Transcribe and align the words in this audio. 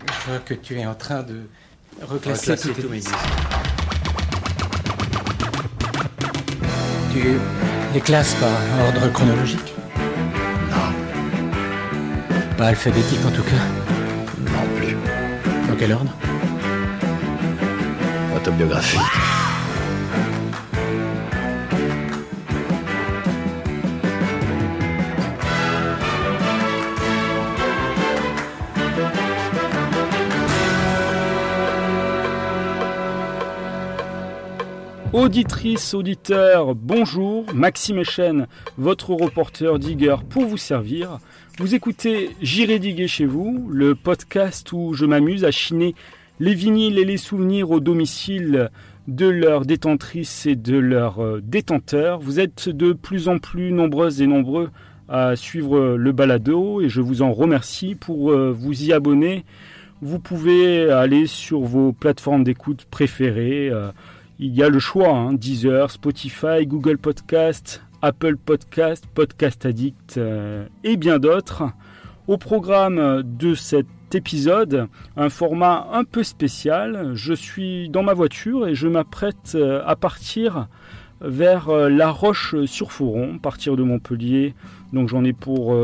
Je 0.00 0.30
vois 0.30 0.38
que 0.40 0.54
tu 0.54 0.78
es 0.78 0.86
en 0.86 0.94
train 0.94 1.22
de 1.22 1.42
reclasser, 2.02 2.52
Reclasser 2.52 2.72
tous 2.72 2.82
tes 2.82 2.88
disques. 2.88 3.14
Tu 7.12 7.22
les 7.94 8.00
classes 8.00 8.34
par 8.34 8.50
ordre 8.86 9.12
chronologique 9.12 9.72
Non, 10.70 10.92
Pas 12.56 12.66
alphabétique 12.68 13.24
en 13.24 13.30
tout 13.30 13.42
cas. 13.42 13.64
non 14.40 14.76
plus. 14.78 14.96
Dans 15.68 15.76
quel 15.78 15.92
ordre? 15.92 16.12
Autobiographie. 18.36 18.98
Auditrices, 35.24 35.94
auditeurs, 35.94 36.74
bonjour, 36.74 37.46
Maxime 37.54 38.00
Echen, 38.00 38.46
votre 38.76 39.14
reporter 39.14 39.78
digger 39.78 40.16
pour 40.28 40.44
vous 40.44 40.58
servir. 40.58 41.18
Vous 41.56 41.74
écoutez 41.74 42.28
J'irai 42.42 42.78
diguer 42.78 43.08
chez 43.08 43.24
vous, 43.24 43.66
le 43.70 43.94
podcast 43.94 44.70
où 44.72 44.92
je 44.92 45.06
m'amuse 45.06 45.46
à 45.46 45.50
chiner 45.50 45.94
les 46.40 46.52
vinyles 46.52 46.98
et 46.98 47.06
les 47.06 47.16
souvenirs 47.16 47.70
au 47.70 47.80
domicile 47.80 48.68
de 49.08 49.26
leurs 49.26 49.64
détentrices 49.64 50.44
et 50.44 50.56
de 50.56 50.76
leurs 50.76 51.24
euh, 51.24 51.40
détenteurs. 51.42 52.20
Vous 52.20 52.38
êtes 52.38 52.68
de 52.68 52.92
plus 52.92 53.28
en 53.28 53.38
plus 53.38 53.72
nombreuses 53.72 54.20
et 54.20 54.26
nombreux 54.26 54.68
à 55.08 55.36
suivre 55.36 55.96
le 55.96 56.12
balado 56.12 56.82
et 56.82 56.90
je 56.90 57.00
vous 57.00 57.22
en 57.22 57.32
remercie 57.32 57.94
pour 57.94 58.30
euh, 58.30 58.52
vous 58.52 58.82
y 58.84 58.92
abonner. 58.92 59.46
Vous 60.02 60.18
pouvez 60.18 60.90
aller 60.90 61.26
sur 61.26 61.60
vos 61.60 61.92
plateformes 61.92 62.44
d'écoute 62.44 62.86
préférées. 62.90 63.72
Il 64.38 64.54
y 64.54 64.62
a 64.62 64.68
le 64.68 64.78
choix, 64.78 65.10
hein, 65.10 65.32
Deezer, 65.32 65.90
Spotify, 65.90 66.66
Google 66.66 66.98
Podcast, 66.98 67.82
Apple 68.02 68.36
Podcast, 68.36 69.06
Podcast 69.14 69.64
Addict 69.64 70.18
euh, 70.18 70.66
et 70.82 70.96
bien 70.96 71.18
d'autres. 71.18 71.64
Au 72.26 72.36
programme 72.36 73.22
de 73.22 73.54
cet 73.54 73.86
épisode, 74.12 74.88
un 75.16 75.28
format 75.28 75.88
un 75.92 76.04
peu 76.04 76.24
spécial. 76.24 77.12
Je 77.14 77.32
suis 77.32 77.88
dans 77.90 78.02
ma 78.02 78.12
voiture 78.12 78.66
et 78.66 78.74
je 78.74 78.88
m'apprête 78.88 79.52
euh, 79.54 79.82
à 79.86 79.94
partir 79.94 80.68
vers 81.20 81.68
euh, 81.68 81.88
La 81.88 82.10
Roche-sur-Foron, 82.10 83.38
partir 83.38 83.76
de 83.76 83.84
Montpellier. 83.84 84.54
Donc 84.92 85.08
j'en 85.08 85.22
ai 85.22 85.32
pour 85.32 85.76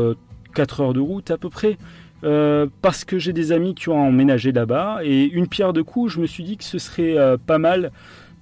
4 0.53 0.81
heures 0.81 0.93
de 0.93 0.99
route 0.99 1.31
à 1.31 1.37
peu 1.37 1.49
près. 1.49 1.77
Parce 2.21 3.03
que 3.03 3.17
j'ai 3.17 3.33
des 3.33 3.51
amis 3.51 3.73
qui 3.73 3.89
ont 3.89 3.99
emménagé 3.99 4.51
là-bas 4.51 4.99
et 5.03 5.23
une 5.23 5.47
pierre 5.47 5.73
de 5.73 5.81
coups, 5.81 6.13
je 6.13 6.19
me 6.19 6.27
suis 6.27 6.43
dit 6.43 6.55
que 6.55 6.63
ce 6.63 6.77
serait 6.77 7.15
pas 7.47 7.57
mal 7.57 7.91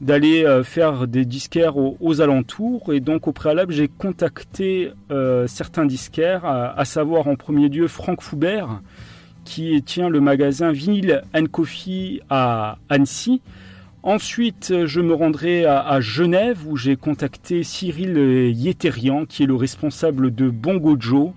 d'aller 0.01 0.45
euh, 0.45 0.63
faire 0.63 1.07
des 1.07 1.25
disquaires 1.25 1.75
aux, 1.77 2.21
alentours 2.21 2.93
et 2.93 2.99
donc 2.99 3.27
au 3.27 3.31
préalable 3.31 3.73
j'ai 3.73 3.87
contacté 3.87 4.91
euh, 5.11 5.45
certains 5.47 5.85
disquaires, 5.85 6.45
à, 6.45 6.85
savoir 6.85 7.27
en 7.27 7.35
premier 7.35 7.69
lieu 7.69 7.87
Franck 7.87 8.21
Foubert 8.21 8.81
qui 9.43 9.81
tient 9.83 10.09
le 10.09 10.21
magasin 10.21 10.71
Vinyl 10.71 11.23
Coffee 11.51 12.21
à 12.29 12.77
Annecy. 12.89 13.41
Ensuite, 14.03 14.85
je 14.85 15.01
me 15.01 15.13
rendrai 15.13 15.65
à, 15.65 15.99
Genève 15.99 16.59
où 16.67 16.77
j'ai 16.77 16.95
contacté 16.95 17.63
Cyril 17.63 18.17
Yéterian 18.53 19.25
qui 19.25 19.43
est 19.43 19.47
le 19.47 19.55
responsable 19.55 20.33
de 20.33 20.49
Bongo 20.49 20.95
Joe 20.99 21.31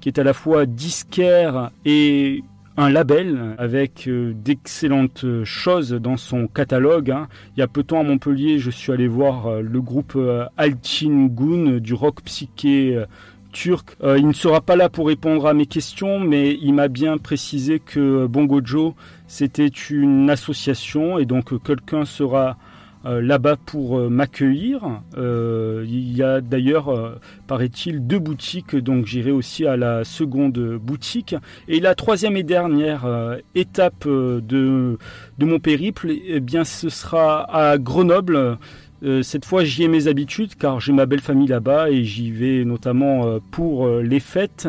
qui 0.00 0.08
est 0.08 0.18
à 0.18 0.22
la 0.22 0.34
fois 0.34 0.66
disquaire 0.66 1.70
et 1.84 2.44
un 2.76 2.90
label 2.90 3.54
avec 3.58 4.08
euh, 4.08 4.32
d'excellentes 4.34 5.24
choses 5.44 5.92
dans 5.92 6.16
son 6.16 6.48
catalogue. 6.48 7.10
hein. 7.10 7.28
Il 7.56 7.60
y 7.60 7.62
a 7.62 7.68
peu 7.68 7.82
de 7.82 7.86
temps 7.88 8.00
à 8.00 8.02
Montpellier, 8.02 8.58
je 8.58 8.70
suis 8.70 8.92
allé 8.92 9.06
voir 9.06 9.46
euh, 9.46 9.60
le 9.60 9.80
groupe 9.80 10.14
euh, 10.16 10.46
Altin 10.56 11.26
Gun 11.26 11.78
du 11.78 11.94
rock 11.94 12.22
psyché 12.24 13.04
turc. 13.52 13.96
Il 14.02 14.26
ne 14.26 14.32
sera 14.32 14.60
pas 14.60 14.74
là 14.74 14.88
pour 14.88 15.06
répondre 15.06 15.46
à 15.46 15.54
mes 15.54 15.66
questions, 15.66 16.18
mais 16.18 16.58
il 16.60 16.74
m'a 16.74 16.88
bien 16.88 17.18
précisé 17.18 17.78
que 17.78 18.26
Bongo 18.26 18.60
Joe, 18.64 18.94
c'était 19.28 19.68
une 19.68 20.28
association 20.28 21.18
et 21.18 21.24
donc 21.24 21.62
quelqu'un 21.62 22.04
sera 22.04 22.56
là-bas 23.04 23.56
pour 23.56 23.98
euh, 23.98 24.08
m'accueillir. 24.08 25.00
Euh, 25.16 25.84
il 25.86 26.16
y 26.16 26.22
a 26.22 26.40
d'ailleurs, 26.40 26.88
euh, 26.88 27.20
paraît-il, 27.46 28.06
deux 28.06 28.18
boutiques, 28.18 28.74
donc 28.76 29.06
j'irai 29.06 29.30
aussi 29.30 29.66
à 29.66 29.76
la 29.76 30.04
seconde 30.04 30.78
boutique. 30.78 31.36
Et 31.68 31.80
la 31.80 31.94
troisième 31.94 32.36
et 32.36 32.42
dernière 32.42 33.04
euh, 33.04 33.36
étape 33.54 34.06
euh, 34.06 34.40
de, 34.40 34.98
mon 35.38 35.58
périple, 35.58 36.10
eh 36.10 36.40
bien, 36.40 36.64
ce 36.64 36.88
sera 36.88 37.44
à 37.54 37.78
Grenoble. 37.78 38.58
Euh, 39.04 39.22
cette 39.22 39.44
fois, 39.44 39.64
j'y 39.64 39.82
ai 39.82 39.88
mes 39.88 40.06
habitudes 40.06 40.54
car 40.54 40.80
j'ai 40.80 40.92
ma 40.92 41.04
belle 41.04 41.20
famille 41.20 41.48
là-bas 41.48 41.90
et 41.90 42.04
j'y 42.04 42.30
vais 42.30 42.64
notamment 42.64 43.26
euh, 43.26 43.38
pour 43.50 43.86
euh, 43.86 44.02
les 44.02 44.20
fêtes. 44.20 44.68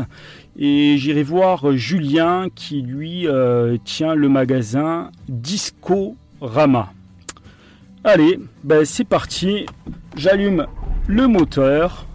Et 0.57 0.97
j'irai 0.97 1.23
voir 1.23 1.69
euh, 1.69 1.77
Julien 1.77 2.47
qui, 2.53 2.81
lui, 2.81 3.27
euh, 3.27 3.77
tient 3.85 4.13
le 4.13 4.27
magasin 4.27 5.09
Disco 5.29 6.17
Rama. 6.41 6.91
Allez, 8.07 8.39
ben 8.63 8.85
c'est 8.85 9.03
parti. 9.03 9.65
J'allume 10.15 10.67
le 11.07 11.27
moteur. 11.27 12.05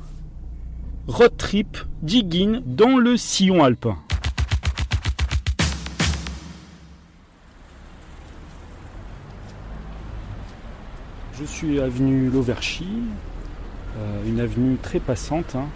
Road 1.09 1.37
trip, 1.37 1.79
digging 2.01 2.61
dans 2.65 2.97
le 2.97 3.17
sillon 3.17 3.65
alpin. 3.65 3.99
Je 11.37 11.45
suis 11.45 11.81
avenue 11.81 12.31
Lauverchy, 12.31 12.87
euh, 13.99 14.29
une 14.29 14.39
avenue 14.39 14.77
très 14.81 15.01
passante. 15.01 15.57
hein. 15.57 15.67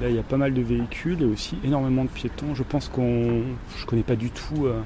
Là, 0.00 0.08
il 0.08 0.14
y 0.14 0.20
a 0.20 0.22
pas 0.22 0.36
mal 0.36 0.54
de 0.54 0.62
véhicules 0.62 1.20
et 1.20 1.24
aussi 1.24 1.56
énormément 1.64 2.04
de 2.04 2.10
piétons. 2.10 2.54
Je 2.54 2.62
pense 2.62 2.88
qu'on, 2.88 3.42
je 3.76 3.86
connais 3.86 4.04
pas 4.04 4.14
du 4.14 4.30
tout 4.30 4.66
euh, 4.66 4.82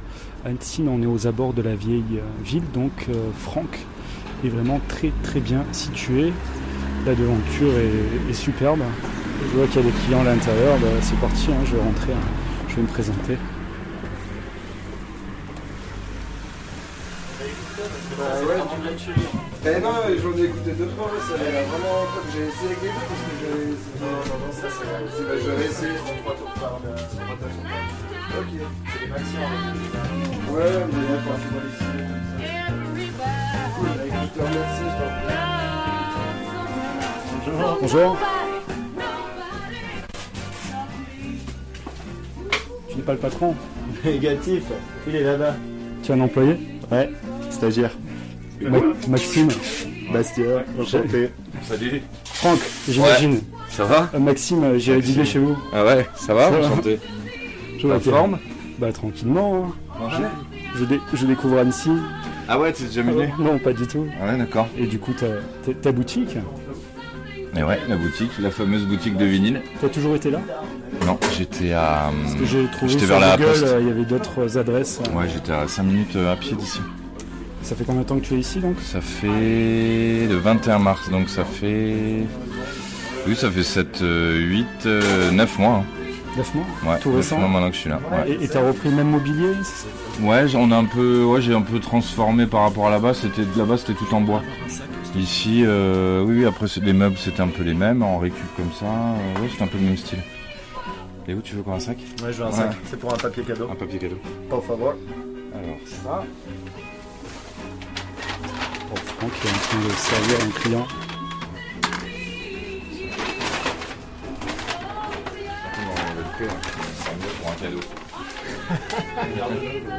Annecy, 0.47 0.81
mais 0.81 0.91
on 0.91 1.03
est 1.03 1.07
aux 1.07 1.27
abords 1.27 1.53
de 1.53 1.61
la 1.61 1.75
vieille 1.75 2.05
euh, 2.15 2.43
ville, 2.43 2.65
donc 2.73 2.93
euh, 3.11 3.31
Franck 3.37 3.81
est 4.45 4.49
vraiment 4.49 4.81
très 4.89 5.13
très 5.23 5.41
bien 5.41 5.65
situé. 5.73 6.33
La 7.07 7.15
devanture 7.15 7.73
est, 8.29 8.33
superbe. 8.33 8.81
Je 9.51 9.57
vois 9.57 9.67
qu'il 9.67 9.77
y 9.77 9.89
a 9.89 9.91
des 9.91 9.97
clients 10.05 10.21
à 10.21 10.25
l'intérieur. 10.25 10.77
Bah, 10.79 10.89
c'est 11.01 11.19
parti, 11.21 11.49
hein, 11.51 11.65
je 11.65 11.77
vais 11.77 11.83
rentrer, 11.83 12.13
hein. 12.13 12.27
je 12.69 12.77
vais 12.77 12.83
me 12.83 12.89
présenter. 12.89 13.39
Bah 18.19 18.25
Ben 19.65 19.83
non, 19.83 19.91
j'en 20.21 20.37
ai 20.37 20.45
écouté 20.45 20.73
deux 20.73 20.87
trois, 20.89 21.11
ça 21.29 21.35
a 21.35 21.39
l'air 21.39 21.65
vraiment. 21.69 22.07
J'ai 22.33 22.47
essayé 22.49 22.67
avec 22.67 22.83
les 22.83 22.89
deux 22.89 22.95
parce 23.09 23.23
que 23.23 23.31
c'était- 23.39 24.05
Non, 24.05 24.11
non, 24.39 24.51
c'est. 24.51 24.63
Bah, 24.63 25.35
je 25.45 25.51
vais 25.51 25.67
essayer. 25.67 25.99
Ok. 28.39 28.51
C'est 28.93 29.01
les 29.01 29.09
maxi 29.09 29.35
Ouais, 30.53 30.87
mais. 30.93 32.08
Cool, 34.35 34.41
écoute, 34.41 34.41
je 34.41 34.41
te 34.41 34.41
remercie, 34.41 34.83
je 34.85 34.91
t'en 34.91 35.11
prie. 37.55 37.79
Bonjour. 37.81 38.17
Tu 42.89 42.97
n'es 42.97 43.03
pas 43.03 43.13
le 43.13 43.19
patron 43.19 43.55
Négatif, 44.05 44.63
il 45.07 45.17
est 45.17 45.23
là-bas. 45.23 45.55
Tu 46.03 46.13
es 46.13 46.15
un 46.15 46.21
employé 46.21 46.59
Ouais, 46.91 47.11
stagiaire. 47.51 47.93
Ma- 48.61 48.79
Maxime. 49.09 49.49
Bastien, 50.13 50.45
enchanté. 50.81 51.31
Salut. 51.69 52.03
Franck, 52.25 52.59
j'imagine. 52.89 53.41
Ça 53.69 53.85
va? 53.85 54.09
Euh, 54.15 54.19
Maxime, 54.19 54.65
euh, 54.65 54.79
j'irai 54.79 55.03
dîner 55.03 55.25
chez 55.27 55.39
vous. 55.39 55.57
Ah 55.73 55.85
ouais, 55.85 56.07
ça 56.17 56.33
va 56.33 56.45
Ça 56.51 56.59
va. 56.59 56.67
Enchanté. 56.67 56.99
Je 57.79 57.87
que- 57.87 57.99
forme? 57.99 58.39
Bah 58.79 58.91
tranquillement. 58.93 59.75
hein. 60.01 60.09
Ouais. 60.23 60.29
Je, 60.77 60.85
dé- 60.85 61.01
je 61.13 61.27
découvre 61.27 61.59
Annecy. 61.59 61.91
Ah 62.49 62.59
ouais, 62.59 62.73
t'es 62.73 62.85
déjà 62.85 63.03
venu 63.03 63.29
Non, 63.39 63.59
pas 63.59 63.73
du 63.73 63.87
tout. 63.87 64.07
Ouais, 64.23 64.37
d'accord. 64.39 64.69
Et 64.79 64.87
du 64.87 64.99
coup, 64.99 65.13
ta, 65.83 65.93
boutique, 65.93 66.37
Et 67.57 67.63
ouais, 67.63 67.79
la 67.89 67.97
boutique, 67.97 68.31
la 68.41 68.51
fameuse 68.51 68.85
boutique 68.87 69.17
de 69.17 69.25
vinyle. 69.27 69.61
tu 69.79 69.87
as 69.87 69.89
toujours 69.91 70.15
été 70.17 70.31
là 70.31 70.41
Non, 71.07 71.19
j'étais 71.37 71.73
à. 71.73 72.11
Parce 72.23 72.35
que 72.37 72.47
j'ai 72.47 72.67
trouvé 72.73 72.93
J'étais 72.93 73.07
vers 73.07 73.21
la 73.21 73.37
Google, 73.37 73.53
euh, 73.65 73.79
il 73.83 73.89
y 73.89 73.91
avait 73.91 74.05
d'autres 74.05 74.57
adresses. 74.57 75.01
Ouais, 75.15 75.27
j'étais 75.33 75.53
à 75.53 75.69
5 75.69 75.83
minutes 75.83 76.17
euh, 76.17 76.33
à 76.33 76.37
pied 76.37 76.57
d'ici. 76.57 76.81
Ça 77.63 77.77
fait 77.77 77.85
combien 77.85 78.01
de 78.03 78.07
temps 78.07 78.19
que 78.19 78.25
tu 78.25 78.35
es 78.35 78.39
ici 78.39 78.61
donc? 78.61 78.77
Ça 78.81 79.01
fait 79.03 80.27
le 80.27 80.37
21 80.37 80.79
mars, 80.79 81.11
donc 81.11 81.29
ça 81.29 81.45
fait. 81.45 82.25
Oui, 83.27 83.37
ça 83.37 83.51
fait 83.51 83.63
7, 83.63 83.99
8, 84.01 84.67
9 85.33 85.59
mois. 85.59 85.75
hein. 85.75 85.85
9 86.37 86.55
mois 86.55 86.65
Ouais, 86.87 86.99
Tout 87.01 87.09
9 87.11 87.17
récent. 87.19 87.39
mois 87.39 87.49
maintenant 87.49 87.69
que 87.71 87.75
je 87.77 87.81
suis 87.81 87.91
là. 87.91 88.01
Ouais, 88.13 88.37
Et- 88.41 88.49
t'as 88.49 88.67
repris 88.67 88.91
le 88.91 88.97
même 88.97 89.11
mobilier 89.11 89.53
c'est 89.63 89.87
ça? 89.87 90.23
Ouais 90.27 90.47
j'ai- 90.49 90.59
on 90.59 90.71
a 90.71 90.77
un 90.77 90.85
peu, 90.85 91.25
ouais, 91.25 91.41
j'ai 91.41 91.55
un 91.55 91.63
peu 91.63 91.79
transformé 91.81 92.47
par 92.47 92.63
rapport 92.63 92.87
à 92.87 92.91
là-bas. 92.91 93.15
C'était 93.15 93.43
là-bas, 93.57 93.77
c'était 93.79 93.95
tout 93.95 94.13
en 94.15 94.21
bois. 94.21 94.43
Ici, 95.17 95.63
euh, 95.65 96.23
oui, 96.23 96.39
oui, 96.41 96.45
après 96.47 96.69
c'est- 96.69 96.81
les 96.85 96.93
meubles, 96.93 97.17
c'était 97.19 97.41
un 97.41 97.49
peu 97.49 97.63
les 97.63 97.75
mêmes, 97.75 98.03
en 98.03 98.19
récup 98.19 98.45
comme 98.57 98.71
ça. 98.79 98.87
Euh, 98.87 99.41
ouais, 99.43 99.49
c'était 99.51 99.63
un 99.65 99.67
peu 99.67 99.79
le 99.79 99.85
même 99.85 99.97
style. 99.97 100.19
Et 101.27 101.35
où 101.35 101.41
tu 101.41 101.57
veux 101.57 101.63
quoi 101.63 101.75
un 101.75 101.81
sac? 101.81 101.99
Ouais, 102.23 102.33
je 102.33 102.39
veux 102.39 102.45
un 102.45 102.49
Ouais. 102.51 102.53
sac. 102.53 102.77
C'est 102.87 102.99
pour 102.99 103.13
un 103.13 103.17
papier 103.17 103.43
cadeau. 103.43 103.69
Un 103.71 103.75
papier 103.75 103.99
cadeau. 103.99 104.19
Por 104.49 104.65
favor. 104.65 104.95
Alors 105.55 105.77
ça, 105.87 106.25
Bon, 108.91 108.97
Franck 108.97 109.33
est 109.45 109.49
en 109.49 109.59
train 109.59 109.89
de 109.89 109.93
servir 109.93 110.37
un 110.47 110.61
client. 110.61 110.87
C'est 116.39 117.15
mieux 117.15 117.33
pour 117.41 117.51
un 117.51 117.55
cadeau. 117.55 117.81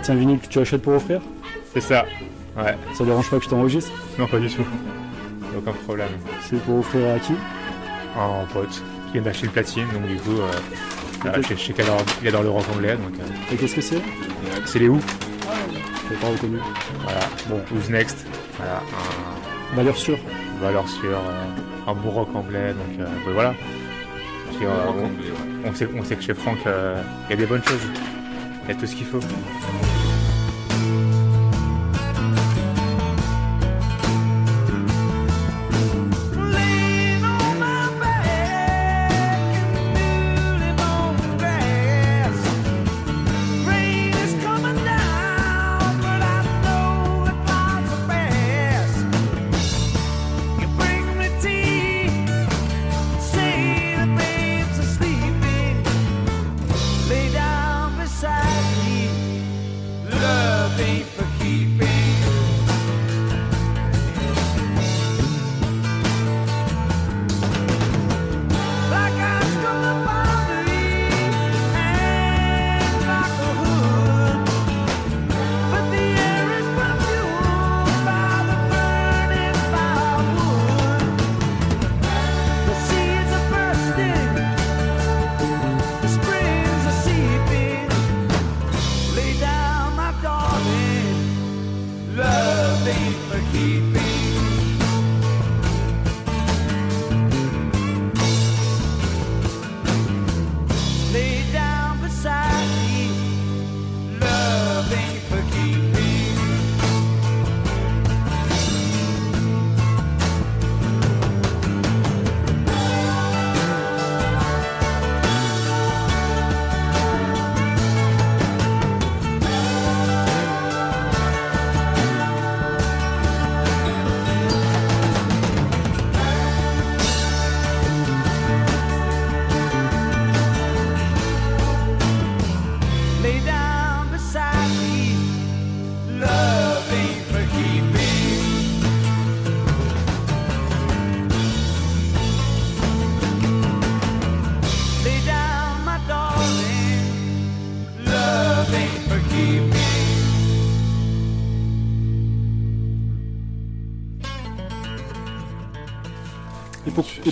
C'est 0.01 0.11
un 0.11 0.15
vinyle 0.15 0.39
que 0.39 0.47
tu 0.47 0.59
achètes 0.59 0.81
pour 0.81 0.93
offrir 0.93 1.21
C'est 1.73 1.81
ça. 1.81 2.05
Ouais, 2.57 2.75
Ça 2.93 3.03
dérange 3.03 3.29
pas 3.29 3.37
que 3.37 3.43
je 3.45 3.49
t'enregistre 3.49 3.91
non 4.17 4.27
pas 4.27 4.39
du 4.39 4.49
tout. 4.49 4.65
Aucun 5.57 5.71
problème. 5.85 6.09
C'est 6.41 6.61
pour 6.63 6.79
offrir 6.79 7.15
à 7.15 7.19
qui? 7.19 7.33
Un 8.17 8.45
pote 8.53 8.69
qui 9.07 9.13
vient 9.13 9.21
d'acheter 9.21 9.45
le 9.47 9.51
platine, 9.53 9.87
donc 9.93 10.07
du 10.07 10.17
coup, 10.17 10.31
euh, 10.39 10.51
voilà, 11.21 11.41
je, 11.41 11.55
je 11.55 11.59
sais 11.59 11.73
qu'il 11.73 11.81
adore, 11.83 12.01
il 12.21 12.27
adore 12.27 12.43
le 12.43 12.49
rock 12.49 12.65
anglais, 12.75 12.93
donc 12.95 13.13
euh, 13.19 13.53
Et 13.53 13.55
qu'est-ce 13.55 13.75
que 13.75 13.81
c'est? 13.81 14.01
C'est 14.65 14.79
les 14.79 14.87
Who. 14.89 14.99
Je 16.05 16.13
l'ai 16.13 16.19
pas 16.19 16.27
reconnu. 16.27 16.57
Voilà, 17.03 17.19
bon, 17.49 17.61
Who's 17.71 17.89
Next? 17.89 18.25
Voilà, 18.57 18.81
un 19.71 19.75
Valeur 19.75 19.95
sûre. 19.95 20.17
valeur 20.61 20.87
sur 20.87 21.09
euh, 21.11 21.87
un 21.87 21.93
bon 21.93 22.09
rock 22.11 22.29
anglais, 22.35 22.73
donc 22.73 22.99
euh, 22.99 23.05
ben 23.25 23.31
voilà. 23.33 23.53
Puis, 24.57 24.65
euh, 24.65 24.69
Rock 24.85 24.95
anglais, 24.97 25.29
ouais. 25.29 25.48
On 25.65 25.73
sait, 25.73 26.15
que 26.15 26.21
chez 26.21 26.33
Franck, 26.33 26.59
euh, 26.65 27.01
il 27.27 27.31
y 27.31 27.33
a 27.33 27.37
des 27.37 27.45
bonnes 27.45 27.63
choses. 27.63 27.81
Il 28.63 28.69
y 28.69 28.71
a 28.71 28.79
tout 28.79 28.85
ce 28.85 28.95
qu'il 28.95 29.05
faut. 29.05 29.19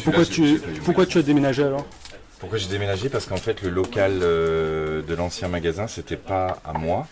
Pourquoi, 0.08 0.26
tu, 0.26 0.62
pourquoi 0.86 1.04
as 1.04 1.22
déménagé 1.22 1.64
alors 1.64 1.86
Pourquoi 2.40 2.58
j'ai 2.58 2.70
déménagé 2.70 3.10
Parce 3.10 3.26
qu'en 3.26 3.36
fait, 3.36 3.62
le 3.62 3.70
local 3.70 4.20
euh, 4.22 5.02
de 5.02 5.14
l'ancien 5.14 5.50
magasin, 5.50 5.88
c'était 5.88 6.16
pas 6.16 6.62
à 6.64 6.72
moi. 6.74 7.08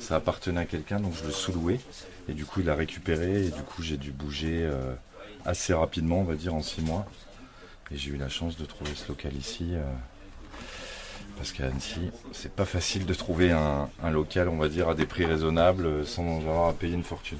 Ça 0.00 0.16
appartenait 0.16 0.62
à 0.62 0.64
quelqu'un, 0.64 0.98
donc 0.98 1.12
je 1.14 1.24
le 1.24 1.30
sous-louais. 1.30 1.78
Et 2.28 2.32
du 2.32 2.44
coup, 2.44 2.58
il 2.60 2.68
a 2.70 2.74
récupéré. 2.74 3.44
Et 3.44 3.50
du 3.50 3.62
coup, 3.62 3.82
j'ai 3.84 3.96
dû 3.96 4.10
bouger 4.10 4.62
euh, 4.64 4.94
assez 5.44 5.74
rapidement, 5.74 6.18
on 6.18 6.24
va 6.24 6.34
dire, 6.34 6.54
en 6.54 6.60
six 6.62 6.82
mois. 6.82 7.06
Et 7.92 7.96
j'ai 7.96 8.10
eu 8.10 8.16
la 8.16 8.28
chance 8.28 8.56
de 8.56 8.64
trouver 8.64 8.90
ce 8.96 9.06
local 9.08 9.32
ici. 9.36 9.68
euh, 9.70 9.82
parce 11.36 11.52
qu'à 11.52 11.66
Annecy, 11.66 12.10
c'est 12.32 12.52
pas 12.52 12.64
facile 12.64 13.06
de 13.06 13.14
trouver 13.14 13.50
un, 13.52 13.88
un 14.02 14.10
local, 14.10 14.48
on 14.48 14.56
va 14.56 14.68
dire, 14.68 14.88
à 14.88 14.94
des 14.94 15.06
prix 15.06 15.24
raisonnables 15.24 16.04
sans 16.06 16.38
avoir 16.38 16.68
à 16.68 16.72
payer 16.72 16.94
une 16.94 17.02
fortune. 17.04 17.38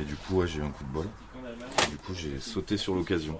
Et 0.00 0.04
du 0.04 0.14
coup, 0.16 0.40
ouais, 0.40 0.46
j'ai 0.48 0.58
eu 0.58 0.62
un 0.62 0.70
coup 0.70 0.84
de 0.84 0.90
bol. 0.92 1.06
Et 1.86 1.90
du 1.90 1.96
coup, 1.96 2.12
j'ai 2.14 2.38
sauté 2.40 2.76
sur 2.76 2.94
l'occasion. 2.94 3.38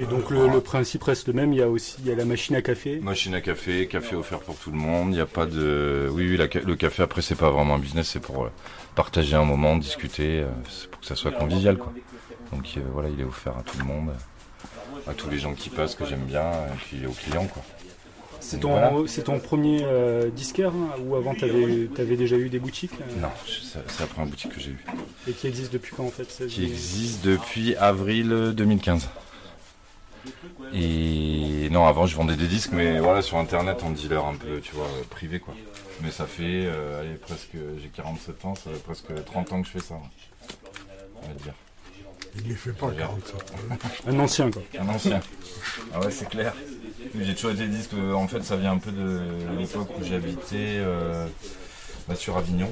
Et 0.00 0.06
donc 0.06 0.30
le, 0.30 0.48
le 0.48 0.60
principe 0.60 1.02
reste 1.02 1.26
le 1.26 1.32
même, 1.32 1.52
il 1.52 1.58
y 1.58 1.62
a 1.62 1.68
aussi 1.68 1.96
il 2.00 2.06
y 2.06 2.12
a 2.12 2.14
la 2.14 2.24
machine 2.24 2.54
à 2.56 2.62
café. 2.62 3.00
Machine 3.00 3.34
à 3.34 3.40
café, 3.40 3.86
café 3.88 4.14
offert 4.14 4.38
pour 4.40 4.56
tout 4.56 4.70
le 4.70 4.76
monde. 4.76 5.08
Il 5.08 5.14
n'y 5.16 5.20
a 5.20 5.26
pas 5.26 5.46
de. 5.46 6.08
Oui, 6.12 6.28
oui, 6.30 6.36
la 6.36 6.48
ca- 6.50 6.60
le 6.64 6.76
café 6.76 7.02
après 7.02 7.20
c'est 7.22 7.34
pas 7.34 7.50
vraiment 7.50 7.74
un 7.74 7.78
business, 7.80 8.08
c'est 8.12 8.20
pour 8.20 8.44
euh, 8.44 8.48
partager 8.94 9.34
un 9.34 9.44
moment, 9.44 9.76
discuter, 9.76 10.40
euh, 10.40 10.46
c'est 10.68 10.88
pour 10.90 11.00
que 11.00 11.06
ça 11.06 11.16
soit 11.16 11.32
convivial 11.32 11.76
quoi. 11.78 11.92
Donc 12.52 12.66
euh, 12.76 12.80
voilà, 12.92 13.08
il 13.08 13.20
est 13.20 13.24
offert 13.24 13.56
à 13.58 13.62
tout 13.62 13.76
le 13.78 13.84
monde, 13.84 14.10
à 15.06 15.14
tous 15.14 15.28
les 15.30 15.38
gens 15.38 15.52
qui 15.54 15.68
passent 15.68 15.94
que 15.96 16.04
j'aime 16.06 16.24
bien, 16.26 16.48
et 16.48 16.76
puis 16.86 17.06
aux 17.06 17.10
clients 17.12 17.46
quoi. 17.46 17.62
C'est 18.40 18.60
ton, 18.60 18.70
voilà. 18.70 18.92
c'est 19.08 19.24
ton 19.24 19.40
premier 19.40 19.80
euh, 19.82 20.30
disquaire 20.30 20.70
hein, 20.70 20.90
ou 21.04 21.16
avant 21.16 21.34
tu 21.34 21.44
avais, 21.44 22.16
déjà 22.16 22.36
eu 22.36 22.48
des 22.48 22.60
boutiques 22.60 22.92
euh, 23.00 23.20
Non, 23.20 23.28
c'est 23.46 24.00
la 24.00 24.06
première 24.06 24.30
boutique 24.30 24.54
que 24.54 24.60
j'ai 24.60 24.70
eue, 24.70 24.84
Et 25.26 25.32
qui 25.32 25.48
existe 25.48 25.72
depuis 25.72 25.92
quand 25.94 26.04
en 26.04 26.10
fait 26.10 26.46
qui 26.46 26.62
existe 26.64 27.24
depuis 27.24 27.74
avril 27.74 28.52
2015. 28.54 29.08
Et 30.74 31.68
non, 31.70 31.86
avant 31.86 32.06
je 32.06 32.16
vendais 32.16 32.36
des 32.36 32.46
disques, 32.46 32.70
mais 32.72 32.98
voilà, 33.00 33.22
sur 33.22 33.38
internet 33.38 33.82
en 33.82 33.90
dealer 33.90 34.24
un 34.24 34.34
peu, 34.34 34.60
tu 34.60 34.74
vois, 34.74 34.88
privé 35.10 35.40
quoi. 35.40 35.54
Mais 36.02 36.10
ça 36.10 36.26
fait, 36.26 36.64
euh, 36.66 37.00
allez, 37.00 37.14
presque, 37.14 37.56
j'ai 37.80 37.88
47 37.88 38.44
ans, 38.44 38.54
ça 38.54 38.70
fait 38.70 38.82
presque 38.82 39.24
30 39.24 39.52
ans 39.52 39.62
que 39.62 39.66
je 39.66 39.72
fais 39.72 39.80
ça. 39.80 39.94
On 41.22 41.28
va 41.28 41.34
dire. 41.34 41.54
Il 42.36 42.48
les 42.48 42.54
fait 42.54 42.72
pas, 42.72 42.86
Regarde. 42.86 43.20
47. 43.22 44.02
Un 44.06 44.18
ancien 44.20 44.50
quoi. 44.50 44.62
Un 44.78 44.88
ancien. 44.88 45.20
Ah 45.92 46.00
ouais, 46.00 46.10
c'est 46.10 46.28
clair. 46.28 46.54
J'ai 47.18 47.34
toujours 47.34 47.52
été 47.52 47.66
disque, 47.66 47.94
euh, 47.94 48.12
en 48.12 48.28
fait, 48.28 48.42
ça 48.42 48.56
vient 48.56 48.72
un 48.72 48.78
peu 48.78 48.92
de 48.92 49.20
l'époque 49.58 49.88
où 49.98 50.04
j'habitais 50.04 50.76
euh, 50.78 51.26
bah, 52.06 52.14
sur 52.14 52.36
Avignon. 52.36 52.70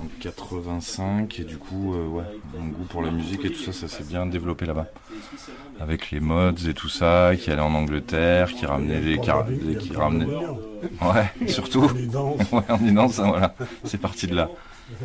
En 0.00 0.06
85, 0.20 1.38
et 1.40 1.44
du 1.44 1.56
coup, 1.58 1.94
euh, 1.94 2.06
ouais, 2.08 2.24
mon 2.58 2.66
goût 2.68 2.84
pour 2.84 3.02
la 3.02 3.10
musique 3.10 3.44
et 3.44 3.50
tout 3.52 3.60
ça, 3.62 3.72
ça 3.72 3.86
s'est 3.88 4.02
bien 4.04 4.26
développé 4.26 4.66
là-bas. 4.66 4.86
Avec 5.80 6.10
les 6.10 6.20
mods 6.20 6.50
et 6.68 6.74
tout 6.74 6.88
ça, 6.88 7.32
qui 7.38 7.50
allaient 7.50 7.62
en 7.62 7.74
Angleterre, 7.74 8.52
qui 8.52 8.66
ramenaient 8.66 9.00
les, 9.00 9.18
car- 9.18 9.46
les- 9.48 9.76
qui 9.76 9.94
ramenaient. 9.94 10.26
Ouais, 11.00 11.48
surtout. 11.48 11.90
On 11.94 11.98
y 11.98 12.06
danse. 12.06 12.40
Ouais, 12.52 12.62
en 12.68 12.76
disant 12.78 13.08
ça, 13.08 13.22
voilà, 13.24 13.54
c'est 13.84 13.98
parti 14.00 14.26
de 14.26 14.34
là. 14.34 14.50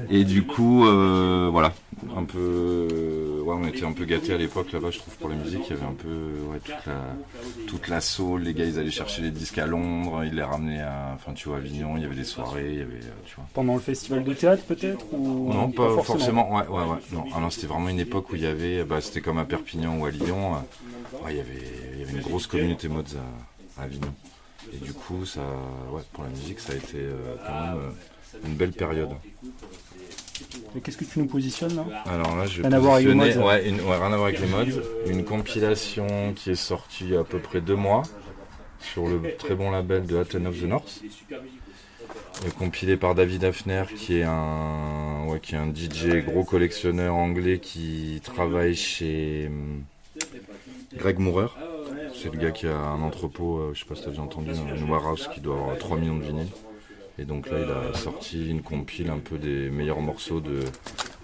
Et 0.09 0.23
du 0.25 0.43
coup, 0.43 0.85
euh, 0.85 1.49
voilà, 1.51 1.73
un 2.15 2.23
peu, 2.23 2.37
euh, 2.91 3.41
ouais, 3.41 3.55
on 3.57 3.65
était 3.67 3.85
un 3.85 3.93
peu 3.93 4.05
gâtés 4.05 4.33
à 4.33 4.37
l'époque 4.37 4.71
là-bas, 4.71 4.91
je 4.91 4.99
trouve, 4.99 5.15
pour 5.17 5.29
la 5.29 5.35
musique. 5.35 5.61
Il 5.69 5.69
y 5.69 5.73
avait 5.73 5.85
un 5.85 5.93
peu, 5.93 6.07
ouais, 6.51 6.59
toute 6.59 6.85
la, 6.85 7.15
toute 7.67 7.87
la 7.87 8.01
soul. 8.01 8.41
Les 8.41 8.53
gars, 8.53 8.65
ils 8.65 8.77
allaient 8.77 8.91
chercher 8.91 9.21
les 9.21 9.31
disques 9.31 9.57
à 9.57 9.67
Londres, 9.67 10.23
ils 10.25 10.35
les 10.35 10.43
ramenaient 10.43 10.81
à, 10.81 11.11
enfin, 11.15 11.33
tu 11.33 11.47
vois, 11.47 11.57
à 11.57 11.59
Avignon. 11.59 11.95
Il 11.97 12.03
y 12.03 12.05
avait 12.05 12.15
des 12.15 12.23
soirées, 12.25 12.71
il 12.73 12.79
y 12.79 12.81
avait, 12.81 12.95
euh, 12.95 13.23
tu 13.25 13.35
vois. 13.35 13.45
Pendant 13.53 13.75
le 13.75 13.79
festival 13.79 14.23
de 14.23 14.33
théâtre 14.33 14.63
peut-être 14.63 15.05
ou 15.13 15.51
Non, 15.53 15.71
pas 15.71 15.89
forcément. 16.03 16.53
Ouais, 16.55 16.67
ouais, 16.67 16.83
ouais. 16.83 16.97
Non, 17.13 17.23
ah 17.33 17.39
non, 17.39 17.49
c'était 17.49 17.67
vraiment 17.67 17.89
une 17.89 17.99
époque 17.99 18.29
où 18.31 18.35
il 18.35 18.41
y 18.41 18.47
avait, 18.47 18.83
bah, 18.83 19.01
c'était 19.01 19.21
comme 19.21 19.37
à 19.37 19.45
Perpignan 19.45 19.97
ou 19.97 20.05
à 20.05 20.11
Lyon. 20.11 20.55
euh, 20.55 21.25
ouais, 21.25 21.33
il 21.33 21.37
y 21.37 21.41
avait, 21.41 21.63
il 21.93 21.99
y 21.99 22.03
avait 22.03 22.13
une 22.13 22.21
grosse 22.21 22.47
communauté 22.47 22.87
mods 22.89 23.03
à, 23.77 23.81
à 23.81 23.85
Avignon. 23.85 24.13
Et 24.73 24.77
du 24.77 24.93
coup, 24.93 25.25
ça, 25.25 25.41
ouais, 25.91 26.01
pour 26.13 26.23
la 26.25 26.29
musique, 26.29 26.59
ça 26.59 26.73
a 26.73 26.75
été 26.75 26.97
euh, 26.97 27.35
quand 27.47 27.53
même 27.53 27.77
euh, 27.77 28.39
une 28.45 28.53
belle 28.53 28.71
période. 28.73 29.09
Et 30.75 30.81
qu'est-ce 30.81 30.97
que 30.97 31.05
tu 31.05 31.19
nous 31.19 31.25
positionnes 31.27 31.75
là 31.75 31.85
Alors 32.05 32.35
là, 32.35 32.45
je 32.45 32.61
vais 32.61 32.67
Rien 32.67 32.77
à 32.77 32.79
voir 32.79 32.95
avec 32.95 33.07
les 33.07 33.13
positionner- 33.15 33.39
mods. 33.43 33.47
ouais, 33.49 33.69
une- 33.69 33.81
ouais, 33.81 33.97
rien 33.97 34.11
à 34.13 34.17
voir 34.17 34.25
avec 34.27 34.39
les 34.39 34.47
mods. 34.47 34.81
Une 35.07 35.23
compilation 35.25 36.33
qui 36.35 36.51
est 36.51 36.55
sortie 36.55 37.05
il 37.05 37.11
y 37.11 37.15
a 37.15 37.21
à 37.21 37.23
peu 37.23 37.39
près 37.39 37.61
deux 37.61 37.75
mois 37.75 38.03
sur 38.79 39.07
le 39.07 39.21
très 39.37 39.55
bon 39.55 39.71
label 39.71 40.05
de 40.05 40.17
Aten 40.17 40.45
of 40.47 40.59
the 40.59 40.63
North. 40.63 41.01
Et 42.47 42.51
compilé 42.51 42.95
par 42.95 43.15
David 43.15 43.43
Hafner, 43.43 43.83
qui 43.95 44.19
est 44.19 44.23
un, 44.23 45.25
ouais, 45.27 45.39
qui 45.41 45.55
est 45.55 45.57
un 45.57 45.67
DJ 45.73 46.23
gros 46.25 46.43
collectionneur 46.45 47.13
anglais 47.15 47.59
qui 47.59 48.21
travaille 48.23 48.75
chez 48.75 49.47
hum, 49.47 49.83
Greg 50.97 51.19
Moorer. 51.19 51.47
C'est 52.15 52.31
le 52.33 52.39
gars 52.39 52.51
qui 52.51 52.67
a 52.67 52.75
un 52.77 53.01
entrepôt, 53.01 53.57
euh, 53.59 53.71
je 53.73 53.79
sais 53.81 53.85
pas 53.85 53.95
si 53.95 54.03
t'as 54.03 54.09
déjà 54.09 54.21
entendu, 54.21 54.51
une 54.51 54.89
warehouse 54.89 55.29
qui 55.33 55.41
doit 55.41 55.55
avoir 55.55 55.77
3 55.77 55.97
millions 55.97 56.17
de 56.17 56.23
vinyles. 56.23 56.47
Et 57.19 57.25
donc 57.25 57.49
là, 57.49 57.57
il 57.59 57.69
a 57.69 57.97
sorti 57.97 58.49
une 58.49 58.61
compile 58.61 59.09
un 59.09 59.19
peu 59.19 59.37
des 59.37 59.69
meilleurs 59.69 59.99
morceaux 59.99 60.39
de 60.39 60.59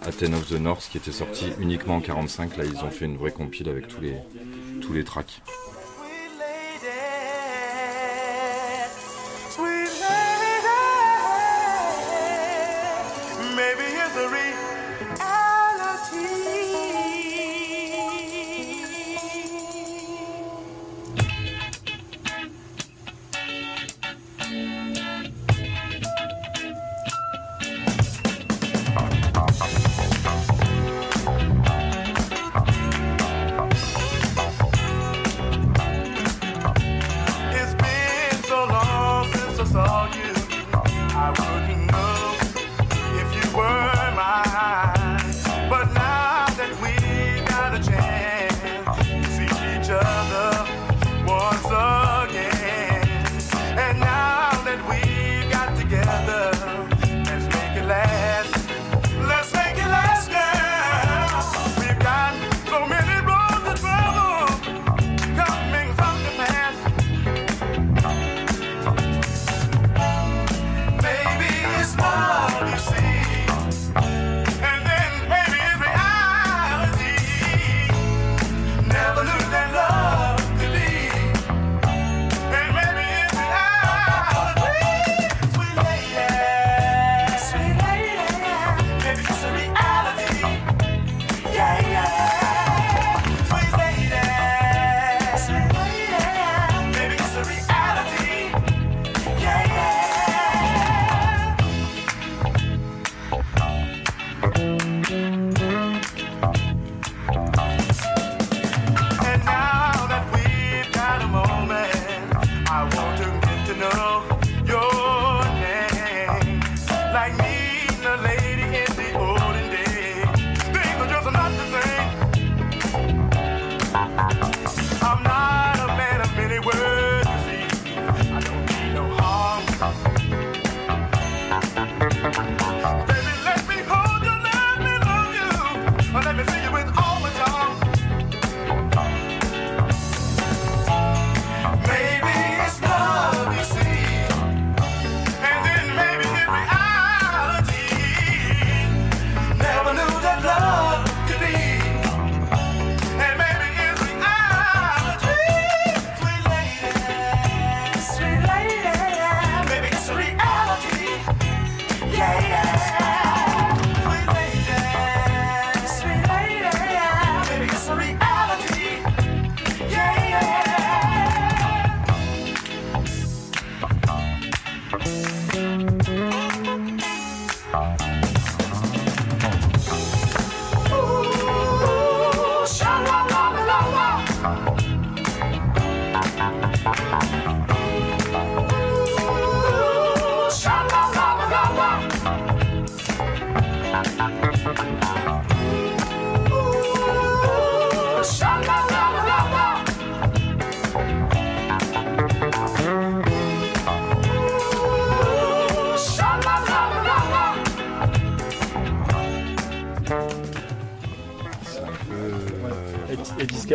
Aten 0.02 0.34
of 0.34 0.50
the 0.50 0.60
North 0.60 0.90
qui 0.92 0.98
était 0.98 1.14
sorti 1.14 1.46
uniquement 1.60 1.96
en 1.96 2.02
45. 2.02 2.58
Là, 2.58 2.66
ils 2.66 2.84
ont 2.84 2.90
fait 2.90 3.06
une 3.06 3.16
vraie 3.16 3.32
compile 3.32 3.70
avec 3.70 3.88
tous 3.88 4.02
les, 4.02 4.18
tous 4.82 4.92
les 4.92 5.06
tracks. 5.06 5.42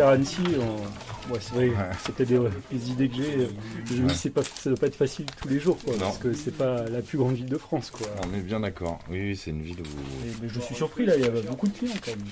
On- 0.05 1.31
ouais, 1.33 1.39
c'est 1.39 1.53
vrai, 1.53 1.71
c'est 2.03 2.13
peut-être 2.15 2.29
des, 2.29 2.77
des 2.77 2.89
idées 2.91 3.09
que 3.09 3.15
j'ai. 3.15 3.47
Je 3.85 3.93
me 4.01 4.07
Ouais. 4.07 4.11
dis, 4.13 4.17
c'est 4.17 4.29
pas, 4.31 4.41
ça 4.43 4.69
doit 4.69 4.79
pas 4.79 4.87
être 4.87 4.95
facile 4.95 5.25
tous 5.41 5.47
les 5.47 5.59
jours, 5.59 5.77
quoi, 5.83 5.93
parce 5.99 6.17
que 6.17 6.33
c'est 6.33 6.55
pas 6.57 6.83
la 6.89 7.01
plus 7.01 7.17
grande 7.17 7.35
ville 7.35 7.45
de 7.49 7.57
France, 7.57 7.91
quoi. 7.91 8.07
on 8.27 8.33
est 8.37 8.41
bien 8.41 8.59
d'accord. 8.59 8.99
Oui, 9.09 9.19
oui, 9.21 9.35
c'est 9.35 9.51
une 9.51 9.61
ville 9.61 9.79
où. 9.81 10.25
Et- 10.27 10.33
mais 10.41 10.49
je 10.49 10.59
suis 10.59 10.75
surpris, 10.75 11.05
là, 11.05 11.15
il 11.17 11.21
y 11.23 11.25
a 11.27 11.29
beaucoup 11.29 11.67
de 11.67 11.73
clients, 11.77 11.93
quand 12.03 12.11
même. 12.11 12.25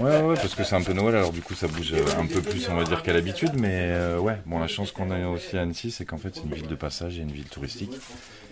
Ouais, 0.00 0.20
ouais, 0.20 0.34
parce 0.34 0.54
que 0.54 0.64
c'est 0.64 0.74
un 0.74 0.82
peu 0.82 0.92
Noël, 0.92 1.16
alors 1.16 1.32
du 1.32 1.42
coup 1.42 1.54
ça 1.54 1.68
bouge 1.68 1.92
euh, 1.92 2.04
un 2.18 2.26
peu 2.26 2.42
plus, 2.42 2.68
on 2.68 2.74
va 2.74 2.84
dire, 2.84 3.02
qu'à 3.02 3.12
l'habitude. 3.12 3.52
Mais 3.54 3.90
euh, 3.90 4.18
ouais, 4.18 4.38
bon, 4.46 4.58
la 4.58 4.68
chance 4.68 4.90
qu'on 4.90 5.10
a 5.10 5.26
aussi 5.28 5.56
à 5.56 5.62
Annecy, 5.62 5.90
c'est 5.90 6.04
qu'en 6.04 6.18
fait 6.18 6.34
c'est 6.34 6.42
une 6.42 6.54
ville 6.54 6.68
de 6.68 6.74
passage 6.74 7.18
et 7.18 7.22
une 7.22 7.32
ville 7.32 7.48
touristique. 7.48 7.92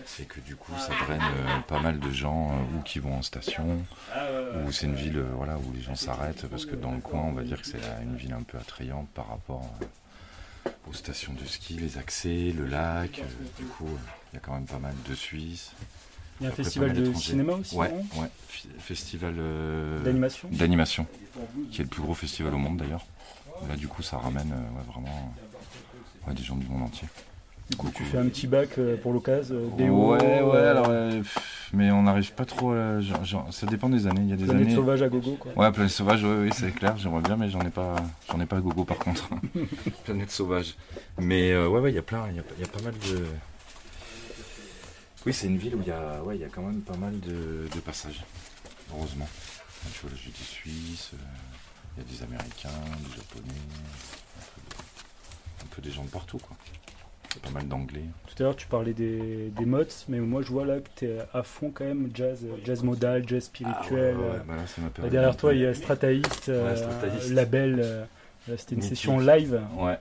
C'est 0.05 0.27
que 0.27 0.39
du 0.39 0.55
coup 0.55 0.71
ça 0.77 0.91
draine 1.05 1.21
euh, 1.21 1.59
pas 1.67 1.79
mal 1.79 1.99
de 1.99 2.11
gens 2.11 2.51
ou 2.75 2.81
qui 2.83 2.99
vont 2.99 3.15
en 3.15 3.21
station, 3.21 3.83
ou 4.65 4.71
c'est 4.71 4.85
une 4.85 4.95
ville 4.95 5.19
voilà, 5.35 5.57
où 5.57 5.73
les 5.73 5.81
gens 5.81 5.95
s'arrêtent, 5.95 6.45
parce 6.47 6.65
que 6.65 6.75
dans 6.75 6.91
le 6.91 6.99
coin, 6.99 7.21
on 7.21 7.33
va 7.33 7.43
dire 7.43 7.61
que 7.61 7.67
c'est 7.67 7.81
une 8.03 8.15
ville 8.15 8.33
un 8.33 8.43
peu 8.43 8.57
attrayante 8.57 9.07
par 9.09 9.29
rapport 9.29 9.69
aux 10.87 10.93
stations 10.93 11.33
de 11.33 11.45
ski, 11.45 11.73
les 11.73 11.97
accès, 11.97 12.53
le 12.55 12.65
lac. 12.65 13.21
du 13.57 13.65
coup, 13.65 13.89
il 14.31 14.35
y 14.35 14.37
a 14.37 14.39
quand 14.39 14.53
même 14.53 14.65
pas 14.65 14.79
mal 14.79 14.93
de 15.07 15.15
Suisses. 15.15 15.71
Il 16.39 16.43
y 16.43 16.47
a 16.47 16.49
un 16.49 16.53
festival 16.53 16.93
de 16.93 17.13
cinéma 17.13 17.53
aussi, 17.53 17.75
Ouais, 17.75 17.91
Festival 18.79 19.35
euh, 19.37 20.03
D'animation 20.03 20.49
d'animation, 20.51 21.07
qui 21.71 21.81
est 21.81 21.83
le 21.83 21.89
plus 21.89 22.01
gros 22.01 22.13
festival 22.13 22.53
au 22.53 22.57
monde 22.57 22.77
d'ailleurs. 22.77 23.05
Là, 23.69 23.75
du 23.75 23.87
coup, 23.87 24.01
ça 24.01 24.17
ramène 24.17 24.51
euh, 24.51 24.77
ouais, 24.77 24.85
vraiment 24.91 25.33
euh, 26.25 26.27
ouais, 26.29 26.33
des 26.35 26.43
gens 26.43 26.55
du 26.55 26.65
monde 26.67 26.83
entier. 26.83 27.07
Du 27.69 27.77
coup, 27.77 27.85
Donc, 27.87 27.95
tu 27.95 28.03
on- 28.03 28.05
fais 28.07 28.17
un 28.17 28.27
petit 28.27 28.47
bac 28.47 28.69
euh, 28.77 28.97
pour 28.97 29.13
l'occasion, 29.13 29.55
euh, 29.55 29.69
DO, 29.77 30.11
Ouais, 30.13 30.41
ouais, 30.41 30.57
alors, 30.67 30.87
euh, 30.89 31.17
pff, 31.19 31.69
mais 31.73 31.89
on 31.91 32.03
n'arrive 32.03 32.31
pas 32.33 32.45
trop. 32.45 32.71
à- 32.73 32.99
genre- 33.01 33.23
genre, 33.23 33.47
ça 33.53 33.65
dépend 33.65 33.87
des 33.89 34.05
années. 34.07 34.21
Il 34.21 34.29
y 34.29 34.33
a 34.33 34.35
des 34.35 34.43
Planète 34.45 34.65
années. 34.67 34.75
sauvage 34.75 35.01
à 35.01 35.07
gogo, 35.09 35.37
quoi. 35.39 35.51
Ouais, 35.55 35.71
planète 35.71 35.91
sauvage, 35.91 36.23
oui, 36.23 36.35
oui, 36.43 36.49
c'est 36.53 36.71
clair, 36.71 36.95
j'aimerais 36.97 37.21
bien, 37.21 37.37
mais 37.37 37.49
j'en 37.49 37.61
ai 37.61 37.69
pas, 37.71 37.95
j'en 38.29 38.39
ai 38.39 38.45
pas 38.45 38.57
à 38.57 38.61
gogo 38.61 38.83
par 38.83 38.97
contre. 38.97 39.29
planète 40.05 40.31
sauvage. 40.31 40.75
Mais 41.19 41.51
euh, 41.53 41.67
ouais, 41.69 41.79
ouais, 41.79 41.91
il 41.91 41.95
y 41.95 41.99
a 41.99 42.03
plein, 42.03 42.25
il 42.29 42.35
y 42.35 42.39
a, 42.39 42.43
il 42.57 42.61
y 42.61 42.65
a 42.65 42.67
pas 42.67 42.81
mal 42.81 42.93
de. 42.93 43.23
Oui, 45.25 45.33
c'est 45.33 45.47
une 45.47 45.57
ville 45.57 45.75
où 45.75 45.81
il 45.81 45.87
y 45.87 45.91
a, 45.91 46.21
ouais, 46.23 46.35
il 46.35 46.41
y 46.41 46.45
a 46.45 46.49
quand 46.49 46.61
même 46.61 46.81
pas 46.81 46.97
mal 46.97 47.19
de, 47.19 47.67
de 47.73 47.79
passages, 47.79 48.23
heureusement. 48.93 49.27
Tu 49.93 50.01
vois, 50.01 50.11
là, 50.11 50.17
j'ai 50.23 50.29
des 50.31 50.35
Suisses, 50.37 51.11
euh, 51.13 51.17
il 51.97 52.03
y 52.03 52.05
a 52.05 52.09
des 52.17 52.23
Américains, 52.23 52.69
des 52.99 53.15
Japonais, 53.15 53.55
un 54.37 54.41
peu, 54.53 54.61
de- 54.69 55.63
un 55.63 55.67
peu 55.75 55.81
des 55.81 55.91
gens 55.91 56.03
de 56.03 56.09
partout, 56.09 56.37
quoi. 56.37 56.55
Il 57.31 57.35
y 57.35 57.39
a 57.39 57.47
pas 57.49 57.53
mal 57.59 57.67
d'anglais. 57.67 58.05
Tout 58.27 58.35
à 58.37 58.43
l'heure, 58.43 58.55
tu 58.55 58.67
parlais 58.67 58.93
des, 58.93 59.49
des 59.49 59.65
mods, 59.65 59.83
mais 60.07 60.19
moi, 60.19 60.41
je 60.41 60.49
vois 60.49 60.65
là 60.65 60.79
que 60.79 60.87
tu 60.95 61.05
es 61.05 61.17
à 61.33 61.43
fond 61.43 61.71
quand 61.71 61.85
même 61.85 62.09
jazz, 62.13 62.39
euh, 62.43 62.55
jazz 62.63 62.81
modal, 62.83 63.27
jazz 63.27 63.51
Ah, 63.63 63.69
ouais, 63.71 63.75
spirituel. 63.81 64.15
ouais, 64.17 64.23
ouais, 64.23 64.35
euh, 64.35 64.39
bah 64.47 64.55
là, 64.55 64.61
c'est 64.67 64.81
ma 64.81 64.87
et 64.87 64.91
période. 64.91 65.11
derrière 65.11 65.37
toi, 65.37 65.53
il 65.53 65.61
y 65.61 65.65
a 65.65 65.73
Strataïst, 65.73 66.49
euh, 66.49 66.75
Strataïst. 66.75 67.31
label. 67.31 67.79
euh, 67.83 68.05
là, 68.47 68.57
C'était 68.57 68.75
une 68.75 68.81
Mythique. 68.81 68.97
session 68.97 69.19
live. 69.19 69.61
Ouais. 69.75 69.97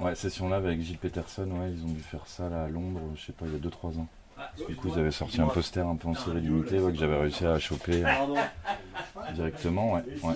Ouais, 0.00 0.14
session 0.16 0.46
live 0.48 0.66
avec 0.66 0.80
Gilles 0.80 0.98
Peterson, 0.98 1.48
ouais, 1.50 1.70
ils 1.70 1.84
ont 1.84 1.92
dû 1.92 2.00
faire 2.02 2.26
ça 2.26 2.48
là 2.48 2.64
à 2.64 2.68
Londres, 2.68 3.00
je 3.14 3.26
sais 3.26 3.32
pas, 3.32 3.46
il 3.46 3.52
y 3.52 3.56
a 3.56 3.58
2-3 3.60 3.98
ans. 3.98 4.08
Du 4.68 4.76
coup, 4.76 4.88
ils 4.94 4.98
avaient 4.98 5.10
sorti 5.10 5.40
un 5.40 5.48
poster 5.48 5.86
un 5.86 5.96
peu 5.96 6.08
en 6.08 6.14
série 6.14 6.40
limitée 6.40 6.78
ouais, 6.80 6.92
que 6.92 6.98
j'avais 6.98 7.18
réussi 7.18 7.44
à 7.46 7.58
choper 7.58 8.04
euh, 8.04 9.32
directement, 9.34 9.92
ouais. 9.94 10.02
ouais. 10.22 10.34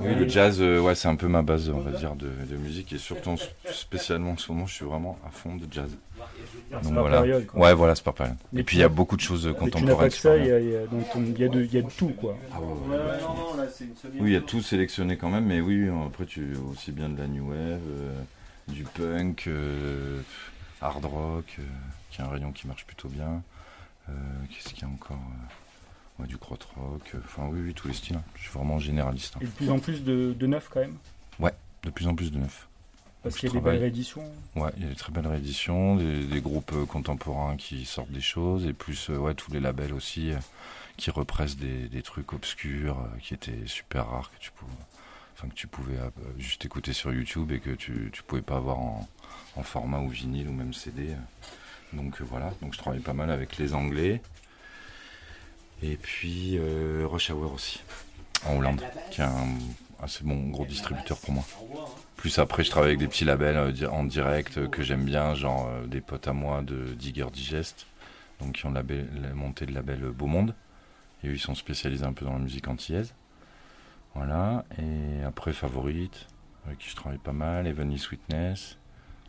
Oui, 0.00 0.14
le 0.14 0.28
jazz, 0.28 0.58
euh, 0.60 0.80
ouais, 0.80 0.94
c'est 0.94 1.08
un 1.08 1.16
peu 1.16 1.28
ma 1.28 1.42
base, 1.42 1.68
on 1.68 1.80
va 1.80 1.90
dire, 1.92 2.14
de, 2.16 2.28
de 2.50 2.56
musique 2.56 2.92
et 2.92 2.98
surtout, 2.98 3.30
en- 3.30 3.36
spécialement 3.70 4.32
en 4.32 4.36
ce 4.36 4.50
moment, 4.52 4.66
je 4.66 4.74
suis 4.74 4.84
vraiment 4.84 5.18
à 5.26 5.30
fond 5.30 5.56
de 5.56 5.66
jazz. 5.70 5.90
C'est 6.70 6.82
Donc 6.82 6.94
voilà. 6.94 7.18
période, 7.18 7.46
quoi. 7.46 7.60
Ouais, 7.60 7.74
voilà, 7.74 7.94
c'est 7.94 8.02
par 8.04 8.14
période. 8.14 8.36
Mais 8.52 8.60
Et 8.60 8.64
puis 8.64 8.78
il 8.78 8.80
y 8.80 8.82
a 8.84 8.88
beaucoup 8.88 9.16
de 9.16 9.20
choses 9.20 9.46
n'as 9.46 9.52
contemporaines. 9.54 10.10
il 10.10 10.26
y 10.36 10.50
a, 10.50 11.48
de, 11.48 11.88
tout, 11.96 12.08
quoi. 12.08 12.36
Ah 12.52 12.60
ouais. 12.60 12.66
Oui, 14.18 14.30
il 14.30 14.32
y 14.32 14.36
a 14.36 14.40
tout 14.40 14.62
sélectionné 14.62 15.16
quand 15.16 15.28
même, 15.30 15.44
mais 15.46 15.60
oui, 15.60 15.88
après 16.06 16.24
tu 16.26 16.54
aussi 16.72 16.92
bien 16.92 17.08
de 17.08 17.18
la 17.18 17.26
new 17.26 17.48
wave, 17.50 17.80
euh, 17.88 18.20
du 18.68 18.84
punk, 18.84 19.44
euh, 19.46 20.20
hard 20.80 21.04
rock, 21.04 21.56
euh, 21.58 21.62
qui 22.16 22.22
est 22.22 22.24
un 22.24 22.28
rayon 22.28 22.52
qui 22.52 22.66
marche 22.66 22.84
plutôt 22.86 23.08
bien. 23.08 23.42
Euh, 24.08 24.12
Qu'est-ce 24.50 24.72
qu'il 24.74 24.82
y 24.82 24.84
a 24.84 24.88
encore 24.92 25.18
euh, 25.18 26.22
ouais, 26.22 26.28
Du 26.28 26.38
crot 26.38 26.58
rock, 26.76 27.02
euh, 27.14 27.18
enfin 27.24 27.46
oui, 27.50 27.60
oui, 27.64 27.74
tous 27.74 27.88
les 27.88 27.94
styles. 27.94 28.16
hein. 28.16 28.22
Je 28.36 28.42
suis 28.42 28.50
vraiment 28.50 28.78
généraliste. 28.78 29.34
hein. 29.36 29.40
Et 29.42 29.46
de 29.46 29.50
plus 29.50 29.70
en 29.70 29.78
plus 29.78 30.02
de, 30.02 30.32
de 30.38 30.46
neuf, 30.46 30.68
quand 30.70 30.80
même. 30.80 30.96
De 31.82 31.90
plus 31.90 32.08
en 32.08 32.16
plus 32.16 32.32
de 32.32 32.38
neuf. 32.38 32.66
Parce 33.22 33.36
qu'il 33.36 33.48
y 33.48 33.52
a 33.52 33.54
des 33.54 33.60
belles 33.60 33.78
rééditions. 33.78 34.24
Ouais, 34.56 34.70
il 34.76 34.82
y 34.82 34.86
a 34.86 34.88
des 34.88 34.96
très 34.96 35.12
belles 35.12 35.26
rééditions, 35.26 35.94
des, 35.94 36.24
des 36.24 36.40
groupes 36.40 36.72
euh, 36.74 36.84
contemporains 36.84 37.56
qui 37.56 37.84
sortent 37.84 38.10
des 38.10 38.20
choses, 38.20 38.66
et 38.66 38.72
plus 38.72 39.08
euh, 39.10 39.18
ouais, 39.18 39.34
tous 39.34 39.52
les 39.52 39.60
labels 39.60 39.92
aussi 39.92 40.32
euh, 40.32 40.38
qui 40.96 41.10
repressent 41.12 41.56
des, 41.58 41.88
des 41.88 42.02
trucs 42.02 42.32
obscurs 42.32 42.96
qui 43.22 43.34
étaient 43.34 43.66
super 43.66 44.08
rares, 44.08 44.32
que 44.32 44.38
tu 44.40 44.50
pouvais, 44.50 44.72
enfin, 45.36 45.48
que 45.48 45.54
tu 45.54 45.68
pouvais 45.68 45.96
juste 46.38 46.64
écouter 46.64 46.92
sur 46.92 47.12
YouTube 47.12 47.52
et 47.52 47.60
que 47.60 47.70
tu, 47.70 48.10
tu 48.12 48.24
pouvais 48.24 48.42
pas 48.42 48.56
avoir 48.56 48.78
en, 48.78 49.08
en 49.54 49.62
format 49.62 50.00
ou 50.00 50.08
vinyle 50.08 50.48
ou 50.48 50.52
même 50.52 50.72
CD. 50.74 51.10
Donc 51.96 52.20
euh, 52.20 52.24
voilà, 52.24 52.52
donc 52.62 52.74
je 52.74 52.78
travaille 52.78 53.00
pas 53.00 53.14
mal 53.14 53.30
avec 53.30 53.56
les 53.56 53.74
Anglais. 53.74 54.20
Et 55.82 55.96
puis 55.96 56.56
euh, 56.58 57.06
Rush 57.06 57.30
Hour 57.30 57.52
aussi, 57.52 57.82
en 58.46 58.56
Hollande, 58.56 58.82
qui 59.10 59.20
est 59.20 59.24
un 59.24 59.48
assez 60.00 60.24
bon 60.24 60.50
gros 60.50 60.66
distributeur 60.66 61.18
pour 61.18 61.32
moi. 61.32 61.44
Plus 62.16 62.38
après, 62.38 62.64
je 62.64 62.70
travaille 62.70 62.90
avec 62.90 63.00
des 63.00 63.08
petits 63.08 63.24
labels 63.24 63.56
euh, 63.56 63.90
en 63.90 64.04
direct 64.04 64.68
que 64.70 64.82
j'aime 64.82 65.04
bien, 65.04 65.34
genre 65.34 65.70
des 65.86 66.00
potes 66.00 66.28
à 66.28 66.32
moi 66.32 66.62
de 66.62 66.94
Digger 66.94 67.26
Digest, 67.32 67.86
donc 68.40 68.52
qui 68.52 68.66
ont 68.66 68.74
monté 69.34 69.66
le 69.66 69.72
label 69.72 70.00
Beau 70.10 70.26
Monde. 70.26 70.54
Et 71.24 71.28
eux, 71.28 71.34
ils 71.34 71.40
sont 71.40 71.54
spécialisés 71.54 72.04
un 72.04 72.12
peu 72.12 72.24
dans 72.24 72.34
la 72.34 72.38
musique 72.38 72.68
antillaise. 72.68 73.14
Voilà. 74.14 74.64
Et 74.78 75.24
après, 75.24 75.52
Favorite, 75.52 76.26
avec 76.66 76.78
qui 76.78 76.90
je 76.90 76.96
travaille 76.96 77.18
pas 77.18 77.32
mal, 77.32 77.66
Heavenly 77.66 77.98
Sweetness. 77.98 78.76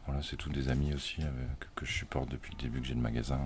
Voilà, 0.07 0.21
c'est 0.23 0.35
tous 0.37 0.49
des 0.49 0.69
amis 0.69 0.93
aussi 0.95 1.21
avec- 1.21 1.75
que 1.75 1.85
je 1.85 1.91
supporte 1.91 2.29
depuis 2.31 2.51
le 2.57 2.63
début 2.63 2.81
que 2.81 2.87
j'ai 2.87 2.93
le 2.95 3.01
magasin, 3.01 3.39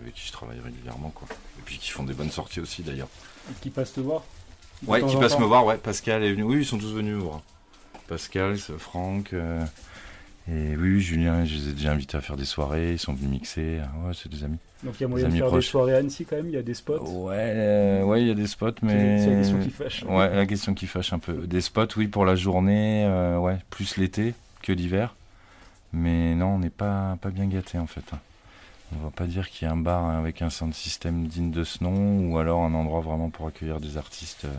avec 0.00 0.14
qui 0.14 0.26
je 0.26 0.32
travaille 0.32 0.60
régulièrement. 0.60 1.10
Quoi. 1.10 1.28
Et 1.58 1.62
puis 1.64 1.78
qui 1.78 1.90
font 1.90 2.04
des 2.04 2.14
bonnes 2.14 2.30
sorties 2.30 2.60
aussi 2.60 2.82
d'ailleurs. 2.82 3.08
Et 3.50 3.54
qui 3.60 3.70
passent 3.70 3.92
te 3.92 4.00
voir. 4.00 4.22
Ouais, 4.86 5.00
qui 5.02 5.16
en 5.16 5.20
passe 5.20 5.32
temps. 5.32 5.40
me 5.40 5.46
voir, 5.46 5.64
ouais. 5.66 5.78
Pascal 5.78 6.22
est 6.22 6.32
venu. 6.32 6.42
Oui, 6.44 6.58
ils 6.58 6.64
sont 6.66 6.78
tous 6.78 6.92
venus 6.92 7.14
me 7.14 7.20
voir. 7.20 7.42
Pascal, 8.08 8.56
Franck. 8.58 9.32
euh, 9.32 9.64
et 10.48 10.76
oui, 10.76 11.00
Julien, 11.00 11.44
je 11.44 11.54
les 11.56 11.68
ai 11.70 11.72
déjà 11.72 11.92
invités 11.92 12.16
à 12.16 12.20
faire 12.20 12.36
des 12.36 12.44
soirées. 12.44 12.92
Ils 12.92 12.98
sont 12.98 13.14
venus 13.14 13.30
mixer. 13.30 13.80
Ouais, 14.04 14.12
c'est 14.14 14.28
des 14.30 14.44
amis. 14.44 14.58
Donc 14.84 14.94
il 15.00 15.00
y 15.00 15.04
a 15.04 15.08
moyen 15.08 15.28
de 15.28 15.34
faire 15.34 15.46
proches. 15.46 15.64
des 15.64 15.70
soirées 15.70 15.94
à 15.94 15.96
Annecy, 15.98 16.24
quand 16.26 16.36
même. 16.36 16.46
Il 16.48 16.52
y 16.54 16.58
a 16.58 16.62
des 16.62 16.74
spots. 16.74 16.98
Ouais, 17.00 17.34
euh, 17.36 18.02
ouais, 18.04 18.20
il 18.22 18.28
y 18.28 18.30
a 18.30 18.34
des 18.34 18.46
spots, 18.46 18.72
mais. 18.82 19.18
C'est 19.18 19.30
la 19.30 19.36
question 19.38 19.60
qui 19.60 19.70
fâche. 19.70 20.02
Ouais, 20.04 20.34
la 20.36 20.46
question 20.46 20.74
qui 20.74 20.86
fâche 20.86 21.12
un 21.12 21.18
peu. 21.18 21.46
Des 21.46 21.60
spots, 21.62 21.88
oui, 21.96 22.06
pour 22.06 22.24
la 22.24 22.36
journée, 22.36 23.04
euh, 23.06 23.38
ouais, 23.38 23.56
plus 23.70 23.96
l'été 23.96 24.34
que 24.62 24.72
l'hiver. 24.72 25.16
Mais 25.92 26.34
non, 26.34 26.54
on 26.54 26.58
n'est 26.58 26.70
pas, 26.70 27.16
pas 27.20 27.30
bien 27.30 27.46
gâté 27.46 27.78
en 27.78 27.86
fait. 27.86 28.04
On 28.92 28.98
va 29.02 29.10
pas 29.10 29.26
dire 29.26 29.50
qu'il 29.50 29.66
y 29.66 29.68
a 29.68 29.72
un 29.72 29.76
bar 29.76 30.10
avec 30.10 30.42
un 30.42 30.50
sound 30.50 30.74
system 30.74 31.26
digne 31.26 31.50
de 31.50 31.64
ce 31.64 31.82
nom, 31.82 32.30
ou 32.30 32.38
alors 32.38 32.62
un 32.62 32.74
endroit 32.74 33.00
vraiment 33.00 33.30
pour 33.30 33.48
accueillir 33.48 33.80
des 33.80 33.96
artistes, 33.96 34.44
euh, 34.44 34.54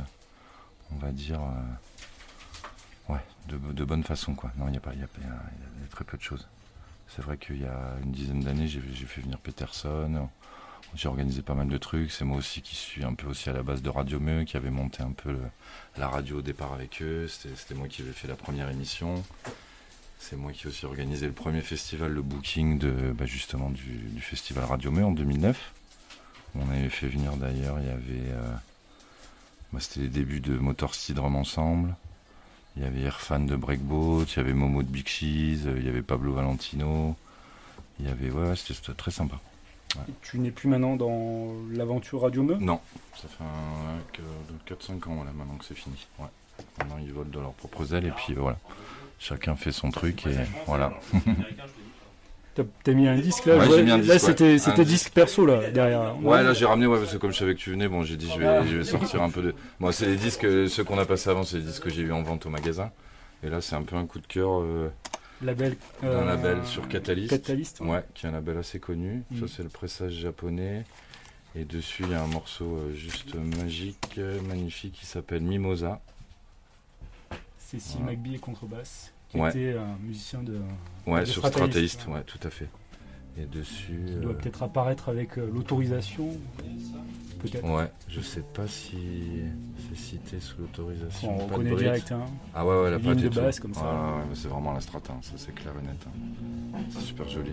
on 0.91 0.97
va 0.97 1.11
dire, 1.11 1.39
euh, 1.41 3.13
ouais, 3.13 3.21
de, 3.47 3.57
de 3.57 3.85
bonne 3.85 4.03
façon 4.03 4.35
quoi. 4.35 4.51
Non, 4.57 4.67
il 4.67 4.71
n'y 4.71 4.77
a 4.77 4.81
pas, 4.81 4.93
il 4.93 4.99
y 4.99 5.03
a, 5.03 5.07
y 5.21 5.85
y 5.85 5.87
très 5.89 6.03
peu 6.03 6.17
de 6.17 6.23
choses. 6.23 6.47
C'est 7.07 7.21
vrai 7.21 7.37
qu'il 7.37 7.61
y 7.61 7.65
a 7.65 7.95
une 8.03 8.11
dizaine 8.11 8.41
d'années, 8.41 8.67
j'ai 8.67 8.81
fait 8.81 9.21
venir 9.21 9.37
Peterson. 9.39 10.27
J'ai 10.95 11.07
organisé 11.07 11.41
pas 11.41 11.53
mal 11.53 11.67
de 11.67 11.77
trucs. 11.77 12.11
C'est 12.11 12.25
moi 12.25 12.37
aussi 12.37 12.61
qui 12.61 12.75
suis 12.75 13.03
un 13.03 13.13
peu 13.13 13.27
aussi 13.27 13.49
à 13.49 13.53
la 13.53 13.63
base 13.63 13.81
de 13.81 13.89
Radio 13.89 14.19
Meu, 14.19 14.43
qui 14.45 14.57
avait 14.57 14.69
monté 14.69 15.03
un 15.03 15.11
peu 15.11 15.37
la 15.97 16.07
radio 16.07 16.39
au 16.39 16.41
départ 16.41 16.73
avec 16.73 17.01
eux. 17.01 17.27
C'était 17.27 17.75
moi 17.75 17.87
qui 17.87 18.01
avais 18.01 18.11
fait 18.11 18.27
la 18.27 18.35
première 18.35 18.69
émission. 18.69 19.23
C'est 20.19 20.35
moi 20.35 20.51
qui 20.51 20.65
ai 20.65 20.69
aussi 20.69 20.85
organisé 20.85 21.25
le 21.27 21.31
premier 21.31 21.61
festival, 21.61 22.11
le 22.11 22.21
booking 22.21 22.79
de 22.79 23.11
bah, 23.13 23.25
justement 23.25 23.69
du, 23.69 23.83
du 23.83 24.21
festival 24.21 24.65
Radio 24.65 24.91
Meu 24.91 25.05
en 25.05 25.11
2009. 25.11 25.73
On 26.55 26.69
avait 26.69 26.89
fait 26.89 27.07
venir 27.07 27.37
d'ailleurs, 27.37 27.79
il 27.79 27.85
y 27.87 27.89
avait. 27.91 28.31
euh, 28.31 28.53
bah, 29.71 29.79
C'était 29.79 30.01
les 30.01 30.07
débuts 30.09 30.39
de 30.39 30.57
Motor 30.57 30.95
City 30.95 31.13
Drum 31.13 31.35
Ensemble. 31.35 31.95
Il 32.75 32.83
y 32.83 32.85
avait 32.85 33.01
Irfan 33.01 33.39
de 33.39 33.55
Breakboat, 33.55 34.25
il 34.33 34.37
y 34.37 34.39
avait 34.39 34.53
Momo 34.53 34.83
de 34.83 34.87
Big 34.87 35.07
Cheese, 35.07 35.63
euh, 35.65 35.77
il 35.79 35.85
y 35.85 35.89
avait 35.89 36.01
Pablo 36.03 36.33
Valentino. 36.33 37.15
Il 37.99 38.05
y 38.07 38.09
avait. 38.09 38.29
Ouais, 38.29 38.49
ouais, 38.49 38.55
c'était 38.55 38.93
très 38.93 39.11
sympa. 39.11 39.39
Tu 40.21 40.37
n'es 40.39 40.51
plus 40.51 40.67
maintenant 40.67 40.95
dans 40.95 41.53
l'aventure 41.71 42.21
Radio 42.21 42.43
Meu 42.43 42.57
Non, 42.57 42.79
ça 43.15 43.27
fait 43.29 43.43
que- 44.13 44.73
4-5 44.75 45.07
ans 45.09 45.15
voilà, 45.15 45.31
maintenant 45.31 45.55
que 45.55 45.65
c'est 45.65 45.73
fini. 45.73 45.95
Ouais. 46.19 46.25
Maintenant 46.77 46.97
ils 47.01 47.11
volent 47.13 47.29
de 47.31 47.39
leurs 47.39 47.53
propres 47.53 47.93
ailes 47.95 48.05
et 48.05 48.11
puis 48.11 48.33
voilà. 48.33 48.57
Chacun 49.19 49.55
fait 49.55 49.71
son 49.71 49.89
truc 49.89 50.25
et 50.27 50.35
voilà. 50.67 50.93
T'as 52.83 52.91
mis 52.93 53.07
un 53.07 53.17
disque 53.17 53.45
là 53.45 53.57
Ouais, 53.57 53.65
vois- 53.67 53.81
mis 53.83 53.91
un 53.91 53.97
Là 53.97 54.03
disque, 54.15 54.19
c'était 54.19 54.43
ouais. 54.53 54.57
c'était 54.57 54.81
Un 54.81 54.85
disque 54.85 55.11
perso 55.11 55.45
là 55.45 55.69
derrière. 55.69 56.15
Ouais, 56.23 56.41
là 56.41 56.53
j'ai 56.53 56.65
ramené, 56.65 56.87
ouais, 56.87 56.97
parce 56.97 57.11
que 57.13 57.17
comme 57.17 57.31
je 57.31 57.37
savais 57.37 57.53
que 57.53 57.59
tu 57.59 57.69
venais, 57.69 57.87
bon, 57.87 58.01
j'ai 58.03 58.17
dit 58.17 58.27
je 58.33 58.39
vais, 58.39 58.67
je 58.67 58.77
vais 58.77 58.83
sortir 58.83 59.21
un 59.21 59.29
peu 59.29 59.41
de. 59.43 59.55
Moi, 59.79 59.91
c'est 59.93 60.07
les 60.07 60.15
disques, 60.15 60.47
ceux 60.67 60.83
qu'on 60.83 60.97
a 60.97 61.05
passés 61.05 61.29
avant, 61.29 61.43
c'est 61.43 61.57
les 61.57 61.63
disques 61.63 61.83
que 61.83 61.89
j'ai 61.91 62.01
eu 62.01 62.11
en 62.11 62.23
vente 62.23 62.45
au 62.47 62.49
magasin. 62.49 62.91
Et 63.43 63.49
là, 63.49 63.61
c'est 63.61 63.75
un 63.75 63.83
peu 63.83 63.95
un 63.95 64.07
coup 64.07 64.19
de 64.19 64.25
cœur 64.25 64.61
euh, 64.61 64.89
Label. 65.43 65.75
d'un 66.01 66.07
euh, 66.07 66.25
label 66.25 66.65
sur 66.65 66.87
Catalyst. 66.87 67.29
Catalyst. 67.29 67.79
Ouais, 67.81 68.03
qui 68.15 68.25
est 68.25 68.29
un 68.29 68.31
label 68.31 68.57
assez 68.57 68.79
connu. 68.79 69.23
Mm. 69.29 69.39
Ça, 69.41 69.45
c'est 69.55 69.63
le 69.63 69.69
pressage 69.69 70.13
japonais. 70.13 70.83
Et 71.55 71.63
dessus, 71.63 72.03
il 72.07 72.11
y 72.11 72.15
a 72.15 72.23
un 72.23 72.27
morceau 72.27 72.65
euh, 72.77 72.95
juste 72.95 73.35
magique, 73.35 74.19
magnifique, 74.49 74.93
qui 74.93 75.05
s'appelle 75.05 75.43
Mimosa. 75.43 76.01
Cécile. 77.67 78.01
McBee 78.05 78.35
et 78.35 78.39
contrebasse, 78.39 79.13
qui 79.29 79.37
Ouais. 79.37 79.49
était 79.49 79.77
un 79.77 79.97
musicien 80.01 80.41
de. 80.41 80.57
Ouais, 81.05 81.19
de 81.21 81.25
sur 81.25 81.45
Stratalist, 81.45 82.07
ouais, 82.07 82.23
tout 82.23 82.39
à 82.43 82.49
fait. 82.49 82.69
Et 83.37 83.45
dessus. 83.45 83.99
qui 84.07 84.15
doit 84.15 84.31
euh, 84.31 84.35
peut-être 84.35 84.63
apparaître 84.63 85.09
avec 85.09 85.37
euh, 85.37 85.49
l'autorisation. 85.53 86.29
Peut-être. 87.39 87.63
Ouais, 87.69 87.91
je 88.07 88.19
sais 88.21 88.41
pas 88.41 88.65
si 88.67 88.97
c'est 89.89 89.97
cité 89.97 90.39
sous 90.39 90.57
l'autorisation. 90.61 91.35
On 91.39 91.45
reconnaît 91.45 91.75
direct. 91.75 92.11
Hein. 92.13 92.25
Ah 92.55 92.65
ouais, 92.65 92.81
ouais, 92.83 92.89
la 92.91 92.97
Ligne 92.97 93.15
de 93.15 93.29
basse 93.29 93.59
comme 93.59 93.73
ça. 93.73 93.81
Ouais, 93.83 94.29
ouais, 94.29 94.35
c'est 94.35 94.47
vraiment 94.47 94.71
la 94.73 94.81
strata, 94.81 95.13
hein, 95.13 95.19
ça 95.21 95.33
c'est 95.35 95.53
clair 95.53 95.73
et 95.79 95.85
net. 95.85 96.03
hein. 96.07 96.79
C'est 96.89 97.01
super 97.01 97.27
joli. 97.27 97.51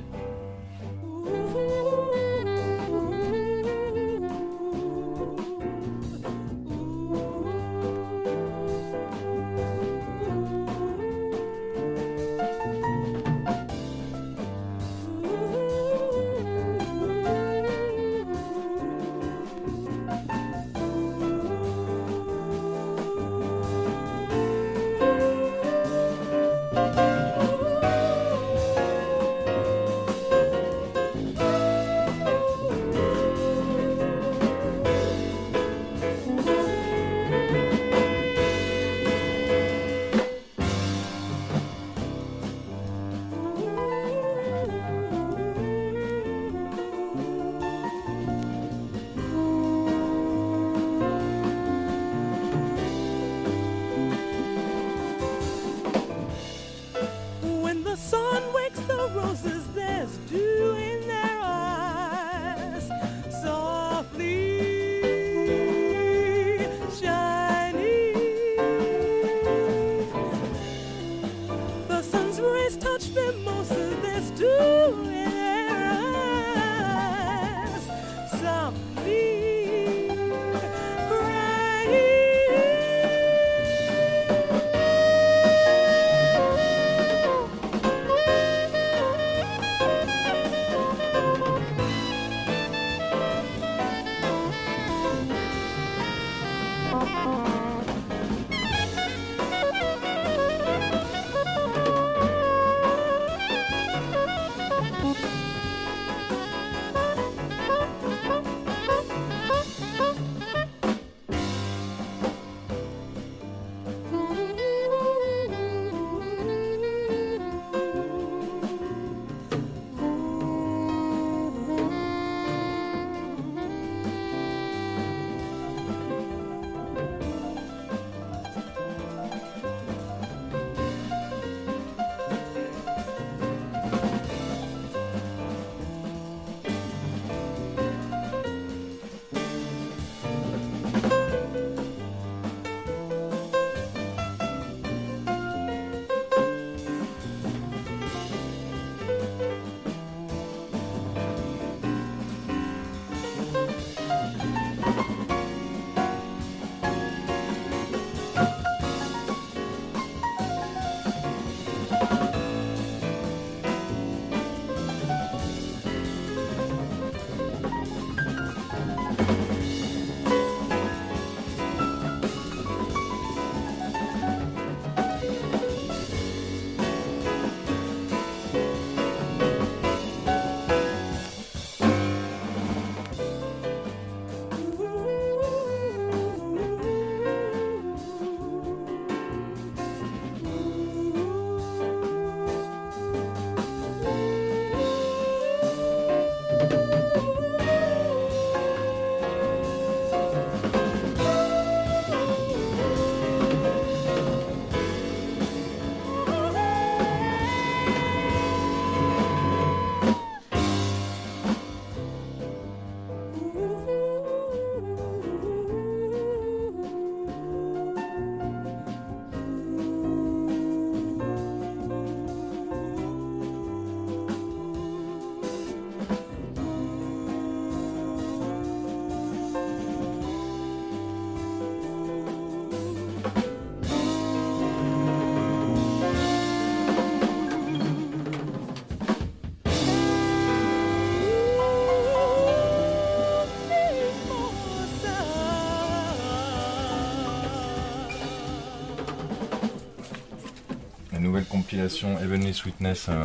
Compilation 251.79 252.19
Heavenly 252.21 252.55
Sweetness 252.55 253.07
euh, 253.09 253.25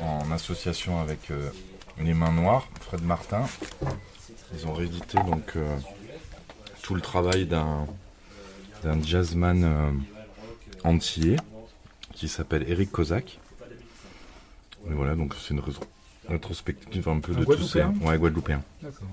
en 0.00 0.30
association 0.30 1.00
avec 1.00 1.30
euh, 1.32 1.50
Les 2.00 2.14
Mains 2.14 2.32
Noires, 2.32 2.68
Fred 2.80 3.02
Martin. 3.02 3.44
Ils 4.56 4.66
ont 4.68 4.72
réédité 4.72 5.18
donc 5.18 5.56
euh, 5.56 5.76
tout 6.82 6.94
le 6.94 7.00
travail 7.00 7.46
d'un 7.46 7.86
d'un 8.84 9.02
jazzman 9.02 9.64
euh, 9.64 9.90
antillais 10.84 11.38
qui 12.12 12.28
s'appelle 12.28 12.64
Eric 12.68 12.92
Kozak. 12.92 13.40
Et 14.88 14.92
voilà, 14.92 15.14
donc 15.16 15.34
c'est 15.40 15.54
une 15.54 15.60
rétro- 15.60 15.82
rétrospective 16.28 17.08
un 17.08 17.18
peu 17.18 17.32
Un 17.32 17.40
de 17.40 17.44
tous 17.46 17.66
ces. 17.66 17.80
Guadeloupéen 17.80 18.06
Ouais, 18.08 18.18
Guadeloupéen. 18.18 18.62
D'accord. 18.82 19.08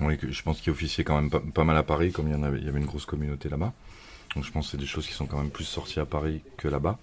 Oui, 0.00 0.18
que- 0.18 0.30
je 0.30 0.42
pense 0.42 0.60
qu'il 0.60 0.70
officiait 0.70 1.02
quand 1.04 1.16
même 1.20 1.30
pas, 1.30 1.40
pas 1.40 1.64
mal 1.64 1.76
à 1.76 1.82
Paris, 1.82 2.12
comme 2.12 2.28
il 2.28 2.32
y, 2.32 2.36
en 2.36 2.42
avait, 2.42 2.58
il 2.58 2.64
y 2.64 2.68
avait 2.68 2.78
une 2.78 2.86
grosse 2.86 3.06
communauté 3.06 3.48
là-bas. 3.48 3.72
Donc 4.34 4.44
je 4.44 4.52
pense 4.52 4.66
que 4.66 4.70
c'est 4.72 4.76
des 4.76 4.86
choses 4.86 5.06
qui 5.06 5.12
sont 5.12 5.26
quand 5.26 5.38
même 5.38 5.50
plus 5.50 5.64
sorties 5.64 6.00
à 6.00 6.06
Paris 6.06 6.42
que 6.56 6.68
là-bas. 6.68 6.98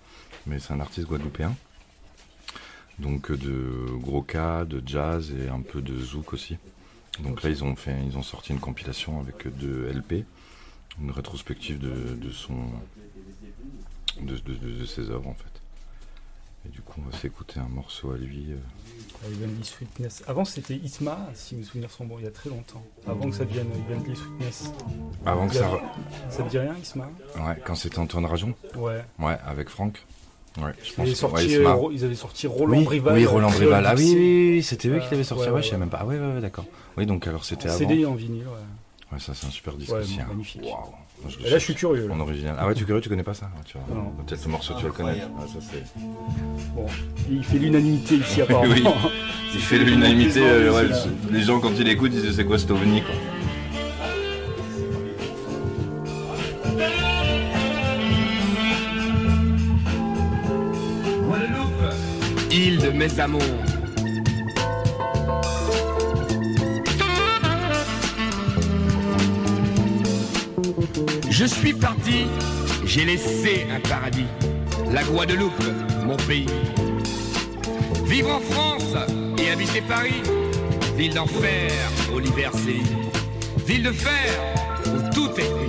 Mais 0.46 0.60
c'est 0.60 0.74
un 0.74 0.80
artiste 0.80 1.08
guadeloupéen. 1.08 1.56
Donc 3.00 3.30
euh, 3.32 3.38
de 3.38 3.86
gros 4.00 4.22
cas, 4.22 4.66
de 4.66 4.82
jazz 4.86 5.32
et 5.32 5.50
un 5.50 5.62
peu 5.62 5.82
de 5.82 5.98
zouk 6.00 6.34
aussi. 6.34 6.58
Donc 7.20 7.44
là 7.44 7.50
ils 7.50 7.64
ont 7.64 7.76
fait, 7.76 7.96
ils 8.06 8.18
ont 8.18 8.24
sorti 8.24 8.54
une 8.54 8.60
compilation 8.60 9.20
avec 9.20 9.48
deux 9.58 9.88
LP, 9.92 10.26
une 11.02 11.12
rétrospective 11.12 11.80
de, 11.80 12.16
de 12.16 12.32
son, 12.32 12.56
de, 14.22 14.38
de- 14.38 14.54
de- 14.56 14.86
ses 14.86 15.10
œuvres 15.10 15.28
en 15.28 15.34
fait. 15.36 15.62
Et 16.66 16.70
du 16.70 16.82
coup 16.82 17.02
on 17.06 17.10
va 17.10 17.18
s'écouter 17.18 17.60
un 17.60 17.68
morceau 17.70 18.12
à 18.12 18.18
lui. 18.18 18.52
euh, 18.52 18.58
Sweetness. 19.64 20.24
Avant, 20.28 20.46
c'était 20.46 20.76
Isma, 20.76 21.18
si 21.34 21.56
mes 21.56 21.64
souvenirs 21.64 21.92
sont 21.92 22.06
bons, 22.06 22.18
il 22.20 22.26
y 22.26 22.28
a 22.28 22.32
très 22.32 22.50
longtemps. 22.50 22.84
Avant 23.08 23.30
que 23.30 23.36
ça 23.36 23.46
devienne 23.46 23.68
Evenly 23.90 24.16
Sweetness. 24.16 24.72
Avant 25.26 25.48
que 25.48 25.56
ça, 25.56 25.70
Ça 26.30 26.44
te 26.44 26.50
dit 26.50 26.58
rien, 26.60 26.76
Isma? 26.82 27.10
Ouais, 27.36 27.62
quand 27.66 27.76
c'était 27.76 28.00
Antoine 28.00 28.26
Rajon. 28.26 28.54
Ouais. 28.76 29.04
Ouais, 29.20 29.38
avec 29.46 29.70
Franck. 29.70 30.04
Ouais, 30.58 30.72
je 30.84 30.90
Ils 30.90 30.94
pense 30.94 31.00
avaient, 31.00 31.12
que- 31.12 31.18
sorti, 31.18 31.58
ouais, 31.60 31.66
euh, 31.68 31.90
ils 31.94 32.04
avaient 32.06 32.16
sorti 32.16 32.48
Roland 32.48 32.78
oui, 32.80 32.84
Brival. 32.86 33.14
Oui, 33.16 33.26
Roland 33.28 33.50
Brival. 33.52 33.86
Ah 33.86 33.94
oui, 33.96 34.64
c'était 34.64 34.88
eux 34.88 35.00
qui 35.00 35.08
l'avaient 35.12 35.24
sorti. 35.24 35.50
Ouais, 35.50 35.62
je 35.62 35.70
sais 35.70 35.78
même 35.78 35.90
pas. 35.90 36.00
Ah 36.02 36.06
ouais, 36.06 36.18
ouais, 36.20 36.34
ouais, 36.36 36.42
d'accord. 36.42 36.66
Oui, 36.98 37.06
donc 37.06 37.28
alors 37.28 37.46
c'était 37.46 37.70
avant. 37.70 37.78
CD 37.78 38.06
en 38.06 38.16
vinyle, 38.16 38.48
ouais. 38.48 39.14
Ouais, 39.14 39.20
ça 39.20 39.34
c'est 39.36 39.46
un 39.48 39.52
super 39.52 39.74
disque 39.74 39.94
aussi. 39.94 40.20
hein. 40.20 40.26
magnifique. 40.30 40.64
Waouh. 40.64 40.94
Je 41.28 41.44
là, 41.44 41.58
je 41.58 41.64
suis 41.64 41.76
curieux. 41.76 42.08
là. 42.08 42.14
En 42.14 42.20
original. 42.20 42.56
Ah 42.60 42.68
ouais, 42.68 42.74
tu 42.74 42.84
es 42.84 42.86
curieux, 42.86 43.02
tu 43.02 43.10
connais 43.10 43.24
pas 43.24 43.34
ça 43.34 43.46
Ouais, 43.48 43.62
tu 43.66 43.78
vois. 43.78 43.96
Non. 43.96 44.12
Peut-être 44.26 44.46
le 44.46 44.52
morceau, 44.52 44.74
tu 44.76 44.82
vas 44.84 44.88
le 44.88 44.94
connaître. 44.94 45.26
Ouais, 45.28 45.48
ça, 45.48 45.60
c'est... 45.72 45.84
Bon, 46.76 46.86
il 47.30 47.44
fait 47.44 47.58
l'unanimité 47.58 48.16
ici, 48.16 48.42
apparemment. 48.44 48.74
Oui. 48.74 48.84
Il 49.54 49.60
fait 49.60 49.80
l'unanimité. 49.80 50.42
euh, 50.44 50.72
ouais, 50.72 50.90
les 51.32 51.42
gens, 51.42 51.60
quand 51.60 51.72
ils 51.78 51.84
l'écoutent, 51.86 52.12
ils 52.14 52.22
disent 52.22 52.36
c'est 52.36 52.46
quoi 52.46 52.58
cet 52.60 52.72
ovni 52.72 53.02
quoi. 53.02 53.16
Guadeloupe, 61.28 61.94
île 62.52 62.80
de 62.80 62.90
mes 62.90 63.10
Je 71.30 71.46
suis 71.46 71.74
parti, 71.74 72.26
j'ai 72.86 73.06
laissé 73.06 73.68
un 73.72 73.80
paradis, 73.80 74.26
la 74.92 75.04
Guadeloupe, 75.04 75.64
mon 76.06 76.18
pays. 76.18 76.48
Vivre 78.06 78.36
en 78.36 78.40
France 78.40 78.96
et 79.38 79.52
habiter 79.52 79.82
Paris, 79.82 80.22
ville 80.96 81.14
d'enfer 81.14 81.72
sévit, 82.54 82.82
ville 83.66 83.84
de 83.84 83.92
fer 83.92 84.40
où 84.86 85.14
tout 85.14 85.30
est 85.38 85.67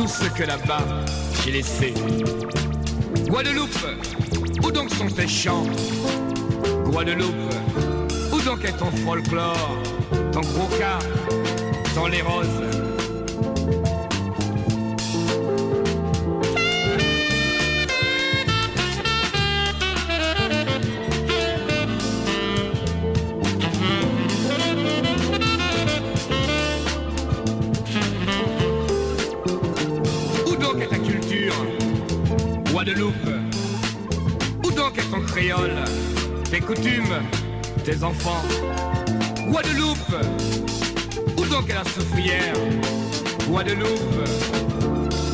tout 0.00 0.08
ce 0.08 0.30
que 0.30 0.44
là-bas 0.44 0.82
j'ai 1.44 1.52
laissé. 1.52 1.92
Guadeloupe, 3.28 3.86
où 4.64 4.72
donc 4.72 4.88
sont 4.88 5.08
tes 5.08 5.28
chants? 5.28 5.66
Guadeloupe, 6.86 7.52
où 8.32 8.40
donc 8.40 8.64
est 8.64 8.78
ton 8.78 8.90
folklore, 9.04 9.76
ton 10.32 10.40
gros 10.40 10.68
cas, 10.78 11.00
ton 11.94 12.06
les 12.06 12.22
roses 12.22 12.79
Où 35.10 35.16
donc 35.16 35.22
est 35.22 35.26
ton 35.26 35.32
créole 35.32 35.74
Tes 36.50 36.60
coutumes 36.60 37.22
Tes 37.84 38.02
enfants. 38.04 38.42
Guadeloupe 39.48 39.98
Où 41.36 41.44
donc 41.46 41.70
est 41.70 41.74
la 41.74 41.84
soufrière? 41.84 42.54
Guadeloupe 43.48 44.28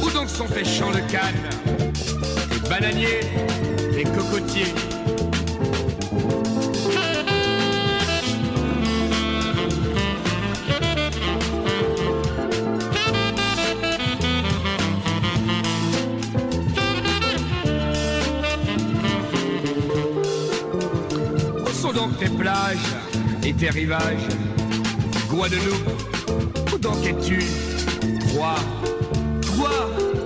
Où 0.03 0.11
donc 0.11 0.29
sont 0.29 0.47
tes 0.47 0.65
champs 0.65 0.91
de 0.91 1.01
canne? 1.11 1.35
Tes 2.51 2.69
bananiers 2.69 3.21
Tes 3.93 4.05
cocotiers 4.05 4.75
tes 23.59 23.71
rivages 23.71 24.29
Guadeloupe, 25.29 25.89
où 26.73 26.79
donc 26.79 27.05
es-tu? 27.07 27.39
Toi, 28.33 28.55
toi 29.43 29.71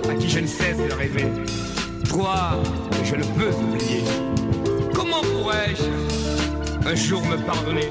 à 0.09 0.13
qui 0.15 0.29
je 0.29 0.39
ne 0.39 0.47
cesse 0.47 0.77
de 0.77 0.93
rêver. 0.93 1.27
Toi 2.09 2.61
que 2.91 3.05
je 3.05 3.15
ne 3.15 3.23
peux 3.23 3.51
oublier. 3.55 4.03
Comment 4.93 5.21
pourrais-je 5.21 6.87
un 6.87 6.95
jour 6.95 7.21
me 7.25 7.37
pardonner 7.37 7.89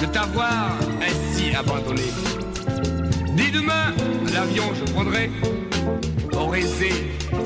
de 0.00 0.06
t'avoir 0.06 0.76
ainsi 1.00 1.54
abandonné? 1.54 2.02
Dès 3.36 3.50
demain, 3.50 3.94
l'avion 4.32 4.64
je 4.74 4.92
prendrai, 4.92 5.30
au 6.32 6.46
Rézé, 6.46 6.92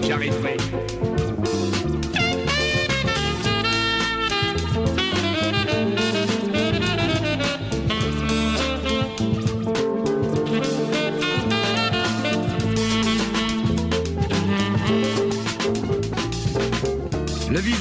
j'arriverai. 0.02 0.56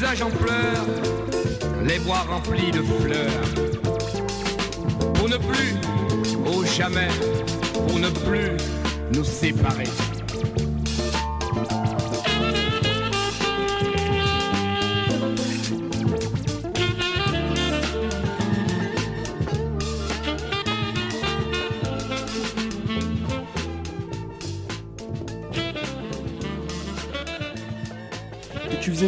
Le 0.01 0.07
visage 0.07 0.21
en 0.23 0.31
pleurs, 0.31 0.85
les 1.85 1.99
bras 1.99 2.23
remplis 2.23 2.71
de 2.71 2.81
fleurs. 2.81 3.29
Pour 5.13 5.29
ne 5.29 5.37
plus, 5.37 5.75
au 6.47 6.65
jamais, 6.65 7.07
pour 7.73 7.99
ne 7.99 8.09
plus 8.09 8.57
nous 9.13 9.23
séparer. 9.23 9.83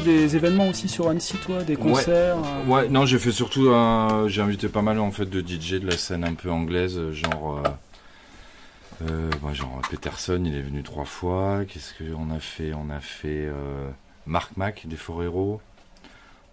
Des 0.03 0.35
événements 0.35 0.67
aussi 0.67 0.87
sur 0.89 1.09
Annecy, 1.09 1.37
toi, 1.37 1.63
des 1.63 1.75
concerts 1.75 2.37
euh, 2.37 2.65
Ouais, 2.67 2.89
non, 2.89 3.05
j'ai 3.05 3.19
fait 3.19 3.31
surtout. 3.31 3.69
un- 3.69 4.27
j'ai 4.27 4.41
invité 4.41 4.67
pas 4.69 4.81
mal 4.81 4.99
en 4.99 5.11
fait 5.11 5.25
de 5.25 5.41
DJ 5.41 5.79
de 5.79 5.87
la 5.87 5.97
scène 5.97 6.23
un 6.23 6.33
peu 6.33 6.51
anglaise, 6.51 7.11
genre. 7.11 7.59
euh, 7.65 7.69
euh, 9.09 9.29
bah, 9.41 9.53
genre 9.53 9.81
Peterson, 9.89 10.41
il 10.45 10.55
est 10.55 10.61
venu 10.61 10.83
trois 10.83 11.05
fois. 11.05 11.65
Qu'est-ce 11.67 11.93
qu'on 11.97 12.29
a 12.31 12.39
fait? 12.39 12.73
On 12.73 12.89
a 12.89 12.99
fait 12.99 13.47
euh, 13.47 13.89
Marc 14.25 14.55
Mac 14.57 14.85
des 14.87 14.95
Foreros. 14.95 15.59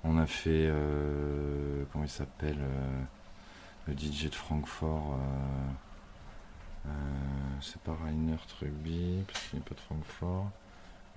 On 0.04 0.18
a 0.18 0.26
fait. 0.26 0.48
euh, 0.68 1.84
comment 1.92 2.04
il 2.04 2.10
s'appelle 2.10 2.56
euh, 2.58 3.02
le 3.88 3.94
DJ 3.94 4.30
de 4.30 4.34
Francfort, 4.34 5.14
euh, 5.14 6.88
euh, 6.88 6.90
c'est 7.60 7.80
pas 7.82 7.96
Rainer 8.04 8.36
Truby, 8.48 9.22
parce 9.26 9.44
qu'il 9.46 9.58
n'est 9.58 9.64
pas 9.64 9.74
de 9.74 9.80
Francfort. 9.80 10.50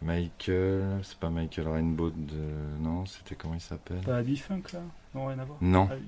Michael, 0.03 0.99
c'est 1.03 1.17
pas 1.17 1.29
Michael 1.29 1.67
Rainbow 1.67 2.09
de. 2.09 2.39
Non, 2.81 3.05
c'était 3.05 3.35
comment 3.35 3.53
il 3.55 3.61
s'appelle? 3.61 4.01
Pas 4.01 4.17
Abby 4.17 4.37
Funk 4.37 4.63
là? 4.73 4.81
Non, 5.15 5.27
rien 5.27 5.39
à 5.39 5.45
voir. 5.45 5.57
Non. 5.61 5.87
Ah 5.91 5.95
oui, 5.95 6.07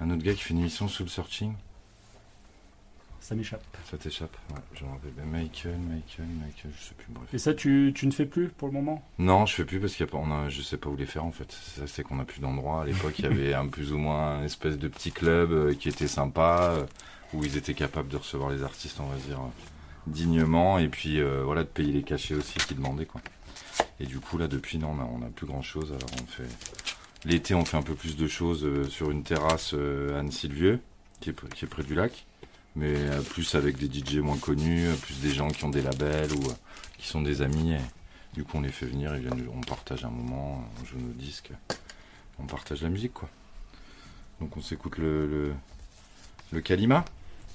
Un 0.00 0.10
autre 0.10 0.22
gars 0.22 0.34
qui 0.34 0.40
fait 0.42 0.54
une 0.54 0.60
émission 0.60 0.86
sous 0.88 1.02
le 1.02 1.08
searching. 1.08 1.54
ça 3.20 3.34
m'échappe. 3.34 3.62
Ça 3.90 3.98
t'échappe? 3.98 4.36
Ouais, 4.50 4.60
je 4.74 4.84
me 4.84 4.90
rappelle. 4.90 5.12
Michael, 5.24 5.78
Michael, 5.78 6.26
Michael, 6.26 6.72
je 6.78 6.82
sais 6.84 6.94
plus, 6.94 7.06
bref. 7.10 7.28
Et 7.34 7.38
ça, 7.38 7.52
tu, 7.54 7.92
tu 7.94 8.06
ne 8.06 8.12
fais 8.12 8.26
plus 8.26 8.48
pour 8.48 8.68
le 8.68 8.74
moment? 8.74 9.02
Non, 9.18 9.44
je 9.46 9.54
fais 9.54 9.64
plus 9.64 9.80
parce 9.80 9.94
qu'il 9.94 10.06
y 10.06 10.08
a 10.08 10.12
pas, 10.12 10.18
on 10.18 10.30
a, 10.30 10.48
je 10.48 10.62
sais 10.62 10.76
pas 10.78 10.88
où 10.88 10.96
les 10.96 11.06
faire 11.06 11.24
en 11.24 11.32
fait. 11.32 11.50
C'est 11.50 11.80
Ça, 11.80 11.86
c'est 11.86 12.02
qu'on 12.04 12.20
a 12.20 12.24
plus 12.24 12.40
d'endroits. 12.40 12.82
À 12.82 12.86
l'époque, 12.86 13.18
il 13.18 13.24
y 13.24 13.28
avait 13.32 13.54
un 13.54 13.66
plus 13.66 13.92
ou 13.92 13.98
moins 13.98 14.38
un 14.38 14.44
espèce 14.44 14.78
de 14.78 14.88
petit 14.88 15.10
club 15.12 15.52
euh, 15.52 15.74
qui 15.74 15.88
était 15.88 16.06
sympa, 16.08 16.70
euh, 16.72 16.86
où 17.34 17.42
ils 17.44 17.56
étaient 17.56 17.74
capables 17.74 18.08
de 18.08 18.16
recevoir 18.16 18.50
les 18.50 18.62
artistes, 18.62 19.00
on 19.00 19.06
va 19.06 19.16
dire, 19.16 19.40
euh, 19.40 19.48
dignement, 20.10 20.78
et 20.78 20.88
puis 20.88 21.20
euh, 21.20 21.42
voilà, 21.44 21.62
de 21.62 21.68
payer 21.68 21.92
les 21.92 22.02
cachets 22.02 22.34
aussi 22.34 22.54
qu'ils 22.66 22.76
demandaient 22.76 23.06
quoi. 23.06 23.20
Et 24.00 24.06
du 24.06 24.20
coup, 24.20 24.38
là, 24.38 24.48
depuis, 24.48 24.78
non, 24.78 24.96
on 24.96 25.00
a, 25.00 25.04
on 25.04 25.26
a 25.26 25.30
plus 25.30 25.46
grand 25.46 25.62
chose. 25.62 25.92
Alors, 25.92 26.22
on 26.22 26.26
fait 26.26 26.48
l'été, 27.24 27.54
on 27.54 27.64
fait 27.64 27.76
un 27.76 27.82
peu 27.82 27.94
plus 27.94 28.16
de 28.16 28.28
choses 28.28 28.64
euh, 28.64 28.84
sur 28.88 29.10
une 29.10 29.22
terrasse 29.22 29.72
euh, 29.74 30.16
à 30.16 30.20
Anne-Sylvieux, 30.20 30.80
qui 31.20 31.30
est, 31.30 31.48
qui 31.54 31.64
est 31.64 31.68
près 31.68 31.82
du 31.82 31.94
lac, 31.94 32.26
mais 32.76 32.94
plus 33.30 33.54
avec 33.54 33.76
des 33.76 33.86
DJ 33.86 34.16
moins 34.18 34.38
connus, 34.38 34.88
plus 35.02 35.20
des 35.20 35.30
gens 35.30 35.48
qui 35.48 35.64
ont 35.64 35.68
des 35.68 35.82
labels 35.82 36.32
ou 36.32 36.42
qui 36.96 37.08
sont 37.08 37.22
des 37.22 37.42
amis. 37.42 37.72
Et, 37.72 37.80
du 38.34 38.44
coup, 38.44 38.58
on 38.58 38.60
les 38.60 38.70
fait 38.70 38.86
venir, 38.86 39.12
viennent, 39.14 39.48
on 39.52 39.60
partage 39.62 40.04
un 40.04 40.10
moment, 40.10 40.64
on 40.80 40.84
joue 40.84 40.98
nos 40.98 41.12
disques, 41.14 41.50
on 42.38 42.44
partage 42.44 42.82
la 42.82 42.88
musique, 42.88 43.14
quoi. 43.14 43.28
Donc, 44.40 44.56
on 44.56 44.60
s'écoute 44.60 44.98
le, 44.98 45.26
le, 45.26 45.54
le 46.52 46.60
Kalima. 46.60 47.04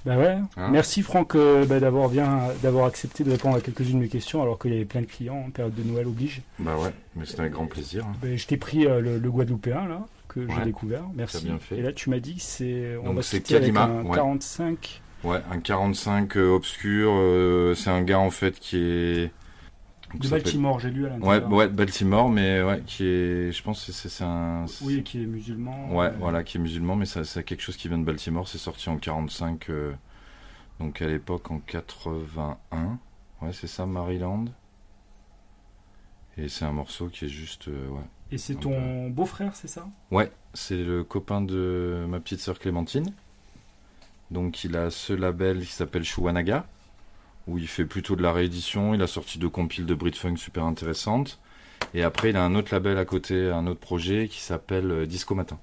Bah 0.06 0.18
ouais. 0.18 0.38
Hein 0.58 0.70
Merci 0.72 1.02
Franck 1.02 1.36
euh, 1.36 1.66
bah, 1.66 1.80
d'avoir 1.80 2.10
bien 2.10 2.50
d'avoir 2.62 2.86
accepté 2.88 3.24
de 3.24 3.32
répondre 3.32 3.56
à 3.56 3.62
quelques-unes 3.62 3.98
de 4.00 4.04
mes 4.04 4.10
questions 4.10 4.42
alors 4.42 4.60
qu'il 4.60 4.72
y 4.74 4.76
avait 4.76 4.86
plein 4.86 5.00
de 5.02 5.06
clients 5.06 5.46
en 5.48 5.50
période 5.50 5.74
de 5.76 5.84
Noël 5.84 6.08
oblige. 6.08 6.42
Bah 6.60 6.76
ouais, 6.78 6.92
mais 7.16 7.26
c'était 7.26 7.42
avec 7.42 7.54
grand 7.54 7.68
plaisir. 7.68 8.06
hein. 8.06 8.14
Bah, 8.22 8.36
je 8.36 8.46
t'ai 8.46 8.58
pris 8.58 8.86
euh, 8.86 9.00
le, 9.00 9.18
le 9.18 9.32
Guadeloupéen 9.32 9.88
là 9.88 10.06
que 10.28 10.46
j'ai 10.48 10.66
découvert. 10.66 11.04
Merci. 11.16 11.46
bien 11.46 11.58
fait. 11.60 11.78
Et 11.78 11.82
là 11.82 11.94
tu 11.94 12.10
m'as 12.10 12.20
dit 12.20 12.36
que 12.36 12.42
c'est 12.42 12.98
on 13.02 13.08
Donc, 13.08 13.16
va 13.18 13.22
c'est 13.22 13.54
avec 13.54 13.76
un 13.78 14.04
ouais. 14.04 14.16
45. 14.16 15.02
Ouais, 15.24 15.38
un 15.52 15.60
45 15.60 16.36
euh, 16.36 16.50
obscur. 16.54 17.76
c'est 17.78 17.90
un 17.90 18.02
gars 18.02 18.20
en 18.20 18.30
fait 18.32 18.60
qui 18.60 18.78
est. 18.78 19.32
De 20.14 20.28
Baltimore, 20.30 20.80
j'ai 20.80 20.92
lu 20.92 21.06
à 21.06 21.10
Ouais, 21.10 21.16
l'intérieur. 21.20 21.52
ouais, 21.52 21.68
de 21.68 21.74
Baltimore, 21.74 22.30
mais 22.30 22.62
ouais, 22.62 22.82
qui 22.86 23.04
est. 23.06 23.52
Je 23.52 23.64
pense 23.64 23.86
que 23.86 23.92
c'est 23.92 24.24
un. 24.24 24.66
Oui, 24.82 25.02
qui 25.04 25.24
est 25.24 25.26
musulman. 25.26 25.92
Ouais, 25.96 26.08
euh, 26.08 26.12
voilà, 26.20 26.44
qui 26.44 26.58
est 26.58 26.60
musulman, 26.60 26.96
mais 26.96 27.06
ça- 27.06 27.24
c'est 27.24 27.44
quelque 27.44 27.62
chose 27.62 27.78
qui 27.78 27.88
vient 27.88 27.98
de 27.98 28.04
Baltimore. 28.06 28.48
C'est 28.48 28.58
sorti 28.60 28.90
en 28.90 28.98
45, 28.98 29.70
euh, 29.70 29.94
donc 30.80 31.02
à 31.02 31.08
l'époque 31.08 31.50
en 31.52 31.60
81. 31.60 33.00
Ouais, 33.42 33.54
c'est 33.54 33.68
ça, 33.68 33.86
Maryland. 33.86 34.46
Et 36.38 36.48
c'est 36.48 36.66
un 36.66 36.72
morceau 36.72 37.08
qui 37.08 37.26
est 37.26 37.30
juste. 37.30 37.68
euh, 37.68 37.88
ouais. 37.90 38.02
Et 38.32 38.38
c'est 38.38 38.56
ton 38.56 39.10
beau-frère, 39.10 39.56
c'est 39.56 39.68
ça? 39.68 39.88
Ouais, 40.12 40.32
c'est 40.54 40.84
le 40.84 41.04
copain 41.04 41.42
de 41.42 42.06
ma 42.10 42.20
petite 42.20 42.40
sœur 42.40 42.58
Clémentine. 42.60 43.14
Donc 44.32 44.64
il 44.64 44.76
a 44.76 44.90
ce 44.90 45.14
label 45.14 45.60
qui 45.60 45.72
s'appelle 45.72 46.04
Shuanaga, 46.04 46.66
où 47.48 47.58
il 47.58 47.68
fait 47.68 47.86
plutôt 47.86 48.16
de 48.16 48.22
la 48.24 48.32
réédition. 48.34 48.94
Il 48.94 49.02
a 49.02 49.08
sorti 49.08 49.38
deux 49.40 49.50
compiles 49.50 49.86
de 49.86 49.94
Britfunk 49.94 50.38
super 50.38 50.64
intéressantes. 50.64 51.40
Et 51.94 52.04
après, 52.04 52.30
il 52.30 52.38
a 52.38 52.44
un 52.44 52.56
autre 52.56 52.74
label 52.74 52.98
à 52.98 53.06
côté, 53.06 53.50
un 53.52 53.68
autre 53.68 53.80
projet 53.80 54.28
qui 54.28 54.40
s'appelle 54.42 54.90
euh, 54.92 55.06
Disco 55.06 55.36
Matin. 55.36 55.60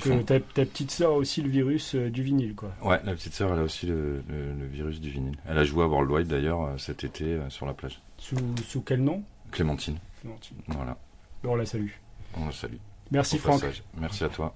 Font- 0.00 0.18
euh, 0.18 0.22
ta, 0.22 0.38
ta 0.38 0.64
petite 0.66 0.90
sœur 0.90 1.12
a 1.12 1.14
aussi 1.14 1.40
le 1.42 1.48
virus 1.48 1.94
euh, 1.94 2.10
du 2.10 2.22
vinyle, 2.22 2.54
quoi. 2.54 2.70
Ouais, 2.82 3.00
la 3.04 3.14
petite 3.14 3.32
sœur, 3.34 3.52
elle 3.54 3.60
a 3.60 3.62
aussi 3.62 3.86
le, 3.86 4.22
le- 4.28 4.52
le 4.52 4.66
virus 4.66 5.00
du 5.00 5.10
vinyle. 5.10 5.36
Elle 5.48 5.58
a 5.58 5.64
joué 5.64 5.82
à 5.84 5.86
Worldwide 5.88 6.28
d'ailleurs 6.28 6.78
cet 6.78 7.02
été 7.02 7.24
euh, 7.24 7.48
sur 7.50 7.64
la 7.66 7.72
plage. 7.72 8.00
Sous, 8.18 8.36
sous 8.68 8.82
quel 8.82 9.02
nom? 9.02 9.22
Clémentine, 9.50 9.98
Clémentine. 10.20 10.56
voilà, 10.68 10.96
on 11.44 11.54
la 11.56 11.64
salue. 11.66 11.90
on 12.36 12.46
la 12.46 12.52
salue. 12.52 12.76
Merci 13.10 13.36
Au 13.36 13.38
Franck. 13.38 13.60
passage. 13.62 13.82
Merci 13.98 14.24
à 14.24 14.28
toi. 14.28 14.54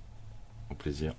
Au 0.70 0.74
plaisir. 0.74 1.14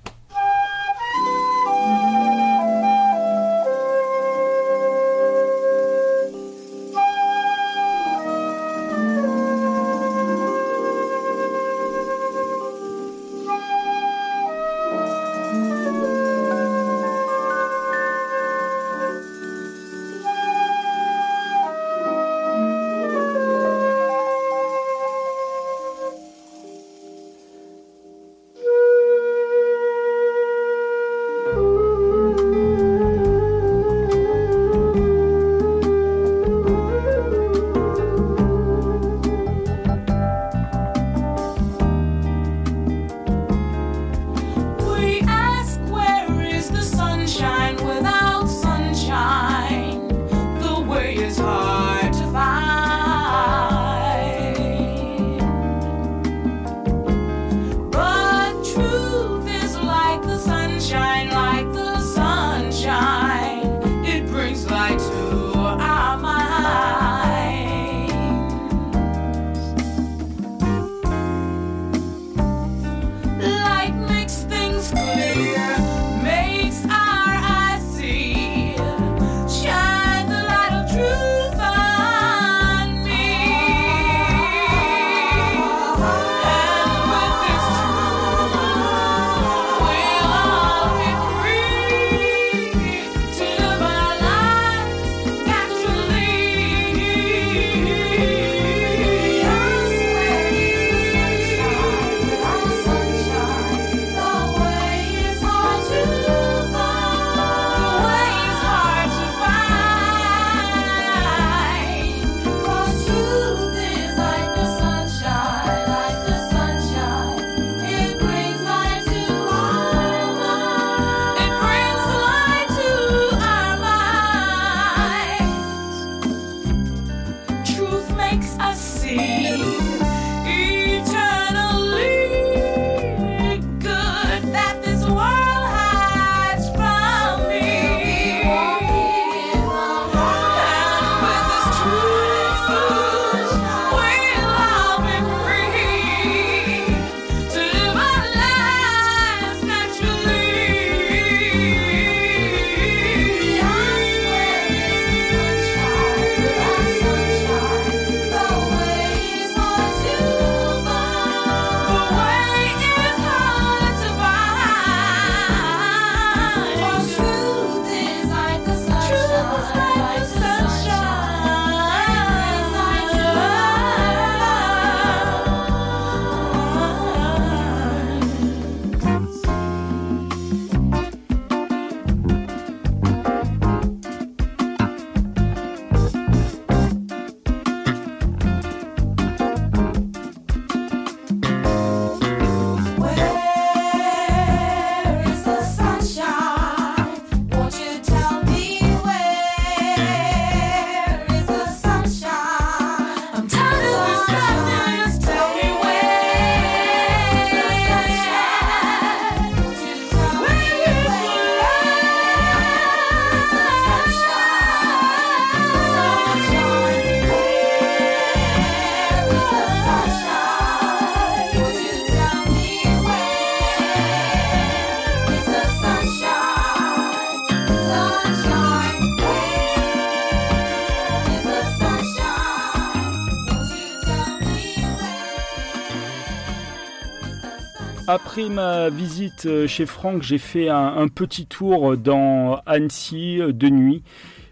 Après 238.40 238.54
ma 238.54 238.90
visite 238.90 239.48
euh, 239.48 239.68
chez 239.68 239.86
Franck, 239.86 240.22
j'ai 240.22 240.38
fait 240.38 240.70
un, 240.70 240.96
un 240.96 241.10
petit 241.10 241.46
tour 241.46 241.98
dans 241.98 242.62
Annecy 242.66 243.42
euh, 243.42 243.52
de 243.52 243.68
nuit. 243.68 244.02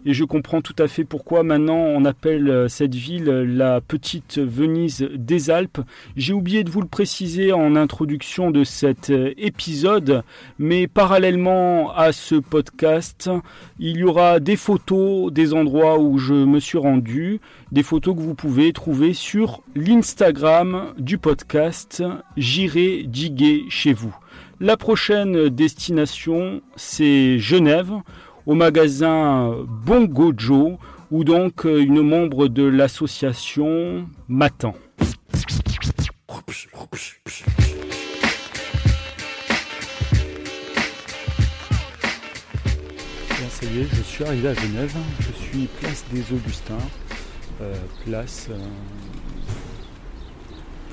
Et 0.09 0.13
je 0.13 0.23
comprends 0.23 0.61
tout 0.61 0.75
à 0.79 0.87
fait 0.87 1.03
pourquoi 1.03 1.43
maintenant 1.43 1.75
on 1.75 2.05
appelle 2.05 2.49
euh, 2.49 2.69
cette 2.69 2.95
ville 2.95 3.27
euh, 3.27 3.45
la 3.45 3.81
petite 3.81 4.39
Venise 4.39 5.05
des 5.13 5.49
Alpes. 5.49 5.81
J'ai 6.15 6.31
oublié 6.31 6.63
de 6.63 6.69
vous 6.69 6.79
le 6.79 6.87
préciser 6.87 7.51
en 7.51 7.75
introduction 7.75 8.49
de 8.49 8.63
cet 8.63 9.09
euh, 9.09 9.33
épisode, 9.35 10.23
mais 10.59 10.87
parallèlement 10.87 11.91
à 11.93 12.13
ce 12.13 12.35
podcast, 12.35 13.29
il 13.79 13.97
y 13.97 14.05
aura 14.05 14.39
des 14.39 14.55
photos 14.55 15.29
des 15.29 15.53
endroits 15.53 15.99
où 15.99 16.17
je 16.19 16.33
me 16.33 16.61
suis 16.61 16.77
rendu, 16.77 17.41
des 17.73 17.83
photos 17.83 18.15
que 18.15 18.21
vous 18.21 18.33
pouvez 18.33 18.71
trouver 18.71 19.11
sur 19.11 19.61
l'Instagram 19.75 20.93
du 20.97 21.17
podcast 21.17 22.01
J'irai 22.37 23.03
diguer 23.03 23.65
chez 23.67 23.91
vous. 23.91 24.15
La 24.59 24.75
prochaine 24.75 25.49
destination, 25.49 26.61
c'est 26.75 27.37
Genève, 27.37 27.91
au 28.47 28.55
magasin 28.55 29.53
Bongo 29.67 30.33
Joe, 30.35 30.77
où 31.11 31.25
donc 31.25 31.65
euh, 31.65 31.83
une 31.83 32.01
membre 32.01 32.47
de 32.47 32.63
l'association 32.63 34.07
m'attend. 34.29 34.73
Bien, 43.29 43.49
ça 43.49 43.65
y 43.65 43.81
est, 43.81 43.87
je 43.93 44.01
suis 44.01 44.23
arrivé 44.23 44.47
à 44.47 44.53
Genève. 44.53 44.95
Je 45.19 45.43
suis 45.43 45.67
place 45.81 46.05
des 46.13 46.33
Augustins, 46.33 46.73
euh, 47.61 47.75
place 48.05 48.47
euh, 48.49 48.55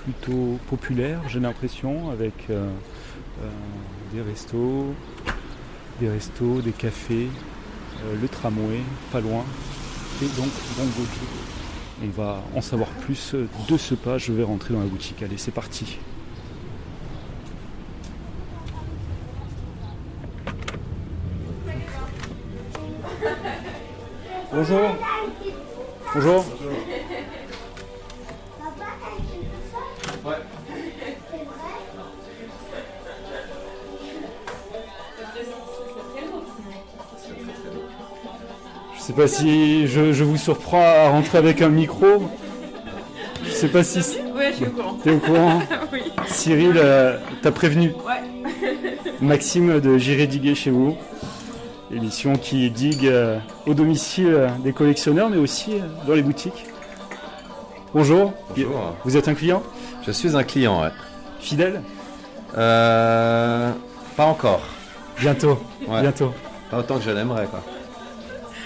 plutôt 0.03 0.59
populaire, 0.69 1.21
j'ai 1.29 1.39
l'impression, 1.39 2.11
avec 2.11 2.49
des 4.13 4.21
restos, 4.21 4.95
des 6.01 6.09
restos, 6.09 6.61
des 6.61 6.73
cafés, 6.73 7.29
euh, 8.05 8.15
le 8.21 8.29
tramway, 8.29 8.81
pas 9.13 9.21
loin, 9.21 9.45
et 10.23 10.27
donc 10.27 10.51
Bongo 10.77 10.91
Joe. 10.97 11.29
On 12.03 12.09
va 12.09 12.43
en 12.55 12.61
savoir 12.61 12.89
plus 12.89 13.35
de 13.69 13.77
ce 13.77 13.95
pas. 13.95 14.19
Je 14.19 14.33
vais 14.33 14.43
rentrer 14.43 14.75
dans 14.75 14.81
la 14.81 14.87
boutique. 14.87 15.23
Allez, 15.23 15.39
c'est 15.39 15.53
parti. 15.53 15.99
Bonjour. 24.53 24.97
Bonjour. 26.15 26.45
Sais 39.15 39.23
pas 39.23 39.29
si 39.29 39.87
je, 39.87 40.13
je 40.13 40.25
vous 40.25 40.37
surprends 40.37 40.83
à 40.83 41.09
rentrer 41.09 41.39
avec 41.39 41.63
un 41.63 41.69
micro. 41.69 42.29
Je 43.45 43.51
sais 43.51 43.69
pas 43.69 43.85
si. 43.85 43.99
Ouais, 44.35 44.51
je 44.51 44.57
suis 44.57 44.65
au 44.67 44.71
courant. 44.71 44.99
T'es 45.03 45.13
au 45.13 45.19
courant 45.19 45.63
Oui. 45.93 46.03
Cyril 46.27 46.73
euh, 46.77 47.19
t'a 47.43 47.53
prévenu. 47.53 47.95
Ouais. 48.05 48.49
Maxime 49.21 49.81
de 49.81 49.99
J'irai 49.99 50.27
diguer 50.27 50.55
chez 50.55 50.71
vous. 50.71 50.97
Émission 51.93 52.33
qui 52.35 52.71
digue 52.71 53.07
euh, 53.07 53.39
au 53.67 53.75
domicile 53.75 54.31
euh, 54.31 54.49
des 54.65 54.73
collectionneurs, 54.73 55.31
mais 55.31 55.37
aussi 55.37 55.75
euh, 55.75 56.07
dans 56.09 56.15
les 56.15 56.23
boutiques. 56.23 56.67
Bonjour. 57.95 58.33
Bonjour. 58.57 58.97
Vous 59.05 59.17
êtes 59.17 59.29
un 59.29 59.35
client? 59.35 59.63
Je 60.05 60.11
suis 60.11 60.37
un 60.37 60.43
client, 60.43 60.83
ouais. 60.83 60.89
Fidèle? 61.39 61.83
Euh, 62.57 63.71
pas 64.17 64.25
encore. 64.25 64.63
Bientôt. 65.21 65.61
Ouais. 65.87 66.01
Bientôt. 66.01 66.33
Pas 66.71 66.79
autant 66.79 66.99
que 66.99 67.05
je 67.05 67.11
l'aimerais, 67.11 67.47
quoi. 67.47 67.63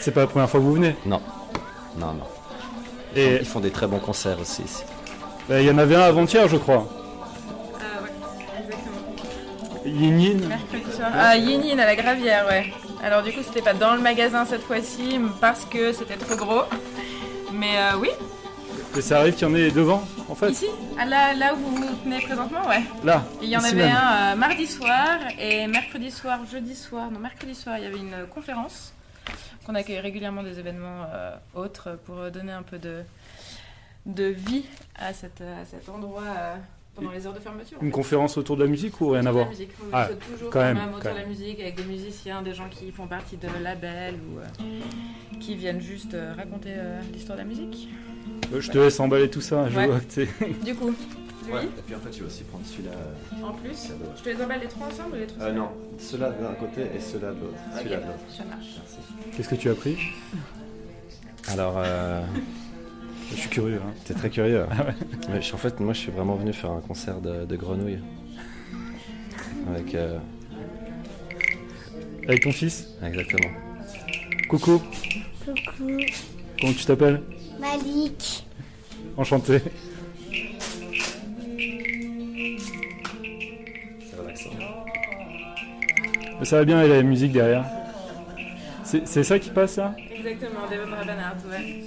C'est 0.01 0.13
pas 0.13 0.21
la 0.21 0.27
première 0.27 0.49
fois 0.49 0.61
que 0.61 0.65
vous 0.65 0.75
venez 0.75 0.97
Non. 1.07 1.21
Non, 1.97 2.13
non. 2.13 2.25
Ils, 3.15 3.19
Et- 3.21 3.27
font, 3.31 3.39
ils 3.41 3.47
font 3.47 3.61
des 3.61 3.71
très 3.71 3.87
bons 3.87 3.99
concerts 3.99 4.39
aussi 4.41 4.63
ici. 4.63 4.83
Euh, 5.51 5.61
Il 5.61 5.67
y 5.67 5.71
en 5.71 5.79
avait 5.79 5.97
un 5.97 6.03
avant-hier, 6.03 6.47
je 6.49 6.57
crois. 6.57 6.87
Ah 7.75 8.03
ouais, 8.03 8.11
exactement. 8.61 9.99
Yin 10.01 10.21
Yin. 10.21 10.47
Mercredi 10.47 10.97
soir. 10.97 11.11
Ah, 11.15 11.37
Yin 11.37 11.65
Yin 11.65 11.81
à 11.81 11.87
la 11.87 11.97
Gravière, 11.97 12.47
ouais. 12.49 12.73
Alors 13.03 13.23
du 13.23 13.33
coup, 13.33 13.41
c'était 13.45 13.63
pas 13.63 13.75
dans 13.75 13.95
le 13.95 14.01
magasin 14.01 14.45
cette 14.45 14.63
fois-ci 14.63 15.19
parce 15.41 15.65
que 15.65 15.93
c'était 15.93 16.17
trop 16.17 16.37
gros. 16.37 16.63
Mais 17.53 17.79
euh, 17.79 17.97
oui, 17.99 18.11
Et 18.97 19.01
ça 19.01 19.19
arrive 19.21 19.35
qu'il 19.35 19.49
y 19.49 19.51
en 19.51 19.55
ait 19.55 19.71
devant, 19.71 20.03
en 20.29 20.35
fait 20.35 20.51
ici, 20.51 20.67
à 21.01 21.07
là, 21.07 21.33
là 21.35 21.55
où 21.55 21.57
vous 21.57 21.77
vous 21.77 21.95
tenez 22.05 22.21
présentement, 22.21 22.61
ouais. 22.69 22.83
Là. 23.05 23.25
Il 23.41 23.49
y 23.49 23.57
en 23.57 23.61
ici 23.61 23.69
avait 23.71 23.87
même. 23.87 23.97
un 23.97 24.33
euh, 24.33 24.37
mardi 24.37 24.67
soir 24.67 25.19
et 25.41 25.67
mercredi 25.67 26.11
soir, 26.11 26.41
jeudi 26.51 26.75
soir, 26.77 27.11
non 27.11 27.19
mercredi 27.21 27.55
soir, 27.55 27.79
il 27.79 27.85
y 27.85 27.87
avait 27.87 27.99
une 27.99 28.13
euh, 28.15 28.27
conférence 28.33 28.93
qu'on 29.69 29.75
accueille 29.75 30.01
régulièrement 30.01 30.43
des 30.43 30.59
événements 30.59 31.05
euh, 31.12 31.37
autres 31.55 31.99
pour 32.07 32.31
donner 32.31 32.53
un 32.53 32.62
peu 32.62 32.79
de, 32.79 33.03
de 34.07 34.25
vie 34.25 34.64
à, 34.97 35.12
cette, 35.12 35.43
à 35.43 35.64
cet 35.66 35.91
endroit 35.91 36.23
euh, 36.27 36.55
pendant 36.95 37.11
les 37.11 37.27
heures 37.27 37.35
de 37.35 37.39
fermeture. 37.39 37.77
Une 37.83 37.91
conférence 37.91 38.39
autour 38.39 38.57
de 38.57 38.64
la 38.64 38.71
musique 38.71 38.99
ou 39.03 39.11
rien 39.11 39.27
à 39.27 39.31
voir? 39.31 39.45
La 39.45 39.51
musique, 39.51 39.71
oui, 39.83 39.91
Ah, 39.93 40.09
c'est 40.09 40.33
toujours 40.33 40.51
quand 40.51 40.61
même, 40.61 40.79
quand 40.79 40.97
autour 40.99 41.12
de 41.12 41.19
la 41.19 41.27
musique 41.27 41.61
avec 41.61 41.75
des 41.75 41.85
musiciens, 41.85 42.41
des 42.41 42.55
gens 42.55 42.69
qui 42.71 42.91
font 42.91 43.07
partie 43.07 43.37
de 43.37 43.47
labels 43.62 44.14
ou 44.14 44.39
euh, 44.39 45.39
qui 45.39 45.55
viennent 45.55 45.83
juste 45.83 46.16
raconter 46.37 46.75
l'histoire 47.12 47.37
de 47.37 47.43
la 47.43 47.49
musique. 47.49 47.91
Je 48.59 48.71
te 48.71 48.79
laisse 48.79 48.99
emballer 49.01 49.29
tout 49.29 49.43
ça, 49.43 49.69
je 49.69 49.77
Ouais. 49.77 49.87
vois 49.87 50.01
que. 50.01 50.64
Du 50.64 50.75
coup, 50.75 50.95
lui, 51.49 51.55
Ouais. 51.55 51.65
Et 51.65 51.83
puis 51.87 51.95
en 51.95 51.99
fait, 52.01 52.13
je 52.13 52.21
vais 52.21 52.27
aussi 52.27 52.45
prendre 52.45 52.65
celui-là. 52.67 52.91
euh, 52.93 53.45
en 53.47 53.53
plus, 53.55 53.91
je 54.17 54.23
te 54.23 54.29
les 54.29 54.43
emballe 54.43 54.61
les 54.61 54.69
trois 54.69 54.87
ensemble 54.89 55.13
ou 55.17 55.19
les 55.21 55.27
trois 55.27 55.47
Euh, 55.47 55.53
non, 55.53 55.69
ceux-là 55.99 56.31
d'un 56.31 56.55
côté 56.55 56.83
et 56.95 57.01
ceux-là 57.01 57.33
de 57.33 57.41
l'autre. 57.41 57.55
Ok, 57.73 57.79
Celui-là 57.79 57.97
de 57.97 58.03
l'autre. 58.07 58.19
ça 58.37 58.45
marche. 58.45 58.67
Merci. 58.77 59.37
Qu'est-ce 59.37 59.49
que 59.49 59.55
tu 59.57 59.69
as 59.71 59.75
pris 59.75 59.97
Alors, 61.49 61.75
euh, 61.79 62.23
Je 63.31 63.37
suis 63.37 63.49
curieux. 63.51 63.81
hein. 63.87 63.93
t'es 64.05 64.15
très 64.15 64.31
curieux. 64.31 64.65
Ah 64.71 64.85
ouais. 64.87 64.95
Mais 65.31 65.43
je- 65.43 65.55
en 65.55 65.59
fait, 65.59 65.79
moi, 65.81 65.93
je 65.95 65.99
suis 66.01 66.13
vraiment 66.13 66.35
venu 66.37 66.53
faire 66.53 66.71
un 66.71 66.81
concert 66.81 67.21
de, 67.21 67.45
de 67.45 67.57
grenouilles. 67.57 68.01
Avec. 69.69 69.95
euh, 69.95 70.19
Avec 72.27 72.43
ton 72.43 72.53
fils? 72.53 72.89
Exactement. 73.03 73.51
Coucou, 74.49 74.81
Coucou, 75.45 76.01
comment 76.61 76.73
tu 76.73 76.85
t'appelles? 76.85 77.21
Malik. 77.61 78.47
Enchanté. 79.17 79.61
C'est 84.01 84.17
relaxant. 84.17 84.51
Mais 86.39 86.45
Ça 86.45 86.59
va 86.59 86.65
bien, 86.65 86.83
et 86.83 86.89
la 86.89 87.03
musique 87.03 87.33
derrière. 87.33 87.65
C'est 88.85 89.07
c'est 89.07 89.25
ça 89.25 89.39
qui 89.39 89.51
passe 89.51 89.77
là 89.77 89.95
Exactement, 90.11 90.61
Devon 90.71 90.95
Rabanart, 90.97 91.37
ouais. 91.51 91.83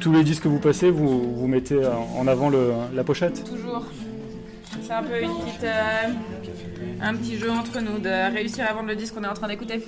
Tous 0.00 0.12
les 0.12 0.22
disques 0.22 0.42
que 0.42 0.48
vous 0.48 0.58
passez, 0.60 0.90
vous, 0.90 1.34
vous 1.34 1.46
mettez 1.46 1.80
en 1.86 2.26
avant 2.26 2.50
le, 2.50 2.72
la 2.94 3.02
pochette 3.02 3.42
Toujours. 3.44 3.86
C'est 4.82 4.92
un 4.92 5.02
peu 5.02 5.22
une 5.22 5.30
petite, 5.30 5.64
euh, 5.64 6.12
un 7.00 7.14
petit 7.14 7.38
jeu 7.38 7.50
entre 7.50 7.80
nous 7.80 7.98
de 7.98 8.32
réussir 8.34 8.66
à 8.68 8.74
vendre 8.74 8.88
le 8.88 8.96
disque 8.96 9.14
qu'on 9.14 9.24
est 9.24 9.28
en 9.28 9.32
train 9.34 9.48
d'écouter. 9.48 9.82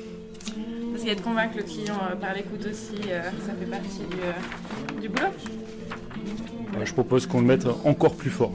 D'essayer 0.95 1.15
de 1.15 1.21
convaincre 1.21 1.59
le 1.59 1.63
client 1.65 1.99
euh, 2.11 2.17
par 2.17 2.33
l'écoute 2.33 2.65
aussi, 2.71 2.95
euh, 3.11 3.21
ça 3.47 3.53
fait 3.53 3.67
partie 3.67 3.99
du, 3.99 4.17
euh, 4.23 5.01
du 5.03 5.09
boulot. 5.11 5.29
Euh, 6.77 6.85
Je 6.85 6.93
propose 6.93 7.27
qu'on 7.27 7.41
le 7.41 7.47
mette 7.47 7.67
encore 7.85 8.15
plus 8.15 8.31
fort. 8.31 8.53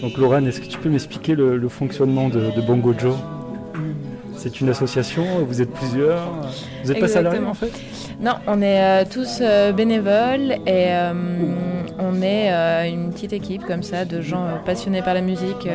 Donc 0.00 0.16
Laurent, 0.16 0.44
est-ce 0.46 0.60
que 0.60 0.66
tu 0.66 0.78
peux 0.78 0.88
m'expliquer 0.88 1.34
le, 1.34 1.56
le 1.56 1.68
fonctionnement 1.68 2.28
de, 2.28 2.50
de 2.50 2.60
Bongo 2.60 2.92
Joe? 2.98 3.14
C'est 4.36 4.60
une 4.60 4.68
association, 4.70 5.44
vous 5.44 5.62
êtes 5.62 5.70
plusieurs 5.72 6.26
Vous 6.82 6.88
n'êtes 6.92 6.98
pas 7.00 7.06
Exactement. 7.06 7.50
en 7.50 7.54
fait? 7.54 7.70
Non, 8.22 8.34
on 8.46 8.62
est 8.62 8.80
euh, 8.80 9.04
tous 9.10 9.38
euh, 9.40 9.72
bénévoles 9.72 10.52
et 10.64 10.92
euh, 10.92 11.12
on 11.98 12.22
est 12.22 12.88
une 12.88 13.10
petite 13.12 13.32
équipe 13.32 13.64
comme 13.64 13.82
ça 13.82 14.04
de 14.04 14.20
gens 14.20 14.46
passionnés 14.64 15.02
par 15.02 15.14
la 15.14 15.20
musique 15.20 15.68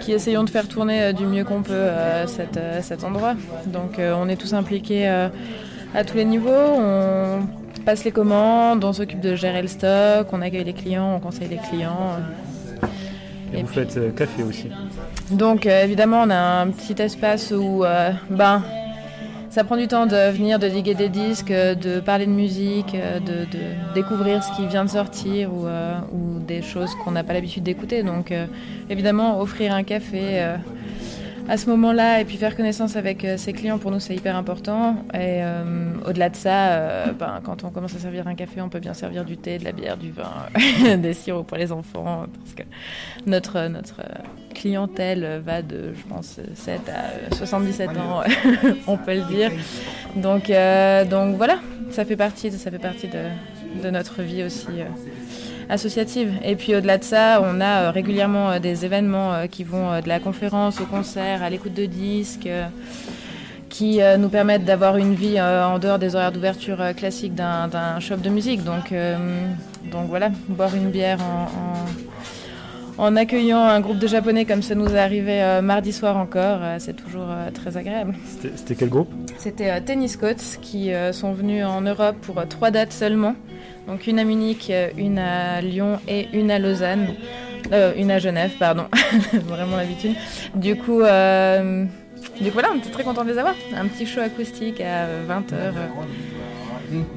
qui 0.00 0.12
essayons 0.12 0.42
de 0.42 0.50
faire 0.50 0.66
tourner 0.66 1.12
du 1.12 1.24
mieux 1.24 1.44
qu'on 1.44 1.62
peut 1.62 1.88
cet, 2.26 2.58
cet 2.80 3.04
endroit. 3.04 3.34
Donc 3.66 3.98
on 3.98 4.28
est 4.28 4.36
tous 4.36 4.54
impliqués 4.54 5.06
à 5.06 6.04
tous 6.04 6.16
les 6.16 6.24
niveaux. 6.24 6.50
On 6.50 7.46
passe 7.84 8.04
les 8.04 8.12
commandes, 8.12 8.84
on 8.84 8.92
s'occupe 8.92 9.20
de 9.20 9.34
gérer 9.36 9.62
le 9.62 9.68
stock, 9.68 10.28
on 10.32 10.42
accueille 10.42 10.64
les 10.64 10.72
clients, 10.72 11.14
on 11.16 11.20
conseille 11.20 11.48
les 11.48 11.58
clients. 11.58 12.16
Et, 13.54 13.62
vous 13.62 13.68
faites 13.68 14.14
café 14.14 14.42
aussi. 14.42 14.68
Donc 15.30 15.66
évidemment 15.66 16.22
on 16.24 16.30
a 16.30 16.62
un 16.62 16.68
petit 16.68 17.00
espace 17.00 17.52
où 17.52 17.84
ben 18.30 18.62
ça 19.52 19.64
prend 19.64 19.76
du 19.76 19.86
temps 19.86 20.06
de 20.06 20.30
venir, 20.30 20.58
de 20.58 20.66
diguer 20.66 20.94
des 20.94 21.10
disques, 21.10 21.50
euh, 21.50 21.74
de 21.74 22.00
parler 22.00 22.24
de 22.24 22.30
musique, 22.30 22.94
euh, 22.94 23.20
de, 23.20 23.44
de 23.44 23.94
découvrir 23.94 24.42
ce 24.42 24.50
qui 24.56 24.66
vient 24.66 24.82
de 24.82 24.88
sortir 24.88 25.52
ou, 25.52 25.66
euh, 25.66 25.98
ou 26.10 26.38
des 26.38 26.62
choses 26.62 26.94
qu'on 27.04 27.10
n'a 27.10 27.22
pas 27.22 27.34
l'habitude 27.34 27.62
d'écouter. 27.62 28.02
Donc 28.02 28.32
euh, 28.32 28.46
évidemment, 28.88 29.38
offrir 29.40 29.74
un 29.74 29.82
café 29.82 30.40
euh, 30.40 30.56
à 31.48 31.56
ce 31.56 31.68
moment-là 31.70 32.20
et 32.20 32.24
puis 32.24 32.36
faire 32.36 32.56
connaissance 32.56 32.96
avec 32.96 33.24
euh, 33.24 33.36
ses 33.36 33.52
clients, 33.52 33.78
pour 33.78 33.90
nous, 33.90 34.00
c'est 34.00 34.14
hyper 34.14 34.36
important. 34.36 35.04
Et 35.12 35.42
euh, 35.42 35.64
au-delà 36.06 36.28
de 36.28 36.36
ça, 36.36 36.72
euh, 36.72 37.12
ben, 37.12 37.40
quand 37.44 37.64
on 37.64 37.70
commence 37.70 37.94
à 37.94 37.98
servir 37.98 38.26
un 38.26 38.34
café, 38.34 38.60
on 38.60 38.68
peut 38.68 38.80
bien 38.80 38.94
servir 38.94 39.24
du 39.24 39.36
thé, 39.36 39.58
de 39.58 39.64
la 39.64 39.72
bière, 39.72 39.96
du 39.96 40.10
vin, 40.10 40.96
des 40.96 41.14
sirops 41.14 41.46
pour 41.46 41.56
les 41.56 41.72
enfants. 41.72 42.26
Parce 42.42 42.54
que 42.54 42.62
notre, 43.26 43.68
notre 43.68 44.00
euh, 44.00 44.22
clientèle 44.54 45.42
va 45.44 45.62
de, 45.62 45.92
je 45.94 46.02
pense, 46.08 46.40
7 46.54 46.80
à 46.88 47.34
77 47.34 47.88
ans, 47.90 48.22
on 48.86 48.96
peut 48.96 49.14
le 49.14 49.22
dire. 49.22 49.50
Donc, 50.16 50.50
euh, 50.50 51.04
donc 51.04 51.36
voilà, 51.36 51.58
ça 51.90 52.04
fait 52.04 52.16
partie, 52.16 52.50
ça 52.52 52.70
fait 52.70 52.78
partie 52.78 53.08
de, 53.08 53.82
de 53.82 53.90
notre 53.90 54.22
vie 54.22 54.42
aussi. 54.44 54.68
Associative. 55.72 56.30
Et 56.44 56.54
puis 56.54 56.74
au-delà 56.76 56.98
de 56.98 57.04
ça, 57.04 57.42
on 57.42 57.60
a 57.60 57.72
euh, 57.84 57.90
régulièrement 57.90 58.50
euh, 58.50 58.58
des 58.58 58.84
événements 58.84 59.32
euh, 59.32 59.46
qui 59.46 59.64
vont 59.64 60.00
de 60.00 60.08
la 60.08 60.20
conférence 60.20 60.80
au 60.80 60.84
concert, 60.84 61.42
à 61.42 61.50
l'écoute 61.50 61.74
de 61.74 61.86
disques, 61.86 62.48
qui 63.68 64.00
nous 64.18 64.28
permettent 64.28 64.66
d'avoir 64.66 64.98
une 64.98 65.14
vie 65.14 65.40
en 65.40 65.78
dehors 65.78 65.98
des 65.98 66.14
horaires 66.14 66.30
d'ouverture 66.32 66.78
classiques 66.94 67.34
d'un 67.34 67.98
shop 68.00 68.16
de 68.16 68.28
musique. 68.28 68.62
Donc, 68.64 68.92
euh, 68.92 69.16
donc 69.90 70.08
voilà, 70.08 70.30
boire 70.48 70.74
une 70.76 70.90
bière 70.90 71.18
en, 71.22 71.44
en- 73.02 73.06
en 73.06 73.16
accueillant 73.16 73.64
un 73.64 73.80
groupe 73.80 73.98
de 73.98 74.06
japonais 74.06 74.44
comme 74.44 74.60
ça 74.60 74.74
nous 74.74 74.88
est 74.94 74.98
arrivé 74.98 75.42
euh, 75.42 75.62
mardi 75.62 75.90
soir 75.94 76.18
encore, 76.18 76.58
euh, 76.60 76.76
c'est 76.78 76.92
toujours 76.92 77.28
très 77.54 77.78
agréable. 77.78 78.14
C'était 78.56 78.74
quel 78.74 78.90
groupe? 78.90 79.08
C'était 79.38 79.80
Tennis 79.80 80.18
Coats 80.18 80.58
qui 80.60 80.90
sont 81.12 81.32
venus 81.32 81.64
en 81.64 81.80
Europe 81.80 82.16
pour 82.20 82.46
trois 82.48 82.70
dates 82.70 82.92
seulement. 82.92 83.34
Donc 83.86 84.06
une 84.06 84.18
à 84.18 84.24
Munich, 84.24 84.68
euh, 84.70 84.88
une 84.96 85.18
à 85.18 85.60
Lyon 85.60 85.98
et 86.08 86.28
une 86.32 86.50
à 86.50 86.58
Lausanne. 86.58 87.08
Euh, 87.72 87.92
une 87.96 88.10
à 88.10 88.18
Genève, 88.18 88.52
pardon. 88.58 88.84
Vraiment 89.32 89.76
l'habitude. 89.76 90.14
Du 90.54 90.76
coup, 90.76 91.00
euh, 91.00 91.84
du 92.40 92.46
coup, 92.46 92.52
voilà, 92.54 92.68
on 92.74 92.78
était 92.78 92.90
très 92.90 93.04
contents 93.04 93.24
de 93.24 93.30
les 93.30 93.38
avoir. 93.38 93.54
Un 93.76 93.86
petit 93.86 94.04
show 94.06 94.20
acoustique 94.20 94.80
à 94.80 95.06
20h. 95.28 95.72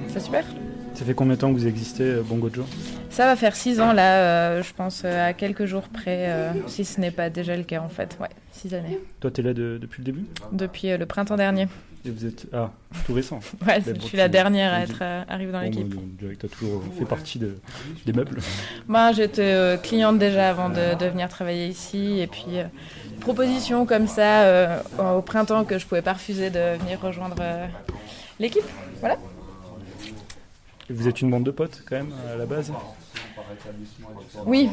C'est 0.08 0.20
super. 0.22 0.46
Ça 0.94 1.04
fait 1.04 1.14
combien 1.14 1.36
de 1.36 1.40
temps 1.42 1.50
que 1.54 1.58
vous 1.60 1.68
existez, 1.68 2.16
Bongo 2.24 2.50
Joe? 2.54 2.66
Ça 3.10 3.26
va 3.26 3.36
faire 3.36 3.56
six 3.56 3.82
ans 3.82 3.92
là, 3.92 4.20
euh, 4.20 4.64
je 4.64 4.74
pense, 4.74 5.04
à 5.04 5.34
quelques 5.34 5.66
jours 5.66 5.90
près, 5.90 6.30
si 6.68 6.86
ce 6.86 7.02
n'est 7.02 7.12
pas 7.12 7.30
déjà 7.30 7.56
le 7.58 7.64
cas 7.64 7.82
en 7.82 7.90
fait. 7.90 8.18
Ouais, 8.22 8.30
six 8.52 8.74
années. 8.74 9.00
Toi, 9.20 9.32
t'es 9.32 9.42
là 9.42 9.54
de- 9.54 9.78
depuis 9.82 10.00
le 10.00 10.06
début? 10.06 10.26
Depuis 10.54 10.96
le 10.98 11.06
printemps 11.06 11.36
dernier. 11.36 11.68
Et 12.06 12.10
vous 12.12 12.26
êtes. 12.26 12.46
Ah, 12.54 12.72
tout 13.06 13.14
récent. 13.14 13.40
Ouais, 13.68 13.82
je 13.86 14.00
suis 14.02 14.16
la 14.18 14.26
tu- 14.26 14.32
dernière 14.32 14.74
à 14.74 14.86
tu- 14.86 14.92
être 14.92 15.00
euh, 15.02 15.24
arrivée 15.28 15.52
dans 15.52 15.60
Bon, 15.60 15.66
l'équipe. 15.66 15.96
bah, 15.96 16.28
que 16.30 16.36
t'as 16.36 16.48
toujours 16.48 16.84
fait 16.98 17.06
partie 17.06 17.40
de, 17.40 17.58
des 18.06 18.14
meubles. 18.14 18.40
Moi, 18.88 19.12
j'étais 19.14 19.42
euh, 19.42 19.78
cliente 19.78 20.20
déjà 20.20 20.50
avant 20.50 20.70
de, 20.70 20.96
de 21.00 21.06
venir 21.08 21.28
travailler 21.30 21.68
ici. 21.68 22.20
Et 22.20 22.28
puis, 22.28 22.46
euh, 22.60 22.66
proposition 23.22 23.86
comme 23.88 24.08
ça 24.08 24.82
au 25.00 25.22
printemps 25.22 25.64
que 25.66 25.80
je 25.80 25.86
pouvais 25.88 26.02
pas 26.04 26.14
refuser 26.14 26.50
de 26.52 26.78
venir 26.80 27.00
rejoindre 27.02 27.36
l'équipe. 28.40 28.64
Voilà. 29.00 29.18
Et 30.90 30.94
vous 30.94 31.08
êtes 31.08 31.22
une 31.22 31.32
bande 31.32 31.44
de 31.44 31.52
potes, 31.52 31.82
quand 31.90 31.96
même, 31.96 32.14
à 32.32 32.36
la 32.38 32.46
base? 32.46 32.72
Oui, 34.46 34.70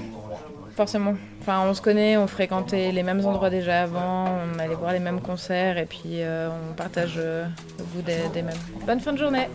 forcément. 0.77 1.14
Enfin, 1.41 1.62
on 1.66 1.75
se 1.75 1.83
connaît, 1.83 2.16
on 2.16 2.27
fréquentait 2.27 2.93
les 2.93 3.03
mêmes 3.03 3.25
endroits 3.27 3.51
déjà 3.51 3.83
avant, 3.83 4.27
on 4.55 4.59
allait 4.59 4.75
voir 4.75 4.93
les 4.93 5.01
mêmes 5.01 5.20
concerts 5.20 5.79
et 5.79 5.87
puis 5.87 6.23
euh, 6.23 6.49
on 6.70 6.75
partage 6.75 7.14
euh, 7.16 7.47
le 7.79 7.85
goût 7.85 8.03
des, 8.03 8.29
des 8.33 8.43
mêmes. 8.43 8.55
Bonne 8.87 9.01
fin 9.01 9.12
de 9.12 9.18
journée. 9.18 9.49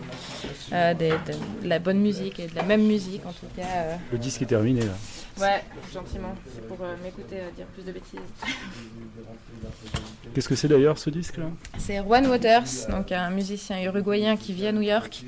Euh, 0.72 0.94
des- 0.94 1.10
de, 1.10 1.62
de 1.64 1.68
la 1.68 1.78
bonne 1.78 1.98
musique 2.00 2.38
et 2.40 2.46
de 2.46 2.54
la 2.54 2.62
même 2.62 2.82
musique 2.86 3.24
en 3.26 3.32
tout 3.32 3.46
cas. 3.56 3.62
euh. 3.76 3.96
Le 4.12 4.18
disque 4.18 4.42
est 4.42 4.46
terminé, 4.46 4.80
là. 4.82 4.92
Ouais, 5.40 5.62
gentiment. 5.94 6.34
C'est 6.52 6.66
pour 6.66 6.78
euh, 6.82 6.94
m'écouter 7.02 7.36
euh, 7.36 7.50
dire 7.56 7.66
plus 7.66 7.84
de 7.84 7.92
bêtises. 7.92 8.18
Qu'est-ce 10.34 10.48
que 10.48 10.54
c'est 10.56 10.68
d'ailleurs, 10.68 10.98
ce 10.98 11.10
disque-là? 11.10 11.46
C'est 11.78 11.98
Juan 12.02 12.26
Waters, 12.26 12.64
donc 12.90 13.12
un 13.12 13.30
musicien 13.30 13.80
uruguayen 13.82 14.36
qui 14.36 14.52
vit 14.52 14.66
à 14.66 14.72
New 14.72 14.82
York, 14.82 15.22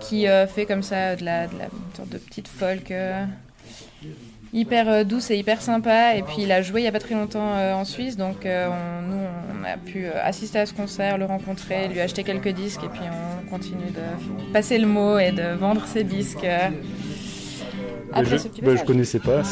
qui 0.00 0.26
euh, 0.28 0.46
fait 0.46 0.66
comme 0.66 0.82
ça 0.82 1.16
de 1.16 1.24
la, 1.24 1.46
de 1.46 1.56
la 1.58 1.64
une 1.64 1.96
sorte 1.96 2.08
de 2.10 2.18
petite 2.18 2.48
folk 2.48 2.90
euh, 2.90 3.24
hyper 4.52 4.88
euh, 4.88 5.04
douce 5.04 5.30
et 5.30 5.36
hyper 5.36 5.60
sympa. 5.62 6.14
Et 6.16 6.22
puis 6.22 6.36
il 6.42 6.52
a 6.52 6.62
joué 6.62 6.80
il 6.80 6.84
y 6.84 6.88
a 6.88 6.92
pas 6.92 7.00
très 7.00 7.14
longtemps 7.14 7.54
euh, 7.56 7.74
en 7.74 7.84
Suisse, 7.84 8.16
donc 8.16 8.46
euh, 8.46 8.68
on- 8.68 9.02
nous 9.08 9.16
on 9.60 9.64
a 9.64 9.76
pu 9.76 10.06
euh, 10.06 10.10
assister 10.22 10.58
à 10.60 10.66
ce 10.66 10.72
concert, 10.72 11.18
le 11.18 11.24
rencontrer, 11.26 11.88
lui 11.88 12.00
acheter 12.00 12.22
quelques 12.24 12.48
disques, 12.50 12.80
et 12.84 12.88
puis 12.88 13.02
on 13.44 13.50
continue 13.50 13.90
de 13.90 14.52
passer 14.52 14.78
le 14.78 14.86
mot 14.86 15.18
et 15.18 15.32
de 15.32 15.54
vendre 15.54 15.84
ses 15.86 16.04
disques. 16.04 16.46
après 18.12 18.24
je, 18.24 18.36
ce 18.38 18.48
petit 18.48 18.62
bah, 18.62 18.76
je 18.76 18.84
connaissais 18.84 19.18
pas, 19.20 19.42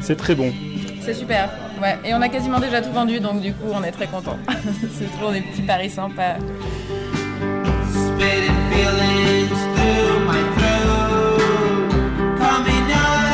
c'est 0.00 0.16
très 0.16 0.34
bon. 0.34 0.52
C'est 1.00 1.14
super, 1.14 1.48
ouais. 1.80 1.96
Et 2.04 2.12
on 2.14 2.20
a 2.20 2.28
quasiment 2.28 2.58
déjà 2.58 2.82
tout 2.82 2.90
vendu, 2.92 3.20
donc 3.20 3.40
du 3.40 3.52
coup 3.52 3.68
on 3.72 3.82
est 3.84 3.92
très 3.92 4.08
contents. 4.08 4.36
C'est 4.98 5.06
toujours 5.14 5.30
des 5.30 5.40
petits 5.40 5.62
paris 5.62 5.88
sympas. 5.88 6.34
Spitting 8.16 8.70
feelings 8.70 9.60
through 9.76 10.24
my 10.24 10.40
throat, 10.56 12.38
coming 12.38 12.90
out 12.90 13.25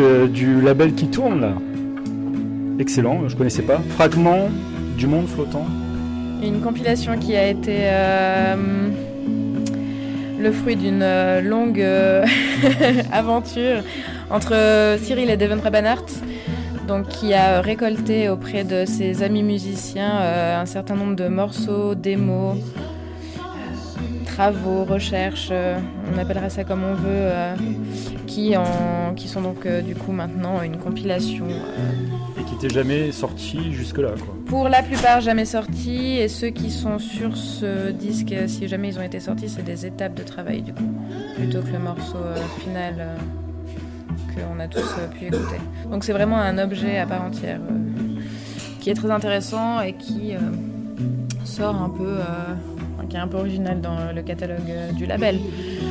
du 0.00 0.60
label 0.60 0.94
qui 0.94 1.08
tourne 1.08 1.40
là. 1.40 1.54
Excellent, 2.78 3.28
je 3.28 3.36
connaissais 3.36 3.62
pas. 3.62 3.80
Fragment 3.90 4.48
du 4.96 5.06
monde 5.06 5.26
flottant. 5.26 5.66
Une 6.42 6.60
compilation 6.60 7.18
qui 7.18 7.34
a 7.34 7.48
été 7.48 7.78
euh, 7.80 8.54
le 10.38 10.52
fruit 10.52 10.76
d'une 10.76 11.02
euh, 11.02 11.40
longue 11.40 11.80
euh, 11.80 12.24
aventure 13.12 13.82
entre 14.30 14.96
Cyril 15.02 15.30
et 15.30 15.36
Devon 15.36 15.60
Rabanart, 15.60 16.04
donc 16.86 17.08
qui 17.08 17.34
a 17.34 17.60
récolté 17.60 18.28
auprès 18.28 18.62
de 18.62 18.84
ses 18.84 19.22
amis 19.22 19.42
musiciens 19.42 20.20
un 20.60 20.66
certain 20.66 20.94
nombre 20.94 21.16
de 21.16 21.28
morceaux, 21.28 21.94
démos, 21.94 22.58
travaux, 24.26 24.84
recherches, 24.84 25.50
on 26.14 26.18
appellera 26.18 26.50
ça 26.50 26.64
comme 26.64 26.84
on 26.84 26.94
veut, 26.94 27.30
qui, 28.38 28.56
en, 28.56 29.14
qui 29.16 29.26
sont 29.28 29.40
donc 29.40 29.66
euh, 29.66 29.80
du 29.82 29.94
coup 29.96 30.12
maintenant 30.12 30.62
une 30.62 30.76
compilation. 30.78 31.46
euh, 31.48 32.40
Et 32.40 32.44
qui 32.44 32.54
n'était 32.54 32.68
jamais 32.72 33.10
sorti 33.10 33.72
jusque-là. 33.72 34.10
quoi. 34.10 34.34
pour 34.46 34.68
la 34.68 34.82
plupart 34.82 35.20
jamais 35.20 35.44
sortis 35.44 36.18
et 36.18 36.28
ceux 36.28 36.48
qui 36.50 36.70
sont 36.70 36.98
sur 37.00 37.36
ce 37.36 37.90
disque, 37.90 38.32
euh, 38.32 38.46
si 38.46 38.68
jamais 38.68 38.88
ils 38.90 38.98
ont 38.98 39.02
été 39.02 39.18
sortis, 39.20 39.48
c'est 39.48 39.64
des 39.64 39.86
étapes 39.86 40.14
de 40.14 40.22
travail 40.22 40.62
du 40.62 40.72
coup, 40.72 40.90
plutôt 41.36 41.62
que 41.62 41.72
le 41.72 41.78
morceau 41.80 42.18
final 42.60 42.94
qu'on 44.34 44.60
a 44.60 44.68
tous 44.68 44.88
pu 45.18 45.26
écouter. 45.26 45.60
Donc 45.90 46.04
c'est 46.04 46.12
vraiment 46.12 46.38
un 46.38 46.58
objet 46.58 46.98
à 46.98 47.06
part 47.06 47.22
entière. 47.24 47.60
qui 48.80 48.90
est 48.90 48.94
très 48.94 49.10
intéressant 49.10 49.80
et 49.80 49.94
qui 49.94 50.34
euh, 50.34 50.38
sort 51.44 51.74
un 51.74 51.88
peu, 51.90 52.06
euh, 52.06 53.04
qui 53.08 53.16
est 53.16 53.20
un 53.20 53.26
peu 53.26 53.38
original 53.38 53.80
dans 53.80 54.12
le 54.14 54.22
catalogue 54.22 54.70
euh, 54.70 54.92
du 54.92 55.06
label. 55.06 55.38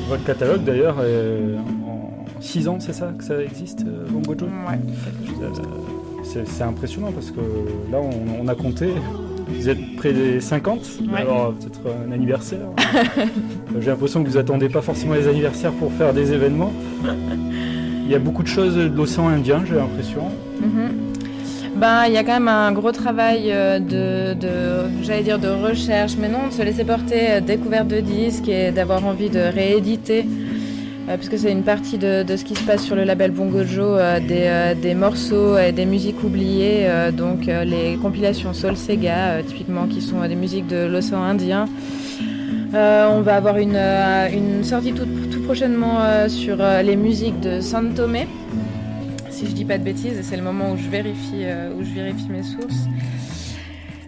Votre 0.07 0.23
catalogue 0.23 0.63
d'ailleurs, 0.63 1.01
est 1.03 1.57
6 2.39 2.67
ans, 2.67 2.77
c'est 2.79 2.93
ça 2.93 3.11
que 3.17 3.23
ça 3.23 3.41
existe, 3.41 3.81
euh, 3.87 4.05
Bongo 4.09 4.35
Joe 4.37 4.49
Ouais, 4.69 4.79
Euh, 5.41 5.49
c'est- 6.23 6.63
impressionnant 6.63 7.11
parce 7.11 7.31
que 7.31 7.39
là, 7.91 7.97
on, 8.01 8.43
on 8.43 8.47
a 8.47 8.55
compté. 8.55 8.87
Vous 9.49 9.69
êtes 9.69 9.95
près 9.95 10.11
des 10.11 10.41
50, 10.41 10.79
Ouais. 11.11 11.21
alors 11.21 11.53
peut-être 11.53 11.79
un 12.07 12.11
anniversaire. 12.11 12.59
J'ai 13.79 13.89
l'impression 13.89 14.23
que 14.23 14.29
vous 14.29 14.37
attendez 14.37 14.67
pas 14.67 14.81
forcément 14.81 15.13
les 15.13 15.27
anniversaires 15.27 15.71
pour 15.71 15.91
faire 15.93 16.13
des 16.13 16.33
événements. 16.33 16.73
Il 18.05 18.11
y 18.11 18.15
a 18.15 18.19
beaucoup 18.19 18.43
de 18.43 18.47
choses 18.47 18.75
de 18.75 18.87
l'océan 18.93 19.29
Indien, 19.29 19.63
j'ai 19.65 19.75
l'impression. 19.75 20.23
Mhm. 20.61 20.89
Ben, 21.77 22.05
il 22.07 22.13
y 22.13 22.17
a 22.17 22.23
quand 22.23 22.33
même 22.33 22.47
un 22.47 22.71
gros 22.71 22.91
travail 22.91 23.51
euh, 23.51 23.77
de, 23.79 24.33
de 24.33 24.49
j'allais 25.03 25.21
dire 25.23 25.37
de 25.39 25.47
recherche, 25.49 26.13
mais 26.19 26.27
non, 26.27 26.47
de 26.49 26.53
se 26.53 26.63
laisser 26.63 26.83
porter, 26.83 27.29
euh, 27.29 27.39
découverte 27.41 27.87
de 27.87 27.99
disques 27.99 28.49
et 28.49 28.71
d'avoir 28.71 29.05
envie 29.05 29.29
de 29.29 29.39
rééditer, 29.39 30.25
euh, 31.07 31.17
puisque 31.17 31.37
c'est 31.37 31.51
une 31.51 31.63
partie 31.63 31.97
de, 31.97 32.23
de 32.23 32.35
ce 32.35 32.43
qui 32.43 32.55
se 32.55 32.63
passe 32.63 32.83
sur 32.83 32.95
le 32.95 33.03
label 33.03 33.31
Bongo 33.31 33.63
Joe, 33.63 33.97
euh, 33.99 34.19
des, 34.19 34.45
euh, 34.47 34.73
des 34.75 34.95
morceaux 34.95 35.57
et 35.57 35.71
des 35.71 35.85
musiques 35.85 36.23
oubliées, 36.23 36.87
donc 37.13 37.45
les 37.45 37.97
compilations 38.01 38.53
Soul 38.53 38.75
Sega, 38.77 39.41
typiquement, 39.43 39.87
qui 39.87 40.01
sont 40.01 40.21
des 40.27 40.35
musiques 40.35 40.67
de 40.67 40.85
l'océan 40.85 41.23
Indien. 41.23 41.67
On 42.73 43.21
va 43.21 43.35
avoir 43.35 43.57
une, 43.57 43.77
une 43.77 44.63
sortie 44.63 44.93
tout, 44.93 45.07
tout 45.31 45.41
prochainement 45.41 46.27
sur 46.27 46.57
les 46.57 46.95
musiques 46.95 47.39
de 47.39 47.61
San 47.61 47.93
Tomé 47.93 48.27
si 49.29 49.45
je 49.45 49.51
dis 49.51 49.65
pas 49.65 49.77
de 49.77 49.83
bêtises, 49.83 50.17
et 50.17 50.23
c'est 50.23 50.35
le 50.37 50.41
moment 50.41 50.71
où 50.71 50.77
je 50.77 50.89
vérifie, 50.89 51.45
où 51.77 51.83
je 51.83 51.93
vérifie 51.93 52.27
mes 52.29 52.41
sources. 52.41 52.87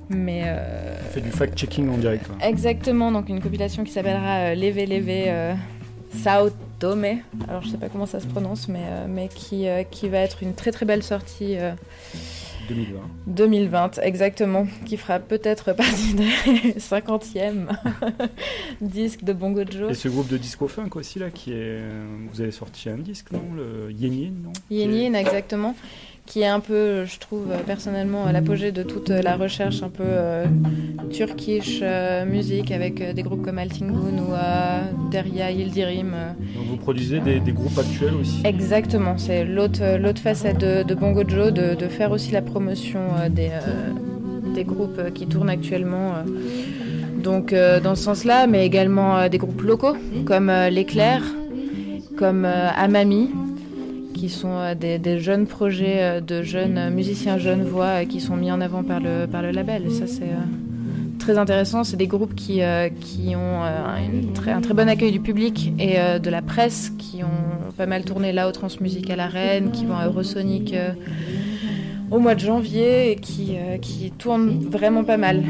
Mais 0.09 0.41
euh, 0.45 0.95
On 1.07 1.13
fait 1.13 1.21
du 1.21 1.29
fact-checking 1.29 1.87
en 1.89 1.97
direct. 1.97 2.25
quoi. 2.25 2.35
exactement, 2.41 3.11
donc 3.11 3.29
une 3.29 3.39
compilation 3.41 3.83
qui 3.83 3.91
s'appellera 3.91 4.55
Leve 4.55 4.77
euh, 4.79 5.53
Sao 6.17 6.49
Tomé. 6.79 7.23
Alors 7.47 7.61
je 7.61 7.69
sais 7.69 7.77
pas 7.77 7.89
comment 7.89 8.05
ça 8.05 8.19
se 8.19 8.27
prononce, 8.27 8.67
mais, 8.67 8.83
euh, 8.83 9.05
mais 9.07 9.27
qui, 9.27 9.67
euh, 9.67 9.83
qui 9.83 10.09
va 10.09 10.19
être 10.19 10.43
une 10.43 10.53
très 10.53 10.71
très 10.71 10.85
belle 10.85 11.03
sortie 11.03 11.57
euh, 11.57 11.73
2020. 12.69 12.99
2020, 13.27 13.99
exactement, 14.03 14.67
qui 14.85 14.95
fera 14.95 15.19
peut-être 15.19 15.73
partie 15.73 16.13
des 16.13 16.29
50e 16.79 17.67
disques 18.81 19.23
de 19.23 19.33
Bongo 19.33 19.63
Joe. 19.69 19.91
Et 19.91 19.95
ce 19.95 20.07
groupe 20.07 20.27
de 20.27 20.37
disco 20.37 20.67
funk 20.67 20.89
aussi 20.95 21.19
là, 21.19 21.29
qui 21.31 21.51
est, 21.51 21.79
vous 22.31 22.41
avez 22.41 22.51
sorti 22.51 22.89
un 22.89 22.97
disque 22.97 23.31
non, 23.31 23.41
le 23.55 23.91
Yin 23.91 24.13
Yin 24.13 24.33
non 24.43 24.53
Yin 24.69 24.93
Yin, 24.93 25.15
exactement, 25.15 25.75
qui 26.29 26.41
est 26.41 26.47
un 26.47 26.59
peu, 26.59 27.05
je 27.05 27.17
trouve 27.19 27.47
euh, 27.51 27.57
personnellement, 27.65 28.25
à 28.25 28.31
l'apogée 28.31 28.71
de 28.71 28.83
toute 28.83 29.09
euh, 29.09 29.23
la 29.23 29.35
recherche 29.35 29.81
un 29.81 29.89
peu 29.89 30.03
euh, 30.05 30.45
turkish 31.11 31.79
euh, 31.81 32.23
musique 32.23 32.71
avec 32.71 33.01
euh, 33.01 33.13
des 33.13 33.23
groupes 33.23 33.43
comme 33.43 33.57
Altingun 33.57 34.17
ou 34.25 35.09
Derya 35.11 35.49
Yildirim. 35.51 36.13
Donc 36.55 36.65
vous 36.67 36.77
produisez 36.77 37.19
des, 37.19 37.39
des 37.39 37.51
groupes 37.51 37.77
actuels 37.79 38.13
aussi. 38.21 38.41
Exactement, 38.45 39.17
c'est 39.17 39.43
l'autre 39.43 39.81
l'autre 39.97 40.21
facette 40.21 40.59
de, 40.59 40.83
de 40.83 40.93
Bongo 40.93 41.23
Joe, 41.27 41.51
de, 41.51 41.73
de 41.73 41.87
faire 41.87 42.11
aussi 42.11 42.31
la 42.31 42.43
promotion 42.43 43.01
des, 43.31 43.49
des 44.53 44.63
groupes 44.63 45.11
qui 45.15 45.25
tournent 45.25 45.49
actuellement. 45.49 46.13
Donc 47.23 47.55
dans 47.83 47.95
ce 47.95 48.03
sens-là, 48.03 48.45
mais 48.45 48.65
également 48.65 49.27
des 49.27 49.39
groupes 49.39 49.63
locaux 49.63 49.97
comme 50.25 50.49
euh, 50.49 50.69
L'Éclair, 50.69 51.23
comme 52.17 52.45
Amami, 52.45 53.29
qui 54.13 54.29
sont 54.29 54.51
euh, 54.51 54.75
des, 54.75 54.97
des 54.99 55.19
jeunes 55.19 55.45
projets 55.47 55.97
euh, 55.99 56.21
de 56.21 56.41
jeunes 56.41 56.77
euh, 56.77 56.89
musiciens 56.89 57.37
jeunes 57.37 57.63
voix 57.63 58.05
qui 58.05 58.19
sont 58.19 58.35
mis 58.35 58.51
en 58.51 58.59
avant 58.61 58.83
par 58.83 58.99
le, 58.99 59.25
par 59.27 59.41
le 59.41 59.51
label. 59.51 59.83
Et 59.87 59.91
ça, 59.91 60.07
c'est 60.07 60.31
très 61.19 61.37
intéressant. 61.37 61.83
C'est 61.83 61.97
des 61.97 62.07
groupes 62.07 62.33
qui, 62.35 62.61
qui 63.01 63.35
ont 63.35 63.61
une 64.13 64.33
très- 64.33 64.51
un 64.51 64.61
très 64.61 64.73
bon 64.73 64.87
accueil 64.89 65.11
du 65.11 65.19
public 65.19 65.73
et 65.77 65.97
de 66.19 66.29
la 66.29 66.41
presse, 66.41 66.91
qui 66.97 67.23
ont 67.23 67.71
pas 67.77 67.85
mal 67.85 68.03
tourné 68.03 68.31
là 68.31 68.47
au 68.47 68.51
Transmusique 68.51 69.09
à 69.09 69.15
la 69.15 69.27
Reine, 69.27 69.71
qui 69.71 69.85
vont 69.85 69.95
à 69.97 70.07
Eurosonic 70.07 70.73
au 72.11 72.19
mois 72.19 72.35
de 72.35 72.39
janvier 72.39 73.11
et 73.11 73.15
qui, 73.17 73.55
qui 73.81 74.11
tournent 74.17 74.59
vraiment 74.71 75.03
pas 75.03 75.17
mal. 75.17 75.43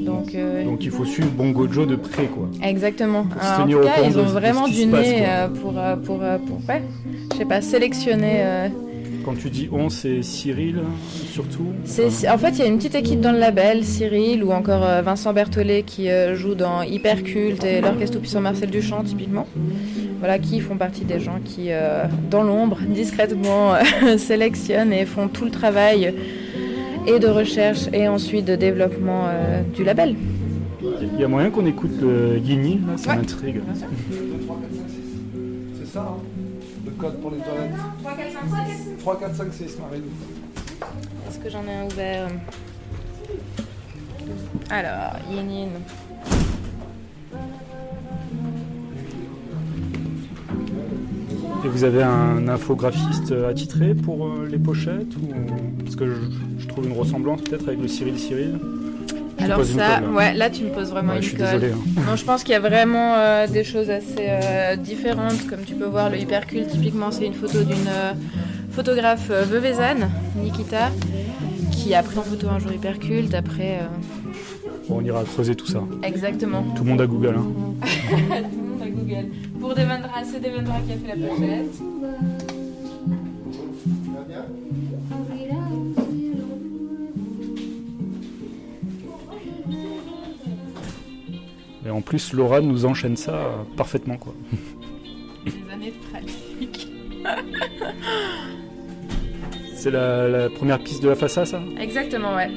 Donc, 0.00 0.34
euh, 0.34 0.64
Donc 0.64 0.82
il 0.84 0.90
faut 0.90 1.04
suivre 1.04 1.30
Bongo 1.30 1.68
Joe 1.70 1.86
de 1.86 1.94
près 1.94 2.26
quoi. 2.26 2.48
Exactement. 2.62 3.22
Pour 3.24 3.40
se 3.40 3.60
en 3.60 3.62
tenir 3.62 3.78
tout 3.78 3.84
cas, 3.84 4.02
ils 4.04 4.18
ont 4.18 4.22
de 4.24 4.28
vraiment 4.28 4.66
du 4.66 4.86
passe, 4.88 5.06
nez 5.06 5.26
pour, 5.60 5.72
pour, 6.04 6.18
pour, 6.18 6.58
ouais, 6.68 6.82
je 7.06 7.21
sais 7.42 7.48
pas, 7.48 7.60
sélectionner. 7.60 8.36
euh, 8.40 8.68
Quand 9.24 9.34
tu 9.38 9.50
dis 9.50 9.68
on, 9.72 9.88
c'est 9.88 10.22
Cyril 10.22 10.80
surtout. 11.30 11.66
c'est- 12.10 12.28
En 12.28 12.38
fait, 12.38 12.50
il 12.50 12.58
y 12.58 12.62
a 12.62 12.66
une 12.66 12.76
petite 12.78 12.94
équipe 12.96 13.20
dans 13.20 13.30
le 13.32 13.38
label, 13.38 13.84
Cyril 13.84 14.42
ou 14.42 14.50
encore 14.52 14.84
euh, 14.84 15.00
Vincent 15.02 15.32
Berthollet 15.32 15.82
qui 15.84 16.08
euh, 16.10 16.34
joue 16.34 16.54
dans 16.56 16.82
Hyperculte 16.82 17.62
et 17.64 17.80
l'Orchestre 17.80 18.18
Puissant 18.18 18.40
Marcel 18.40 18.70
Duchamp, 18.70 19.04
typiquement. 19.04 19.46
Voilà, 20.18 20.38
qui 20.38 20.60
font 20.60 20.76
partie 20.76 21.04
des 21.04 21.18
gens 21.20 21.38
qui, 21.44 21.66
euh, 21.70 22.04
dans 22.30 22.42
l'ombre, 22.42 22.78
discrètement, 22.88 23.74
euh, 23.74 24.16
sélectionnent 24.18 24.92
et 24.92 25.04
font 25.04 25.28
tout 25.28 25.44
le 25.44 25.50
travail 25.50 26.14
et 27.06 27.18
de 27.18 27.26
recherche 27.28 27.88
et 27.92 28.06
ensuite 28.08 28.44
de 28.44 28.54
développement 28.56 29.24
euh, 29.26 29.62
du 29.74 29.82
label. 29.84 30.14
Il 31.14 31.20
y 31.20 31.24
a 31.24 31.28
moyen 31.28 31.50
qu'on 31.50 31.66
écoute 31.66 31.92
le 32.00 32.40
ça 32.96 33.10
Ouais. 33.10 33.16
m'intrigue. 33.16 33.60
C'est 35.78 35.86
ça, 35.92 36.16
hein 36.18 36.21
code 37.02 37.20
pour 37.20 37.32
les 37.32 37.38
toilettes 37.38 37.72
3, 38.00 38.16
4, 38.16 38.32
5, 38.32 38.66
6. 38.68 38.98
3, 39.00 39.18
4, 39.18 39.34
5, 39.34 39.52
6, 39.52 39.78
Marine. 39.80 40.02
Est-ce 41.28 41.38
que 41.40 41.50
j'en 41.50 41.64
ai 41.64 41.74
un 41.74 41.86
ouvert 41.86 42.28
Alors, 44.70 45.18
yin 45.28 45.50
yin. 45.50 45.68
Et 51.64 51.68
vous 51.68 51.84
avez 51.84 52.02
un 52.02 52.48
infographiste 52.48 53.32
attitré 53.32 53.94
pour 53.94 54.26
euh, 54.26 54.48
les 54.50 54.58
pochettes 54.58 55.16
ou... 55.16 55.82
Parce 55.82 55.96
que 55.96 56.06
je, 56.06 56.20
je 56.58 56.68
trouve 56.68 56.86
une 56.86 56.96
ressemblance 56.98 57.42
peut-être 57.42 57.66
avec 57.68 57.80
le 57.80 57.88
Cyril 57.88 58.18
Cyril? 58.18 58.58
Alors 59.44 59.64
ça, 59.64 60.00
là. 60.00 60.08
ouais, 60.08 60.34
là 60.34 60.50
tu 60.50 60.64
me 60.64 60.70
poses 60.70 60.90
vraiment 60.90 61.10
Ouais, 61.12 61.16
une 61.18 61.22
je 61.22 61.28
suis 61.28 61.36
colle. 61.36 61.46
désolé, 61.60 61.72
hein. 61.72 62.02
Non, 62.06 62.16
je 62.16 62.24
pense 62.24 62.42
qu'il 62.44 62.52
y 62.52 62.56
a 62.56 62.60
vraiment 62.60 63.14
euh, 63.16 63.46
des 63.46 63.64
choses 63.64 63.90
assez 63.90 64.26
euh, 64.28 64.76
différentes. 64.76 65.46
Comme 65.48 65.62
tu 65.66 65.74
peux 65.74 65.86
voir, 65.86 66.10
le 66.10 66.18
hypercule, 66.18 66.66
typiquement, 66.66 67.10
c'est 67.10 67.26
une 67.26 67.34
photo 67.34 67.62
d'une 67.64 67.88
euh, 67.88 68.12
photographe 68.70 69.28
veuvezane, 69.30 70.10
Nikita, 70.42 70.90
qui 71.70 71.94
a 71.94 72.02
pris 72.02 72.18
en 72.18 72.22
photo 72.22 72.48
un 72.48 72.58
jour 72.58 72.72
hyperculte. 72.72 73.34
Après, 73.34 73.80
Bon, 74.88 74.98
on 74.98 75.04
ira 75.04 75.22
creuser 75.24 75.54
tout 75.54 75.66
ça. 75.66 75.80
exactement. 76.02 76.62
Tout 76.74 76.82
le 76.84 76.90
monde 76.90 77.00
a 77.00 77.06
Google. 77.06 77.36
Hein. 77.38 77.46
Tout 78.10 78.16
le 78.16 78.68
monde 78.68 78.82
a 78.82 78.88
Google. 78.90 79.28
Pour 79.60 79.74
Devendra, 79.74 80.22
c'est 80.24 80.40
Devendra 80.42 80.74
qui 80.86 80.92
a 80.92 80.96
fait 80.96 81.16
la 81.20 81.28
pochette. 81.28 82.61
Et 91.86 91.90
en 91.90 92.00
plus, 92.00 92.32
Laura 92.32 92.60
nous 92.60 92.84
enchaîne 92.84 93.16
ça 93.16 93.32
euh, 93.34 93.56
parfaitement 93.76 94.16
quoi. 94.16 94.34
Des 95.44 95.52
années 95.72 95.92
de 95.92 96.10
pratique. 96.10 96.88
C'est 99.74 99.90
la, 99.90 100.28
la 100.28 100.48
première 100.50 100.78
piste 100.78 101.02
de 101.02 101.08
la 101.08 101.16
façade 101.16 101.46
ça? 101.46 101.60
Exactement, 101.80 102.36
ouais. 102.36 102.48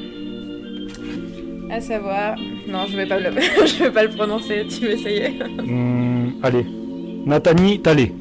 À 1.71 1.81
savoir, 1.81 2.35
non, 2.67 2.85
je 2.87 2.95
vais 2.95 3.07
pas 3.07 3.19
le, 3.19 3.31
je 3.65 3.83
vais 3.83 3.91
pas 3.91 4.03
le 4.03 4.09
prononcer. 4.09 4.65
Tu 4.69 4.81
veux 4.85 4.91
essayer? 4.91 5.39
Hum, 5.59 6.35
Allez. 6.43 6.65
Nathanie 7.25 7.81
Talé. 7.81 8.13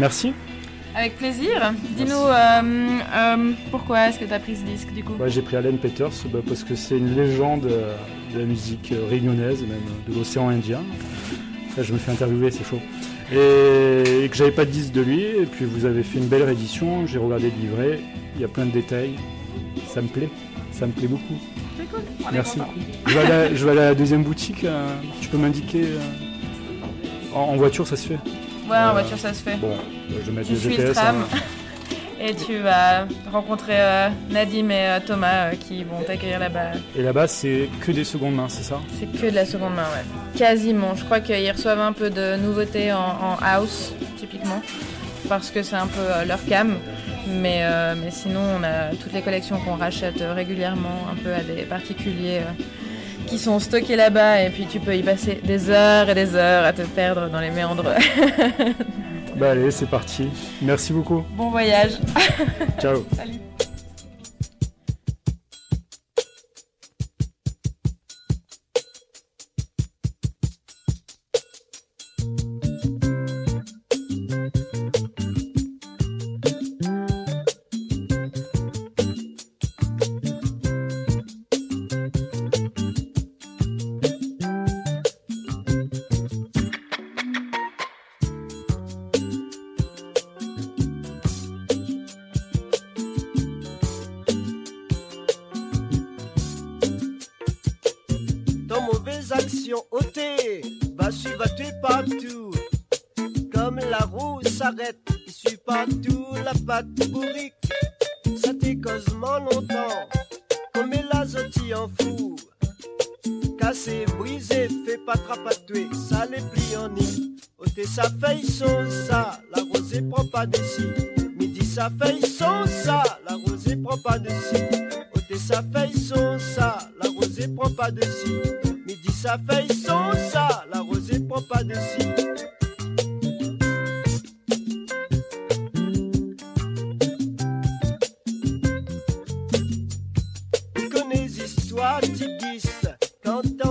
Merci. 0.00 0.32
Avec 0.94 1.16
plaisir. 1.16 1.72
Dis-nous 1.96 2.12
euh, 2.12 2.62
euh, 3.14 3.52
pourquoi 3.70 4.08
est-ce 4.08 4.18
que 4.18 4.24
tu 4.24 4.32
as 4.32 4.40
pris 4.40 4.56
ce 4.56 4.62
disque 4.62 4.92
du 4.92 5.04
coup 5.04 5.12
Ouais, 5.20 5.30
j'ai 5.30 5.42
pris 5.42 5.56
Alan 5.56 5.76
Peters 5.76 6.10
bah, 6.32 6.40
parce 6.44 6.64
que 6.64 6.74
c'est 6.74 6.98
une 6.98 7.14
légende 7.14 7.66
euh, 7.66 7.94
de 8.34 8.40
la 8.40 8.44
musique 8.44 8.92
réunionnaise, 9.08 9.62
même 9.62 9.78
de 10.08 10.14
l'océan 10.18 10.48
Indien. 10.48 10.80
Là, 11.76 11.84
je 11.84 11.92
me 11.92 11.98
fais 11.98 12.10
interviewer, 12.10 12.50
c'est 12.50 12.64
chaud. 12.64 12.80
Et, 13.32 14.24
et 14.24 14.28
que 14.28 14.34
j'avais 14.34 14.50
pas 14.50 14.64
de 14.64 14.70
disque 14.70 14.92
de 14.92 15.02
lui, 15.02 15.20
et 15.20 15.46
puis 15.46 15.64
vous 15.64 15.84
avez 15.84 16.02
fait 16.02 16.18
une 16.18 16.26
belle 16.26 16.42
réédition, 16.42 17.06
j'ai 17.06 17.18
regardé 17.18 17.52
le 17.56 17.62
livret, 17.62 18.00
il 18.34 18.40
y 18.40 18.44
a 18.44 18.48
plein 18.48 18.66
de 18.66 18.72
détails. 18.72 19.14
Ça 19.86 20.02
me 20.02 20.08
plaît, 20.08 20.28
ça 20.72 20.88
me 20.88 20.92
plaît 20.92 21.06
beaucoup. 21.06 21.38
C'est 21.78 21.88
cool. 21.88 22.00
on 22.26 22.32
Merci 22.32 22.58
beaucoup. 22.58 22.72
Je 23.06 23.14
vais, 23.14 23.20
à 23.20 23.28
la, 23.28 23.54
je 23.54 23.64
vais 23.64 23.70
à 23.70 23.74
la 23.74 23.94
deuxième 23.94 24.24
boutique, 24.24 24.66
tu 25.20 25.28
peux 25.28 25.38
m'indiquer 25.38 25.84
en, 27.32 27.38
en 27.38 27.56
voiture, 27.56 27.86
ça 27.86 27.94
se 27.94 28.08
fait 28.08 28.18
Ouais, 28.70 28.78
en 28.78 28.92
voiture 28.92 29.18
ça 29.18 29.34
se 29.34 29.42
fait. 29.42 29.56
Bon, 29.56 29.74
je 30.08 30.14
vais 30.18 30.32
mettre 30.32 30.46
tu 30.48 30.54
le 30.54 30.60
suis 30.60 30.70
GPS. 30.70 30.88
le 30.88 30.94
tram 30.94 31.16
hein. 31.32 31.38
et 32.20 32.34
tu 32.34 32.58
vas 32.58 33.06
rencontrer 33.32 33.74
euh, 33.76 34.08
Nadim 34.30 34.70
et 34.70 34.86
euh, 34.86 35.00
Thomas 35.04 35.46
euh, 35.46 35.52
qui 35.54 35.82
vont 35.84 36.02
t'accueillir 36.06 36.38
là-bas. 36.38 36.72
Et 36.96 37.02
là-bas, 37.02 37.26
c'est 37.26 37.68
que 37.80 37.90
des 37.92 38.04
secondes 38.04 38.34
mains, 38.34 38.48
c'est 38.48 38.62
ça? 38.62 38.78
C'est 38.98 39.10
que 39.10 39.26
de 39.30 39.34
la 39.34 39.46
seconde 39.46 39.74
main, 39.74 39.82
ouais. 39.82 40.38
Quasiment. 40.38 40.94
Je 40.94 41.04
crois 41.04 41.20
qu'ils 41.20 41.50
reçoivent 41.50 41.80
un 41.80 41.92
peu 41.92 42.10
de 42.10 42.36
nouveautés 42.36 42.92
en, 42.92 42.98
en 42.98 43.36
house, 43.42 43.92
typiquement, 44.18 44.62
parce 45.28 45.50
que 45.50 45.62
c'est 45.62 45.76
un 45.76 45.86
peu 45.86 46.00
euh, 46.00 46.24
leur 46.24 46.44
cam. 46.46 46.76
Mais, 47.28 47.60
euh, 47.62 47.94
mais 48.02 48.10
sinon, 48.10 48.40
on 48.58 48.62
a 48.64 48.94
toutes 48.96 49.12
les 49.12 49.22
collections 49.22 49.58
qu'on 49.60 49.76
rachète 49.76 50.20
euh, 50.22 50.32
régulièrement, 50.32 51.06
un 51.12 51.16
peu 51.22 51.32
à 51.32 51.40
des 51.40 51.62
particuliers 51.62 52.40
euh, 52.40 52.62
qui 53.30 53.38
sont 53.38 53.60
stockés 53.60 53.96
là-bas. 53.96 54.42
Et 54.42 54.50
puis 54.50 54.66
tu 54.66 54.80
peux 54.80 54.96
y 54.96 55.02
passer 55.02 55.40
des 55.42 55.70
heures 55.70 56.10
et 56.10 56.14
des 56.14 56.34
heures 56.34 56.64
à 56.64 56.72
te 56.72 56.82
perdre 56.82 57.30
dans 57.30 57.40
les 57.40 57.50
méandres. 57.50 57.84
Bah 59.36 59.52
allez, 59.52 59.70
c'est 59.70 59.88
parti. 59.88 60.28
Merci 60.60 60.92
beaucoup. 60.92 61.24
bon 61.34 61.50
voyage. 61.50 61.92
Ciao. 62.78 63.06
Salut. 63.16 63.40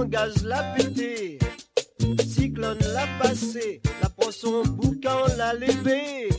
T'engages 0.09 0.43
la 0.43 0.63
pété. 0.75 1.39
Cyclone 2.27 2.79
l'a 2.93 3.05
passé, 3.21 3.81
la 4.01 4.09
prend 4.09 4.31
son 4.31 4.63
boucan 4.63 5.25
l'a 5.37 5.53
levé. 5.53 6.29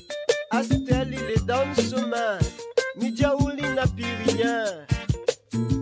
Astel 0.51 1.09
il 1.13 1.31
est 1.31 1.47
dans 1.47 1.65
le 1.65 1.75
chemin, 1.83 2.39
Midiaouli 2.97 3.63
n'a 3.75 3.87
plus 3.87 4.35
rien. 4.35 4.65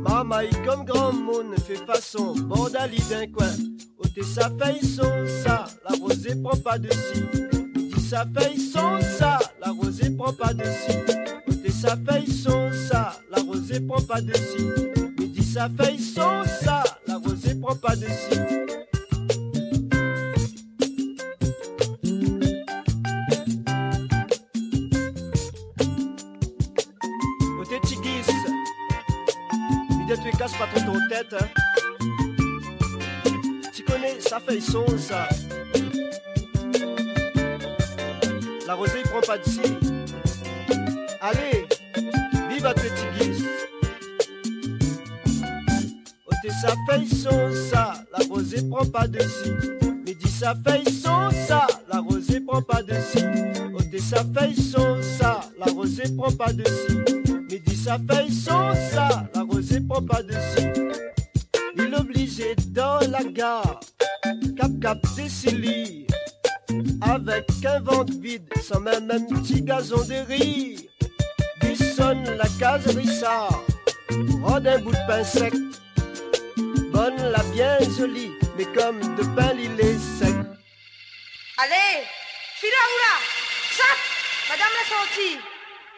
Mamaï 0.02 0.50
comme 0.66 0.84
grand 0.84 1.12
monde 1.12 1.54
fait 1.66 1.84
façon, 1.86 2.34
bordali 2.34 2.98
d'un 3.08 3.26
coin. 3.26 3.52
Ôtez 3.98 4.22
sa 4.22 4.50
feuille 4.50 4.84
son 4.84 5.26
ça, 5.42 5.66
la 5.88 5.96
rosée 5.96 6.36
prend 6.42 6.56
pas 6.56 6.78
de 6.78 6.90
si. 6.90 7.22
Midi 7.76 8.00
sa 8.00 8.24
feuille 8.26 8.60
son 8.60 9.00
ça, 9.18 9.38
la 9.64 9.72
rosée 9.72 10.10
prend 10.10 10.32
pas 10.32 10.52
de 10.52 10.64
si. 10.64 10.96
Ôtez 11.48 11.72
sa 11.72 11.96
feuille 11.96 12.30
son 12.30 12.70
ça, 12.72 13.18
la 13.30 13.42
rosée 13.42 13.80
prend 13.80 14.02
pas 14.02 14.20
de 14.20 14.34
si. 14.34 14.64
Midi 15.18 15.42
sa 15.42 15.68
feuille 15.68 15.98
son 15.98 16.44
ça, 16.62 16.67
pas 17.74 17.96
de 17.96 18.06
si. 18.06 18.38
Ôtez 27.60 27.80
Tigis, 27.82 28.30
Midi 29.90 30.12
tu 30.22 30.36
casse 30.36 30.54
pas 30.54 30.66
trop 30.74 30.80
ton 30.80 30.98
tête. 31.08 31.34
Hein. 31.34 31.46
Tu 33.74 33.82
connais 33.82 34.20
sa 34.20 34.40
feuille 34.40 34.62
son 34.62 34.86
ça. 34.96 35.28
La 38.66 38.74
rosée 38.74 39.02
prend 39.04 39.20
pas 39.20 39.38
d'ici. 39.38 39.60
Allez, 41.20 41.66
vive 42.50 42.66
à 42.66 42.74
tuer 42.74 42.87
sa 46.60 46.74
feuille 46.88 47.08
son 47.08 47.52
ça, 47.70 47.94
la 48.12 48.26
rosée 48.28 48.68
prend 48.68 48.84
pas 48.86 49.06
de 49.06 49.20
si. 49.20 49.50
Midi 50.04 50.28
sa 50.28 50.54
feuille 50.54 50.90
son 50.90 51.30
ça, 51.46 51.66
la 51.92 52.00
rosée 52.00 52.40
prend 52.40 52.62
pas 52.62 52.82
de 52.82 52.94
si. 52.94 53.22
Ôtez 53.74 54.00
sa 54.00 54.24
feuille 54.24 54.56
son 54.56 55.00
ça, 55.02 55.40
la 55.58 55.72
rosée 55.72 56.16
prend 56.16 56.32
pas 56.32 56.52
de 56.52 56.64
si. 56.64 56.96
Midi 57.48 57.76
sa 57.76 57.98
feuille 57.98 58.32
son 58.32 58.74
ça, 58.92 59.28
la 59.34 59.42
rosée 59.42 59.80
prend 59.80 60.02
pas 60.02 60.22
de 60.22 60.32
si. 60.32 60.66
Il 61.76 61.94
obligé 61.94 62.56
dans 62.68 62.98
la 63.08 63.22
gare, 63.22 63.78
cap 64.56 64.72
cap 64.80 64.98
Cécilie. 65.14 66.06
Avec 67.02 67.46
un 67.64 67.80
ventre 67.80 68.12
vide, 68.20 68.48
sans 68.62 68.80
même 68.80 69.10
un 69.10 69.20
petit 69.20 69.62
gazon 69.62 70.02
de 70.04 70.26
riz. 70.26 70.88
Il 71.62 71.76
sonne 71.76 72.24
la 72.36 72.48
case 72.58 72.86
Rissard, 72.96 73.62
rend 74.42 74.64
un 74.64 74.78
bout 74.80 74.90
de 74.90 75.06
pain 75.06 75.22
sec. 75.22 75.54
Bonne 76.98 77.30
la 77.30 77.44
bien 77.54 77.78
jolie, 77.96 78.32
mais 78.56 78.64
comme 78.64 78.98
de 79.14 79.22
pain 79.36 79.52
il 79.56 79.78
est 79.78 80.00
sec. 80.18 80.34
Allez, 81.56 82.02
fila 82.58 82.82
oula, 82.92 83.14
sac, 83.78 83.98
madame 84.50 84.74
la 84.78 84.84
sortie. 84.92 85.38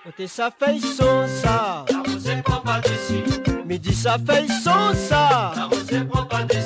Ôtez 0.06 0.26
sa 0.26 0.50
feuille 0.50 0.82
son 0.82 1.26
ça, 1.26 1.86
la 1.88 2.02
rosée 2.02 2.42
prend 2.44 2.60
pas 2.60 2.82
d'ici. 2.82 3.24
Midi 3.64 3.94
sa 3.94 4.18
feuille 4.18 4.50
son 4.62 4.92
ça, 5.08 5.52
la 5.56 5.64
rosée 5.72 6.04
prend 6.04 6.26
pas 6.26 6.42
d'ici. 6.42 6.59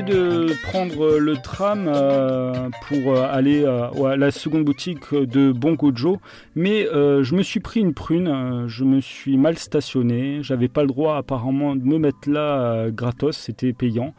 De 0.00 0.46
prendre 0.62 1.18
le 1.18 1.36
tram 1.36 1.86
euh, 1.86 2.70
pour 2.88 3.14
euh, 3.14 3.26
aller 3.30 3.62
euh, 3.62 4.04
à 4.06 4.16
la 4.16 4.30
seconde 4.30 4.64
boutique 4.64 5.12
de 5.12 5.52
Bongo 5.52 5.92
Joe, 5.94 6.16
mais 6.54 6.86
euh, 6.86 7.22
je 7.22 7.34
me 7.34 7.42
suis 7.42 7.60
pris 7.60 7.80
une 7.80 7.92
prune, 7.92 8.26
euh, 8.26 8.68
je 8.68 8.84
me 8.84 9.02
suis 9.02 9.36
mal 9.36 9.58
stationné, 9.58 10.38
j'avais 10.42 10.68
pas 10.68 10.80
le 10.80 10.86
droit 10.86 11.18
apparemment 11.18 11.76
de 11.76 11.84
me 11.84 11.98
mettre 11.98 12.30
là 12.30 12.62
euh, 12.62 12.90
gratos, 12.90 13.36
c'était 13.36 13.74
payant. 13.74 14.14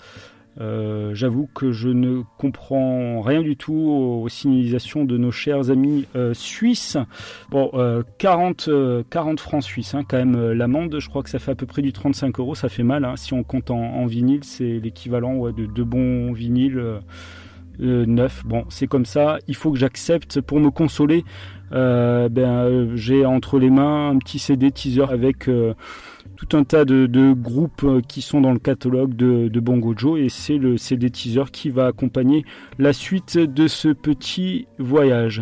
Euh, 0.61 1.15
J'avoue 1.15 1.47
que 1.53 1.71
je 1.71 1.89
ne 1.89 2.21
comprends 2.37 3.21
rien 3.21 3.41
du 3.41 3.55
tout 3.57 3.73
aux 3.73 4.29
signalisations 4.29 5.03
de 5.05 5.17
nos 5.17 5.31
chers 5.31 5.69
amis 5.71 6.05
euh, 6.15 6.33
suisses. 6.33 6.97
Bon, 7.49 7.71
euh, 7.73 8.03
40, 8.19 8.65
euh, 8.67 9.03
40 9.09 9.39
francs 9.39 9.63
suisses, 9.63 9.95
hein, 9.95 10.03
quand 10.07 10.17
même 10.17 10.35
euh, 10.35 10.53
l'amende. 10.53 10.99
Je 10.99 11.09
crois 11.09 11.23
que 11.23 11.29
ça 11.29 11.39
fait 11.39 11.51
à 11.51 11.55
peu 11.55 11.65
près 11.65 11.81
du 11.81 11.91
35 11.93 12.39
euros. 12.39 12.55
Ça 12.55 12.69
fait 12.69 12.83
mal. 12.83 13.05
hein. 13.05 13.15
Si 13.15 13.33
on 13.33 13.43
compte 13.43 13.71
en, 13.71 14.05
vinyle, 14.05 14.43
c'est 14.43 14.79
l'équivalent 14.79 15.35
ouais, 15.35 15.53
de 15.53 15.65
deux 15.65 15.83
bons 15.85 16.33
vinyles 16.33 16.77
euh, 16.79 16.99
euh, 17.81 18.05
neufs. 18.05 18.43
Bon, 18.45 18.65
c'est 18.69 18.87
comme 18.87 19.05
ça. 19.05 19.39
Il 19.47 19.55
faut 19.55 19.71
que 19.71 19.79
j'accepte 19.79 20.39
pour 20.41 20.59
me 20.59 20.69
consoler. 20.69 21.23
euh, 21.71 22.29
ben, 22.29 22.49
euh, 22.65 22.95
j'ai 22.95 23.25
entre 23.25 23.57
les 23.57 23.71
mains 23.71 24.09
un 24.11 24.17
petit 24.19 24.37
CD 24.37 24.69
teaser 24.71 25.05
avec 25.09 25.47
euh, 25.49 25.73
tout 26.47 26.57
un 26.57 26.63
tas 26.63 26.85
de, 26.85 27.33
groupes 27.33 27.83
euh, 27.83 28.01
qui 28.07 28.21
sont 28.21 28.41
dans 28.41 28.51
le 28.51 28.59
catalogue 28.59 29.15
de, 29.15 29.47
de 29.47 29.59
Bongo 29.59 29.93
Joe 29.95 30.19
et 30.19 30.29
c'est 30.29 30.57
le 30.57 30.77
CD 30.77 31.09
teaser 31.09 31.43
qui 31.51 31.69
va 31.69 31.87
accompagner 31.87 32.43
la 32.79 32.93
suite 32.93 33.37
de 33.37 33.67
ce 33.67 33.89
petit 33.89 34.67
voyage. 34.79 35.41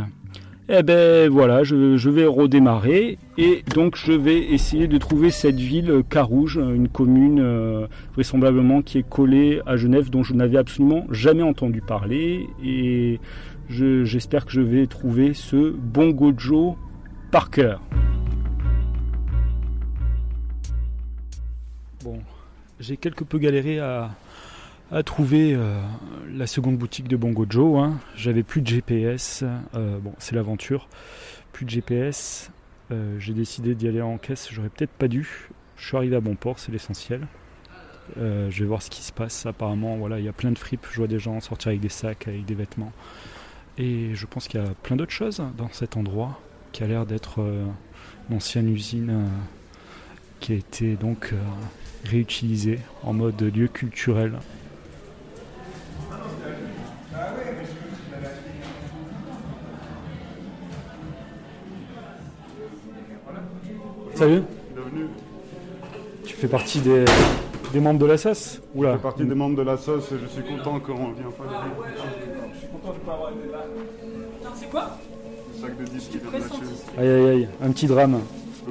Eh 0.69 0.83
ben 0.83 1.29
voilà, 1.29 1.63
je, 1.63 2.09
vais 2.09 2.25
redémarrer 2.25 3.17
et 3.37 3.63
donc 3.75 3.97
je 3.97 4.13
vais 4.13 4.39
essayer 4.39 4.87
de 4.87 4.97
trouver 4.97 5.29
cette 5.29 5.59
ville 5.59 5.91
euh, 5.91 6.03
Carouge, 6.03 6.57
une 6.57 6.87
commune 6.87 7.39
euh, 7.41 7.87
vraisemblablement 8.13 8.81
qui 8.81 8.99
est 8.99 9.07
collée 9.09 9.59
à 9.65 9.75
Genève 9.75 10.09
dont 10.09 10.23
je 10.23 10.33
n'avais 10.33 10.57
absolument 10.57 11.05
jamais 11.11 11.43
entendu 11.43 11.81
parler 11.81 12.47
et 12.63 13.19
je- 13.69 14.05
j'espère 14.05 14.45
que 14.45 14.51
je 14.51 14.61
vais 14.61 14.87
trouver 14.87 15.33
ce 15.33 15.71
Bongo 15.71 16.31
Joe 16.37 16.75
par 17.31 17.49
j'ai 22.81 22.97
quelque 22.97 23.23
peu 23.23 23.37
galéré 23.37 23.79
à, 23.79 24.09
trouver 25.05 25.53
euh, 25.53 25.79
la 26.33 26.47
seconde 26.47 26.77
boutique 26.77 27.07
de 27.07 27.15
Bongo 27.15 27.45
Joe. 27.49 27.79
hein. 27.79 27.99
J'avais 28.15 28.43
plus 28.43 28.61
de 28.61 28.67
GPS. 28.67 29.43
euh, 29.75 29.99
bon, 29.99 30.13
c'est 30.17 30.35
l'aventure. 30.35 30.89
Plus 31.53 31.65
de 31.65 31.69
GPS. 31.69 32.51
Euh, 32.91 33.17
j'ai 33.19 33.33
décidé 33.33 33.73
d'y 33.75 33.87
aller 33.87 34.01
en 34.01 34.17
caisse. 34.17 34.49
J'aurais 34.51 34.69
peut-être 34.69 34.91
pas 34.91 35.07
dû. 35.07 35.49
Je 35.77 35.87
suis 35.87 35.95
arrivé 35.95 36.15
à 36.15 36.19
bon 36.19 36.35
port, 36.35 36.59
c'est 36.59 36.71
l'essentiel. 36.71 37.25
Je 38.17 38.59
vais 38.59 38.65
voir 38.65 38.81
ce 38.81 38.89
qui 38.89 39.01
se 39.03 39.13
passe. 39.13 39.45
Apparemment, 39.45 39.95
voilà, 39.95 40.19
il 40.19 40.25
y 40.25 40.29
a 40.29 40.33
plein 40.33 40.51
de 40.51 40.57
fripes. 40.57 40.85
Je 40.91 40.97
vois 40.97 41.07
des 41.07 41.19
gens 41.19 41.39
sortir 41.39 41.69
avec 41.69 41.79
des 41.79 41.89
sacs, 41.89 42.27
avec 42.27 42.43
des 42.43 42.55
vêtements. 42.55 42.91
Et 43.77 44.13
je 44.13 44.25
pense 44.25 44.49
qu'il 44.49 44.59
y 44.59 44.63
a 44.63 44.73
plein 44.83 44.97
d'autres 44.97 45.13
choses 45.13 45.41
dans 45.57 45.69
cet 45.71 45.95
endroit 45.95 46.41
qui 46.73 46.83
a 46.83 46.87
l'air 46.87 47.05
d'être 47.05 47.39
une 48.29 48.35
ancienne 48.35 48.67
usine 48.69 49.29
qui 50.41 50.51
a 50.51 50.55
été 50.55 50.95
donc 50.95 51.33
réutilisée 52.05 52.79
en 53.03 53.13
mode 53.13 53.41
lieu 53.41 53.67
culturel. 53.67 54.39
Salut, 64.15 64.43
Bienvenue. 64.75 65.07
tu 66.25 66.35
fais 66.35 66.47
partie 66.47 66.79
des, 66.79 67.05
des 67.73 67.79
membres 67.79 67.99
de 67.99 68.05
la 68.05 68.17
SAS 68.17 68.61
Je 68.73 68.79
Oula. 68.79 68.93
fais 68.93 69.01
partie 69.01 69.23
des 69.25 69.35
membres 69.35 69.55
de 69.57 69.61
la 69.63 69.77
sauce 69.77 70.11
et 70.11 70.15
je 70.21 70.27
suis 70.27 70.43
content 70.43 70.79
qu'on 70.79 71.11
vient 71.11 71.31
pas 71.37 71.45
Je 72.53 72.59
suis 72.59 72.67
content 72.67 72.93
de 72.93 72.99
pas 72.99 73.13
avoir 73.13 73.31
été 73.31 73.51
là. 73.51 73.59
C'est 74.55 74.69
quoi? 74.69 74.97
Le 75.55 75.61
sac 75.61 75.77
de 75.77 75.85
disques 75.85 76.11
qui 76.11 76.17
vient 76.19 76.29
de. 76.39 76.99
Aïe 77.01 77.07
aïe 77.09 77.29
aïe, 77.29 77.47
un 77.63 77.71
petit 77.71 77.87
drame. 77.87 78.19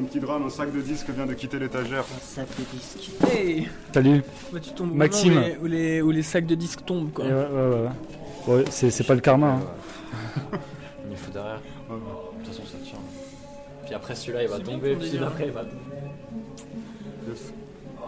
Un 0.01 0.05
petit 0.05 0.21
drame, 0.21 0.45
un 0.47 0.51
sac 0.51 0.73
de 0.73 0.81
disques 0.81 1.11
vient 1.11 1.27
de 1.27 1.35
quitter 1.35 1.59
l'étagère. 1.59 2.01
Un 2.01 2.21
sac 2.21 2.47
de 2.59 2.65
disques. 2.79 3.11
Hey 3.31 3.69
Salut. 3.93 4.23
Bah, 4.53 4.59
tu 4.63 4.71
tombes 4.71 4.95
Maxime. 4.95 5.35
moment 5.35 5.47
où 5.47 5.51
les, 5.51 5.57
où, 5.59 5.67
les, 5.67 6.03
où 6.03 6.11
les 6.11 6.23
sacs 6.23 6.47
de 6.47 6.55
disques 6.55 6.85
tombent 6.87 7.13
quoi. 7.13 7.25
Et 7.27 7.29
ouais, 7.29 7.35
ouais, 7.35 8.55
ouais, 8.57 8.65
c'est, 8.71 8.91
c'est 8.91 9.05
pas 9.05 9.15
le 9.15 9.21
karma. 9.21 9.55
hein. 9.55 9.61
Il 11.11 11.17
faut 11.17 11.31
derrière. 11.33 11.61
De 11.91 12.45
toute 12.45 12.55
façon, 12.55 12.63
ça 12.67 12.79
tient. 12.85 12.99
Puis 13.85 13.95
après, 13.95 14.15
celui-là, 14.15 14.43
il 14.45 14.49
va 14.49 14.59
tomber. 14.61 14.95
Puis 14.97 15.19
d'après, 15.19 15.47
il 15.47 15.53
va 15.53 15.61
tomber. 15.63 15.75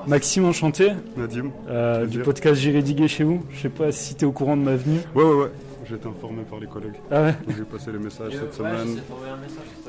Maxime, 0.07 0.45
enchanté. 0.47 0.93
Nadim. 1.17 1.51
Euh, 1.69 2.07
du 2.07 2.17
dire. 2.19 2.25
podcast 2.25 2.61
J'irai 2.61 2.83
diguer 2.83 3.09
chez 3.09 3.25
vous. 3.25 3.43
Je 3.51 3.61
sais 3.63 3.69
pas 3.69 3.93
si 3.93 4.15
t'es 4.15 4.25
au 4.25 4.33
courant 4.33 4.57
de 4.57 4.63
ma 4.63 4.77
venue. 4.77 5.01
Ouais, 5.15 5.25
ouais, 5.25 5.35
ouais. 5.35 5.51
J'ai 5.93 5.99
été 5.99 6.09
informé 6.09 6.43
par 6.49 6.59
les 6.59 6.67
collègues. 6.67 6.95
Ah 7.11 7.21
ouais 7.25 7.35
J'ai 7.55 7.65
passé 7.65 7.93
les 7.93 7.99
messages 7.99 8.33
Et, 8.33 8.39
cette 8.39 8.45
ouais, 8.49 8.57
semaine. 8.57 9.03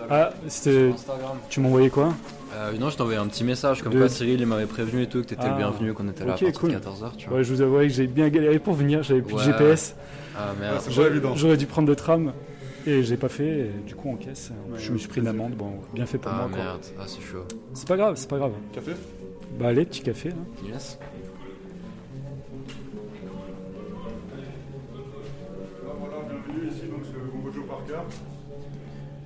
Ah, 0.09 0.31
c'était. 0.49 0.87
Sur 0.89 0.93
Instagram. 0.95 1.37
Tu 1.49 1.59
m'as 1.61 1.67
envoyé 1.69 1.89
quoi 1.89 2.13
Euh, 2.53 2.73
non, 2.77 2.89
je 2.89 2.97
t'ai 2.97 3.01
envoyé 3.03 3.19
un 3.19 3.27
petit 3.27 3.45
message 3.45 3.81
comme 3.81 3.93
De- 3.93 3.99
quoi 3.99 4.09
Cyril 4.09 4.41
il 4.41 4.45
m'avait 4.45 4.65
prévenu 4.65 5.03
et 5.03 5.07
tout, 5.07 5.21
que 5.21 5.27
t'étais 5.27 5.43
Ah. 5.45 5.51
le 5.51 5.55
bienvenu, 5.57 5.93
qu'on 5.93 6.09
était 6.09 6.25
là 6.25 6.31
à 6.33 6.37
partir 6.37 6.51
cool. 6.59 6.71
de 6.71 6.75
14h, 6.75 7.15
tu 7.17 7.29
vois. 7.29 7.37
Ouais, 7.37 7.43
je 7.45 7.53
vous 7.53 7.61
avoue 7.61 7.77
que 7.77 7.87
j'ai 7.87 8.07
bien 8.07 8.27
galéré 8.27 8.59
pour 8.59 8.73
venir. 8.73 9.01
J'avais 9.01 9.21
plus 9.21 9.35
Ouais. 9.35 9.45
de 9.47 9.51
GPS. 9.53 9.95
Ah, 10.37 10.51
merde. 10.59 10.81
J'aurais- 10.89 11.55
dû 11.57 11.67
prendre 11.67 11.87
le 11.87 11.95
tram. 11.95 12.33
Et 12.85 13.01
j'ai 13.03 13.15
pas 13.15 13.29
fait. 13.29 13.59
et 13.59 13.71
du 13.87 13.95
coup, 13.95 14.09
en 14.11 14.15
caisse, 14.17 14.51
je 14.75 14.91
me 14.91 14.97
suis 14.97 15.07
pris 15.07 15.21
une 15.21 15.27
amende. 15.27 15.53
Bon, 15.53 15.71
bien 15.93 16.05
fait 16.05 16.17
pour 16.17 16.33
Ah 16.33 16.39
moi. 16.39 16.49
quoi. 16.49 16.57
merde, 16.57 16.81
ah 16.99 17.03
c'est 17.07 17.21
chaud. 17.21 17.45
C'est 17.73 17.87
pas 17.87 17.95
grave, 17.95 18.15
c'est 18.17 18.29
pas 18.29 18.37
grave. 18.39 18.51
Café 18.73 18.91
Bah 19.57 19.67
allez, 19.69 19.85
petit 19.85 20.01
café. 20.01 20.31
hein. 20.31 20.67
Yes. 20.67 20.99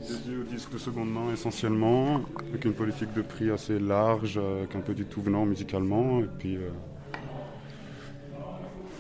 Dédié 0.01 0.37
aux 0.39 0.43
disques 0.43 0.71
de 0.73 0.77
seconde 0.77 1.11
main 1.11 1.33
essentiellement, 1.33 2.21
avec 2.49 2.63
une 2.65 2.73
politique 2.73 3.13
de 3.13 3.21
prix 3.21 3.49
assez 3.51 3.77
large, 3.79 4.37
euh, 4.41 4.59
avec 4.59 4.75
un 4.75 4.79
peu 4.79 4.93
du 4.93 5.05
tout 5.05 5.21
venant 5.21 5.45
musicalement, 5.45 6.19
et 6.21 6.27
puis. 6.37 6.55
Euh, 6.57 6.69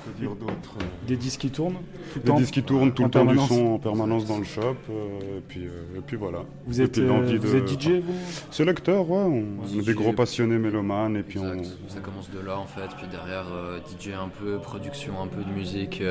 que 0.05 0.21
dire 0.21 0.35
d'autre 0.35 0.77
euh, 0.81 0.85
Des 1.07 1.17
disques 1.17 1.41
qui 1.41 1.49
tournent 1.49 1.73
tout 1.75 1.79
le 2.15 2.21
Des 2.21 2.27
temps 2.27 2.37
disques 2.37 2.53
qui 2.53 2.63
tournent 2.63 2.93
tout 2.93 3.03
en 3.03 3.05
le 3.07 3.11
temps 3.11 3.25
permanence. 3.25 3.49
du 3.49 3.55
son 3.55 3.65
en 3.67 3.79
permanence 3.79 4.25
dans 4.25 4.37
le 4.37 4.43
shop, 4.45 4.61
euh, 4.89 5.37
et, 5.37 5.41
puis, 5.47 5.65
euh, 5.65 5.97
et 5.97 6.01
puis 6.05 6.15
voilà. 6.17 6.39
Vous 6.65 6.79
Et 6.79 6.83
êtes, 6.85 6.93
puis 6.93 7.01
euh, 7.01 7.37
vous 7.37 7.37
de- 7.37 7.57
êtes 7.57 7.67
DJ, 7.81 7.89
vous 8.01 8.13
Sélecteur, 8.51 9.09
ouais, 9.09 9.17
on, 9.17 9.31
Ouais, 9.31 9.43
on 9.75 9.79
est 9.79 9.85
des 9.85 9.93
gros 9.93 10.13
passionnés 10.13 10.57
mélomanes, 10.57 11.17
et 11.17 11.23
puis 11.23 11.39
on. 11.39 11.61
Ça 11.89 11.99
commence 12.01 12.29
de 12.31 12.39
là 12.39 12.57
en 12.57 12.65
fait, 12.67 12.87
puis 12.97 13.07
derrière 13.11 13.45
euh, 13.51 13.79
DJ 13.79 14.09
un 14.13 14.29
peu, 14.29 14.57
production 14.59 15.21
un 15.21 15.27
peu 15.27 15.43
de 15.43 15.49
musique, 15.51 16.01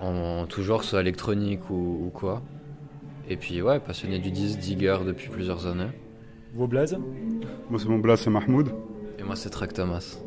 en, 0.00 0.46
toujours 0.46 0.84
soit 0.84 1.00
électronique 1.00 1.70
ou, 1.70 2.06
ou 2.06 2.10
quoi. 2.10 2.42
Et 3.28 3.36
puis 3.36 3.60
ouais, 3.62 3.80
passionné 3.80 4.18
du 4.18 4.30
disque, 4.30 4.58
digger 4.58 4.98
depuis 5.04 5.28
plusieurs 5.28 5.66
années. 5.66 5.90
Vos 6.54 6.66
blazes 6.66 6.98
Moi, 7.68 7.78
c'est 7.78 7.88
mon 7.88 7.98
blast, 7.98 8.24
c'est 8.24 8.30
Mahmoud. 8.30 8.70
Et 9.18 9.22
moi 9.22 9.36
c'est 9.36 9.50
Track 9.50 9.72
Thomas. 9.72 10.18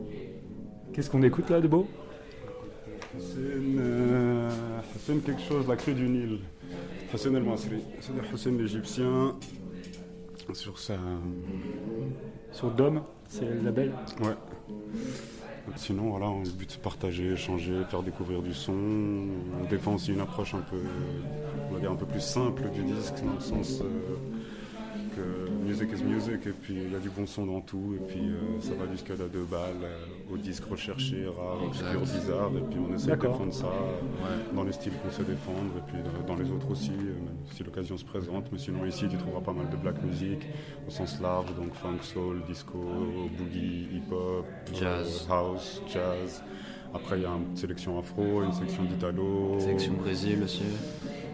Qu'est-ce 0.94 1.10
qu'on 1.10 1.24
écoute 1.24 1.50
là 1.50 1.62
de 1.62 1.68
beau? 1.68 1.88
Hussein, 3.18 3.80
euh, 3.80 4.50
quelque 5.26 5.42
chose, 5.42 5.68
la 5.68 5.76
crue 5.76 5.94
du 5.94 6.08
Nil. 6.08 6.40
Hussein 7.14 7.34
El 7.34 7.44
Masri. 7.44 7.82
C'est 8.00 8.16
de 8.16 8.22
Hussein 8.34 8.52
l'Égyptien. 8.52 9.36
Sur 10.54 10.80
sa. 10.80 10.96
Sur 12.52 12.72
Dom, 12.72 13.02
c'est 13.28 13.46
le 13.46 13.62
label? 13.64 13.94
Ouais. 14.22 14.36
Sinon, 15.76 16.10
voilà, 16.10 16.28
on- 16.28 16.44
le 16.44 16.50
but 16.50 16.70
c'est 16.72 16.82
partager, 16.82 17.34
échanger, 17.34 17.74
faire 17.90 18.02
découvrir 18.04 18.42
du 18.42 18.54
son. 18.54 18.74
On 18.74 19.64
défend 19.70 19.96
aussi 19.96 20.12
une 20.14 20.20
approche 20.22 20.54
un 20.54 20.62
peu, 20.62 20.78
dire 21.80 21.92
un 21.92 21.96
peu 21.96 22.06
plus 22.06 22.22
simple 22.22 22.64
du 22.72 22.84
disque, 22.84 23.16
dans 23.26 23.34
le 23.34 23.40
sens 23.40 23.82
euh, 23.82 23.86
music 25.66 25.90
is 25.94 26.04
music, 26.04 26.46
et 26.48 26.52
puis 26.52 26.76
il 26.86 26.92
y 26.92 26.96
a 26.96 27.00
du 27.00 27.10
bon 27.10 27.26
son 27.26 27.46
dans 27.46 27.62
tout, 27.62 27.96
et 27.96 28.04
puis 28.08 28.30
euh, 28.30 28.60
ça 28.62 28.72
va 28.74 28.86
du 28.86 28.98
scud 28.98 29.20
à 29.22 29.28
deux 29.28 29.44
balles, 29.44 29.84
euh, 29.84 30.34
au 30.34 30.38
disque 30.38 30.64
recherché, 30.66 31.26
rare, 31.26 31.64
obscur, 31.66 32.02
bizarre, 32.02 32.52
et 32.58 32.62
puis 32.70 32.80
on 32.80 32.94
essaie 32.96 33.12
de 33.12 33.16
défendre 33.22 33.54
ça 33.54 33.66
euh, 33.68 34.56
dans 34.56 34.64
les 34.64 34.72
styles 34.72 34.94
qu'on 35.04 35.12
sait 35.12 35.24
défendre, 35.24 35.72
et 35.78 35.92
puis 35.92 35.98
dans, 36.04 36.34
dans 36.34 36.42
les 36.42 36.50
autres 36.52 36.70
aussi, 36.72 36.92
euh, 36.92 37.14
même 37.26 37.38
si 37.52 37.64
l'occasion 37.64 37.98
se 37.98 38.06
présente. 38.06 38.46
Mais 38.52 38.58
sinon, 38.58 38.86
ici, 38.86 39.08
tu 39.10 39.18
trouveras 39.18 39.42
pas 39.42 39.54
mal 39.54 39.70
de 39.70 39.76
black 39.78 40.02
music 40.04 40.40
au 40.88 40.92
sens 40.92 41.20
large, 41.22 41.54
donc 41.56 41.74
funk, 41.74 42.00
soul, 42.02 42.42
disco, 42.48 42.78
boogie, 43.38 43.88
hip-hop, 43.96 44.46
Jazz. 44.74 45.28
euh, 45.30 45.34
house, 45.34 45.82
jazz. 45.92 46.44
Après, 46.94 47.18
il 47.18 47.22
y 47.22 47.26
a 47.26 47.30
une 47.30 47.56
sélection 47.56 48.00
afro, 48.00 48.42
une 48.42 48.52
section 48.52 48.84
d'italo. 48.84 49.60
Sélection 49.60 49.94
Brésil 49.94 50.42
aussi. 50.44 50.64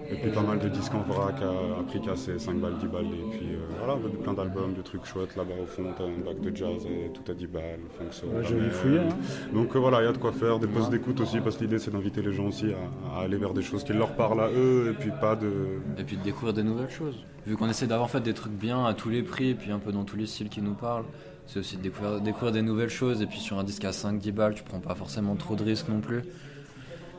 Et 0.09 0.15
puis 0.15 0.29
pas 0.31 0.41
mal 0.41 0.59
de 0.59 0.69
disques 0.69 0.93
en 0.93 1.01
vrac 1.01 1.35
à, 1.41 1.79
à 1.79 1.83
prix 1.83 1.99
cassé, 2.01 2.37
5 2.37 2.59
balles, 2.59 2.77
10 2.79 2.87
balles. 2.87 3.05
Et 3.05 3.37
puis 3.37 3.53
euh, 3.53 3.57
voilà, 3.79 3.97
plein 4.23 4.33
d'albums, 4.33 4.73
de 4.73 4.81
trucs 4.81 5.05
chouettes. 5.05 5.35
Là-bas 5.35 5.53
au 5.61 5.65
fond, 5.65 5.83
t'as 5.97 6.03
un 6.03 6.23
bac 6.23 6.39
de 6.39 6.55
jazz 6.55 6.85
et 6.85 7.11
tout 7.11 7.29
à 7.31 7.33
10 7.33 7.47
balles, 7.47 7.79
funk 7.97 8.11
soul. 8.11 8.29
Ouais, 8.35 8.69
fouillé, 8.69 8.99
hein. 8.99 9.09
Donc 9.53 9.75
euh, 9.75 9.79
voilà, 9.79 10.01
il 10.01 10.05
y 10.05 10.07
a 10.07 10.11
de 10.11 10.17
quoi 10.17 10.31
faire, 10.31 10.59
des 10.59 10.67
postes 10.67 10.91
d'écoute 10.91 11.19
aussi, 11.21 11.39
parce 11.39 11.57
que 11.57 11.63
l'idée 11.63 11.79
c'est 11.79 11.91
d'inviter 11.91 12.21
les 12.21 12.33
gens 12.33 12.47
aussi 12.47 12.67
à, 12.71 13.19
à 13.19 13.23
aller 13.23 13.37
vers 13.37 13.53
des 13.53 13.63
choses 13.63 13.83
qui 13.83 13.93
leur 13.93 14.15
parlent 14.15 14.41
à 14.41 14.49
eux, 14.49 14.91
et 14.91 14.93
puis 14.93 15.11
pas 15.19 15.35
de... 15.35 15.51
Et 15.97 16.03
puis 16.03 16.17
de 16.17 16.23
découvrir 16.23 16.53
des 16.53 16.63
nouvelles 16.63 16.91
choses. 16.91 17.23
Vu 17.47 17.55
qu'on 17.57 17.69
essaie 17.69 17.87
d'avoir 17.87 18.05
en 18.05 18.09
fait 18.09 18.21
des 18.21 18.33
trucs 18.33 18.53
bien 18.53 18.85
à 18.85 18.93
tous 18.93 19.09
les 19.09 19.23
prix, 19.23 19.49
et 19.49 19.55
puis 19.55 19.71
un 19.71 19.79
peu 19.79 19.91
dans 19.91 20.03
tous 20.03 20.17
les 20.17 20.25
styles 20.25 20.49
qui 20.49 20.61
nous 20.61 20.73
parlent, 20.73 21.05
c'est 21.47 21.59
aussi 21.59 21.77
de 21.77 21.81
découvrir, 21.81 22.21
découvrir 22.21 22.51
des 22.51 22.61
nouvelles 22.61 22.89
choses. 22.89 23.21
Et 23.21 23.27
puis 23.27 23.39
sur 23.39 23.59
un 23.59 23.63
disque 23.63 23.85
à 23.85 23.91
5-10 23.91 24.31
balles, 24.31 24.55
tu 24.55 24.63
prends 24.63 24.79
pas 24.79 24.95
forcément 24.95 25.35
trop 25.35 25.55
de 25.55 25.63
risques 25.63 25.89
non 25.89 25.99
plus. 25.99 26.23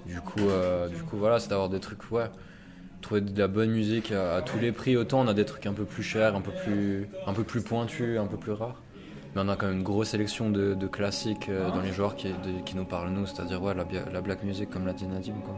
Du 0.06 0.20
coup, 0.20 0.40
euh, 0.40 0.88
du 0.88 1.02
coup 1.02 1.16
voilà, 1.16 1.38
c'est 1.38 1.48
d'avoir 1.50 1.68
des 1.68 1.80
trucs, 1.80 2.10
ouais, 2.12 2.30
trouver 3.00 3.20
de 3.20 3.38
la 3.38 3.48
bonne 3.48 3.70
musique 3.70 4.12
à, 4.12 4.36
à 4.36 4.42
tous 4.42 4.58
les 4.58 4.72
prix. 4.72 4.96
Autant 4.96 5.20
on 5.20 5.28
a 5.28 5.34
des 5.34 5.44
trucs 5.44 5.66
un 5.66 5.72
peu 5.72 5.84
plus 5.84 6.02
chers, 6.02 6.34
un 6.36 6.40
peu 6.40 6.52
plus, 6.64 7.08
un 7.26 7.32
peu 7.32 7.42
plus 7.44 7.62
pointus, 7.62 8.18
un 8.18 8.26
peu 8.26 8.36
plus 8.36 8.52
rares. 8.52 8.80
Mais 9.34 9.42
on 9.44 9.48
a 9.48 9.56
quand 9.56 9.66
même 9.66 9.76
une 9.78 9.82
grosse 9.82 10.08
sélection 10.08 10.50
de, 10.50 10.74
de 10.74 10.86
classiques 10.86 11.48
euh, 11.50 11.68
dans 11.70 11.80
les 11.82 11.92
genres 11.92 12.16
qui, 12.16 12.28
de- 12.28 12.62
qui 12.64 12.74
nous 12.76 12.84
parlent 12.86 13.10
nous, 13.10 13.26
c'est-à-dire 13.26 13.62
ouais, 13.62 13.74
la, 13.74 14.20
black 14.22 14.42
music 14.44 14.70
comme 14.70 14.86
l'a 14.86 14.94
dit 14.94 15.06
Nadim. 15.06 15.34
Quoi. 15.44 15.54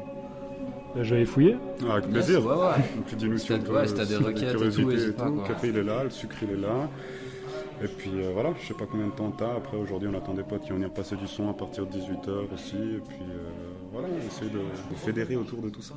Là, 0.96 1.02
J'avais 1.04 1.24
fouillé. 1.26 1.56
Ah, 1.88 1.92
avec 1.94 2.10
plaisir. 2.10 2.44
Ouais, 2.44 2.54
ouais. 2.54 3.14
Et 3.24 3.38
Si 3.38 3.52
ouais, 3.52 3.86
si 3.86 3.94
t'as 3.94 4.04
des 4.04 4.16
requêtes 4.16 4.54
et 4.60 4.70
tout, 4.70 4.90
hésite 4.90 5.16
pas, 5.16 5.26
Le 5.30 5.46
café 5.46 5.68
il 5.68 5.76
est 5.78 5.82
là, 5.84 6.02
le 6.04 6.10
sucre 6.10 6.34
il 6.42 6.50
est 6.50 6.56
là. 6.60 6.88
Et 7.84 7.86
puis 7.86 8.10
euh, 8.16 8.30
voilà, 8.34 8.50
je 8.60 8.66
sais 8.66 8.74
pas 8.74 8.86
combien 8.90 9.06
de 9.06 9.12
temps 9.12 9.30
t'as. 9.30 9.54
Après 9.56 9.76
aujourd'hui 9.76 10.08
on 10.12 10.16
attend 10.18 10.34
des 10.34 10.42
potes 10.42 10.62
qui 10.62 10.70
vont 10.70 10.76
venir 10.76 10.90
passer 10.90 11.14
du 11.14 11.28
son 11.28 11.48
à 11.48 11.54
partir 11.54 11.86
de 11.86 11.92
18h 11.92 12.52
aussi. 12.52 12.74
Et 12.76 13.00
puis 13.06 13.18
euh, 13.22 13.67
voilà, 13.92 14.08
on 14.08 14.26
essaie 14.26 14.50
de, 14.50 14.60
fédérer 14.96 15.36
autour 15.36 15.62
de 15.62 15.70
tout 15.70 15.82
ça. 15.82 15.94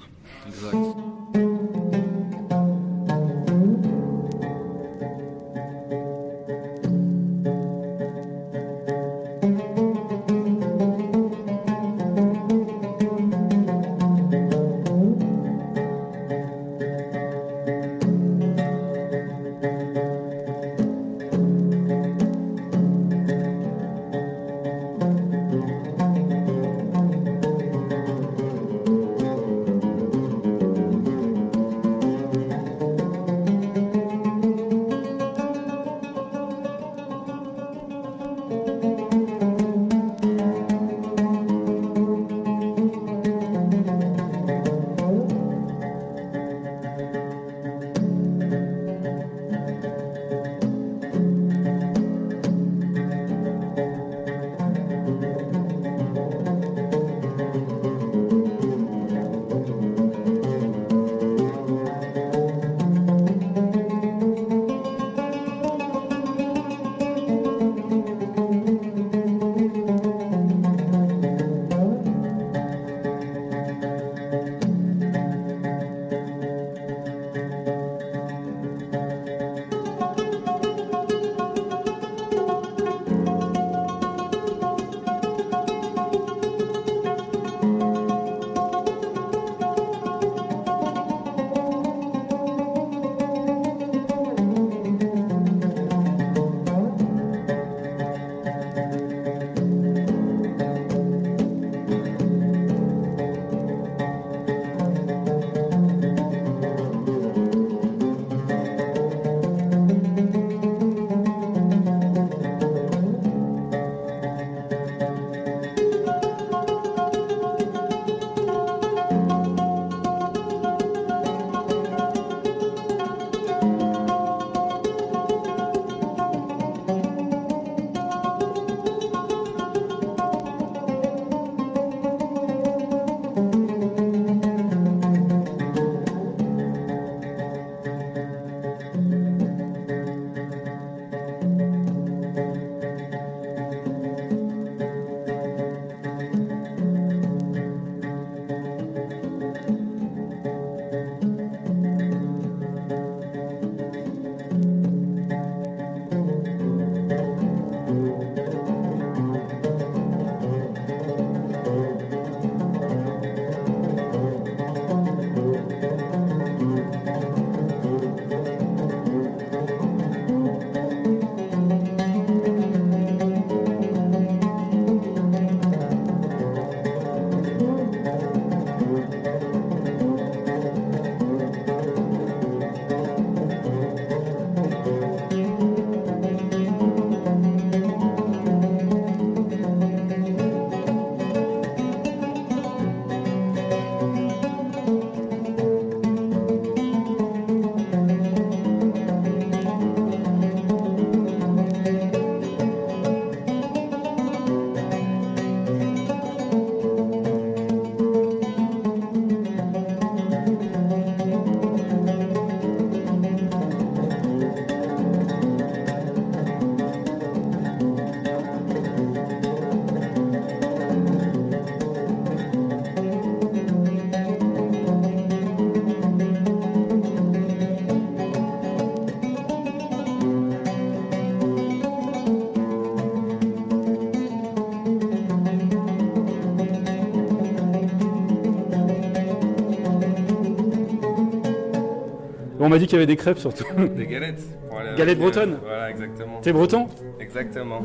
On 242.63 242.69
m'a 242.69 242.77
dit 242.77 242.85
qu'il 242.85 242.93
y 242.93 242.97
avait 242.97 243.07
des 243.07 243.15
crêpes 243.15 243.39
surtout. 243.39 243.65
Des 243.97 244.05
galettes. 244.05 244.43
pour 244.69 244.77
aller 244.77 244.89
avec, 244.89 244.99
Galettes 244.99 245.17
euh, 245.17 245.21
bretonnes 245.21 245.57
Voilà, 245.63 245.89
exactement. 245.89 246.39
T'es 246.41 246.53
breton 246.53 246.87
Exactement. 247.19 247.79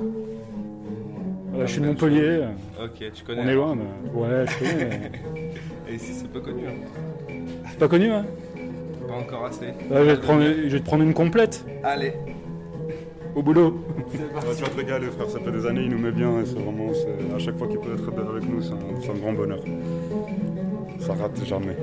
Ouais, 1.55 1.67
Je 1.67 1.73
suis 1.73 1.81
de 1.81 1.87
Montpellier. 1.87 2.43
Ok, 2.83 3.11
tu 3.15 3.25
connais. 3.25 3.41
On 3.43 3.49
est 3.49 3.55
loin, 3.55 3.75
mais 3.75 4.21
ouais, 4.21 4.45
je 4.47 4.59
connais. 4.59 4.85
mais- 4.85 5.13
Et 5.93 5.95
ici, 5.95 6.13
c'est 6.13 6.29
peu 6.31 6.41
connu. 6.41 6.65
hein. 6.67 7.33
C'est 7.71 7.79
pas 7.79 7.89
connu, 7.89 8.11
hein 8.11 8.27
Pas 9.09 9.15
encore 9.15 9.47
assez. 9.47 9.69
Je, 9.91 9.95
vais 9.95 10.17
te 10.17 10.21
prendre, 10.23 10.43
je 10.43 10.69
vais 10.69 10.81
te 10.81 10.85
prendre 10.85 11.05
une 11.05 11.15
complète. 11.15 11.65
Allez. 11.83 12.13
Au 13.35 13.43
boulot. 13.43 13.83
Ouais, 13.97 14.55
tu 14.57 14.63
vas 14.63 14.69
te 14.69 14.77
régaler, 14.77 15.07
frère. 15.07 15.31
Ça 15.31 15.39
fait 15.39 15.53
des 15.53 15.65
années, 15.65 15.83
il 15.85 15.91
nous 15.91 15.99
met 15.99 16.11
bien. 16.11 16.41
Et 16.41 16.45
c'est 16.45 16.59
vraiment, 16.59 16.91
à 17.35 17.39
chaque 17.39 17.57
fois 17.57 17.67
qu'il 17.69 17.79
peut 17.79 17.95
être 17.95 18.09
avec 18.09 18.47
nous, 18.49 18.61
c'est 18.61 18.73
un, 18.73 19.01
c'est 19.01 19.11
un 19.11 19.15
grand 19.15 19.33
bonheur. 19.33 19.61
Ça 21.01 21.15
rate 21.15 21.43
jamais. 21.45 21.77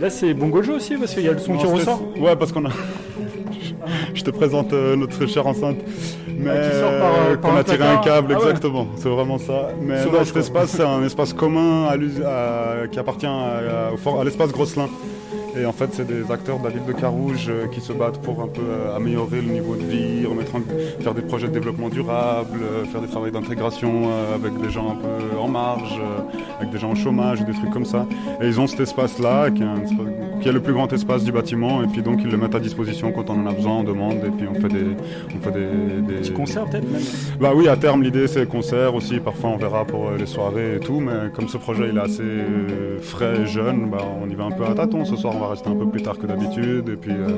Et 0.00 0.04
là, 0.04 0.10
c'est 0.10 0.32
Bongojo 0.32 0.72
aussi, 0.76 0.96
parce 0.96 1.12
qu'il 1.12 1.24
y 1.24 1.28
a 1.28 1.32
le 1.32 1.38
son 1.38 1.52
Non, 1.52 1.58
qui 1.58 1.66
ressort. 1.66 2.00
Ouais, 2.18 2.34
parce 2.34 2.52
qu'on 2.52 2.64
a. 2.64 2.70
Je 4.14 4.22
te 4.22 4.30
présente 4.30 4.72
euh, 4.72 4.96
notre 4.96 5.26
chère 5.26 5.46
enceinte. 5.46 5.76
Mais 6.26 6.50
Ah, 6.50 6.68
qui 6.70 6.76
sort 6.78 6.90
par, 6.98 7.12
euh, 7.30 7.36
par 7.36 7.50
qu'on 7.50 7.56
a 7.58 7.64
tiré 7.64 7.84
un 7.84 7.98
câble, 7.98 8.28
Ah 8.34 8.38
ouais. 8.38 8.44
exactement. 8.46 8.86
C'est 8.96 9.10
vraiment 9.10 9.36
ça. 9.36 9.70
Mais 9.82 10.02
non, 10.06 10.24
cet 10.24 10.36
espace, 10.38 10.70
c'est 10.70 10.82
un 10.84 11.02
espace 11.04 11.34
commun 11.34 11.84
à 11.86 11.96
l'us- 11.96 12.22
à- 12.24 12.86
qui 12.90 12.98
appartient 12.98 13.26
à, 13.26 13.90
à 13.90 14.24
l'espace 14.24 14.50
Grosselin. 14.52 14.88
Et 15.56 15.66
en 15.66 15.72
fait, 15.72 15.88
c'est 15.92 16.06
des 16.06 16.30
acteurs 16.30 16.58
de 16.60 16.64
la 16.64 16.70
ville 16.70 16.84
de 16.86 16.92
Carouge 16.92 17.46
euh, 17.48 17.66
qui 17.66 17.80
se 17.80 17.92
battent 17.92 18.20
pour 18.22 18.40
un 18.40 18.46
peu 18.46 18.60
euh, 18.62 18.96
améliorer 18.96 19.40
le 19.40 19.52
niveau 19.52 19.74
de 19.74 19.82
vie, 19.82 20.24
remettre 20.24 20.54
en- 20.54 21.02
faire 21.02 21.12
des 21.12 21.22
projets 21.22 21.48
de 21.48 21.52
développement 21.52 21.88
durable, 21.88 22.60
euh, 22.62 22.84
faire 22.84 23.00
des 23.00 23.08
travaux 23.08 23.28
d'intégration 23.30 24.08
avec 24.34 24.56
des 24.60 24.70
gens 24.70 24.92
un 24.92 24.94
peu 24.96 25.38
en 25.38 25.48
marge, 25.48 26.00
avec 26.58 26.70
des 26.70 26.78
gens 26.78 26.92
au 26.92 26.94
chômage, 26.94 27.44
des 27.44 27.52
trucs 27.52 27.70
comme 27.70 27.84
ça. 27.84 28.06
Et 28.40 28.46
ils 28.46 28.60
ont 28.60 28.66
cet 28.66 28.80
espace-là, 28.80 29.50
qui, 29.50 29.62
qui 30.40 30.48
est 30.48 30.52
le 30.52 30.60
plus 30.60 30.72
grand 30.72 30.92
espace 30.92 31.24
du 31.24 31.32
bâtiment, 31.32 31.82
et 31.82 31.86
puis 31.86 32.02
donc 32.02 32.20
ils 32.22 32.30
le 32.30 32.36
mettent 32.36 32.54
à 32.54 32.60
disposition 32.60 33.10
quand 33.12 33.28
on 33.30 33.40
en 33.42 33.46
a 33.46 33.52
besoin, 33.52 33.78
on 33.78 33.84
demande, 33.84 34.18
et 34.24 34.30
puis 34.30 34.46
on 34.48 34.54
fait 34.54 34.68
des... 34.68 34.86
On 35.36 35.40
fait 35.40 35.52
des, 35.52 36.02
des... 36.06 36.20
Petit 36.20 36.32
concert 36.32 36.64
peut-être 36.66 36.90
même 36.90 37.02
Bah 37.40 37.50
oui, 37.54 37.66
à 37.68 37.76
terme, 37.76 38.02
l'idée 38.02 38.26
c'est 38.28 38.46
concerts 38.48 38.94
aussi. 38.94 39.18
Parfois, 39.20 39.50
on 39.50 39.56
verra 39.56 39.84
pour 39.84 40.10
les 40.18 40.26
soirées 40.26 40.76
et 40.76 40.80
tout. 40.80 41.00
Mais 41.00 41.30
comme 41.34 41.48
ce 41.48 41.56
projet 41.56 41.88
il 41.90 41.96
est 41.96 42.00
assez 42.00 42.22
frais 43.00 43.40
et 43.42 43.46
jeune, 43.46 43.88
bah, 43.90 43.98
on 44.22 44.28
y 44.28 44.34
va 44.34 44.44
un 44.44 44.50
peu 44.50 44.64
à 44.64 44.74
tâtons. 44.74 45.04
Ce 45.04 45.16
soir, 45.16 45.34
va 45.40 45.48
rester 45.48 45.68
un 45.68 45.74
peu 45.74 45.86
plus 45.86 46.02
tard 46.02 46.18
que 46.18 46.26
d'habitude. 46.26 46.88
Et 46.88 46.96
puis, 46.96 47.12
euh, 47.12 47.28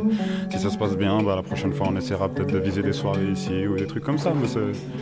si 0.51 0.59
ça 0.59 0.71
se 0.71 0.79
passe 0.79 0.97
bien, 0.97 1.23
bah, 1.23 1.37
la 1.37 1.43
prochaine 1.43 1.73
fois, 1.73 1.89
on 1.91 1.97
essaiera 1.97 2.29
peut-être 2.29 2.53
de 2.53 2.59
viser 2.59 2.83
des 2.83 2.93
soirées 2.93 3.31
ici 3.33 3.67
ou 3.67 3.77
des 3.77 3.87
trucs 3.87 4.05
comme 4.05 4.19
ça. 4.19 4.33
Mais 4.35 4.47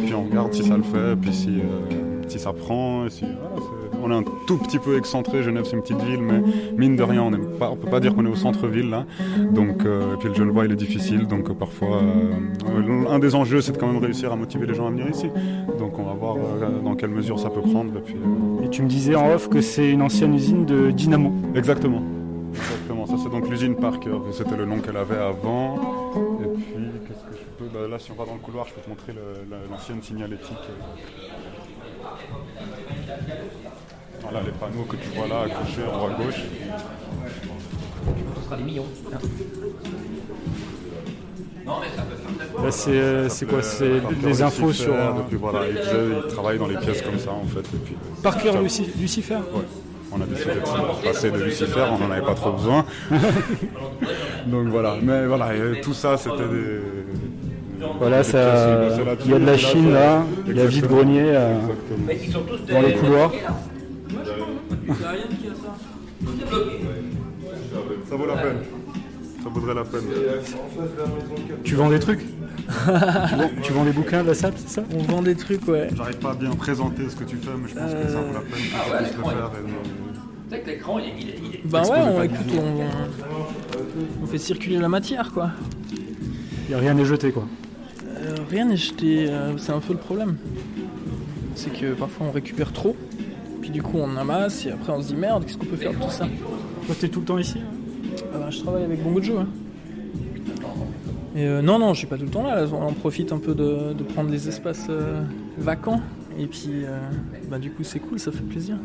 puis 0.04 0.14
on 0.14 0.24
regarde 0.24 0.52
si 0.52 0.62
ça 0.62 0.76
le 0.76 0.82
fait, 0.82 1.12
et 1.12 1.16
puis 1.16 1.32
si, 1.32 1.48
euh, 1.50 1.96
si 2.28 2.38
ça 2.38 2.52
prend. 2.52 3.06
Et 3.06 3.10
si, 3.10 3.24
voilà, 3.24 3.56
c'est- 3.56 3.98
on 4.02 4.10
est 4.10 4.14
un 4.14 4.22
tout 4.46 4.56
petit 4.56 4.78
peu 4.78 4.96
excentré. 4.96 5.42
Genève, 5.42 5.64
c'est 5.66 5.76
une 5.76 5.82
petite 5.82 6.00
ville, 6.02 6.20
mais 6.22 6.40
mine 6.76 6.96
de 6.96 7.02
rien, 7.02 7.22
on 7.22 7.30
ne 7.30 7.36
peut 7.36 7.90
pas 7.90 8.00
dire 8.00 8.14
qu'on 8.14 8.24
est 8.24 8.30
au 8.30 8.34
centre-ville 8.36 8.88
là. 8.88 9.04
Donc, 9.52 9.84
euh, 9.84 10.14
et 10.14 10.16
puis 10.18 10.28
le 10.28 10.34
Genevois, 10.34 10.64
il 10.64 10.72
est 10.72 10.76
difficile. 10.76 11.26
Donc, 11.26 11.50
euh, 11.50 11.54
parfois, 11.54 12.00
un 13.10 13.18
des 13.18 13.34
enjeux, 13.34 13.60
c'est 13.60 13.72
de 13.72 13.76
quand 13.78 13.88
même 13.92 14.02
réussir 14.02 14.32
à 14.32 14.36
motiver 14.36 14.66
les 14.66 14.74
gens 14.74 14.86
à 14.86 14.90
venir 14.90 15.08
ici. 15.10 15.26
Donc, 15.78 15.98
on 15.98 16.02
va 16.04 16.12
voir 16.14 16.36
dans 16.84 16.94
quelle 16.94 17.10
mesure 17.10 17.38
ça 17.38 17.50
peut 17.50 17.60
prendre. 17.60 17.90
Et, 17.96 18.00
puis, 18.00 18.14
Et 18.64 18.68
tu 18.70 18.82
me 18.82 18.88
disais 18.88 19.14
en 19.16 19.32
off 19.34 19.48
que 19.50 19.60
c'est 19.60 19.90
une 19.90 20.02
ancienne 20.02 20.34
usine 20.34 20.64
de 20.64 20.90
dynamo. 20.90 21.32
Exactement. 21.54 22.00
Ça, 23.10 23.16
c'est 23.22 23.28
donc 23.30 23.48
l'usine 23.48 23.74
Parker. 23.76 24.10
Et 24.28 24.32
C'était 24.32 24.56
le 24.56 24.64
nom 24.66 24.78
qu'elle 24.80 24.96
avait 24.96 25.18
avant. 25.18 25.76
Et 26.42 26.48
puis, 26.56 26.64
qu'est-ce 27.08 27.24
que 27.24 27.32
je 27.36 27.44
peux. 27.58 27.64
bah, 27.72 27.88
là, 27.88 27.98
si 27.98 28.10
on 28.12 28.14
va 28.14 28.24
dans 28.24 28.34
le 28.34 28.38
couloir, 28.40 28.66
je 28.68 28.74
peux 28.74 28.80
te 28.80 28.88
montrer 28.88 29.12
l'ancienne 29.70 30.02
signalétique. 30.02 30.56
Voilà 34.22 34.42
les 34.42 34.52
panneaux 34.52 34.84
que 34.84 34.96
tu 34.96 35.08
vois 35.16 35.26
là 35.26 35.42
accrochés 35.42 35.82
en 35.92 36.02
haut 36.02 36.06
à 36.06 36.14
gauche. 36.24 36.42
Ce 38.36 38.44
sera 38.44 38.56
des 38.56 38.62
millions. 38.64 38.84
Là, 42.62 42.70
c'est 42.70 42.90
euh, 42.90 43.28
c'est 43.28 43.46
quoi? 43.46 43.62
C'est 43.62 44.00
des 44.22 44.42
infos 44.42 44.68
Lucifer, 44.68 44.84
sur. 44.84 44.94
euh, 44.94 45.20
Et 45.20 45.22
puis 45.28 45.36
voilà, 45.36 45.68
il, 45.68 45.76
faisait- 45.76 46.08
il 46.26 46.32
travaille 46.32 46.58
dans 46.58 46.66
les 46.66 46.76
pièces 46.76 47.02
comme 47.02 47.18
ça 47.18 47.30
en 47.32 47.44
fait. 47.44 47.60
Et 47.60 47.78
puis, 47.84 47.96
Parker 48.22 48.52
Lucifer? 48.98 49.34
Ouais. 49.54 49.62
On 50.12 50.20
a 50.20 50.26
décidé 50.26 50.52
de 50.54 50.66
se 50.66 51.04
passer 51.04 51.30
de 51.30 51.38
Lucifer, 51.38 51.84
on 51.92 51.98
n'en 51.98 52.10
avait 52.10 52.24
pas 52.24 52.34
trop 52.34 52.52
besoin. 52.52 52.84
Donc 54.46 54.68
voilà, 54.68 54.96
mais 55.00 55.26
voilà, 55.26 55.50
tout 55.82 55.94
ça 55.94 56.16
c'était 56.16 56.36
des. 56.36 56.80
Voilà, 57.98 58.18
des 58.18 58.24
ça, 58.24 58.88
il 59.24 59.30
y 59.30 59.34
a 59.34 59.38
de 59.38 59.46
la 59.46 59.56
Chine 59.56 59.92
là, 59.92 60.22
il 60.46 60.56
y 60.56 60.60
a 60.60 60.64
euh, 60.64 61.58
Exactement. 62.08 62.56
dans 62.68 62.80
le 62.82 62.92
couloir. 62.98 63.32
Ça 68.08 68.16
vaut 68.16 68.26
la 68.26 68.36
peine. 68.36 68.58
Ça 69.42 69.48
vaudrait 69.48 69.74
la 69.74 69.84
peine. 69.84 70.02
Tu 71.64 71.74
vends 71.74 71.88
des 71.88 71.98
trucs? 71.98 72.26
Tu, 72.70 73.34
vends, 73.36 73.50
tu 73.62 73.72
vends 73.72 73.84
des 73.84 73.92
bouquins 73.92 74.22
de 74.22 74.28
la 74.28 74.34
SAP, 74.34 74.54
c'est 74.58 74.68
ça 74.68 74.82
On 74.94 75.02
vend 75.02 75.22
des 75.22 75.34
trucs, 75.34 75.66
ouais. 75.68 75.88
J'arrive 75.94 76.18
pas 76.18 76.30
à 76.30 76.34
bien 76.34 76.50
présenter 76.52 77.08
ce 77.08 77.16
que 77.16 77.24
tu 77.24 77.36
fais, 77.36 77.50
mais 77.60 77.68
je 77.68 77.74
pense 77.74 77.92
que 77.92 78.08
ça 78.08 78.20
vaut 78.20 78.32
la 78.32 78.40
peine 78.40 78.50
que 78.50 78.74
Ah 78.74 78.82
tu 78.86 78.92
ouais, 78.92 78.98
puisses 78.98 79.12
le 79.12 79.16
l'écran, 79.16 79.30
faire. 79.30 79.50
et- 79.54 80.48
Tu 80.48 80.54
sais 80.56 80.60
que 80.62 80.66
l'écran, 80.70 80.98
il 80.98 81.04
est. 81.28 81.60
il 81.64 81.70
Bah 81.70 81.82
ouais, 81.82 81.98
on, 82.00 82.22
écoute, 82.22 82.46
de 82.46 82.58
on, 82.58 84.22
on 84.22 84.26
fait 84.26 84.38
circuler 84.38 84.78
la 84.78 84.88
matière, 84.88 85.32
quoi. 85.32 85.50
Il 85.92 86.68
n'y 86.68 86.74
a 86.74 86.78
rien 86.78 86.94
n'est 86.94 87.04
jeté 87.04 87.32
quoi. 87.32 87.44
Euh, 88.06 88.34
rien 88.48 88.64
n'est 88.66 88.76
jeté, 88.76 89.28
euh, 89.28 89.56
c'est 89.58 89.72
un 89.72 89.80
peu 89.80 89.92
le 89.92 89.98
problème. 89.98 90.36
C'est 91.56 91.70
que 91.72 91.94
parfois 91.94 92.26
on 92.28 92.30
récupère 92.30 92.72
trop, 92.72 92.94
puis 93.60 93.70
du 93.70 93.82
coup 93.82 93.98
on 93.98 94.16
amasse, 94.16 94.64
et 94.66 94.70
après 94.70 94.92
on 94.92 95.02
se 95.02 95.08
dit 95.08 95.16
merde, 95.16 95.44
qu'est-ce 95.44 95.58
qu'on 95.58 95.66
peut 95.66 95.76
faire 95.76 95.92
de 95.92 95.96
tout 95.96 96.10
ça? 96.10 96.26
Toi, 96.86 96.94
t'es 96.98 97.08
tout 97.08 97.20
le 97.20 97.26
temps 97.26 97.38
ici 97.38 97.58
hein? 97.58 98.22
Ah 98.34 98.38
bah, 98.38 98.50
Je 98.50 98.60
travaille 98.60 98.84
avec 98.84 99.02
Bongo 99.02 99.20
Joe. 99.22 99.40
Hein. 99.40 99.46
Et 101.36 101.46
euh, 101.46 101.62
non, 101.62 101.78
non, 101.78 101.94
je 101.94 101.98
suis 101.98 102.06
pas 102.06 102.16
tout 102.16 102.24
le 102.24 102.30
temps 102.30 102.42
là, 102.42 102.64
on 102.72 102.82
en 102.82 102.92
profite 102.92 103.32
un 103.32 103.38
peu 103.38 103.54
de, 103.54 103.92
de 103.92 104.02
prendre 104.02 104.30
les 104.30 104.48
espaces 104.48 104.86
euh, 104.90 105.22
vacants, 105.58 106.00
et 106.38 106.46
puis 106.46 106.84
euh, 106.84 106.98
bah, 107.48 107.58
du 107.58 107.70
coup 107.70 107.84
c'est 107.84 108.00
cool, 108.00 108.18
ça 108.18 108.32
fait 108.32 108.42
plaisir. 108.42 108.76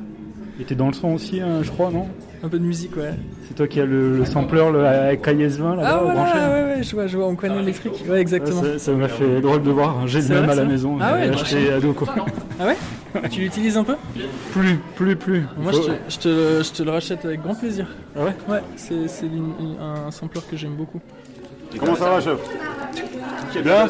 Et 0.59 0.63
t'es 0.63 0.75
dans 0.75 0.87
le 0.87 0.93
son 0.93 1.09
aussi, 1.09 1.41
hein, 1.41 1.63
je 1.63 1.71
crois, 1.71 1.91
non? 1.91 2.07
Un 2.43 2.47
peu 2.47 2.59
de 2.59 2.63
musique, 2.63 2.95
ouais. 2.95 3.13
C'est 3.47 3.55
toi 3.55 3.67
qui 3.67 3.81
as 3.81 3.85
le, 3.85 4.17
le 4.17 4.25
sampler 4.25 4.63
le, 4.71 4.85
avec 4.85 5.25
KS20 5.25 5.75
là-bas 5.75 5.83
Ah 5.85 5.97
au 6.01 6.05
voilà, 6.05 6.13
branché 6.13 6.33
ouais, 6.37 6.75
ouais, 6.77 6.83
je 6.83 6.95
vois, 6.95 7.07
je 7.07 7.17
vois, 7.17 7.27
on 7.27 7.35
connaît 7.35 7.61
le 7.63 7.73
truc. 7.73 7.91
Ouais, 8.07 8.21
exactement. 8.21 8.61
Ouais, 8.61 8.77
ça- 8.77 8.91
m'a 8.93 9.07
fait 9.09 9.41
drôle 9.41 9.63
de 9.63 9.71
voir. 9.71 9.99
hein. 9.99 10.03
J'ai 10.07 10.21
le 10.21 10.27
même 10.29 10.49
à 10.49 10.55
la 10.55 10.63
maison. 10.65 10.97
Ah 11.01 11.13
ouais, 11.13 11.27
acheté 11.29 11.71
à 11.73 11.79
deux 11.79 11.91
quoi. 11.93 12.07
Ah 12.59 12.67
ouais? 12.67 12.77
Tu 13.29 13.41
l'utilises 13.41 13.75
un 13.77 13.83
peu? 13.83 13.95
Plus, 14.51 14.77
plus, 14.95 15.15
plus. 15.15 15.43
Moi, 15.57 15.71
je 15.73 15.79
te, 15.79 15.91
je, 16.09 16.17
te, 16.19 16.27
le- 16.29 16.63
je 16.63 16.71
te 16.71 16.83
le 16.83 16.91
rachète 16.91 17.25
avec 17.25 17.41
grand 17.41 17.55
plaisir. 17.55 17.87
Ah 18.15 18.23
ouais? 18.25 18.35
Ouais, 18.47 18.61
c'est 18.77 18.95
un 19.81 20.11
sampler 20.11 20.41
que 20.49 20.55
j'aime 20.55 20.75
beaucoup. 20.75 21.01
Comment 21.79 21.95
ça 21.95 22.09
va, 22.09 22.21
chef 22.21 22.37
Bien 23.63 23.87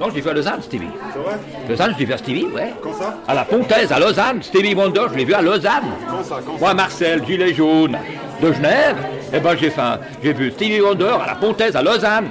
Non, 0.00 0.08
je 0.10 0.14
l'ai 0.14 0.20
vu 0.20 0.30
à 0.30 0.32
Lausanne, 0.32 0.62
Stevie. 0.62 0.88
C'est 1.12 1.18
vrai 1.18 1.34
Lausanne, 1.68 1.92
je 1.94 1.98
l'ai 1.98 2.04
vu 2.04 2.12
à 2.12 2.18
Stevie, 2.18 2.44
ouais. 2.46 2.72
Quand 2.82 2.92
ça 2.94 3.16
À 3.26 3.34
la 3.34 3.44
Pontaise, 3.44 3.90
à 3.92 3.98
Lausanne. 3.98 4.42
Stevie 4.42 4.74
Wonder, 4.74 5.06
je 5.12 5.18
l'ai 5.18 5.24
vu 5.24 5.34
à 5.34 5.42
Lausanne. 5.42 5.84
Quand 6.08 6.22
ça 6.24 6.40
Quand 6.44 6.58
Moi, 6.58 6.74
Marcel, 6.74 7.24
gilet 7.26 7.52
jaune 7.54 7.98
de 8.40 8.52
Genève, 8.52 8.96
eh 9.32 9.40
ben 9.40 9.56
j'ai 9.56 9.70
fait 9.70 9.80
un- 9.80 9.98
j'ai 10.22 10.32
vu 10.32 10.50
Stevie 10.52 10.80
Wonder 10.80 11.14
à 11.22 11.26
la 11.26 11.34
Pontaise, 11.34 11.74
à 11.76 11.82
Lausanne. 11.82 12.28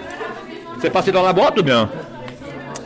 C'est 0.82 0.90
passé 0.92 1.12
dans 1.12 1.24
la 1.24 1.34
boîte 1.34 1.60
ou 1.60 1.64
bien 1.64 1.90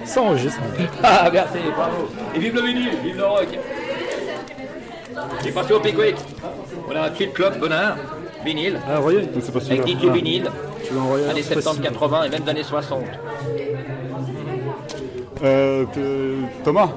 Ça 0.06 0.22
enregistre. 0.22 0.60
Ah, 1.04 1.30
merci, 1.32 1.58
bravo. 1.76 2.10
Et 2.36 2.40
vive 2.40 2.56
le 2.56 2.62
vinyle, 2.62 2.90
vive 3.04 3.18
le 3.18 3.26
rock. 3.26 3.48
J'ai 5.44 5.52
passé 5.52 5.74
au 5.74 5.80
Pickwick. 5.80 6.16
On 6.90 6.96
a 6.96 7.02
un 7.08 7.16
chill 7.16 7.32
club 7.32 7.60
Benin, 7.60 7.96
vinyle. 8.44 8.80
Ah, 8.90 8.98
Royal 9.00 9.28
C'est 9.42 9.52
pas 9.54 9.60
Avec 9.60 9.82
celui-là. 9.84 10.00
DJ 10.00 10.08
Ah. 10.10 10.14
vinyle, 10.14 10.52
Tu 10.92 11.30
années 11.30 11.42
c'est 11.42 11.56
pas 11.56 11.62
70, 11.62 11.78
si- 11.78 11.82
80 11.84 12.24
et 12.24 12.30
même 12.30 12.50
années 12.50 12.64
60. 12.64 13.04
Euh, 15.44 15.86
Thomas 16.64 16.90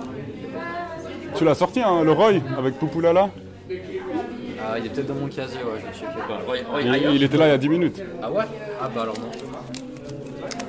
Tu 1.37 1.45
l'as 1.45 1.55
sorti, 1.55 1.81
hein, 1.81 2.03
le 2.05 2.13
Roy, 2.13 2.33
avec 2.59 2.79
Poupoulala 2.79 3.31
Ah, 4.61 4.79
il 4.79 4.87
est 4.87 4.89
peut-être 4.91 5.07
dans 5.07 5.15
mon 5.15 5.29
casier, 5.29 5.59
ouais, 5.59 5.81
je 5.81 5.87
vais 5.87 5.93
checker. 5.93 6.21
Roy, 6.47 6.57
Roy 6.71 6.83
il, 6.83 6.95
Ayers 6.95 7.11
il 7.15 7.23
était 7.23 7.37
là 7.37 7.47
il 7.47 7.51
y 7.51 7.53
a 7.53 7.59
10 7.59 7.69
minutes. 7.69 8.03
Ah 8.23 8.31
ouais 8.31 8.45
Ah 8.81 8.91
bah 8.95 9.03
alors 9.03 9.15
non. 9.19 9.31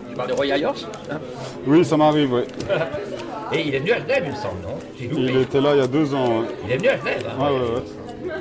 Tu 0.10 0.16
parles 0.16 0.30
de 0.30 0.34
Roy 0.34 0.46
Ayers 0.48 0.66
hein 1.12 1.20
Oui, 1.68 1.84
ça 1.84 1.98
m'arrive, 1.98 2.32
ouais. 2.34 2.46
Et 3.54 3.62
il 3.68 3.76
est 3.76 3.80
venu 3.80 3.92
à 3.92 4.00
Genève, 4.00 4.24
il 4.26 4.32
me 4.32 4.36
semble, 4.36 4.62
non? 4.64 4.76
J'ai 5.00 5.08
loupé. 5.08 5.22
Il 5.22 5.38
était 5.38 5.62
là 5.62 5.76
il 5.76 5.78
y 5.78 5.82
a 5.82 5.88
deux 5.88 6.14
ans. 6.16 6.40
Ouais, 6.42 6.46
Il 6.66 6.72
est 6.72 6.78
venu 6.78 6.90
à 6.90 6.98
Genève, 6.98 7.26
hein? 7.30 7.44
Ouais, 7.44 7.52
ouais. 7.52 7.76
ouais. 7.76 8.36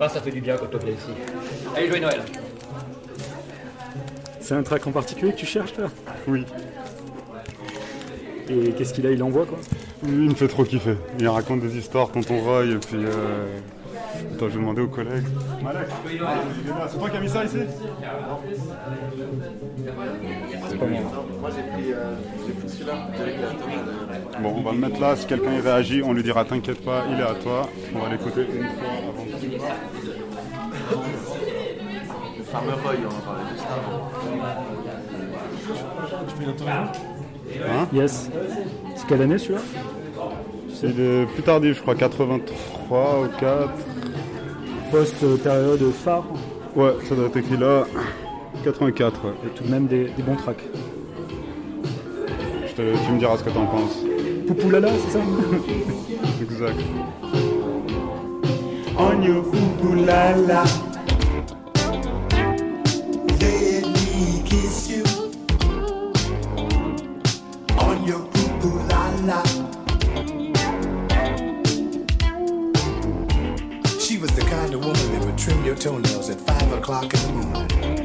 Ah, 0.00 0.08
ça 0.08 0.20
fait 0.20 0.30
du 0.30 0.40
bien 0.40 0.56
quand 0.56 0.72
on 0.74 0.78
vient 0.78 0.92
ici. 0.94 1.10
Allez, 1.76 1.88
joyeux 1.88 2.02
Noël. 2.02 2.20
C'est 4.40 4.54
un 4.54 4.62
track 4.62 4.86
en 4.86 4.92
particulier 4.92 5.32
que 5.32 5.38
tu 5.38 5.46
cherches 5.46 5.72
toi? 5.72 5.90
Oui. 6.26 6.44
Et 8.48 8.72
qu'est-ce 8.72 8.94
qu'il 8.94 9.06
a? 9.06 9.10
Il 9.10 9.22
envoie 9.22 9.44
quoi? 9.44 9.58
Il 10.04 10.10
me 10.30 10.34
fait 10.34 10.48
trop 10.48 10.64
kiffer. 10.64 10.96
Il 11.18 11.28
raconte 11.28 11.60
des 11.60 11.76
histoires, 11.76 12.10
tonton 12.10 12.40
Roy, 12.40 12.64
et 12.64 12.76
puis. 12.76 13.04
euh, 13.04 13.58
Attends, 14.34 14.48
je 14.48 14.54
vais 14.54 14.60
demander 14.60 14.82
aux 14.82 14.88
collègues. 14.88 15.24
Malek, 15.62 15.88
c'est 16.90 16.98
toi 16.98 17.10
qui 17.10 17.16
as 17.16 17.20
mis 17.20 17.28
ça 17.28 17.44
ici? 17.44 17.58
C'est 20.70 20.78
pas 20.78 20.86
moi. 20.86 21.00
Moi 21.40 21.50
j'ai 21.54 21.62
pris, 21.82 21.92
Bon, 24.42 24.54
on 24.56 24.62
va 24.62 24.72
le 24.72 24.78
mettre 24.78 25.00
là. 25.00 25.16
Si 25.16 25.26
quelqu'un 25.26 25.52
y 25.52 25.60
réagit, 25.60 26.02
on 26.02 26.12
lui 26.12 26.22
dira 26.22 26.44
T'inquiète 26.44 26.84
pas, 26.84 27.04
il 27.10 27.18
est 27.18 27.22
à 27.22 27.34
toi. 27.34 27.68
On 27.94 27.98
va 27.98 28.08
l'écouter 28.10 28.42
une 28.42 28.68
fois 28.68 28.88
avant. 28.98 29.24
Le 32.38 32.44
Farmer 32.44 32.72
Boy, 32.82 32.96
on 33.04 33.08
en 33.08 33.20
parlait 33.20 33.48
juste 33.52 33.66
avant. 33.70 34.10
Tu 36.28 36.34
peux 36.34 37.60
Hein 37.68 37.88
Yes. 37.92 38.30
C'est 38.96 39.06
quelle 39.06 39.22
année 39.22 39.38
celui-là 39.38 39.60
C'est 40.72 40.96
le 40.96 41.26
plus 41.34 41.42
tardif, 41.42 41.76
je 41.76 41.82
crois, 41.82 41.94
83 41.94 43.20
ou 43.22 43.28
4. 43.40 43.70
Post-période 44.90 45.92
phare. 45.92 46.24
Ouais, 46.74 46.92
ça 47.08 47.14
doit 47.14 47.26
être 47.26 47.36
écrit 47.36 47.56
là. 47.56 47.84
84, 48.64 49.24
ouais. 49.24 49.32
Et 49.46 49.48
tout 49.50 49.64
de 49.64 49.70
même 49.70 49.86
des, 49.86 50.04
des 50.04 50.22
bons 50.22 50.36
tracks. 50.36 50.62
Je 52.78 52.84
te- 52.84 53.06
tu 53.06 53.12
me 53.12 53.18
diras 53.18 53.36
ce 53.38 53.42
que 53.42 53.50
t'en 53.50 53.66
penses. 53.66 53.98
Poupoulala, 54.46 54.88
c'est 55.04 55.18
ça 55.18 55.18
Exact. 56.42 56.78
on 58.96 59.20
your 59.22 59.42
poo 59.42 59.94
la 60.06 60.36
la. 60.36 60.62
Let 63.40 63.84
me 63.84 64.42
kiss 64.44 64.88
you 64.90 65.02
on 67.78 68.04
your 68.06 68.20
poo 68.60 68.78
la 68.88 69.10
la. 69.26 69.42
She 73.98 74.18
was 74.18 74.30
the 74.36 74.42
kind 74.48 74.72
of 74.74 74.84
woman 74.84 75.12
that 75.12 75.24
would 75.24 75.36
trim 75.36 75.64
your 75.64 75.74
toenails 75.76 76.30
at 76.30 76.40
five 76.42 76.72
o'clock 76.72 77.12
in 77.12 77.40
the 77.40 77.46
morning. 77.48 77.97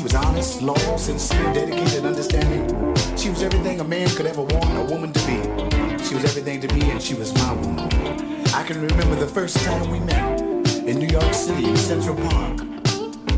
She 0.00 0.04
was 0.04 0.14
honest, 0.14 0.62
loyal, 0.62 0.96
sincere, 0.96 1.52
dedicated, 1.52 2.06
understanding. 2.06 2.96
She 3.18 3.28
was 3.28 3.42
everything 3.42 3.80
a 3.80 3.84
man 3.84 4.08
could 4.08 4.24
ever 4.24 4.40
want 4.40 4.78
a 4.78 4.90
woman 4.90 5.12
to 5.12 5.20
be. 5.26 6.02
She 6.02 6.14
was 6.14 6.24
everything 6.24 6.58
to 6.62 6.74
me, 6.74 6.90
and 6.90 7.02
she 7.02 7.12
was 7.12 7.34
my 7.34 7.52
woman. 7.52 7.86
I 8.54 8.62
can 8.62 8.80
remember 8.80 9.14
the 9.16 9.26
first 9.26 9.58
time 9.58 9.90
we 9.90 10.00
met 10.00 10.40
in 10.86 10.98
New 10.98 11.06
York 11.06 11.34
City 11.34 11.68
in 11.68 11.76
Central 11.76 12.16
Park. 12.16 12.62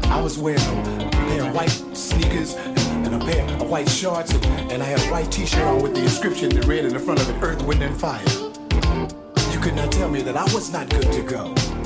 I 0.05 0.21
was 0.23 0.39
wearing 0.39 0.61
a 0.61 1.11
pair 1.11 1.49
of 1.49 1.53
white 1.53 1.97
sneakers 1.97 2.55
and 2.55 3.13
a 3.13 3.19
pair 3.19 3.45
of 3.57 3.69
white 3.69 3.89
shorts, 3.89 4.33
and, 4.33 4.81
I 4.81 4.87
had 4.87 5.01
a 5.01 5.11
white 5.11 5.33
t-shirt 5.33 5.65
on 5.65 5.83
with 5.83 5.97
the 5.97 6.03
inscription 6.05 6.51
that 6.51 6.65
read 6.67 6.85
in 6.85 6.93
the 6.93 7.01
front 7.01 7.21
of 7.21 7.29
it, 7.29 7.43
Earth, 7.43 7.61
Wind, 7.65 7.83
and 7.83 8.01
Fire. 8.01 8.23
You 9.51 9.59
could 9.59 9.75
not 9.75 9.91
tell 9.91 10.09
me 10.09 10.23
that 10.23 10.37
I 10.37 10.45
was 10.55 10.73
not 10.73 10.89
good 10.91 11.11
to 11.11 11.23
go. 11.23 11.82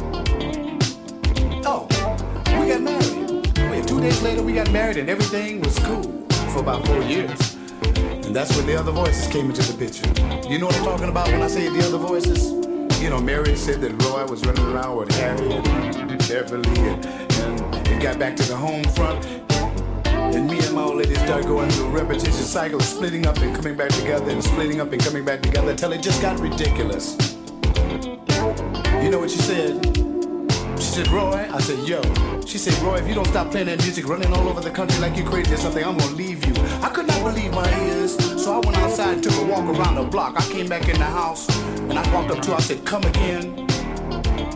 Two 3.97 4.03
days 4.03 4.23
later 4.23 4.43
we 4.43 4.53
got 4.53 4.71
married 4.73 4.99
and 4.99 5.09
everything 5.09 5.59
was 5.63 5.79
cool 5.79 6.27
for 6.53 6.61
about 6.61 6.87
four 6.87 7.01
years. 7.05 7.55
And 8.27 8.37
that's 8.37 8.55
when 8.55 8.67
the 8.67 8.77
other 8.77 8.93
voices 8.93 9.27
came 9.29 9.47
into 9.47 9.63
the 9.63 9.79
picture. 9.79 10.07
You 10.51 10.59
know 10.59 10.67
what 10.67 10.77
I'm 10.77 10.85
talking 10.85 11.09
about 11.09 11.29
when 11.29 11.41
I 11.41 11.47
say 11.47 11.71
the 11.71 11.87
other 11.87 11.97
voices? 11.97 12.51
You 13.01 13.09
know, 13.09 13.21
Mary 13.21 13.57
said 13.57 13.81
that 13.81 13.93
Roy 14.03 14.27
was 14.27 14.45
running 14.45 14.67
around 14.67 14.97
with 14.97 15.11
Harriet 15.13 15.67
and 15.67 16.19
Beverly 16.29 16.79
and, 16.79 17.07
and 17.07 17.89
it 17.89 18.03
got 18.03 18.19
back 18.19 18.37
to 18.37 18.43
the 18.43 18.57
home 18.57 18.85
front. 18.85 19.25
And 20.07 20.47
me 20.47 20.59
and 20.59 20.75
my 20.75 20.83
old 20.83 20.97
lady 20.97 21.15
started 21.15 21.47
going 21.47 21.71
through 21.71 21.87
a 21.87 21.91
repetitious 21.91 22.53
cycle 22.53 22.79
of 22.79 22.85
splitting 22.85 23.27
up 23.27 23.39
and 23.39 23.57
coming 23.57 23.77
back 23.77 23.91
together 23.91 24.31
and 24.31 24.45
splitting 24.45 24.79
up 24.79 24.93
and 24.93 25.03
coming 25.03 25.25
back 25.25 25.41
together 25.41 25.71
until 25.71 25.93
it 25.93 26.03
just 26.03 26.21
got 26.21 26.39
ridiculous. 26.39 27.17
You 29.03 29.11
know 29.11 29.21
what 29.21 29.31
she 29.31 29.39
said? 29.39 30.06
Said, 30.97 31.09
Roy, 31.09 31.47
I 31.53 31.61
said, 31.61 31.87
yo. 31.87 32.01
She 32.47 32.57
said, 32.57 32.73
Roy, 32.83 32.97
if 32.97 33.07
you 33.07 33.15
don't 33.15 33.27
stop 33.27 33.51
playing 33.51 33.67
that 33.67 33.83
music, 33.83 34.09
running 34.09 34.33
all 34.33 34.49
over 34.49 34.63
the 34.63 34.71
country 34.71 34.99
like 34.99 35.15
you're 35.15 35.29
crazy 35.29 35.53
or 35.53 35.59
something, 35.59 35.85
I'm 35.85 35.99
gonna 35.99 36.15
leave 36.15 36.47
you. 36.47 36.55
I 36.81 36.89
could 36.89 37.07
not 37.07 37.23
believe 37.23 37.53
my 37.53 37.69
ears, 37.85 38.17
so 38.43 38.55
I 38.55 38.67
went 38.67 38.79
outside 38.79 39.13
and 39.13 39.23
took 39.23 39.35
a 39.35 39.45
walk 39.45 39.65
around 39.65 39.97
the 39.97 40.05
block. 40.05 40.41
I 40.41 40.51
came 40.51 40.69
back 40.69 40.89
in 40.89 40.99
the 40.99 41.05
house 41.05 41.55
and 41.77 41.99
I 41.99 42.15
walked 42.15 42.31
up 42.31 42.41
to 42.45 42.53
her, 42.53 42.57
I 42.57 42.61
said, 42.61 42.87
come 42.87 43.05
again. 43.05 43.69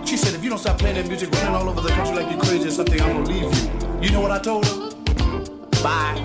She 0.07 0.17
said, 0.17 0.33
if 0.33 0.43
you 0.43 0.49
don't 0.49 0.59
stop 0.59 0.79
playing 0.79 0.97
that 0.97 1.09
music, 1.09 1.31
running 1.31 1.55
all 1.55 1.69
over 1.69 1.83
the 1.83 1.91
country 1.91 2.17
like 2.17 2.33
you're 2.33 2.41
crazy 2.41 2.69
or 2.69 2.71
something, 2.71 2.99
I'm 3.03 3.23
gonna 3.23 3.29
leave 3.29 3.43
you. 3.43 4.01
You 4.01 4.11
know 4.11 4.23
what 4.23 4.31
I 4.31 4.39
told 4.39 4.65
her? 4.65 4.91
Bye. 5.83 6.25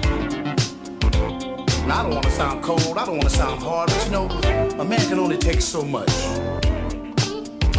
Now, 1.86 2.00
I 2.00 2.04
don't 2.04 2.16
wanna 2.16 2.32
sound 2.32 2.64
cold, 2.64 2.98
I 2.98 3.06
don't 3.06 3.18
wanna 3.18 3.30
sound 3.30 3.62
hard, 3.62 3.90
but 3.90 4.06
you 4.06 4.12
know, 4.12 4.30
a 4.80 4.86
man 4.86 5.06
can 5.10 5.20
only 5.20 5.38
take 5.38 5.60
so 5.60 5.84
much. 5.84 6.10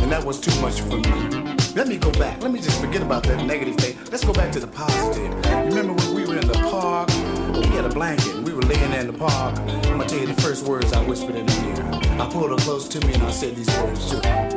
And 0.03 0.13
that 0.13 0.23
was 0.23 0.39
too 0.39 0.61
much 0.61 0.83
for 0.83 0.99
me. 0.99 1.46
Let 1.77 1.89
me 1.89 1.99
go 1.99 2.11
back. 2.13 2.43
Let 2.43 2.53
me 2.53 2.59
just 2.59 2.81
forget 2.81 3.03
about 3.03 3.23
that 3.25 3.45
negative 3.45 3.77
thing. 3.77 3.99
Let's 4.11 4.25
go 4.25 4.33
back 4.33 4.51
to 4.53 4.61
the 4.61 4.67
positive. 4.67 5.31
Remember 5.67 5.93
when 5.93 6.15
we 6.15 6.25
were 6.25 6.39
in 6.39 6.49
the 6.49 6.55
park? 6.55 7.11
We 7.55 7.67
had 7.77 7.85
a 7.85 7.91
blanket. 7.91 8.35
and 8.35 8.47
We 8.47 8.55
were 8.55 8.63
laying 8.63 8.93
there 8.93 9.03
in 9.03 9.09
the 9.09 9.13
park. 9.13 9.59
I'm 9.59 9.99
gonna 9.99 10.07
tell 10.07 10.19
you 10.19 10.27
the 10.27 10.41
first 10.41 10.65
words 10.65 10.95
I 10.95 11.05
whispered 11.07 11.37
in 11.37 11.47
her 11.47 11.69
ear. 11.69 12.01
I 12.19 12.27
pulled 12.33 12.49
her 12.49 12.57
close 12.57 12.89
to 12.89 13.07
me 13.07 13.13
and 13.13 13.23
I 13.25 13.31
said 13.31 13.57
these 13.57 13.69
words 13.77 14.09
to 14.09 14.17
her. 14.27 14.49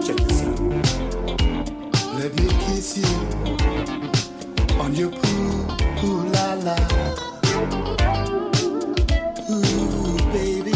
Check 0.00 0.16
this 0.16 0.44
out. 0.44 0.58
Let 2.18 2.34
me 2.36 2.48
kiss 2.64 2.96
you 2.96 3.04
on 4.80 4.94
your 4.94 5.10
poo 5.10 5.66
poo 6.00 6.24
la 6.32 6.54
la. 6.54 6.76
Ooh, 9.50 10.16
baby. 10.32 10.72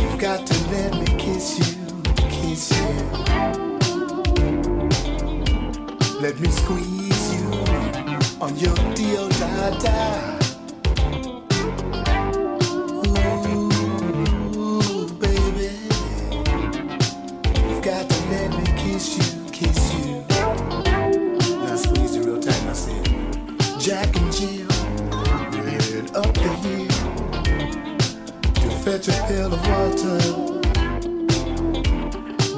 You've 0.00 0.18
got 0.18 0.46
to 0.46 0.70
let 0.70 0.94
me 0.94 1.09
Let 6.20 6.38
me 6.38 6.48
squeeze 6.50 7.34
you 7.34 7.50
on 8.42 8.54
your 8.58 8.74
deal 8.94 9.26
da 9.30 9.70
da. 9.78 10.38
Ooh, 14.54 15.08
baby. 15.18 15.70
You've 17.56 17.82
got 17.82 18.06
to 18.10 18.18
let 18.28 18.50
me 18.50 18.64
kiss 18.76 19.16
you, 19.16 19.24
kiss 19.50 19.94
you. 19.94 20.24
Squeeze 21.78 22.14
it 22.16 22.26
real 22.26 22.38
tight. 22.38 22.66
I 22.66 22.72
said, 22.74 23.80
Jack 23.80 24.14
and 24.16 24.30
Jill 24.30 24.68
up 26.14 26.34
the 26.34 26.52
hill 26.60 26.88
to 28.52 28.70
fetch 28.84 29.08
a 29.08 29.12
pail 29.26 29.54
of 29.54 29.60
water. 29.68 30.18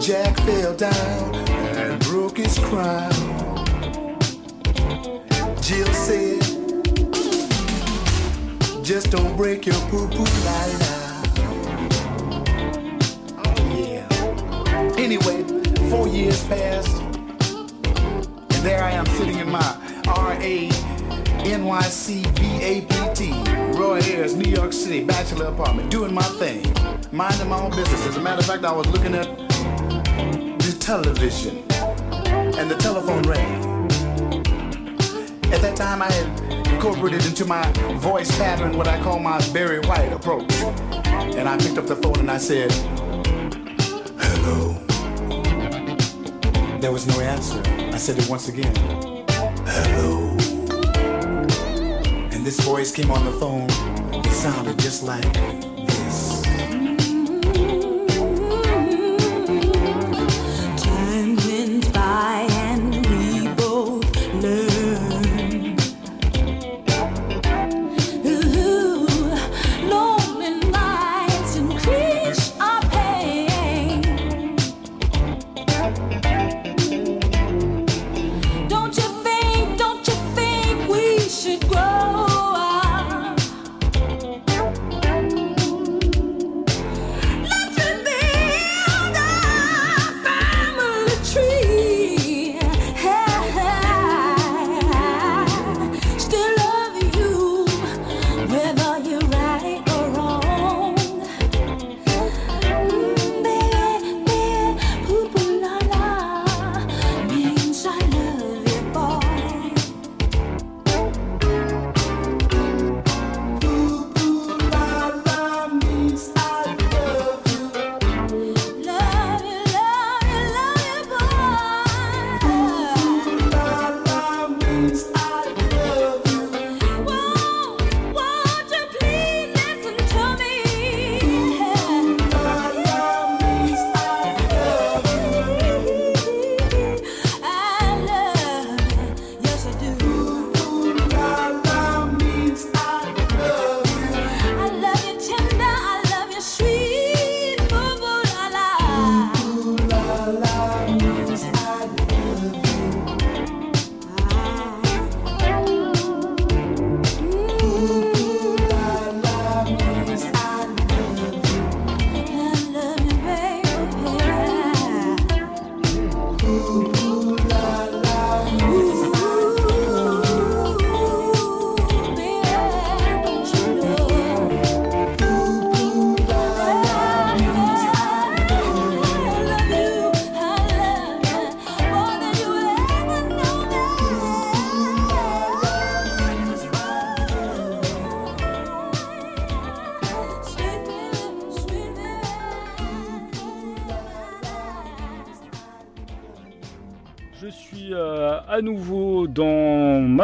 Jack 0.01 0.37
fell 0.41 0.75
down 0.75 1.35
and 1.37 2.01
broke 2.01 2.39
his 2.39 2.59
crown. 2.59 3.32
Jill 5.63 5.87
said, 5.95 6.43
Just 8.83 9.13
don't 9.13 9.37
break 9.37 9.65
your 9.65 9.77
poo 9.89 10.09
poo 10.09 10.25
la 10.45 10.67
la. 10.83 11.23
Oh, 13.47 13.55
yeah. 13.73 14.95
Anyway, 14.99 15.45
four 15.89 16.09
years 16.09 16.43
passed, 16.49 17.01
and 17.01 18.63
there 18.65 18.83
I 18.83 18.91
am 18.91 19.07
sitting 19.07 19.39
in 19.39 19.49
my 19.49 20.03
R 20.09 20.33
A 20.33 20.69
N 21.45 21.65
Y 21.65 21.83
C 21.83 22.25
B 22.35 22.43
A 22.61 22.81
P 22.81 22.97
T, 23.15 23.33
Roy 23.79 24.01
Ayers, 24.01 24.35
New 24.35 24.51
York 24.51 24.73
City, 24.73 25.05
bachelor 25.05 25.47
apartment, 25.47 25.93
doing 25.93 26.13
my 26.13 26.25
thing, 26.41 26.67
minding 27.13 27.49
my 27.49 27.61
own 27.61 27.71
business. 27.71 28.05
As 28.05 28.17
a 28.17 28.21
matter 28.21 28.41
of 28.41 28.47
fact, 28.47 28.65
I 28.65 28.73
was 28.73 28.89
looking 28.89 29.15
at 29.15 29.29
the 29.39 30.77
television, 30.81 31.63
and 32.59 32.69
the 32.69 32.77
telephone 32.77 33.23
rang. 33.23 33.72
At 35.53 35.61
that 35.61 35.77
time, 35.77 36.01
I 36.01 36.11
had 36.11 36.73
incorporated 36.73 37.27
into 37.27 37.45
my 37.45 37.71
voice 37.99 38.35
pattern 38.39 38.77
what 38.77 38.89
I 38.89 38.99
call 39.03 39.19
my 39.19 39.39
Barry 39.53 39.81
White 39.81 40.11
approach. 40.11 40.51
And 41.37 41.47
I 41.47 41.59
picked 41.59 41.77
up 41.77 41.87
the 41.87 41.97
phone 41.97 42.19
and 42.21 42.31
I 42.31 42.39
said, 42.39 42.73
Hello. 44.19 44.73
There 46.79 46.91
was 46.91 47.07
no 47.07 47.21
answer. 47.21 47.63
I 47.93 47.99
said 47.99 48.19
it 48.19 48.29
once 48.31 48.49
again. 48.49 48.75
Hello. 49.67 50.31
And 52.33 52.47
this 52.47 52.59
voice 52.61 52.91
came 52.91 53.11
on 53.11 53.25
the 53.27 53.33
phone. 53.33 53.69
It 54.25 54.33
sounded 54.33 54.79
just 54.79 55.03
like 55.03 55.37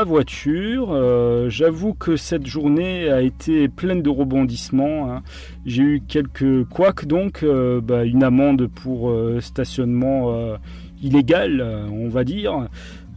voiture. 0.09 0.89
Euh, 0.90 1.51
J'avoue 1.51 1.93
que 1.94 2.16
cette 2.16 2.47
journée 2.47 3.10
a 3.10 3.20
été 3.20 3.68
pleine 3.68 4.02
de 4.02 4.09
rebondissements. 4.09 5.12
hein. 5.12 5.22
J'ai 5.66 5.82
eu 5.82 6.02
quelques 6.06 6.64
couacs, 6.64 7.05
donc 7.06 7.43
euh, 7.43 7.80
bah, 7.80 8.05
une 8.05 8.24
amende 8.24 8.66
pour 8.66 9.10
euh, 9.10 9.40
stationnement 9.40 10.35
illégal, 11.02 11.62
on 11.93 12.09
va 12.09 12.24
dire. 12.24 12.68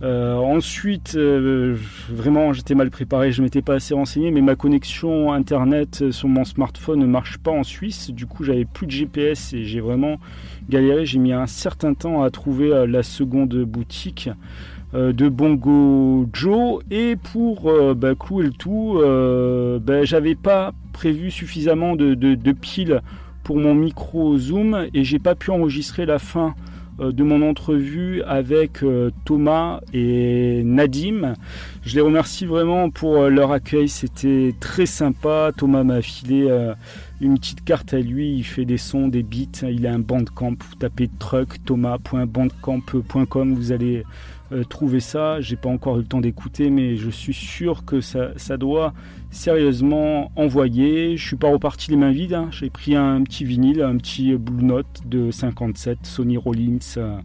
Ensuite, 0.04 1.16
vraiment, 1.16 2.54
j'étais 2.54 2.74
mal 2.76 2.90
préparé, 2.90 3.32
je 3.32 3.42
m'étais 3.44 3.62
pas 3.62 3.76
assez 3.76 3.94
renseigné, 3.94 4.32
mais 4.32 4.42
ma 4.42 4.56
connexion 4.56 5.32
internet 5.32 6.12
sur 6.12 6.28
mon 6.28 6.44
smartphone 6.44 7.00
ne 7.00 7.06
marche 7.06 7.38
pas 7.38 7.52
en 7.52 7.64
Suisse. 7.64 8.10
Du 8.12 8.26
coup, 8.26 8.44
j'avais 8.44 8.66
plus 8.66 8.88
de 8.88 8.92
GPS 8.92 9.54
et 9.54 9.64
j'ai 9.64 9.80
vraiment 9.80 10.20
galéré. 10.70 11.06
J'ai 11.06 11.20
mis 11.20 11.34
un 11.34 11.46
certain 11.48 11.94
temps 11.94 12.24
à 12.24 12.32
trouver 12.32 12.86
la 12.88 13.04
seconde 13.04 13.56
boutique 13.64 14.30
de 14.94 15.30
Bongo 15.30 16.28
Joe. 16.34 16.84
Et 16.92 17.16
pour 17.16 17.70
euh, 17.70 17.94
bah, 17.94 18.16
clouer 18.16 18.46
le 18.46 18.52
tout, 18.52 18.98
euh, 18.98 19.80
bah, 19.80 20.04
j'avais 20.04 20.36
pas 20.36 20.74
prévu 20.94 21.32
suffisamment 21.32 21.96
de, 21.96 22.52
piles 22.52 23.02
pour 23.44 23.58
mon 23.58 23.74
micro 23.74 24.38
Zoom 24.38 24.88
et 24.94 25.04
j'ai 25.04 25.20
pas 25.20 25.36
pu 25.36 25.52
enregistrer 25.52 26.06
la 26.06 26.20
fin 26.20 26.54
euh, 27.00 27.12
de 27.12 27.24
mon 27.24 27.42
entrevue 27.42 28.22
avec 28.24 28.84
euh, 28.84 29.10
Thomas 29.26 29.80
et 29.94 30.62
Nadim. 30.64 31.36
Je 31.84 31.96
les 31.96 32.02
remercie 32.02 32.46
vraiment 32.46 32.90
pour 32.92 33.18
euh, 33.18 33.30
leur 33.30 33.52
accueil, 33.52 33.90
c'était 33.90 34.54
très 34.60 34.86
sympa. 34.86 35.52
Thomas 35.56 35.84
m'a 35.84 36.02
filé 36.02 36.46
euh, 36.50 36.76
une 37.20 37.40
petite 37.40 37.64
carte 37.64 37.94
à 37.94 38.00
lui, 38.00 38.36
il 38.36 38.44
fait 38.44 38.66
des 38.66 38.78
sons, 38.78 39.08
des 39.08 39.24
beats, 39.24 39.64
il 39.64 39.88
a 39.88 39.94
un 39.94 40.00
bandcamp, 40.00 40.52
vous 40.52 40.76
tapez 40.76 41.10
truck 41.18 41.64
thomas.bandcamp.com, 41.66 43.54
vous 43.56 43.72
allez 43.72 43.98
euh, 43.98 44.04
trouver 44.70 45.00
ça. 45.00 45.42
J'ai 45.42 45.56
pas 45.56 45.70
encore 45.70 45.98
eu 45.98 46.02
le 46.02 46.08
temps 46.08 46.22
d'écouter, 46.22 46.70
mais 46.70 46.96
je 46.96 47.10
suis 47.10 47.34
sûr 47.34 47.86
que 47.86 48.02
ça, 48.02 48.32
ça 48.38 48.58
doit 48.58 48.94
sérieusement 49.32 50.32
envoyer. 50.36 51.18
Je 51.18 51.26
suis 51.26 51.36
pas 51.38 51.50
reparti 51.52 51.90
les 51.92 51.98
mains 51.98 52.12
vides. 52.12 52.34
hein. 52.34 52.50
J'ai 52.52 52.70
pris 52.70 52.96
un 52.96 53.24
petit 53.24 53.46
vinyle, 53.46 53.82
un 53.82 53.98
petit 53.98 54.36
Blue 54.36 54.64
Note 54.64 55.02
de 55.06 55.32
57 55.32 56.00
Sony 56.04 56.38
Rollins, 56.38 56.78
euh, 56.98 57.18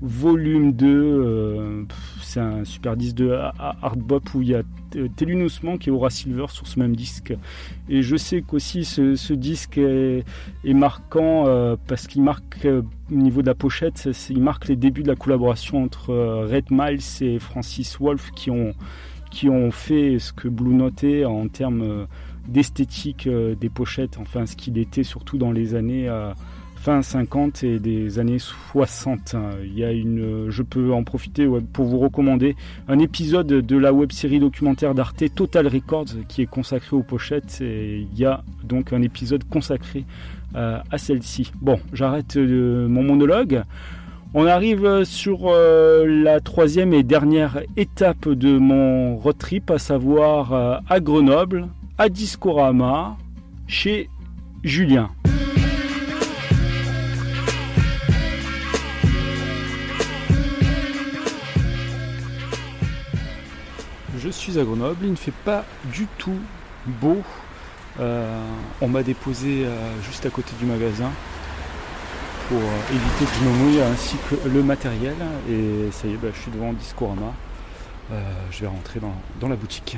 volume 0.00 0.72
2. 0.72 0.86
euh, 0.88 1.82
c'est 2.20 2.40
un 2.40 2.64
super 2.64 2.96
disque 2.96 3.16
de 3.16 3.30
ha- 3.30 3.52
ha- 3.58 3.76
hard 3.82 4.00
bop 4.00 4.34
où 4.34 4.42
il 4.42 4.48
y 4.48 4.54
a 4.54 4.62
euh, 4.96 5.08
et 5.86 5.90
Aura 5.90 6.10
Silver 6.10 6.46
sur 6.48 6.66
ce 6.66 6.78
même 6.78 6.94
disque. 6.96 7.32
Et 7.88 8.02
je 8.02 8.16
sais 8.16 8.42
qu'aussi 8.42 8.84
ce, 8.84 9.14
ce 9.14 9.32
disque 9.32 9.78
est, 9.78 10.24
marquant 10.74 11.44
parce 11.86 12.06
qu'il 12.08 12.22
marque 12.22 12.66
au 12.66 13.14
niveau 13.14 13.40
de 13.42 13.46
la 13.46 13.54
pochette, 13.54 14.08
il 14.30 14.42
marque 14.42 14.68
les 14.68 14.76
débuts 14.76 15.02
de 15.02 15.08
la 15.08 15.16
collaboration 15.16 15.82
entre 15.82 16.12
Red 16.50 16.66
Miles 16.70 17.00
et 17.22 17.38
Francis 17.38 17.96
Wolff 18.00 18.30
qui 18.32 18.50
ont 18.50 18.74
qui 19.32 19.48
ont 19.48 19.70
fait 19.70 20.18
ce 20.18 20.32
que 20.32 20.46
Blue 20.46 20.74
Note 20.74 21.02
est 21.02 21.24
en 21.24 21.48
termes 21.48 21.82
euh, 21.82 22.04
d'esthétique 22.46 23.26
euh, 23.26 23.54
des 23.54 23.70
pochettes, 23.70 24.18
enfin 24.18 24.46
ce 24.46 24.54
qu'il 24.56 24.76
était 24.78 25.04
surtout 25.04 25.38
dans 25.38 25.52
les 25.52 25.74
années 25.74 26.06
euh, 26.06 26.32
fin 26.76 27.00
50 27.00 27.64
et 27.64 27.78
des 27.78 28.18
années 28.18 28.38
60. 28.38 29.36
Il 29.64 29.78
y 29.78 29.84
a 29.84 29.90
une, 29.90 30.50
je 30.50 30.62
peux 30.62 30.92
en 30.92 31.02
profiter 31.02 31.48
pour 31.72 31.86
vous 31.86 31.98
recommander 31.98 32.56
un 32.88 32.98
épisode 32.98 33.46
de 33.46 33.76
la 33.76 33.92
web 33.92 34.12
série 34.12 34.38
documentaire 34.38 34.94
d'Arte 34.94 35.34
Total 35.34 35.66
Records 35.66 36.26
qui 36.28 36.42
est 36.42 36.46
consacré 36.46 36.94
aux 36.94 37.04
pochettes 37.04 37.60
et 37.60 38.00
il 38.00 38.18
y 38.18 38.24
a 38.24 38.42
donc 38.64 38.92
un 38.92 39.00
épisode 39.00 39.44
consacré 39.48 40.04
à 40.54 40.98
celle-ci. 40.98 41.52
Bon, 41.62 41.78
j'arrête 41.92 42.36
mon 42.36 43.04
monologue. 43.04 43.62
On 44.34 44.46
arrive 44.46 45.04
sur 45.04 45.40
euh, 45.44 46.06
la 46.06 46.40
troisième 46.40 46.94
et 46.94 47.02
dernière 47.02 47.60
étape 47.76 48.30
de 48.30 48.56
mon 48.56 49.18
road 49.18 49.36
trip, 49.36 49.70
à 49.70 49.78
savoir 49.78 50.54
euh, 50.54 50.76
à 50.88 51.00
Grenoble, 51.00 51.68
à 51.98 52.08
Discorama, 52.08 53.18
chez 53.66 54.08
Julien. 54.64 55.10
Je 64.16 64.30
suis 64.30 64.58
à 64.58 64.64
Grenoble, 64.64 64.96
il 65.02 65.10
ne 65.10 65.16
fait 65.16 65.34
pas 65.44 65.66
du 65.92 66.06
tout 66.16 66.40
beau. 66.86 67.18
Euh, 68.00 68.42
on 68.80 68.88
m'a 68.88 69.02
déposé 69.02 69.66
euh, 69.66 69.76
juste 70.06 70.24
à 70.24 70.30
côté 70.30 70.52
du 70.58 70.64
magasin 70.64 71.10
pour 72.52 72.94
éviter 72.94 73.24
que 73.24 73.38
je 73.40 73.44
me 73.48 73.50
mouille 73.64 73.80
ainsi 73.80 74.16
que 74.28 74.48
le 74.48 74.62
matériel. 74.62 75.14
Et 75.48 75.90
ça 75.90 76.06
y 76.06 76.12
est, 76.12 76.16
bah, 76.16 76.28
je 76.34 76.40
suis 76.40 76.50
devant 76.50 76.72
Discorama. 76.74 77.32
Euh, 78.12 78.20
je 78.50 78.60
vais 78.60 78.66
rentrer 78.66 79.00
dans, 79.00 79.14
dans 79.40 79.48
la 79.48 79.56
boutique. 79.56 79.96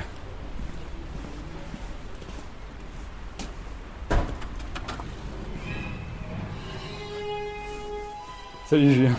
Salut 8.67 8.91
Julien. 8.93 9.15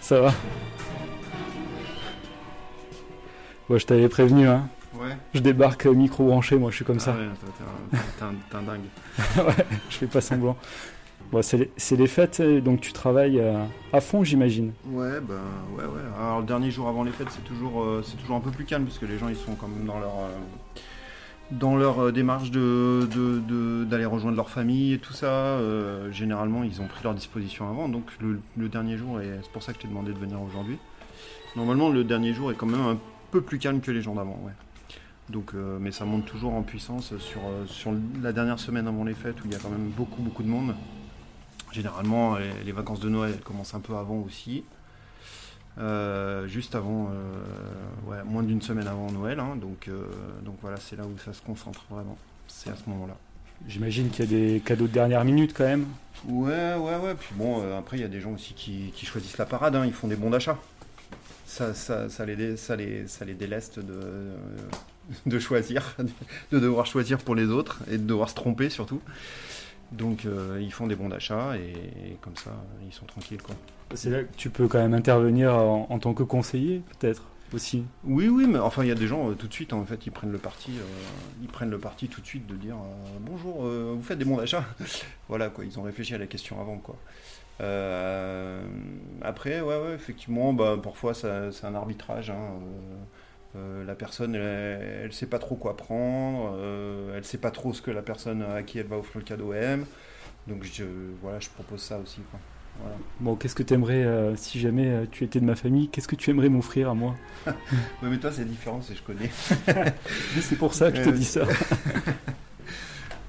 Ça 0.00 0.20
va? 0.20 0.32
Bon, 3.68 3.78
je 3.78 3.86
t'avais 3.86 4.08
prévenu, 4.08 4.48
hein. 4.48 4.68
Ouais. 4.94 5.16
Je 5.34 5.40
débarque 5.40 5.86
micro 5.86 6.24
branché, 6.26 6.56
moi 6.56 6.70
je 6.70 6.76
suis 6.76 6.84
comme 6.84 7.00
ça. 7.00 7.14
Ah 7.16 7.20
ouais, 7.20 7.28
t'es- 8.18 8.24
un- 8.24 8.28
un- 8.28 8.34
t'es 8.50 8.56
un 8.56 8.62
dingue. 8.62 9.46
ouais, 9.46 9.66
je 9.90 9.96
fais 9.96 10.06
pas 10.06 10.20
semblant. 10.20 10.56
Bon, 11.32 11.40
c'est 11.40 11.96
les, 11.96 12.06
fêtes, 12.08 12.40
euh, 12.40 12.60
donc 12.60 12.82
tu 12.82 12.92
travailles 12.92 13.40
euh, 13.40 13.64
à 13.94 14.02
fond, 14.02 14.22
j'imagine. 14.22 14.72
Ouais, 14.84 15.18
ben 15.18 15.40
ouais, 15.74 15.84
ouais. 15.84 16.02
Alors 16.20 16.40
le 16.40 16.46
dernier 16.46 16.70
jour 16.70 16.88
avant 16.88 17.04
les 17.04 17.10
fêtes, 17.10 17.30
c'est 17.30 17.44
toujours, 17.44 17.82
euh, 17.82 18.02
c'est 18.04 18.18
toujours 18.18 18.36
un 18.36 18.40
peu 18.40 18.50
plus 18.50 18.66
calme 18.66 18.84
parce 18.84 18.98
que 18.98 19.06
les 19.06 19.16
gens 19.16 19.30
ils 19.30 19.36
sont 19.36 19.54
quand 19.54 19.66
même 19.66 19.86
dans 19.86 19.98
leur, 19.98 20.12
dans 21.50 21.74
leur 21.74 22.12
démarche 22.12 22.50
de, 22.50 23.08
d'aller 23.84 24.04
rejoindre 24.04 24.36
leur 24.36 24.50
famille 24.50 24.92
et 24.92 24.98
tout 24.98 25.14
ça. 25.14 25.58
Généralement, 26.10 26.64
ils 26.64 26.82
ont 26.82 26.86
pris 26.86 27.02
leur 27.02 27.14
disposition 27.14 27.66
avant, 27.66 27.88
donc 27.88 28.10
le, 28.20 28.68
dernier 28.68 28.98
jour, 28.98 29.18
et 29.18 29.30
c'est 29.42 29.52
pour 29.52 29.62
ça 29.62 29.72
que 29.72 29.78
je 29.78 29.84
t'ai 29.84 29.88
demandé 29.88 30.12
de 30.12 30.18
venir 30.18 30.38
aujourd'hui. 30.42 30.76
Normalement, 31.56 31.88
le 31.88 32.04
dernier 32.04 32.34
jour 32.34 32.52
est 32.52 32.56
quand 32.56 32.66
même 32.66 32.86
un 32.86 32.98
peu 33.30 33.40
plus 33.40 33.58
calme 33.58 33.80
que 33.80 33.90
les 33.90 34.02
jours 34.02 34.14
d'avant, 34.14 34.38
ouais. 34.44 34.52
Donc, 35.30 35.54
mais 35.80 35.92
ça 35.92 36.04
monte 36.04 36.26
toujours 36.26 36.52
en 36.52 36.62
puissance 36.62 37.16
sur, 37.16 37.40
sur 37.64 37.94
la 38.22 38.34
dernière 38.34 38.58
semaine 38.58 38.86
avant 38.86 39.04
les 39.04 39.14
fêtes 39.14 39.40
où 39.42 39.46
il 39.46 39.52
y 39.52 39.54
a 39.54 39.58
quand 39.58 39.70
même 39.70 39.88
beaucoup 39.96 40.20
beaucoup 40.20 40.42
de 40.42 40.48
monde. 40.48 40.74
Généralement, 41.72 42.36
les, 42.36 42.52
les 42.64 42.72
vacances 42.72 43.00
de 43.00 43.08
Noël 43.08 43.32
elles 43.34 43.42
commencent 43.42 43.74
un 43.74 43.80
peu 43.80 43.96
avant 43.96 44.18
aussi. 44.18 44.64
Euh, 45.78 46.46
juste 46.48 46.74
avant, 46.74 47.08
euh, 47.10 48.10
ouais, 48.10 48.22
moins 48.24 48.42
d'une 48.42 48.60
semaine 48.60 48.86
avant 48.86 49.10
Noël. 49.10 49.40
hein, 49.40 49.56
donc, 49.56 49.88
euh, 49.88 50.04
donc 50.44 50.56
voilà, 50.60 50.76
c'est 50.76 50.96
là 50.96 51.04
où 51.04 51.16
ça 51.24 51.32
se 51.32 51.40
concentre 51.40 51.84
vraiment. 51.88 52.18
C'est 52.46 52.70
à 52.70 52.76
ce 52.76 52.88
moment-là. 52.90 53.16
J'imagine 53.68 54.10
qu'il 54.10 54.24
y 54.24 54.28
a 54.28 54.38
des 54.54 54.60
cadeaux 54.60 54.86
de 54.86 54.92
dernière 54.92 55.24
minute 55.24 55.54
quand 55.56 55.64
même. 55.64 55.86
Ouais, 56.26 56.74
ouais, 56.74 56.96
ouais. 56.96 57.14
Puis 57.18 57.30
bon, 57.34 57.62
euh, 57.62 57.78
après, 57.78 57.96
il 57.96 58.00
y 58.00 58.04
a 58.04 58.08
des 58.08 58.20
gens 58.20 58.32
aussi 58.32 58.52
qui, 58.54 58.92
qui 58.94 59.06
choisissent 59.06 59.38
la 59.38 59.46
parade. 59.46 59.74
hein, 59.76 59.86
ils 59.86 59.92
font 59.94 60.08
des 60.08 60.16
bons 60.16 60.30
d'achat. 60.30 60.58
Ça, 61.46 61.72
ça, 61.74 62.08
ça, 62.10 62.26
les, 62.26 62.36
dé- 62.36 62.56
ça, 62.56 62.76
les, 62.76 63.06
ça 63.08 63.24
les 63.24 63.34
déleste 63.34 63.78
de, 63.78 63.92
euh, 63.94 64.36
de 65.26 65.38
choisir, 65.38 65.96
de 66.52 66.58
devoir 66.58 66.84
choisir 66.86 67.18
pour 67.18 67.34
les 67.34 67.46
autres 67.46 67.78
et 67.90 67.96
de 67.98 68.04
devoir 68.06 68.28
se 68.28 68.34
tromper 68.34 68.68
surtout. 68.68 69.00
Donc, 69.92 70.24
euh, 70.24 70.58
ils 70.60 70.72
font 70.72 70.86
des 70.86 70.96
bons 70.96 71.08
d'achat 71.08 71.56
et, 71.58 72.10
et 72.12 72.16
comme 72.20 72.36
ça, 72.36 72.50
ils 72.86 72.92
sont 72.92 73.04
tranquilles. 73.06 73.42
Quoi. 73.42 73.54
C'est 73.94 74.10
là 74.10 74.22
que 74.24 74.34
tu 74.36 74.50
peux 74.50 74.68
quand 74.68 74.78
même 74.78 74.94
intervenir 74.94 75.54
en, 75.54 75.86
en 75.90 75.98
tant 75.98 76.14
que 76.14 76.22
conseiller, 76.22 76.82
peut-être 76.98 77.22
aussi. 77.52 77.84
Oui, 78.04 78.28
oui, 78.28 78.46
mais 78.48 78.58
enfin, 78.58 78.82
il 78.84 78.88
y 78.88 78.92
a 78.92 78.94
des 78.94 79.06
gens 79.06 79.30
euh, 79.30 79.34
tout 79.34 79.48
de 79.48 79.52
suite, 79.52 79.72
en 79.74 79.84
fait, 79.84 80.06
ils 80.06 80.10
prennent 80.10 80.32
le 80.32 80.38
parti, 80.38 80.72
euh, 80.78 80.82
ils 81.42 81.48
prennent 81.48 81.70
le 81.70 81.78
parti 81.78 82.08
tout 82.08 82.22
de 82.22 82.26
suite 82.26 82.46
de 82.46 82.54
dire 82.54 82.76
bonjour, 83.20 83.64
vous 83.64 84.02
faites 84.02 84.18
des 84.18 84.24
bons 84.24 84.38
d'achat? 84.38 84.64
voilà, 85.28 85.50
quoi, 85.50 85.64
ils 85.64 85.78
ont 85.78 85.82
réfléchi 85.82 86.14
à 86.14 86.18
la 86.18 86.26
question 86.26 86.58
avant, 86.60 86.78
quoi. 86.78 86.96
Après, 89.22 89.60
ouais, 89.60 89.76
ouais, 89.76 89.94
effectivement, 89.94 90.52
bah, 90.52 90.76
parfois 90.82 91.14
c'est 91.14 91.64
un 91.64 91.74
arbitrage. 91.74 92.30
hein, 92.30 92.58
euh, 93.56 93.58
euh, 93.82 93.84
la 93.84 93.94
personne, 93.94 94.34
elle, 94.34 95.02
elle 95.04 95.12
sait 95.12 95.26
pas 95.26 95.38
trop 95.38 95.56
quoi 95.56 95.76
prendre, 95.76 96.54
euh, 96.56 97.16
elle 97.16 97.24
sait 97.24 97.38
pas 97.38 97.50
trop 97.50 97.72
ce 97.72 97.82
que 97.82 97.90
la 97.90 98.02
personne 98.02 98.42
à 98.42 98.62
qui 98.62 98.78
elle 98.78 98.86
va 98.86 98.98
offrir 98.98 99.18
le 99.18 99.24
cadeau 99.24 99.52
aime. 99.52 99.86
Donc 100.46 100.64
je, 100.64 100.84
voilà, 101.22 101.38
je 101.40 101.48
propose 101.50 101.80
ça 101.82 101.98
aussi. 101.98 102.20
Quoi. 102.30 102.40
Voilà. 102.80 102.96
Bon, 103.20 103.36
qu'est-ce 103.36 103.54
que 103.54 103.62
tu 103.62 103.74
aimerais, 103.74 104.32
si 104.36 104.58
jamais 104.58 104.88
euh, 104.88 105.04
tu 105.10 105.24
étais 105.24 105.38
de 105.40 105.44
ma 105.44 105.54
famille, 105.54 105.88
qu'est-ce 105.90 106.08
que 106.08 106.16
tu 106.16 106.30
aimerais 106.30 106.48
m'offrir 106.48 106.88
à 106.90 106.94
moi? 106.94 107.14
Ouais, 107.46 108.08
mais 108.08 108.18
toi, 108.18 108.32
c'est 108.32 108.44
différent, 108.44 108.80
c'est 108.82 108.94
je 108.96 109.02
connais. 109.02 109.30
C'est 110.40 110.56
pour 110.56 110.74
ça 110.74 110.90
que 110.90 110.96
je 110.98 111.02
te 111.02 111.08
Euh, 111.10 111.12
dis 111.12 111.24
ça. 111.24 111.42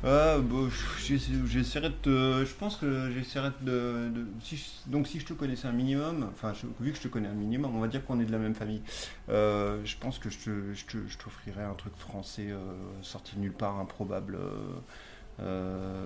Ah, 0.06 0.38
bah, 0.40 0.68
j'essa- 1.00 1.32
j'essaierai 1.46 1.90
de 1.90 1.94
te- 1.96 2.46
Je 2.46 2.54
pense 2.56 2.76
que 2.76 3.10
j'essaierai 3.12 3.52
de. 3.62 4.10
de- 4.10 4.28
donc, 4.88 5.08
si 5.08 5.20
je 5.20 5.26
te 5.26 5.32
connaissais 5.34 5.68
un 5.68 5.72
minimum, 5.72 6.28
enfin, 6.34 6.52
vu 6.82 6.92
que 6.92 6.98
je 6.98 7.04
te 7.04 7.08
connais 7.08 7.30
un 7.30 7.34
minimum, 7.34 7.74
on 7.76 7.80
va 7.80 7.88
dire 7.88 8.04
qu'on 8.06 8.20
est 8.20 8.26
de 8.26 8.32
la 8.34 8.38
même 8.38 8.54
famille. 8.56 8.82
Euh, 9.30 9.80
je 9.86 9.96
pense 9.98 10.20
que 10.20 10.30
je 10.30 10.40
te- 10.40 10.74
je 10.74 10.86
te- 10.86 11.08
je 11.08 11.18
t'offrirais 11.18 11.64
un 11.64 11.74
truc 11.76 11.94
français 11.96 12.48
euh, 12.52 12.58
sorti 13.02 13.36
de 13.38 13.42
nulle 13.42 13.54
part, 13.54 13.80
improbable, 13.80 14.38
euh, 15.40 16.06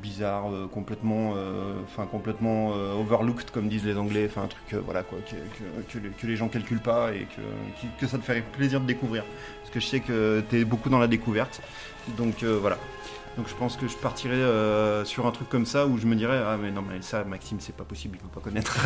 bizarre, 0.00 0.52
euh, 0.52 0.66
complètement, 0.66 1.34
euh, 1.36 1.74
enfin, 1.84 2.06
complètement 2.06 2.72
euh, 2.74 2.94
overlooked, 2.94 3.50
comme 3.50 3.68
disent 3.68 3.84
les 3.84 3.96
Anglais. 3.96 4.26
Enfin, 4.30 4.42
un 4.44 4.48
truc, 4.48 4.62
euh, 4.74 4.80
voilà, 4.84 5.02
quoi, 5.02 5.18
que, 5.28 5.34
que- 5.34 5.92
que 5.92 5.98
les, 6.04 6.10
que 6.10 6.26
les 6.26 6.36
gens 6.36 6.48
calculent 6.48 6.80
pas 6.80 7.12
et 7.12 7.26
que, 8.00 8.06
ça 8.06 8.18
te 8.18 8.22
ferait 8.24 8.42
plaisir 8.42 8.80
de 8.80 8.86
découvrir. 8.86 9.24
Parce 9.62 9.72
que 9.74 9.80
je 9.80 9.86
sais 9.86 10.00
que 10.00 10.42
tu 10.48 10.60
es 10.60 10.64
beaucoup 10.64 10.88
dans 10.90 10.98
la 10.98 11.08
découverte. 11.08 11.60
Donc 12.16 12.42
euh, 12.42 12.58
voilà. 12.60 12.78
Donc 13.36 13.48
je 13.48 13.54
pense 13.54 13.76
que 13.76 13.86
je 13.86 13.96
partirais 13.96 14.34
euh, 14.36 15.04
sur 15.04 15.26
un 15.26 15.30
truc 15.30 15.48
comme 15.50 15.66
ça 15.66 15.86
où 15.86 15.98
je 15.98 16.06
me 16.06 16.14
dirais 16.14 16.40
ah 16.46 16.56
mais 16.56 16.70
non 16.70 16.82
mais 16.88 17.02
ça 17.02 17.22
Maxime 17.24 17.58
c'est 17.60 17.76
pas 17.76 17.84
possible 17.84 18.16
il 18.18 18.26
peut 18.26 18.34
pas 18.34 18.40
connaître. 18.40 18.78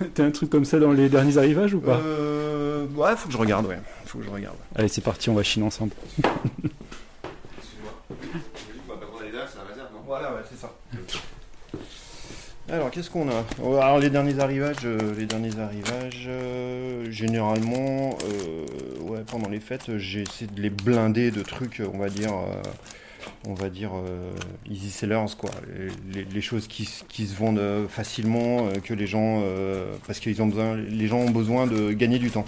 T'as 0.14 0.24
un 0.24 0.30
truc 0.30 0.48
comme 0.48 0.64
ça 0.64 0.78
dans 0.78 0.92
les 0.92 1.10
derniers 1.10 1.36
arrivages 1.36 1.74
ou 1.74 1.80
pas? 1.80 1.96
Euh, 1.98 2.86
ouais 2.94 3.14
faut 3.16 3.26
que 3.26 3.32
je 3.34 3.38
regarde 3.38 3.66
ouais 3.66 3.78
faut 4.06 4.18
que 4.18 4.24
je 4.24 4.30
regarde. 4.30 4.56
Allez, 4.74 4.88
c'est 4.88 5.02
parti, 5.02 5.28
on 5.28 5.34
va 5.34 5.42
chiner 5.42 5.66
ensemble. 5.66 5.92
Voilà 10.06 10.32
ouais 10.32 10.40
c'est 10.48 10.56
ça. 10.56 10.72
Alors 12.70 12.90
qu'est-ce 12.90 13.08
qu'on 13.08 13.30
a 13.30 13.46
Oh, 13.62 13.76
Alors 13.76 13.98
les 13.98 14.10
derniers 14.10 14.38
arrivages, 14.40 14.76
euh, 14.84 15.14
les 15.18 15.24
derniers 15.24 15.58
arrivages, 15.58 16.26
euh, 16.28 17.10
généralement, 17.10 18.18
euh, 18.24 19.22
pendant 19.26 19.48
les 19.48 19.60
fêtes, 19.60 19.96
j'ai 19.96 20.22
essayé 20.22 20.50
de 20.54 20.60
les 20.60 20.68
blinder 20.68 21.30
de 21.30 21.40
trucs, 21.40 21.82
on 21.92 21.96
va 21.96 22.10
dire, 22.10 22.30
on 23.46 23.54
va 23.54 23.70
dire 23.70 23.92
easy 24.70 24.90
sellers 24.90 25.34
quoi, 25.38 25.50
les, 26.12 26.40
choses 26.40 26.68
qui, 26.68 26.88
qui 27.08 27.26
se 27.26 27.34
vendent 27.34 27.88
facilement, 27.88 28.68
que 28.84 28.94
les 28.94 29.06
gens, 29.06 29.42
parce 30.06 30.20
qu'ils 30.20 30.40
ont 30.42 30.46
besoin, 30.46 30.76
les 30.76 31.08
gens 31.08 31.18
ont 31.18 31.30
besoin 31.30 31.66
de 31.66 31.92
gagner 31.92 32.18
du 32.18 32.30
temps. 32.30 32.44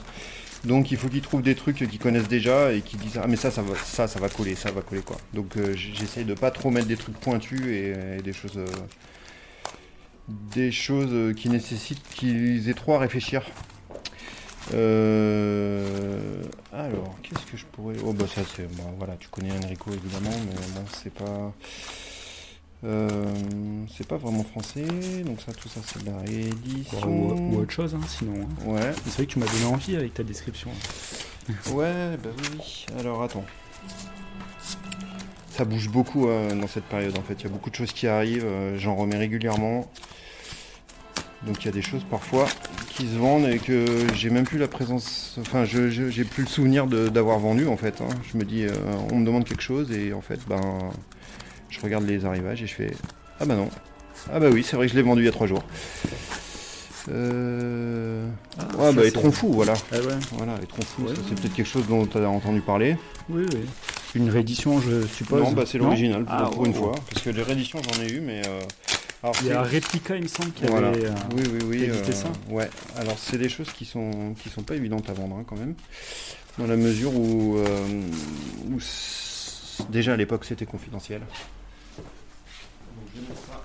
Donc 0.64 0.90
il 0.90 0.98
faut 0.98 1.08
qu'ils 1.08 1.22
trouvent 1.22 1.42
des 1.42 1.54
trucs 1.54 1.76
qu'ils 1.76 1.98
connaissent 1.98 2.28
déjà 2.28 2.72
et 2.72 2.82
qu'ils 2.82 2.98
disent 2.98 3.18
ah 3.22 3.26
mais 3.26 3.36
ça 3.36 3.50
ça 3.50 3.62
va 3.62 3.74
ça 3.76 4.06
ça 4.06 4.20
va 4.20 4.28
coller 4.28 4.54
ça 4.54 4.70
va 4.70 4.82
coller 4.82 5.00
quoi. 5.02 5.16
Donc 5.32 5.56
euh, 5.56 5.74
j'essaye 5.74 6.24
de 6.24 6.34
pas 6.34 6.50
trop 6.50 6.70
mettre 6.70 6.86
des 6.86 6.96
trucs 6.96 7.18
pointus 7.18 7.66
et, 7.66 8.20
des 8.22 8.32
choses 8.32 8.58
euh, 8.58 8.66
des 10.28 10.70
choses 10.70 11.10
euh, 11.12 11.32
qui 11.32 11.48
nécessitent 11.48 12.06
qu'ils 12.14 12.68
aient 12.68 12.74
trop 12.74 12.94
à 12.94 12.98
réfléchir. 12.98 13.42
Euh, 14.74 16.42
alors, 16.72 17.16
qu'est-ce 17.22 17.50
que 17.50 17.56
je 17.56 17.64
pourrais. 17.66 17.96
Oh, 18.04 18.12
bah, 18.12 18.26
ça, 18.32 18.42
c'est. 18.54 18.70
bon, 18.76 18.94
voilà, 18.98 19.16
tu 19.16 19.28
connais 19.28 19.52
Enrico 19.52 19.90
évidemment, 19.92 20.30
mais 20.30 20.54
bon, 20.74 20.84
c'est 21.02 21.12
pas. 21.12 21.52
Euh, 22.84 23.10
c'est 23.96 24.06
pas 24.06 24.16
vraiment 24.16 24.42
français, 24.44 24.84
donc 25.24 25.40
ça, 25.44 25.52
tout 25.52 25.68
ça, 25.68 25.80
c'est 25.84 26.02
de 26.04 26.10
la 26.10 26.16
réédition. 26.18 27.08
Ou, 27.08 27.54
ou 27.54 27.58
autre 27.60 27.72
chose, 27.72 27.94
hein, 27.94 28.00
sinon. 28.08 28.32
hein. 28.42 28.66
Ouais. 28.66 28.92
C'est 29.04 29.14
vrai 29.16 29.26
que 29.26 29.32
tu 29.32 29.38
m'as 29.38 29.46
donné 29.46 29.64
envie 29.66 29.96
avec 29.96 30.14
ta 30.14 30.22
description. 30.22 30.70
Ouais, 31.72 32.16
bah 32.22 32.30
oui. 32.38 32.86
Alors 32.98 33.22
attends. 33.24 33.44
Ça 35.50 35.64
bouge 35.64 35.88
beaucoup 35.88 36.28
euh, 36.28 36.54
dans 36.54 36.68
cette 36.68 36.84
période 36.84 37.18
en 37.18 37.22
fait. 37.22 37.34
Il 37.40 37.44
y 37.44 37.46
a 37.46 37.50
beaucoup 37.50 37.70
de 37.70 37.74
choses 37.74 37.92
qui 37.92 38.06
arrivent. 38.06 38.44
euh, 38.46 38.78
J'en 38.78 38.94
remets 38.94 39.16
régulièrement. 39.16 39.90
Donc 41.42 41.62
il 41.62 41.64
y 41.64 41.68
a 41.68 41.72
des 41.72 41.82
choses 41.82 42.04
parfois 42.08 42.46
qui 42.90 43.06
se 43.08 43.16
vendent 43.16 43.46
et 43.48 43.58
que 43.58 43.84
j'ai 44.14 44.30
même 44.30 44.44
plus 44.44 44.58
la 44.58 44.68
présence. 44.68 45.36
Enfin, 45.40 45.64
je 45.64 45.88
j'ai 45.88 46.24
plus 46.24 46.44
le 46.44 46.48
souvenir 46.48 46.86
de- 46.86 47.08
d'avoir 47.08 47.38
vendu 47.38 47.66
en 47.66 47.76
fait. 47.76 48.00
hein. 48.00 48.08
Je 48.30 48.38
me 48.38 48.44
dis, 48.44 48.64
euh, 48.64 48.72
on 49.10 49.16
me 49.16 49.26
demande 49.26 49.44
quelque 49.44 49.62
chose 49.62 49.90
et 49.90 50.12
en 50.12 50.20
fait, 50.20 50.38
ben, 50.48 50.60
je 51.70 51.80
regarde 51.80 52.06
les 52.06 52.24
arrivages 52.24 52.62
et 52.62 52.66
je 52.66 52.74
fais, 52.74 52.92
ah 53.40 53.44
bah 53.46 53.54
non. 53.54 53.68
Ah 54.32 54.38
bah 54.40 54.48
oui, 54.50 54.62
c'est 54.62 54.76
vrai 54.76 54.86
que 54.86 54.92
je 54.92 54.96
l'ai 54.96 55.02
vendu 55.02 55.22
il 55.22 55.26
y 55.26 55.28
a 55.28 55.32
trois 55.32 55.46
jours. 55.46 55.62
Euh... 57.10 58.28
Ah, 58.58 58.76
ouais, 58.76 58.92
bah, 58.92 59.06
Étron 59.06 59.32
fou, 59.32 59.52
voilà. 59.52 59.74
Ah 59.90 59.96
ouais. 59.96 60.14
Voilà, 60.32 60.54
Étron 60.62 60.82
fou, 60.82 61.04
Ouais. 61.06 61.14
c'est 61.28 61.34
peut-être 61.40 61.54
quelque 61.54 61.66
chose 61.66 61.86
dont 61.88 62.04
tu 62.06 62.18
as 62.18 62.28
entendu 62.28 62.60
parler. 62.60 62.96
Oui, 63.28 63.44
oui. 63.52 63.60
Une 64.14 64.28
réédition, 64.28 64.80
je 64.80 65.06
suppose. 65.06 65.42
Non, 65.42 65.52
bah 65.52 65.64
c'est 65.66 65.78
l'original 65.78 66.24
pour, 66.24 66.34
Ah, 66.36 66.50
pour 66.52 66.66
une 66.66 66.72
oh. 66.76 66.78
fois. 66.78 66.92
Parce 67.10 67.22
que 67.24 67.30
les 67.30 67.42
rééditions, 67.42 67.80
j'en 67.82 68.02
ai 68.02 68.12
eu, 68.12 68.20
mais. 68.20 68.42
euh, 68.46 68.60
alors, 69.22 69.34
Il 69.42 69.48
y 69.48 69.52
a 69.52 69.62
Replica, 69.62 70.16
il 70.16 70.22
me 70.22 70.28
semble, 70.28 70.50
qui 70.52 70.64
Voilà. 70.66 70.88
avait 70.88 71.06
euh, 71.06 71.10
oui, 71.36 71.42
oui, 71.52 71.58
oui. 71.66 71.76
édité 71.84 72.10
euh, 72.10 72.12
ça. 72.12 72.32
Ouais, 72.48 72.68
alors 72.98 73.18
c'est 73.18 73.38
des 73.38 73.48
choses 73.48 73.70
qui 73.72 73.84
sont, 73.84 74.34
qui 74.42 74.48
sont 74.48 74.62
pas 74.62 74.74
évidentes 74.74 75.08
à 75.08 75.12
vendre 75.12 75.36
hein, 75.36 75.44
quand 75.46 75.56
même. 75.58 75.74
Dans 76.58 76.66
la 76.66 76.76
mesure 76.76 77.14
où. 77.14 77.58
déjà 79.88 80.12
à 80.14 80.16
l'époque 80.16 80.44
c'était 80.44 80.66
confidentiel. 80.66 81.20
Vais 83.20 83.28
mettre 83.28 83.40
ça 83.40 83.60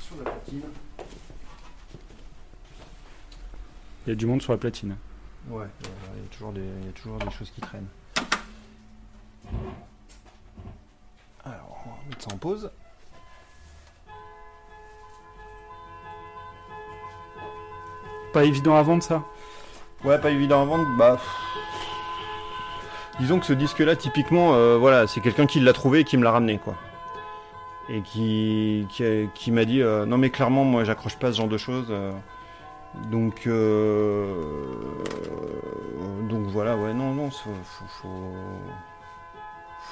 sur 0.00 0.16
la 0.22 0.30
platine. 0.30 0.62
Il 4.06 4.10
y 4.10 4.12
a 4.12 4.14
du 4.14 4.26
monde 4.26 4.42
sur 4.42 4.52
la 4.52 4.58
platine. 4.58 4.96
Ouais, 5.48 5.66
il 5.80 5.86
y 5.86 6.26
a 6.26 6.28
toujours 6.30 6.52
des, 6.52 6.60
il 6.60 6.86
y 6.86 6.88
a 6.88 6.92
toujours 6.92 7.18
des 7.18 7.30
choses 7.30 7.50
qui 7.50 7.60
traînent. 7.60 7.88
Alors, 11.44 11.84
on 11.86 11.90
va 11.90 11.96
mettre 12.10 12.28
ça 12.28 12.34
en 12.34 12.38
pause. 12.38 12.70
Pas 18.34 18.44
évident 18.44 18.76
à 18.76 18.82
vendre 18.82 19.02
ça 19.02 19.24
Ouais, 20.04 20.18
pas 20.18 20.30
évident 20.30 20.60
à 20.60 20.64
vendre. 20.66 20.86
Bah, 20.98 21.18
disons 23.20 23.40
que 23.40 23.46
ce 23.46 23.54
disque-là, 23.54 23.96
typiquement, 23.96 24.54
euh, 24.54 24.76
voilà, 24.76 25.06
c'est 25.06 25.20
quelqu'un 25.20 25.46
qui 25.46 25.60
l'a 25.60 25.72
trouvé 25.72 26.00
et 26.00 26.04
qui 26.04 26.18
me 26.18 26.24
l'a 26.24 26.30
ramené, 26.30 26.58
quoi. 26.58 26.74
Et 27.90 28.02
qui, 28.02 28.86
qui, 29.34 29.50
m'a 29.50 29.64
dit, 29.64 29.80
euh, 29.80 30.04
non 30.04 30.18
mais 30.18 30.28
clairement, 30.30 30.62
moi, 30.64 30.84
j'accroche 30.84 31.16
pas 31.16 31.28
à 31.28 31.32
ce 31.32 31.38
genre 31.38 31.48
de 31.48 31.56
choses. 31.58 31.86
euh, 31.90 32.12
donc, 33.10 33.46
euh, 33.46 34.34
donc 36.28 36.46
voilà, 36.48 36.76
ouais, 36.76 36.92
non, 36.94 37.14
non, 37.14 37.30
faut, 37.30 37.50
faut, 37.64 37.84
faut, 38.02 38.32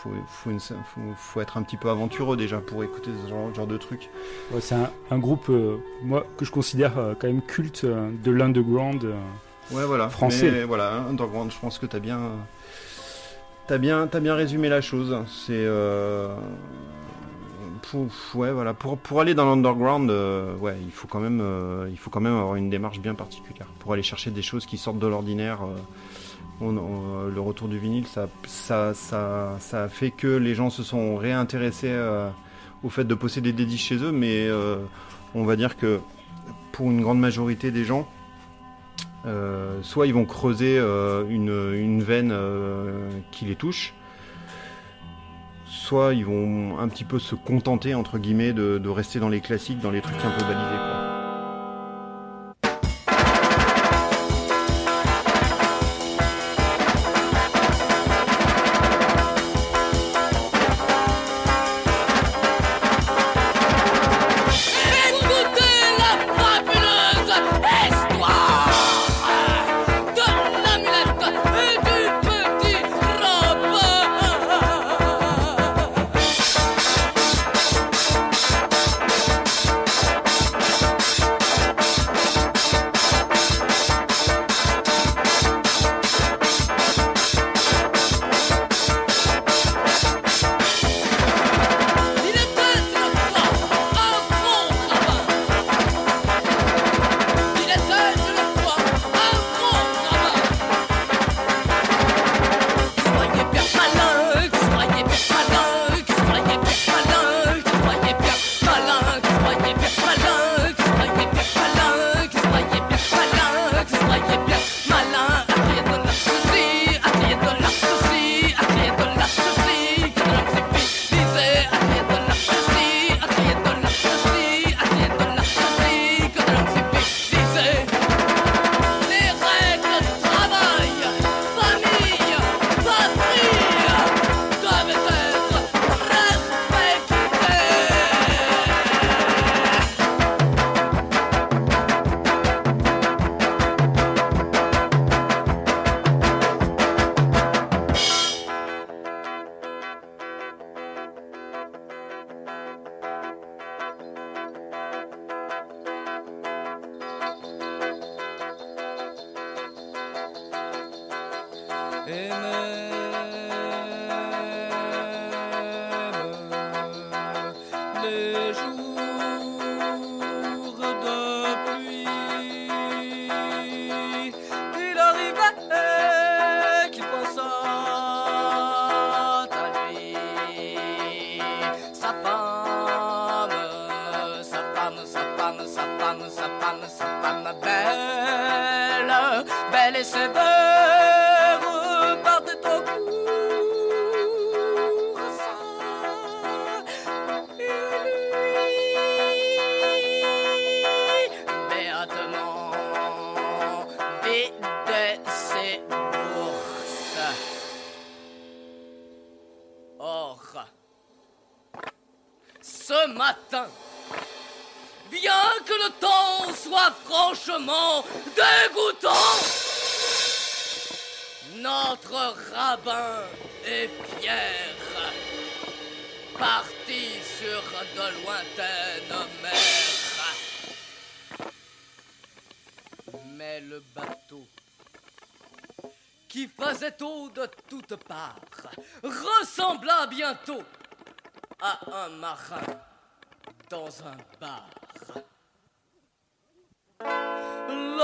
faut, 0.03 0.11
faut 0.29 0.51
une- 0.51 0.61
faut- 0.61 0.75
faut 1.17 1.41
être 1.41 1.57
un 1.57 1.63
petit 1.63 1.77
peu 1.77 1.89
aventureux 1.91 2.37
déjà 2.37 2.59
pour 2.59 2.83
écouter 2.85 3.11
ce 3.25 3.29
genre, 3.31 3.55
genre 3.55 3.67
de 3.67 3.77
truc. 3.77 4.11
Ouais, 4.51 4.61
C'est 4.61 4.75
un, 4.75 4.91
un 5.11 5.19
groupe, 5.19 5.47
euh, 5.49 5.77
moi, 6.03 6.27
que 6.37 6.45
je 6.45 6.51
considère 6.51 6.93
quand 7.19 7.27
même 7.29 7.43
culte 7.43 7.85
de 7.87 8.31
l'underground 8.31 9.05
Ouais, 9.73 9.85
voilà. 9.85 10.09
français. 10.09 10.51
Mais 10.51 10.65
voilà, 10.65 10.97
Underground, 11.09 11.51
je 11.51 11.59
pense 11.59 11.79
que 11.79 11.87
t'as 11.87 11.99
bien, 11.99 12.21
t'as 13.67 13.79
bien, 13.79 14.07
t'as 14.07 14.21
bien 14.21 14.35
résumé 14.35 14.69
la 14.69 14.81
chose. 14.81 15.17
C'est, 15.29 15.53
euh, 15.55 16.29
pour, 17.91 18.09
ouais, 18.35 18.53
voilà, 18.53 18.75
pour, 18.75 18.99
pour 18.99 19.21
aller 19.21 19.35
dans 19.35 19.45
l'underground, 19.45 20.11
euh, 20.11 20.57
ouais, 20.57 20.77
il 20.85 20.91
faut 20.93 21.07
quand 21.07 21.21
même, 21.21 21.41
euh, 21.41 21.89
il 21.91 21.99
faut 21.99 22.11
quand 22.11 22.21
même 22.21 22.37
avoir 22.37 22.57
une 22.57 22.71
démarche 22.71 23.01
bien 23.01 23.15
particulière 23.15 23.67
pour 23.79 23.93
aller 23.93 24.03
chercher 24.03 24.31
des 24.31 24.43
choses 24.43 24.67
qui 24.67 24.79
sortent 24.79 24.99
de 24.99 25.07
l'ordinaire. 25.07 25.61
euh, 26.63 27.31
le 27.31 27.41
retour 27.41 27.69
du 27.69 27.79
vinyle, 27.79 28.07
ça, 28.07 28.29
ça, 28.47 28.95
ça, 28.95 29.85
a 29.85 29.89
fait 29.89 30.11
que 30.11 30.27
les 30.27 30.55
gens 30.55 30.71
se 30.71 30.83
sont 30.83 31.17
réintéressés 31.17 31.95
au 32.83 32.89
fait 32.89 33.05
de 33.05 33.15
posséder 33.15 33.53
des 33.53 33.67
disques 33.67 33.89
chez 33.89 33.97
eux, 33.97 34.13
mais 34.13 34.49
on 35.35 35.45
va 35.45 35.57
dire 35.57 35.77
que 35.77 36.01
pour 36.73 36.91
une 36.91 37.03
grande 37.03 37.21
majorité 37.21 37.71
des 37.71 37.85
gens, 37.85 38.09
soit 39.83 40.07
ils 40.07 40.15
vont 40.15 40.25
creuser 40.25 40.79
une, 40.79 41.75
une 41.75 42.03
veine 42.03 42.35
qui 43.33 43.45
les 43.45 43.57
touche, 43.57 43.93
soit 45.87 46.15
ils 46.15 46.25
vont 46.25 46.81
un 46.81 46.89
petit 46.89 47.05
peu 47.05 47.21
se 47.21 47.37
contenter 47.37 47.95
entre 47.95 48.19
guillemets 48.19 48.53
de, 48.53 48.79
de 48.79 48.89
rester 48.89 49.21
dans 49.21 49.29
les 49.29 49.41
classiques, 49.41 49.79
dans 49.79 49.93
les 49.93 50.01
trucs 50.01 50.25
un 50.25 50.33
peu 50.33 50.43
balisés. 50.43 50.86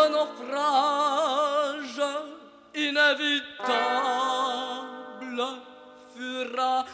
Le 0.03 0.09
naufrage 0.11 2.01
inévitable 2.75 5.43
fut 6.17 6.45
rapide. 6.57 6.91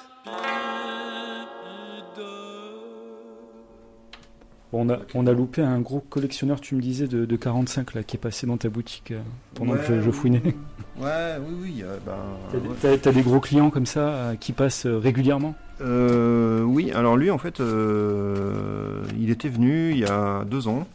Bon, 4.71 4.87
on, 4.87 4.91
a, 4.91 4.99
on 5.15 5.27
a 5.27 5.33
loupé 5.33 5.63
un 5.63 5.81
gros 5.81 6.01
collectionneur, 6.01 6.61
tu 6.61 6.75
me 6.75 6.83
disais, 6.83 7.07
de, 7.07 7.25
de 7.25 7.37
45 7.37 7.95
là, 7.95 8.03
qui 8.03 8.17
est 8.17 8.21
passé 8.21 8.47
dans 8.47 8.59
ta 8.59 8.69
boutique 8.69 9.13
euh, 9.13 9.21
pendant 9.55 9.73
Ouais, 9.73 9.79
que 9.79 9.85
je, 9.87 10.01
je 10.03 10.11
fouinais. 10.11 10.43
Ouais, 11.01 11.37
oui, 11.41 11.55
oui. 11.63 11.83
euh, 11.85 11.97
ben, 12.05 12.13
T'as 12.51 12.59
des- 12.59 12.69
ouais. 12.69 12.75
T'as 12.83 12.99
t'as 12.99 13.13
des 13.13 13.23
gros 13.23 13.39
clients 13.39 13.71
comme 13.71 13.87
ça 13.87 14.01
euh, 14.01 14.35
qui 14.35 14.53
passent 14.53 14.85
régulièrement? 14.85 15.55
Euh, 15.81 16.63
oui, 16.63 16.91
alors 16.93 17.17
lui, 17.17 17.31
en 17.31 17.39
fait, 17.39 17.61
euh, 17.61 19.05
il 19.17 19.31
était 19.31 19.49
venu 19.49 19.93
il 19.93 19.99
y 20.01 20.05
a 20.07 20.43
deux 20.45 20.67
ans. 20.67 20.89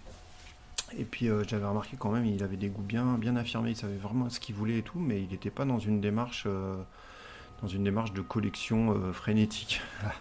Et 1.00 1.06
puis 1.06 1.30
euh, 1.30 1.44
j'avais 1.48 1.66
remarqué 1.66 1.96
quand 1.98 2.12
même, 2.12 2.26
il 2.26 2.44
avait 2.44 2.58
des 2.58 2.70
goûts 2.70 2.82
bien, 2.82 3.18
bien 3.18 3.36
affirmés, 3.36 3.72
il 3.72 3.76
savait 3.76 3.96
vraiment 3.96 4.30
ce 4.30 4.40
qu'il 4.40 4.56
voulait 4.56 4.80
et 4.80 4.82
tout, 4.82 5.00
mais 5.00 5.22
il 5.22 5.30
n'était 5.30 5.50
pas 5.50 5.66
dans 5.66 5.80
une 5.80 6.02
démarche, 6.02 6.46
euh, 6.48 6.76
dans 7.62 7.68
une 7.68 7.84
démarche 7.84 8.14
de 8.14 8.22
collection 8.22 8.92
euh, 8.92 9.14
frénétique. 9.14 9.82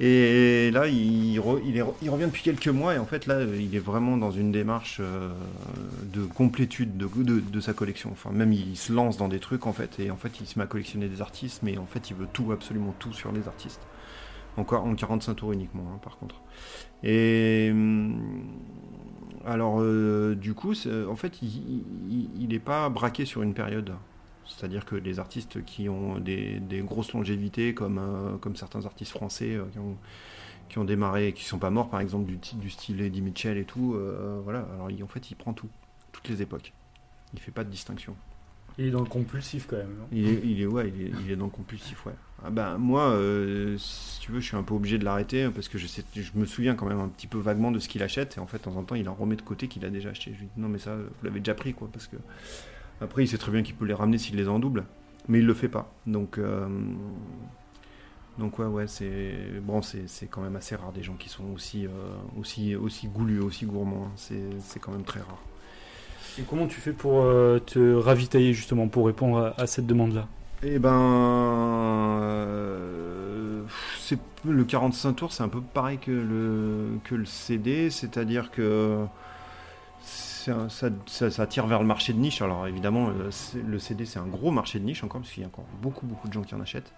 Et 0.00 0.72
là, 0.72 0.88
il, 0.88 1.34
il, 1.34 1.40
revient 1.40 2.24
depuis 2.24 2.42
quelques 2.42 2.66
mois 2.66 2.96
et 2.96 2.98
en 2.98 3.06
fait 3.06 3.26
là, 3.26 3.42
il 3.44 3.76
est 3.76 3.78
vraiment 3.78 4.16
dans 4.16 4.32
une 4.32 4.50
démarche 4.50 5.00
de 5.00 6.24
complétude 6.24 6.96
de, 6.96 7.06
de, 7.06 7.38
de 7.38 7.60
sa 7.60 7.74
collection. 7.74 8.10
Enfin, 8.10 8.32
même 8.32 8.52
il 8.52 8.76
se 8.76 8.92
lance 8.92 9.18
dans 9.18 9.28
des 9.28 9.38
trucs 9.38 9.68
en 9.68 9.72
fait 9.72 10.00
et 10.00 10.10
en 10.10 10.16
fait 10.16 10.40
il 10.40 10.48
se 10.48 10.58
met 10.58 10.64
à 10.64 10.66
collectionner 10.66 11.06
des 11.06 11.22
artistes, 11.22 11.60
mais 11.62 11.78
en 11.78 11.86
fait 11.86 12.10
il 12.10 12.16
veut 12.16 12.26
tout, 12.32 12.50
absolument 12.50 12.92
tout 12.98 13.12
sur 13.12 13.30
les 13.30 13.46
artistes. 13.46 13.82
Encore 14.56 14.84
en 14.84 14.96
45 14.96 15.34
tours 15.34 15.52
uniquement, 15.52 15.84
hein, 15.94 16.00
par 16.02 16.18
contre. 16.18 16.40
Et 17.04 17.68
hum, 17.70 18.20
alors, 19.46 19.80
euh, 19.80 20.34
du 20.34 20.54
coup, 20.54 20.74
c'est- 20.74 21.04
en 21.04 21.16
fait, 21.16 21.40
il 21.42 22.48
n'est 22.48 22.58
pas 22.58 22.88
braqué 22.88 23.24
sur 23.24 23.42
une 23.42 23.54
période. 23.54 23.94
C'est-à-dire 24.46 24.84
que 24.84 24.94
les 24.96 25.18
artistes 25.18 25.64
qui 25.64 25.88
ont 25.88 26.18
des, 26.18 26.60
grosses 26.84 27.12
longévités, 27.12 27.74
comme, 27.74 27.98
euh, 27.98 28.36
comme 28.38 28.56
certains 28.56 28.84
artistes 28.86 29.12
français 29.12 29.54
euh, 29.54 29.64
qui, 29.72 29.78
ont, 29.78 29.96
qui 30.68 30.78
ont 30.78 30.84
démarré 30.84 31.28
et 31.28 31.32
qui 31.32 31.44
ne 31.44 31.48
sont 31.48 31.58
pas 31.58 31.70
morts, 31.70 31.88
par 31.90 32.00
exemple, 32.00 32.26
du, 32.26 32.38
du 32.54 32.70
style 32.70 33.00
Eddie 33.00 33.22
Mitchell 33.22 33.56
et 33.58 33.64
tout, 33.64 33.94
euh, 33.94 34.40
voilà. 34.44 34.66
Alors, 34.74 34.90
il- 34.90 35.02
en 35.02 35.08
fait, 35.08 35.30
il 35.30 35.34
prend 35.36 35.52
tout, 35.54 35.68
toutes 36.12 36.28
les 36.28 36.42
époques. 36.42 36.72
Il 37.34 37.40
fait 37.40 37.52
pas 37.52 37.64
de 37.64 37.70
distinction. 37.70 38.16
Il 38.78 38.86
est 38.86 38.90
dans 38.90 39.00
le 39.00 39.06
compulsif 39.06 39.66
quand 39.68 39.76
même. 39.76 39.96
Il 40.10 40.60
est, 40.60 40.66
ouais, 40.66 40.92
il 40.96 41.30
est, 41.30 41.36
dans 41.36 41.44
le 41.44 41.50
compulsif, 41.50 42.04
ouais. 42.06 42.14
Ah 42.44 42.50
ben, 42.50 42.76
moi, 42.76 43.10
euh, 43.10 43.76
si 43.78 44.20
tu 44.20 44.32
veux, 44.32 44.40
je 44.40 44.46
suis 44.46 44.56
un 44.56 44.62
peu 44.62 44.74
obligé 44.74 44.98
de 44.98 45.04
l'arrêter 45.04 45.48
parce 45.48 45.68
que 45.68 45.78
je, 45.78 45.86
me 46.34 46.44
souviens 46.44 46.74
quand 46.74 46.86
même 46.86 47.00
un 47.00 47.08
petit 47.08 47.26
peu 47.26 47.38
vaguement 47.38 47.70
de 47.70 47.78
ce 47.78 47.88
qu'il 47.88 48.02
achète 48.02 48.36
et 48.36 48.40
en 48.40 48.46
fait, 48.46 48.58
de 48.58 48.62
temps 48.64 48.76
en 48.76 48.82
temps, 48.82 48.96
il 48.96 49.08
en 49.08 49.14
remet 49.14 49.36
de 49.36 49.42
côté 49.42 49.68
qu'il 49.68 49.84
a 49.84 49.90
déjà 49.90 50.10
acheté. 50.10 50.32
Je 50.34 50.40
lui 50.40 50.46
dis 50.46 50.60
non, 50.60 50.68
mais 50.68 50.78
ça, 50.78 50.96
vous 50.96 51.24
l'avez 51.24 51.38
déjà 51.38 51.54
pris, 51.54 51.72
quoi, 51.72 51.88
parce 51.92 52.06
que 52.06 52.16
après, 53.00 53.24
il 53.24 53.28
sait 53.28 53.38
très 53.38 53.52
bien 53.52 53.62
qu'il 53.62 53.74
peut 53.76 53.86
les 53.86 53.94
ramener 53.94 54.18
s'il 54.18 54.36
les 54.36 54.48
en 54.48 54.58
double, 54.58 54.84
mais 55.28 55.38
il 55.38 55.46
le 55.46 55.54
fait 55.54 55.68
pas. 55.68 55.92
Donc, 56.06 56.38
euh, 56.38 56.68
donc 58.38 58.58
ouais, 58.58 58.66
ouais, 58.66 58.86
c'est 58.88 59.60
bon, 59.62 59.80
c'est 59.82 60.26
quand 60.26 60.42
même 60.42 60.56
assez 60.56 60.74
rare 60.74 60.92
des 60.92 61.02
gens 61.02 61.14
qui 61.14 61.28
sont 61.28 61.44
aussi, 61.54 61.86
euh, 61.86 61.90
aussi, 62.38 62.74
aussi 62.74 63.06
goulus, 63.06 63.40
aussi 63.40 63.66
gourmands. 63.66 64.08
hein. 64.08 64.12
C'est 64.16 64.80
quand 64.80 64.92
même 64.92 65.04
très 65.04 65.20
rare. 65.20 65.42
Et 66.38 66.42
comment 66.42 66.66
tu 66.66 66.80
fais 66.80 66.92
pour 66.92 67.22
euh, 67.22 67.60
te 67.60 67.94
ravitailler 67.94 68.52
justement, 68.54 68.88
pour 68.88 69.06
répondre 69.06 69.54
à, 69.56 69.66
cette 69.66 69.86
demande-là? 69.86 70.26
Eh 70.62 70.78
ben, 70.78 70.90
euh, 72.20 73.62
c'est 74.00 74.18
le 74.44 74.64
45 74.64 75.12
tours, 75.12 75.32
c'est 75.32 75.42
un 75.42 75.48
peu 75.48 75.60
pareil 75.60 75.98
que 75.98 76.10
le 76.10 76.98
que 77.04 77.14
le 77.14 77.26
CD, 77.26 77.90
c'est-à-dire 77.90 78.50
que 78.50 79.04
ça, 80.00 81.46
tire 81.46 81.66
vers 81.66 81.80
le 81.80 81.86
marché 81.86 82.12
de 82.12 82.18
niche. 82.18 82.42
Alors 82.42 82.66
évidemment, 82.66 83.10
le 83.10 83.78
CD 83.78 84.04
c'est 84.04 84.18
un 84.18 84.26
gros 84.26 84.50
marché 84.50 84.78
de 84.78 84.84
niche 84.84 85.04
encore 85.04 85.20
parce 85.20 85.32
qu'il 85.32 85.42
y 85.42 85.44
a 85.44 85.48
encore 85.48 85.66
beaucoup 85.82 86.06
beaucoup 86.06 86.28
de 86.28 86.32
gens 86.32 86.42
qui 86.42 86.54
en 86.54 86.60
achètent. 86.60 86.92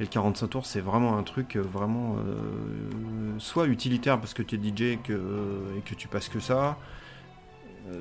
Et 0.00 0.04
le 0.04 0.08
45 0.08 0.48
tours, 0.48 0.66
c'est 0.66 0.80
vraiment 0.80 1.16
un 1.18 1.22
truc 1.22 1.56
euh, 1.56 1.62
vraiment 1.62 2.16
soit 3.38 3.66
utilitaire 3.66 4.18
parce 4.18 4.34
que 4.34 4.42
tu 4.42 4.56
es 4.56 4.58
DJ 4.58 4.82
et 4.82 4.98
que, 4.98 5.94
tu 5.96 6.08
passes 6.08 6.28
que 6.28 6.40
ça, 6.40 6.78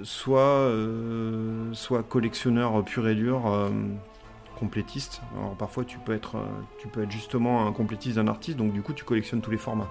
soit, 0.04 0.40
euh, 0.40 1.74
soit 1.74 2.04
collectionneur 2.04 2.84
pur 2.84 3.08
et 3.08 3.16
dur, 3.16 3.48
euh, 3.48 3.70
complétiste. 4.58 5.22
Alors 5.38 5.56
parfois 5.56 5.84
tu 5.84 5.98
peux, 6.00 6.14
être, 6.14 6.38
euh, 6.38 6.46
tu 6.80 6.88
peux 6.88 7.04
être 7.04 7.12
justement 7.12 7.68
un 7.68 7.72
complétiste 7.72 8.16
d'un 8.16 8.28
artiste, 8.28 8.58
donc 8.58 8.74
du 8.74 8.82
coup 8.82 8.94
tu 8.94 9.04
collectionnes 9.04 9.42
tous 9.42 9.52
les 9.52 9.58
formats. 9.58 9.90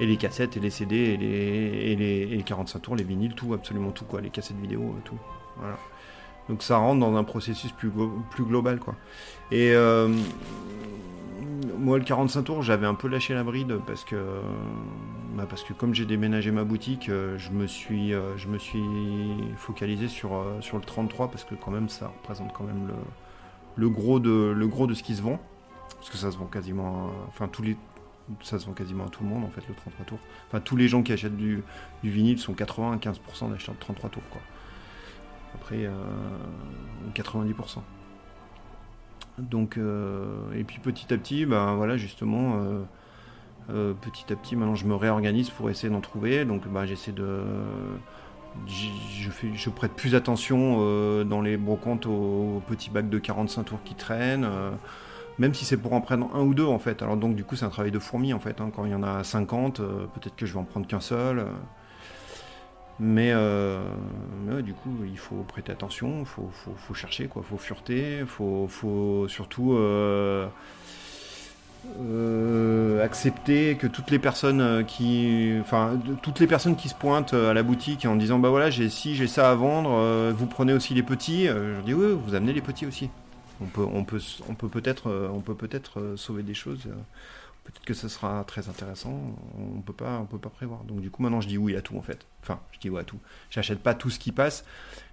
Et 0.00 0.06
les 0.06 0.16
cassettes, 0.16 0.56
et 0.56 0.60
les 0.60 0.70
CD, 0.70 0.96
et 0.96 1.16
les, 1.16 1.26
et 1.26 1.96
les, 1.96 2.20
et 2.20 2.36
les 2.36 2.42
45 2.44 2.78
tours, 2.78 2.94
les 2.94 3.02
vinyles, 3.02 3.34
tout, 3.34 3.52
absolument 3.52 3.90
tout, 3.90 4.04
quoi. 4.04 4.20
Les 4.20 4.30
cassettes 4.30 4.60
vidéo, 4.60 4.94
tout. 5.04 5.18
Voilà. 5.56 5.76
Donc 6.48 6.62
ça 6.62 6.76
rentre 6.76 7.00
dans 7.00 7.16
un 7.16 7.24
processus 7.24 7.72
plus, 7.72 7.90
plus 8.30 8.44
global, 8.44 8.78
quoi. 8.78 8.94
Et 9.50 9.74
moi, 11.76 11.98
le 11.98 12.04
45 12.04 12.42
tours, 12.42 12.62
j'avais 12.62 12.86
un 12.86 12.94
peu 12.94 13.08
lâché 13.08 13.34
la 13.34 13.42
bride 13.42 13.80
parce 13.86 14.04
que, 14.04 14.16
bah, 15.38 15.46
parce 15.48 15.62
que 15.62 15.72
comme 15.72 15.94
j'ai 15.94 16.04
déménagé 16.04 16.50
ma 16.50 16.64
boutique, 16.64 17.08
euh, 17.08 17.38
je 17.38 17.50
me 17.50 17.66
suis, 17.66 18.12
euh, 18.12 18.36
je 18.36 18.48
me 18.48 18.58
suis 18.58 18.82
focalisé 19.56 20.08
sur, 20.08 20.34
euh, 20.34 20.60
sur 20.60 20.76
le 20.76 20.82
33 20.84 21.30
parce 21.30 21.44
que 21.44 21.54
quand 21.54 21.70
même 21.70 21.88
ça 21.88 22.08
représente 22.08 22.52
quand 22.52 22.64
même 22.64 22.86
le, 22.88 22.94
le, 23.76 23.88
gros, 23.88 24.20
de, 24.20 24.52
le 24.56 24.66
gros 24.68 24.86
de 24.86 24.94
ce 24.94 25.02
qui 25.02 25.14
se 25.14 25.22
vend. 25.22 25.40
Parce 25.96 26.10
que 26.10 26.16
ça 26.18 26.30
se 26.30 26.36
vend 26.36 26.46
quasiment, 26.46 27.08
à- 27.08 27.12
enfin 27.28 27.48
tous 27.48 27.62
les, 27.62 27.76
ça 28.42 28.58
se 28.58 28.66
vend 28.66 28.72
quasiment 28.72 29.06
à 29.06 29.08
tout 29.08 29.22
le 29.24 29.28
monde 29.30 29.44
en 29.44 29.50
fait 29.50 29.66
le 29.68 29.74
33 29.74 30.04
tours. 30.06 30.18
Enfin 30.48 30.60
tous 30.60 30.76
les 30.76 30.88
gens 30.88 31.02
qui 31.02 31.12
achètent 31.12 31.36
du, 31.36 31.62
du 32.02 32.10
vinyle 32.10 32.38
sont 32.38 32.54
95% 32.54 33.50
d'acheteurs 33.50 33.74
de 33.74 33.80
33 33.80 34.10
tours 34.10 34.22
quoi. 34.30 34.40
Après 35.54 35.84
euh, 35.86 35.92
90%. 37.14 37.78
Donc, 39.38 39.76
euh, 39.78 40.52
et 40.52 40.64
puis 40.64 40.78
petit 40.80 41.12
à 41.14 41.16
petit, 41.16 41.46
ben 41.46 41.74
voilà, 41.76 41.96
justement, 41.96 42.60
euh, 43.70 43.92
petit 43.94 44.32
à 44.32 44.36
petit, 44.36 44.56
maintenant 44.56 44.74
je 44.74 44.86
me 44.86 44.94
réorganise 44.94 45.50
pour 45.50 45.70
essayer 45.70 45.92
d'en 45.92 46.00
trouver. 46.00 46.44
Donc, 46.44 46.66
ben, 46.68 46.86
j'essaie 46.86 47.12
de. 47.12 47.42
Je, 48.66 49.30
fais, 49.30 49.48
je 49.54 49.70
prête 49.70 49.92
plus 49.92 50.14
attention 50.14 50.78
euh, 50.80 51.24
dans 51.24 51.40
les 51.42 51.56
brocantes 51.56 52.06
aux, 52.06 52.62
petits 52.66 52.90
bacs 52.90 53.08
de 53.08 53.18
45 53.18 53.64
tours 53.64 53.82
qui 53.84 53.94
traînent, 53.94 54.44
euh, 54.44 54.70
même 55.38 55.54
si 55.54 55.64
c'est 55.64 55.76
pour 55.76 55.92
en 55.92 56.00
prendre 56.00 56.34
un 56.34 56.42
ou 56.42 56.54
deux 56.54 56.64
en 56.66 56.78
fait. 56.78 57.02
Alors, 57.02 57.16
donc, 57.16 57.36
du 57.36 57.44
coup, 57.44 57.56
c'est 57.56 57.64
un 57.66 57.70
travail 57.70 57.92
de 57.92 57.98
fourmi 57.98 58.32
en 58.32 58.40
fait. 58.40 58.60
hein. 58.60 58.70
Quand 58.74 58.84
il 58.84 58.90
y 58.90 58.94
en 58.94 59.02
a 59.02 59.22
50, 59.22 59.80
euh, 59.80 60.06
peut-être 60.14 60.36
que 60.36 60.46
je 60.46 60.54
vais 60.54 60.58
en 60.58 60.64
prendre 60.64 60.86
qu'un 60.86 61.00
seul. 61.00 61.46
Mais, 63.00 63.32
du 64.62 64.74
coup, 64.74 64.90
il 65.06 65.18
faut 65.18 65.44
prêter 65.46 65.70
attention, 65.70 66.20
il 66.20 66.26
faut, 66.26 66.50
faut, 66.52 66.74
faut 66.76 66.94
chercher, 66.94 67.28
quoi. 67.28 67.44
faut 67.48 67.56
fureter, 67.56 68.24
faut, 68.26 68.66
faut 68.68 69.28
surtout 69.28 69.76
euh, 72.00 73.04
accepter 73.04 73.76
que 73.76 73.86
toutes 73.86 74.10
les 74.10 74.18
personnes 74.18 74.60
euh, 74.60 74.82
qui, 74.82 75.54
enfin, 75.60 75.98
toutes 76.22 76.40
les 76.40 76.46
personnes 76.46 76.76
qui 76.76 76.88
se 76.88 76.94
pointent 76.94 77.34
euh, 77.34 77.50
à 77.50 77.54
la 77.54 77.62
boutique 77.62 78.04
en 78.06 78.16
disant 78.16 78.38
bah 78.38 78.50
voilà 78.50 78.70
j'ai 78.70 78.88
ci, 78.88 79.14
j'ai 79.14 79.26
ça 79.26 79.50
à 79.50 79.54
vendre, 79.54 80.32
vous 80.32 80.46
prenez 80.46 80.72
aussi 80.72 80.94
les 80.94 81.02
petits. 81.02 81.46
Je 81.46 81.80
dis 81.82 81.94
oui, 81.94 82.16
vous 82.24 82.34
amenez 82.34 82.52
les 82.52 82.60
petits 82.60 82.86
aussi. 82.86 83.10
On 83.60 83.66
peut, 83.66 83.84
on 83.92 84.04
peut, 84.04 84.20
on 84.48 84.54
peut 84.54 84.68
peut-être, 84.68 85.10
on 85.32 85.40
peut 85.40 85.54
peut-être 85.54 86.14
sauver 86.16 86.42
des 86.42 86.54
choses. 86.54 86.88
Peut-être 87.64 87.84
que 87.84 87.94
ce 87.94 88.08
sera 88.08 88.44
très 88.44 88.68
intéressant. 88.68 89.20
On 89.58 89.80
peut 89.80 89.92
pas, 89.92 90.18
on 90.20 90.24
peut 90.24 90.38
pas 90.38 90.48
prévoir. 90.48 90.84
Donc 90.84 91.00
du 91.00 91.10
coup 91.10 91.22
maintenant 91.22 91.40
je 91.40 91.48
dis 91.48 91.58
oui 91.58 91.76
à 91.76 91.82
tout 91.82 91.96
en 91.96 92.02
fait. 92.02 92.24
Enfin 92.42 92.60
je 92.72 92.78
dis 92.78 92.90
oui 92.90 93.00
à 93.00 93.04
tout. 93.04 93.18
J'achète 93.50 93.80
pas 93.80 93.94
tout 93.94 94.10
ce 94.10 94.18
qui 94.18 94.32
passe. 94.32 94.64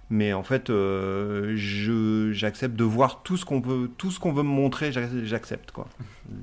Mais 0.08 0.32
en 0.32 0.44
fait, 0.44 0.70
euh, 0.70 1.54
je, 1.56 2.30
j'accepte 2.32 2.76
de 2.76 2.84
voir 2.84 3.22
tout 3.24 3.36
ce 3.36 3.44
qu'on 3.44 3.60
peut, 3.60 3.90
tout 3.98 4.10
ce 4.12 4.20
qu'on 4.20 4.32
veut 4.32 4.44
me 4.44 4.48
montrer, 4.48 4.92
j'ac- 4.92 5.24
j'accepte 5.24 5.72
quoi. 5.72 5.88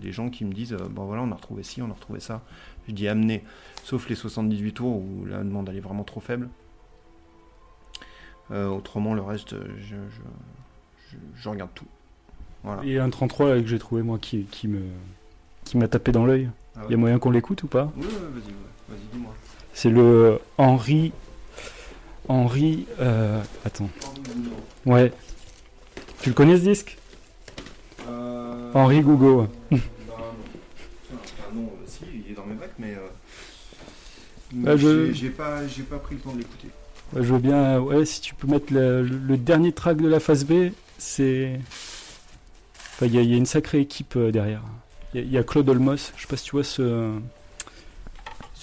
Les 0.02 0.12
gens 0.12 0.30
qui 0.30 0.44
me 0.44 0.52
disent, 0.54 0.74
euh, 0.74 0.88
bon 0.90 1.06
voilà, 1.06 1.22
on 1.22 1.32
a 1.32 1.36
retrouvé 1.36 1.64
ci, 1.64 1.82
on 1.82 1.90
a 1.90 1.94
retrouvé 1.94 2.20
ça. 2.20 2.42
Je 2.90 2.94
dis 2.94 3.08
amener, 3.08 3.42
sauf 3.84 4.10
les 4.10 4.16
78 4.16 4.74
tours 4.74 4.98
où 4.98 5.26
la 5.26 5.38
demande 5.38 5.70
elle 5.70 5.78
est 5.78 5.82
vraiment 5.82 6.04
trop 6.04 6.20
faible. 6.20 6.50
Euh, 8.52 8.68
autrement, 8.68 9.14
le 9.14 9.22
reste, 9.22 9.56
je, 9.78 9.82
je, 9.82 9.96
je, 11.12 11.18
je 11.42 11.50
regarde 11.50 11.72
tout. 11.74 11.86
Voilà. 12.64 12.82
Il 12.84 12.92
y 12.92 12.98
a 13.00 13.04
un 13.04 13.10
33 13.10 13.56
là, 13.56 13.62
que 13.62 13.68
j'ai 13.68 13.80
trouvé 13.80 14.02
moi 14.04 14.18
qui, 14.20 14.44
qui 14.44 14.68
me 14.68 14.82
qui 15.64 15.78
m'a 15.78 15.88
tapé 15.88 16.12
dans 16.12 16.26
l'œil. 16.26 16.50
Ah 16.76 16.82
Il 16.90 16.92
y 16.92 16.94
a 16.96 16.98
moyen 16.98 17.20
qu'on 17.20 17.32
l'écoute 17.32 17.64
ou 17.64 17.68
pas? 17.68 17.92
Oui, 17.96 18.04
ouais, 18.04 18.10
vas-y, 18.12 18.50
ouais. 18.50 18.54
vas-y, 18.90 19.00
dis-moi. 19.14 19.34
C'est 19.74 19.90
le 19.90 20.40
Henri. 20.58 21.14
Henri. 22.28 22.86
euh, 23.00 23.42
attends. 23.66 23.90
Ouais. 24.86 25.12
Tu 26.22 26.30
le 26.30 26.36
connais 26.36 26.58
ce 26.58 26.62
disque 26.64 26.98
Euh, 28.10 28.72
Henri 28.74 29.02
Gougo. 29.02 29.44
bah, 29.44 29.48
non. 29.72 29.78
Enfin, 31.14 31.56
non, 31.56 31.62
euh, 31.64 31.86
si, 31.86 32.00
il 32.26 32.32
est 32.32 32.36
dans 32.36 32.46
mes 32.46 32.56
bacs, 32.56 32.74
mais, 32.80 32.94
euh, 32.96 33.08
mais 34.54 34.64
Bah, 34.66 34.78
je- 34.78 35.12
j'ai, 35.14 35.30
pas, 35.30 35.68
j'ai 35.68 35.84
pas 35.84 35.98
pris 35.98 36.16
le 36.16 36.22
temps 36.22 36.32
de 36.34 36.40
l'écouter. 36.40 36.68
Ouais, 37.14 37.24
je 37.24 37.34
veux 37.34 37.40
bien. 37.40 37.80
Ouais, 37.80 38.06
si 38.06 38.22
tu 38.22 38.34
peux 38.36 38.48
mettre 38.48 38.74
le, 38.74 39.04
le 39.04 39.38
dernier 39.38 39.72
track 39.72 39.98
de 39.98 40.08
la 40.08 40.20
phase 40.20 40.46
B, 40.46 40.72
c'est. 40.98 41.60
Enfin, 42.96 43.06
il 43.08 43.16
y, 43.16 43.18
a- 43.18 43.22
il 43.22 43.30
y 43.30 43.34
a 43.34 43.38
une 43.38 43.46
sacrée 43.46 43.80
équipe 43.82 44.18
derrière. 44.18 44.62
Il 45.14 45.26
y 45.28 45.34
y, 45.34 45.38
a 45.38 45.44
Claude 45.44 45.70
Olmos, 45.70 46.12
je 46.16 46.22
sais 46.22 46.28
pas 46.28 46.38
si 46.38 46.46
tu 46.46 46.52
vois 46.52 46.64
ce, 46.64 47.12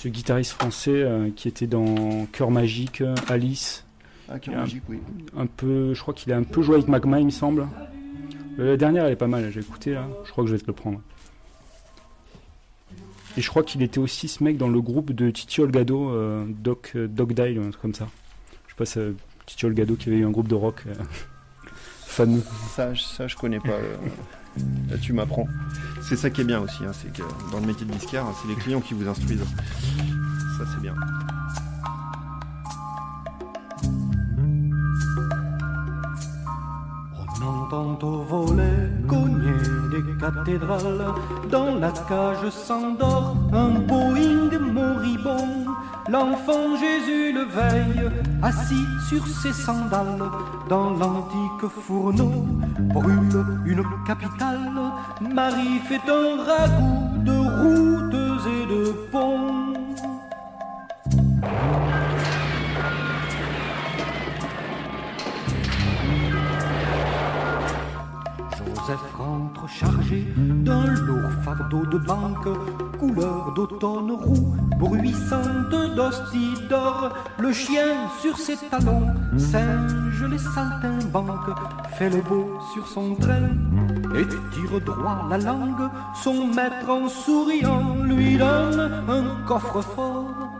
ce 0.02 0.08
guitariste 0.08 0.52
français 0.52 0.92
euh, 1.02 1.28
qui 1.36 1.46
était 1.48 1.66
dans 1.66 2.24
Cœur 2.32 2.50
Magique, 2.50 3.02
Alice. 3.28 3.84
Ah, 4.30 4.38
Cœur 4.38 4.54
est 4.54 4.56
un- 4.56 4.60
Magique, 4.60 4.82
oui. 4.88 4.98
Un 5.36 5.46
peu, 5.46 5.92
je 5.92 6.00
crois 6.00 6.14
qu'il 6.14 6.32
a 6.32 6.36
un 6.36 6.42
peu 6.42 6.62
joué 6.62 6.76
avec 6.76 6.88
Magma, 6.88 7.18
il 7.20 7.26
me 7.26 7.30
semble. 7.30 7.66
Euh, 8.58 8.70
La 8.70 8.76
dernière, 8.78 9.04
elle 9.04 9.12
est 9.12 9.16
pas 9.16 9.26
mal, 9.26 9.50
j'ai 9.50 9.60
écouté 9.60 9.92
là. 9.92 10.08
Je 10.24 10.30
crois 10.30 10.44
que 10.44 10.48
je 10.50 10.54
vais 10.56 10.60
te 10.62 10.66
le 10.66 10.72
prendre. 10.72 11.00
Et 13.36 13.42
je 13.42 13.48
crois 13.50 13.62
qu'il 13.62 13.82
était 13.82 13.98
aussi 13.98 14.26
ce 14.26 14.42
mec 14.42 14.56
dans 14.56 14.68
le 14.68 14.80
groupe 14.80 15.12
de 15.12 15.30
Titi 15.30 15.60
Olgado, 15.60 16.10
euh, 16.10 16.44
Doc, 16.48 16.92
euh, 16.96 17.06
Doc 17.06 17.32
Dyle, 17.34 17.58
un 17.58 17.70
truc 17.70 17.82
comme 17.82 17.94
ça. 17.94 18.08
Je 18.66 18.70
sais 18.72 18.76
pas, 18.76 18.86
c'est 18.86 19.12
Titi 19.46 19.66
Olgado 19.66 19.94
qui 19.96 20.08
avait 20.08 20.18
eu 20.18 20.24
un 20.26 20.30
groupe 20.30 20.48
de 20.48 20.54
rock 20.54 20.82
euh, 20.86 20.94
fameux. 22.06 22.42
Ça, 22.74 22.94
je 22.94 23.36
connais 23.36 23.60
pas. 23.60 23.68
Là, 24.90 24.96
tu 25.00 25.12
m'apprends. 25.12 25.48
C'est 26.02 26.16
ça 26.16 26.30
qui 26.30 26.40
est 26.40 26.44
bien 26.44 26.60
aussi, 26.60 26.84
hein, 26.84 26.92
c'est 26.92 27.12
que 27.12 27.22
dans 27.52 27.60
le 27.60 27.66
métier 27.66 27.86
de 27.86 27.92
disquaire, 27.92 28.24
c'est 28.40 28.48
les 28.48 28.56
clients 28.56 28.80
qui 28.80 28.94
vous 28.94 29.08
instruisent. 29.08 29.44
Ça, 30.58 30.64
c'est 30.74 30.80
bien. 30.80 30.94
On 37.42 37.48
entend 37.48 37.98
au 38.02 38.22
volet 38.22 38.90
cogner 39.08 39.62
des 39.90 40.18
cathédrales. 40.18 41.06
Dans 41.50 41.74
la 41.76 41.90
cage 41.90 42.48
s'endort 42.50 43.36
un 43.52 43.80
Boeing 43.80 44.58
moribond. 44.58 45.66
L'enfant 46.08 46.76
Jésus 46.76 47.32
le 47.32 47.44
veille, 47.44 48.10
assis 48.42 48.86
sur 49.08 49.26
ses 49.26 49.52
sandales. 49.52 50.22
Dans 50.68 50.90
l'antique 50.90 51.68
fourneau 51.68 52.46
brûle 52.94 53.44
une 53.64 53.84
capitale. 54.06 54.92
Marie 55.20 55.78
fait 55.88 56.10
un 56.10 56.42
ragoût 56.44 57.24
de 57.24 57.36
routes 57.60 58.46
et 58.46 58.66
de 58.66 58.92
ponts. 59.10 59.74
Chargé 69.70 70.26
d'un 70.36 70.86
lourd 70.86 71.30
fardeau 71.44 71.86
de 71.86 71.98
banque, 71.98 72.48
couleur 72.98 73.52
d'automne 73.54 74.12
roux, 74.12 74.56
bruissante 74.78 75.94
d'hostie 75.96 76.54
d'or. 76.68 77.14
Le 77.38 77.52
chien 77.52 78.08
sur 78.20 78.36
ses 78.36 78.56
talons 78.70 79.06
singe 79.36 80.24
les 80.30 80.38
saltimbanques, 80.38 81.54
fait 81.96 82.10
le 82.10 82.20
beau 82.22 82.58
sur 82.74 82.86
son 82.86 83.14
train 83.14 83.50
et 84.14 84.26
tire 84.52 84.80
droit 84.84 85.26
la 85.30 85.38
langue. 85.38 85.88
Son 86.22 86.46
maître 86.48 86.88
en 86.88 87.08
souriant 87.08 87.96
lui 88.02 88.36
donne 88.36 89.04
un 89.08 89.46
coffre-fort. 89.46 90.59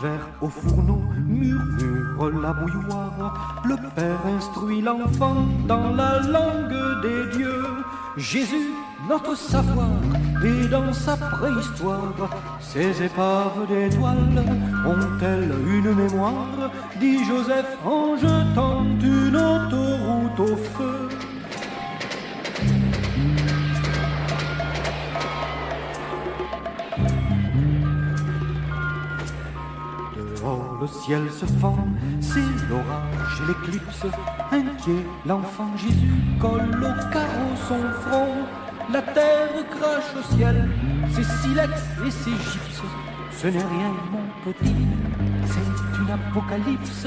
L'hiver 0.00 0.20
au 0.40 0.48
fourneau, 0.48 1.02
murmure 1.26 2.40
la 2.40 2.52
bouilloire. 2.52 3.60
Le 3.64 3.76
père 3.94 4.20
instruit 4.36 4.80
l'enfant 4.80 5.46
dans 5.66 5.94
la 5.94 6.20
langue 6.20 7.02
des 7.02 7.36
dieux. 7.36 7.64
Jésus, 8.16 8.70
notre 9.08 9.36
savoir, 9.36 9.88
et 10.44 10.68
dans 10.68 10.92
sa 10.92 11.16
préhistoire, 11.16 12.12
ces 12.60 13.02
épaves 13.02 13.66
d'étoiles 13.68 14.44
ont-elles 14.86 15.52
une 15.66 15.94
mémoire? 15.94 16.70
Dit 16.98 17.24
Joseph 17.24 17.76
en 17.84 18.16
jetant 18.16 18.84
une 19.02 19.36
autoroute 19.36 20.40
au 20.40 20.56
feu. 20.56 21.08
Le 30.80 30.86
ciel 30.86 31.30
se 31.30 31.44
fend, 31.60 31.76
c'est 32.20 32.40
l'orage 32.68 33.42
et 33.42 33.48
l'éclipse. 33.48 34.06
Inquiet, 34.50 35.04
l'enfant 35.26 35.70
Jésus 35.76 36.14
colle 36.40 36.74
au 36.78 37.12
carreau 37.12 37.52
son 37.68 37.82
front. 38.00 38.46
La 38.92 39.02
terre 39.02 39.50
crache 39.70 40.16
au 40.18 40.34
ciel, 40.34 40.68
ses 41.10 41.24
silex 41.24 41.70
et 42.06 42.10
ses 42.10 42.30
gypses. 42.30 42.82
Ce 43.30 43.46
n'est 43.46 43.58
rien, 43.58 43.92
mon 44.10 44.52
petit, 44.52 44.74
c'est 45.46 46.00
une 46.02 46.10
apocalypse. 46.10 47.06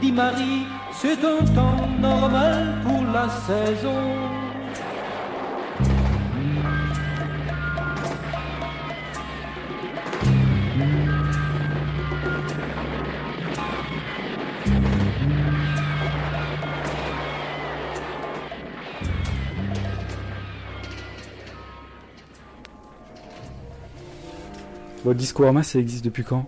Dit 0.00 0.12
Marie, 0.12 0.66
c'est 0.92 1.18
un 1.24 1.44
temps 1.54 1.88
normal 2.00 2.74
pour 2.84 3.02
la 3.12 3.28
saison. 3.28 4.43
Bon, 25.04 25.14
Discorama, 25.14 25.62
ça 25.62 25.78
existe 25.78 26.04
depuis 26.04 26.24
quand? 26.24 26.46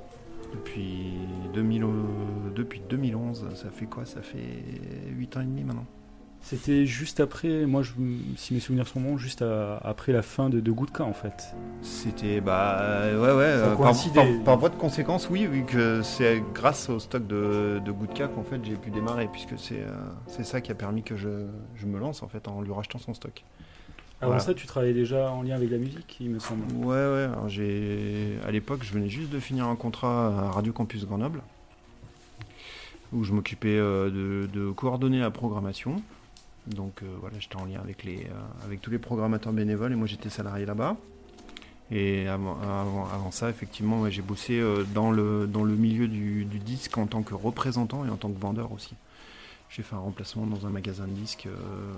Depuis, 0.53 1.13
2000, 1.55 1.85
euh, 1.85 1.89
depuis 2.55 2.81
2011, 2.89 3.47
ça 3.55 3.69
fait 3.71 3.87
quoi? 3.87 4.07
Ça 4.07 4.23
fait 4.23 4.63
8 5.15 5.37
ans 5.37 5.41
et 5.43 5.45
demi 5.45 5.65
maintenant. 5.65 5.85
C'était 6.41 6.87
juste 6.87 7.19
après, 7.19 7.67
moi, 7.67 7.83
je, 7.83 7.93
si 8.37 8.55
mes 8.55 8.61
souvenirs 8.61 8.87
sont 8.87 9.01
bons, 9.01 9.19
juste 9.19 9.43
à- 9.43 9.79
après 9.79 10.13
la 10.13 10.23
fin 10.23 10.49
de, 10.49 10.61
de 10.61 10.71
Goudka 10.71 11.03
en 11.03 11.13
fait. 11.13 11.55
C'était 11.83 12.41
bah 12.41 12.79
euh, 12.81 13.21
ouais 13.21 13.37
ouais 13.37 13.59
Ça 13.61 13.73
euh, 13.73 13.77
par, 13.77 13.93
par- 14.15 14.45
par 14.45 14.59
voie 14.59 14.69
de 14.69 14.77
conséquence 14.77 15.29
oui 15.29 15.47
vu 15.47 15.65
que 15.65 16.03
c'est 16.03 16.43
grâce 16.55 16.89
au 16.89 17.01
stock 17.01 17.27
de, 17.27 17.81
de 17.85 17.91
Goodka 17.93 18.29
qu'en 18.29 18.45
fait 18.45 18.61
j'ai 18.65 18.75
pu 18.77 18.91
démarrer 18.91 19.29
puisque 19.33 19.59
c'est 19.59 19.81
euh, 19.81 19.91
c'est 20.29 20.45
ça 20.45 20.61
qui 20.61 20.71
a 20.71 20.75
permis 20.77 21.03
que 21.03 21.17
je, 21.17 21.47
je 21.75 21.87
me 21.87 21.99
lance 21.99 22.23
en 22.23 22.29
fait 22.29 22.47
en 22.47 22.61
lui 22.63 22.73
rachetant 22.73 22.99
son 23.01 23.13
stock. 23.15 23.45
Avant 24.21 24.31
Voilà. 24.33 24.41
ça, 24.41 24.55
tu 24.55 24.67
travaillais 24.67 24.95
déjà 24.95 25.31
en 25.31 25.43
lien 25.43 25.57
avec 25.57 25.71
la 25.71 25.77
musique, 25.79 26.17
il 26.21 26.31
me 26.31 26.39
semble. 26.39 26.63
Ouais 26.75 26.87
ouais 26.95 27.25
alors 27.31 27.49
j'ai 27.51 28.39
à 28.47 28.51
l'époque 28.51 28.81
je 28.83 28.93
venais 28.93 29.09
juste 29.11 29.31
de 29.31 29.39
finir 29.39 29.67
un 29.67 29.77
contrat 29.77 30.29
à 30.29 30.51
Radio 30.53 30.73
Campus 30.73 31.05
Grenoble 31.05 31.43
où 33.13 33.25
je 33.25 33.33
m'occupais 33.33 33.77
euh, 33.77 34.11
de, 34.11 34.49
de 34.53 34.71
coordonner 34.71 35.21
la 35.21 35.31
programmation 35.31 36.03
Donc 36.67 37.03
euh, 37.03 37.07
voilà, 37.21 37.39
j'étais 37.39 37.57
en 37.57 37.67
lien 37.67 37.79
avec, 37.81 38.05
les, 38.05 38.25
euh, 38.25 38.65
avec 38.65 38.81
tous 38.81 38.91
les 38.91 38.99
programmateurs 38.99 39.53
bénévoles 39.53 39.93
et 39.93 39.97
moi 39.97 40.07
j'étais 40.07 40.31
salarié 40.31 40.65
là-bas. 40.67 40.97
Et 41.93 42.27
avant, 42.27 42.59
avant, 42.63 43.07
avant 43.15 43.31
ça, 43.31 43.49
effectivement, 43.49 44.01
ouais, 44.01 44.11
j'ai 44.11 44.21
bossé 44.23 44.61
dans, 44.93 45.13
le, 45.13 45.47
dans 45.47 45.63
le 45.63 45.77
milieu 45.77 46.09
du, 46.09 46.45
du 46.45 46.59
disque 46.59 46.99
en 46.99 47.07
tant 47.07 47.23
que 47.23 47.33
représentant 47.33 48.05
et 48.05 48.11
en 48.11 48.17
tant 48.17 48.29
que 48.29 48.41
vendeur 48.41 48.73
aussi. 48.73 48.95
J'ai 49.69 49.83
fait 49.83 49.95
un 49.95 49.99
remplacement 50.01 50.47
dans 50.47 50.67
un 50.67 50.71
magasin 50.71 51.07
de 51.07 51.13
disques. 51.13 51.47
euh, 51.47 51.93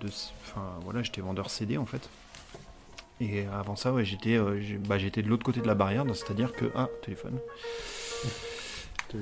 de, 0.00 0.08
enfin 0.42 0.62
voilà, 0.82 1.02
j'étais 1.02 1.20
vendeur 1.20 1.50
CD 1.50 1.76
en 1.76 1.86
fait. 1.86 2.08
Et 3.20 3.46
avant 3.46 3.76
ça, 3.76 3.92
ouais, 3.92 4.04
j'étais 4.04 4.36
euh, 4.36 4.60
bah, 4.88 4.98
j'étais 4.98 5.22
de 5.22 5.28
l'autre 5.28 5.44
côté 5.44 5.60
de 5.60 5.66
la 5.66 5.74
barrière, 5.74 6.04
c'est-à-dire 6.14 6.52
que. 6.52 6.70
Ah, 6.74 6.88
téléphone. 7.02 7.38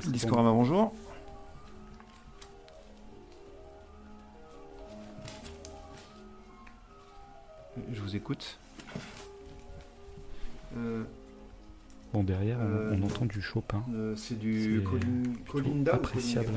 Discorama, 0.06 0.50
bonjour. 0.52 0.94
Je 7.92 8.00
vous 8.00 8.16
écoute. 8.16 8.58
Euh, 10.76 11.04
Bon, 12.12 12.22
derrière, 12.22 12.58
on, 12.60 12.64
Euh, 12.64 12.94
on 12.94 13.02
entend 13.04 13.24
du 13.24 13.40
Chopin. 13.40 13.82
euh, 13.94 14.14
c'est 14.16 14.38
du 14.38 14.84
Colinda 15.48 15.92
ou 15.92 15.96
appréciable. 15.96 16.52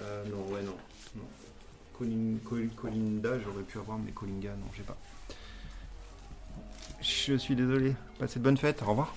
Euh, 0.00 0.24
non, 0.26 0.52
ouais, 0.54 0.62
non. 0.62 0.74
non. 1.16 1.22
Colin- 1.98 2.38
Col- 2.44 2.70
Colinda, 2.76 3.38
j'aurais 3.38 3.62
pu 3.62 3.78
avoir, 3.78 3.98
mais 3.98 4.10
Colinga, 4.12 4.50
non, 4.50 4.66
j'ai 4.76 4.82
pas. 4.82 4.96
Je 7.00 7.36
suis 7.36 7.54
désolé. 7.54 7.94
Passez 8.18 8.38
de 8.38 8.44
bonnes 8.44 8.56
fêtes, 8.56 8.82
au 8.82 8.86
revoir. 8.90 9.14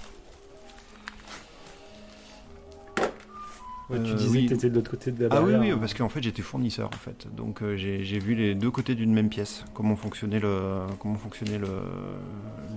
Ouais, 3.89 4.03
tu 4.03 4.11
Euh, 4.11 4.14
disais 4.15 4.30
oui. 4.30 4.43
que 4.45 4.49
tu 4.49 4.53
étais 4.55 4.69
de 4.69 4.76
l'autre 4.76 4.91
côté 4.91 5.11
de 5.11 5.22
la 5.26 5.30
Ah 5.31 5.38
oui, 5.41 5.53
barrière. 5.53 5.59
oui, 5.61 5.72
hein. 5.72 5.77
parce 5.80 5.93
qu'en 5.93 6.09
fait 6.09 6.22
j'étais 6.22 6.41
fournisseur 6.41 6.88
en 6.93 6.97
fait. 6.97 7.27
Donc 7.34 7.61
euh, 7.61 7.77
j'ai 7.77 8.03
j'ai 8.03 8.19
vu 8.19 8.35
les 8.35 8.53
deux 8.53 8.69
côtés 8.69 8.95
d'une 8.95 9.14
même 9.14 9.30
pièce, 9.30 9.64
comment 9.73 9.95
fonctionnait 9.95 10.39
le, 10.41 10.80
comment 10.99 11.15
fonctionnait 11.15 11.57
le, 11.57 11.68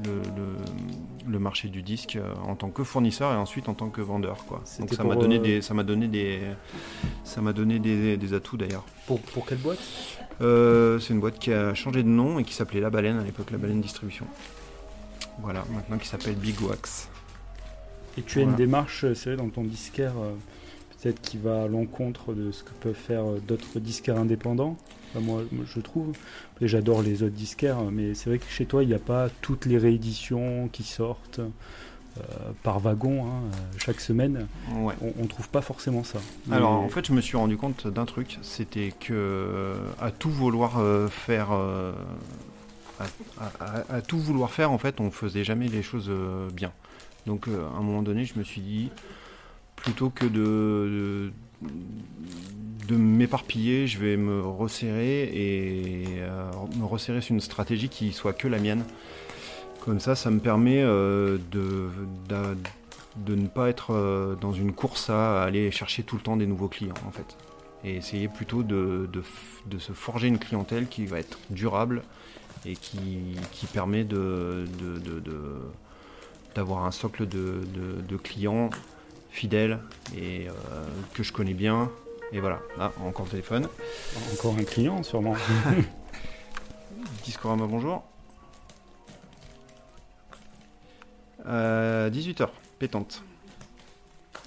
le, 0.05 0.13
le- 0.37 1.31
le 1.33 1.39
marché 1.39 1.69
du 1.69 1.83
disque 1.83 2.15
euh, 2.17 2.33
en 2.47 2.55
tant 2.55 2.71
que 2.71 2.85
fournisseur 2.85 3.33
et 3.33 3.37
ensuite 3.37 3.69
en 3.69 3.75
tant 3.75 3.89
que 3.91 4.01
vendeur. 4.01 4.45
Quoi. 4.47 4.63
Donc 4.79 4.95
ça 4.95 5.03
m'a 5.05 5.17
donné, 5.17 5.39
des, 5.41 5.63
ça 5.63 5.75
m'a 5.75 5.83
donné, 5.83 6.07
des, 6.09 6.41
ça 7.25 7.41
m'a 7.41 7.53
donné 7.53 7.79
des, 7.81 8.17
des 8.17 8.35
atouts 8.35 8.57
d'ailleurs. 8.57 8.85
Pour, 9.07 9.21
pour 9.21 9.47
quelle 9.47 9.59
boîte? 9.59 9.79
Euh, 10.43 10.99
C'est 11.01 11.13
une 11.13 11.21
boîte 11.21 11.39
qui 11.41 11.53
a 11.53 11.75
changé 11.75 12.03
de 12.05 12.09
nom 12.09 12.39
et 12.39 12.45
qui 12.45 12.55
s'appelait 12.55 12.81
La 12.81 12.91
Baleine 12.91 13.19
à 13.19 13.25
l'époque, 13.25 13.51
La 13.51 13.59
Baleine 13.59 13.81
Distribution. 13.81 14.27
Voilà, 15.43 15.65
maintenant 15.75 15.99
qui 15.99 16.07
s'appelle 16.09 16.35
Big 16.37 16.61
Wax. 16.63 17.09
Et 18.19 18.23
tu 18.23 18.39
as 18.39 18.43
une 18.43 18.55
démarche, 18.55 19.05
c'est 19.15 19.35
vrai, 19.35 19.37
dans 19.37 19.49
ton 19.51 19.63
disquaire, 19.63 20.13
peut-être 21.03 21.21
qui 21.21 21.39
va 21.39 21.63
à 21.65 21.69
l'encontre 21.69 22.35
de 22.35 22.51
ce 22.53 22.63
que 22.63 22.71
peuvent 22.81 22.95
faire 22.95 23.25
euh, 23.25 23.41
d'autres 23.47 23.79
disquaires 23.81 24.19
indépendants. 24.19 24.77
Enfin, 25.11 25.21
moi, 25.25 25.43
je 25.67 25.81
trouve. 25.81 26.13
Et 26.61 26.69
j'adore 26.69 27.03
les 27.03 27.23
autres 27.23 27.35
disquaires, 27.35 27.79
mais 27.91 28.15
c'est 28.15 28.31
vrai 28.31 28.39
que 28.39 28.45
chez 28.49 28.67
toi, 28.67 28.83
il 28.83 28.89
n'y 28.89 28.95
a 28.95 28.99
pas 28.99 29.29
toutes 29.41 29.65
les 29.67 29.79
rééditions 29.79 30.69
qui 30.73 30.83
sortent 30.85 31.41
euh, 31.41 32.23
par 32.63 32.79
wagon 32.81 33.25
hein, 33.25 33.31
euh, 33.53 33.57
chaque 33.79 34.01
semaine. 34.01 34.47
Ouais. 34.75 34.95
On, 35.01 35.13
on 35.23 35.27
trouve 35.27 35.49
pas 35.49 35.63
forcément 35.63 36.05
ça. 36.05 36.19
Alors 36.51 36.73
en 36.73 36.89
fait 36.89 37.07
je 37.07 37.13
me 37.13 37.21
suis 37.21 37.37
rendu 37.37 37.57
compte 37.57 37.87
d'un 37.87 38.05
truc, 38.05 38.39
c'était 38.43 38.93
que 38.99 39.13
euh, 39.13 39.75
à 40.01 40.11
tout 40.11 40.29
vouloir 40.31 40.79
euh, 40.79 41.07
faire 41.09 41.53
à, 41.53 43.05
à- 43.61 43.95
à- 43.97 44.03
tout 44.03 44.19
vouloir 44.19 44.51
faire 44.51 44.71
en 44.73 44.79
fait 44.79 45.01
on 45.01 45.11
faisait 45.11 45.45
jamais 45.45 45.69
les 45.69 45.83
choses 45.83 46.11
bien. 46.53 46.73
Donc 47.27 47.47
à 47.49 47.79
un 47.79 47.83
moment 47.83 48.03
donné 48.03 48.25
je 48.25 48.39
me 48.39 48.45
suis 48.45 48.61
dit 48.61 48.91
plutôt 49.81 50.11
que 50.11 50.27
de, 50.27 51.33
de, 52.89 52.97
m'éparpiller, 52.97 53.87
je 53.87 53.99
vais 53.99 54.17
me 54.17 54.43
resserrer 54.43 55.23
et 55.25 56.05
euh, 56.19 56.51
me 56.77 56.85
resserrer 56.85 57.21
sur 57.21 57.35
une 57.35 57.41
stratégie 57.41 57.89
qui 57.89 58.13
soit 58.13 58.33
que 58.33 58.49
la 58.49 58.59
mienne. 58.59 58.85
Comme 59.85 60.01
ça, 60.01 60.15
ça 60.15 60.31
me 60.31 60.41
permet 60.41 60.83
euh, 60.83 61.39
de, 61.51 61.89
de 63.17 63.35
ne 63.35 63.47
pas 63.47 63.69
être 63.69 63.95
euh, 63.95 64.35
dans 64.35 64.53
une 64.53 64.73
course 64.73 65.09
à 65.09 65.43
aller 65.43 65.71
chercher 65.71 66.03
tout 66.03 66.17
le 66.17 66.23
temps 66.23 66.37
des 66.37 66.47
nouveaux 66.47 66.69
clients, 66.69 66.95
en 67.07 67.11
fait. 67.11 67.37
Et 67.83 67.97
essayer 67.97 68.29
plutôt 68.29 68.63
de, 68.63 69.09
de 69.67 69.79
se 69.79 69.93
forger 69.93 70.29
une 70.29 70.39
clientèle 70.39 70.87
qui 70.87 71.07
va 71.07 71.19
être 71.19 71.39
durable 71.49 72.03
et 72.67 72.75
qui, 72.77 73.37
qui 73.53 73.65
permet 73.65 74.05
d'avoir 76.55 76.85
un 76.85 76.91
socle 76.91 77.27
de 77.27 78.17
clients 78.23 78.69
fidèles 79.31 79.79
et 80.17 80.49
euh, 80.49 80.53
que 81.15 81.23
je 81.23 81.33
connais 81.33 81.55
bien. 81.55 81.91
Et 82.33 82.41
voilà, 82.41 82.61
ah, 82.79 82.93
encore 83.05 83.25
le 83.27 83.31
téléphone. 83.31 83.69
Encore 84.33 84.55
un 84.59 84.65
client, 84.65 85.03
sûrement. 85.03 85.35
Discorama, 87.25 87.67
bonjour. 87.67 88.05
Euh, 91.47 92.11
18h, 92.11 92.49
pétante. 92.79 93.23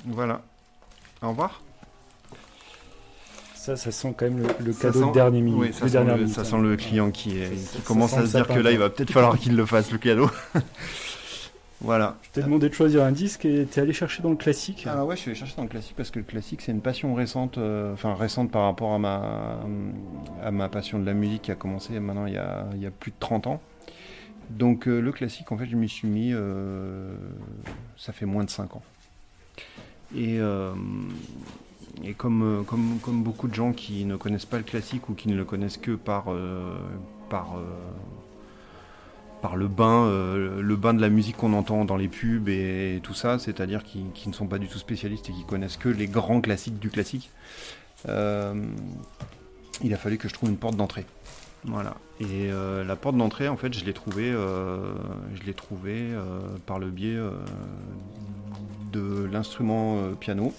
Voilà. 0.06 0.42
Au 1.22 1.30
revoir. 1.30 1.62
Ça, 3.56 3.78
ça 3.78 3.92
sent 3.92 4.14
quand 4.18 4.26
même 4.26 4.46
le, 4.60 4.74
cadeau 4.74 5.00
sent- 5.00 5.08
de 5.08 5.14
dernière 5.14 5.42
minute. 5.42 5.60
oui, 5.60 5.74
ça, 5.74 5.88
sent 5.88 6.04
le, 6.04 6.16
minute, 6.16 6.30
ça 6.34 6.42
hein. 6.42 6.44
sent 6.44 6.62
le 6.62 6.76
client 6.76 7.12
qui, 7.12 7.40
est, 7.40 7.72
qui 7.72 7.82
commence 7.82 8.14
à 8.14 8.26
se 8.26 8.36
dire 8.36 8.48
que 8.48 8.60
là, 8.60 8.72
il 8.72 8.78
va 8.78 8.90
peut-être 8.90 9.12
falloir 9.12 9.38
qu'il 9.38 9.56
le 9.56 9.66
fasse, 9.66 9.92
le 9.92 9.98
cadeau. 9.98 10.30
voilà. 11.84 12.16
Je 12.22 12.30
t'ai 12.30 12.42
demandé 12.42 12.70
de 12.70 12.74
choisir 12.74 13.04
un 13.04 13.12
disque 13.12 13.44
et 13.44 13.66
t'es 13.66 13.82
allé 13.82 13.92
chercher 13.92 14.24
dans 14.24 14.30
le 14.30 14.38
classique. 14.38 14.88
Alors 14.88 15.06
ouais, 15.06 15.18
je 15.18 15.22
suis 15.22 15.32
allé 15.32 15.38
chercher 15.38 15.56
dans 15.58 15.64
le 15.64 15.70
classique 15.70 15.96
parce 15.98 16.12
que 16.12 16.20
le 16.20 16.26
classique 16.26 16.62
c'est 16.62 16.72
une 16.72 16.82
passion 16.82 17.14
récente, 17.14 17.58
euh, 17.58 17.92
enfin 17.94 18.16
récente 18.16 18.52
par 18.52 18.64
rapport 18.64 18.94
à 18.94 19.00
ma, 19.00 19.60
à 20.42 20.52
ma 20.52 20.70
passion 20.70 20.98
de 20.98 21.06
la 21.06 21.14
musique 21.14 21.44
qui 21.44 21.52
a 21.52 21.56
commencé 21.56 22.00
maintenant 22.00 22.26
il 22.26 22.36
y 22.36 22.38
a, 22.38 22.68
il 22.74 22.82
y 22.82 22.86
a 22.86 22.92
plus 22.92 23.12
de 23.12 23.18
30 23.20 23.48
ans. 23.48 23.62
Donc 24.50 24.88
euh, 24.88 25.02
le 25.02 25.12
classique 25.12 25.52
en 25.52 25.58
fait 25.58 25.66
je 25.66 25.76
m'y 25.76 25.90
suis 25.90 26.08
mis, 26.08 26.32
euh, 26.32 27.14
ça 27.98 28.14
fait 28.14 28.26
moins 28.26 28.46
de 28.46 28.50
5 28.50 28.78
ans. 28.78 28.84
Et, 30.16 30.38
et 32.04 32.14
comme, 32.14 32.64
comme, 32.68 33.00
comme 33.02 33.24
beaucoup 33.24 33.48
de 33.48 33.56
gens 33.56 33.74
qui 33.74 34.06
ne 34.06 34.16
connaissent 34.16 34.46
pas 34.46 34.58
le 34.58 34.64
classique 34.64 35.10
ou 35.10 35.16
qui 35.16 35.28
ne 35.28 35.36
le 35.36 35.44
connaissent 35.44 35.78
que 35.78 35.96
par, 35.96 36.26
par, 37.30 37.56
par 39.44 39.58
le 39.58 39.68
bain, 39.68 40.06
euh, 40.06 40.62
le 40.62 40.76
bain 40.78 40.94
de 40.94 41.02
la 41.02 41.10
musique 41.10 41.36
qu'on 41.36 41.52
entend 41.52 41.84
dans 41.84 41.98
les 41.98 42.08
pubs 42.08 42.48
et, 42.48 43.02
tout 43.04 43.14
ça, 43.14 43.38
c'est-à-dire 43.38 43.84
qui, 43.84 44.06
ne 44.26 44.32
sont 44.32 44.48
pas 44.48 44.58
du 44.58 44.70
tout 44.70 44.78
spécialistes 44.78 45.30
et 45.30 45.34
qui 45.34 45.44
connaissent 45.44 45.76
que 45.76 45.90
les 45.90 46.08
grands 46.08 46.40
classiques 46.40 46.80
du 46.80 46.90
classique. 46.90 47.30
euh, 48.08 48.54
il 49.84 49.94
a 49.94 49.98
fallu 49.98 50.18
que 50.18 50.30
je 50.30 50.34
trouve 50.34 50.50
une 50.50 50.58
porte 50.58 50.78
d'entrée. 50.78 51.06
Voilà. 51.66 51.96
Et 52.22 52.52
euh, 52.52 52.86
la 52.86 52.96
porte 52.96 53.18
d'entrée, 53.18 53.50
en 53.50 53.58
fait, 53.58 53.74
je 53.74 53.84
l'ai 53.84 53.92
trouvée, 53.92 54.32
je 54.32 55.44
l'ai 55.46 55.54
trouvée 55.54 56.08
par 56.66 56.80
le 56.80 56.90
biais 56.90 57.20
de 58.94 59.26
l'instrument 59.26 60.14
piano. 60.22 60.54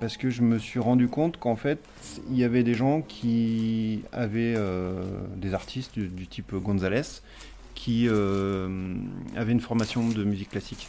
Parce 0.00 0.16
que 0.16 0.30
je 0.30 0.42
me 0.42 0.58
suis 0.58 0.78
rendu 0.78 1.08
compte 1.08 1.38
qu'en 1.38 1.56
fait, 1.56 1.78
il 2.30 2.36
y 2.38 2.44
avait 2.44 2.62
des 2.62 2.74
gens 2.74 3.00
qui 3.02 4.02
avaient 4.12 4.54
euh, 4.56 5.02
des 5.36 5.54
artistes 5.54 5.94
du, 5.98 6.06
du 6.08 6.26
type 6.28 6.54
Gonzalez 6.54 7.02
qui 7.74 8.06
euh, 8.08 8.94
avaient 9.36 9.52
une 9.52 9.60
formation 9.60 10.08
de 10.08 10.22
musique 10.24 10.50
classique. 10.50 10.88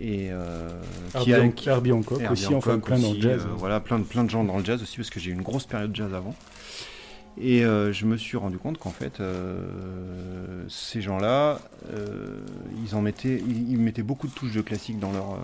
Et 0.00 0.28
euh, 0.30 0.68
Herbie 1.14 1.32
a- 1.34 1.38
Herbie 1.70 1.92
Hancock 1.92 2.20
aussi, 2.32 2.46
enfin, 2.58 2.78
plein 2.80 2.98
dans 2.98 3.12
le 3.12 3.20
jazz. 3.20 3.42
euh, 3.44 3.54
voilà, 3.56 3.80
plein 3.80 3.98
de, 3.98 4.04
plein 4.04 4.24
de 4.24 4.30
gens 4.30 4.44
dans 4.44 4.58
le 4.58 4.64
jazz 4.64 4.80
aussi, 4.82 4.96
parce 4.96 5.10
que 5.10 5.18
j'ai 5.20 5.30
eu 5.30 5.34
une 5.34 5.42
grosse 5.42 5.66
période 5.66 5.94
jazz 5.94 6.12
avant. 6.14 6.34
Et 7.40 7.62
je 7.62 8.04
me 8.06 8.16
suis 8.16 8.36
rendu 8.36 8.58
compte 8.58 8.78
qu'en 8.78 8.90
fait, 8.90 9.20
ces 10.68 11.00
gens-là, 11.02 11.58
ils 12.84 12.94
en 12.94 13.02
mettaient, 13.02 13.42
ils, 13.44 13.72
ils 13.72 13.78
mettaient 13.78 14.04
beaucoup 14.04 14.28
de 14.28 14.32
touches 14.32 14.52
de 14.54 14.60
classique 14.60 15.00
dans 15.00 15.10
leur, 15.10 15.40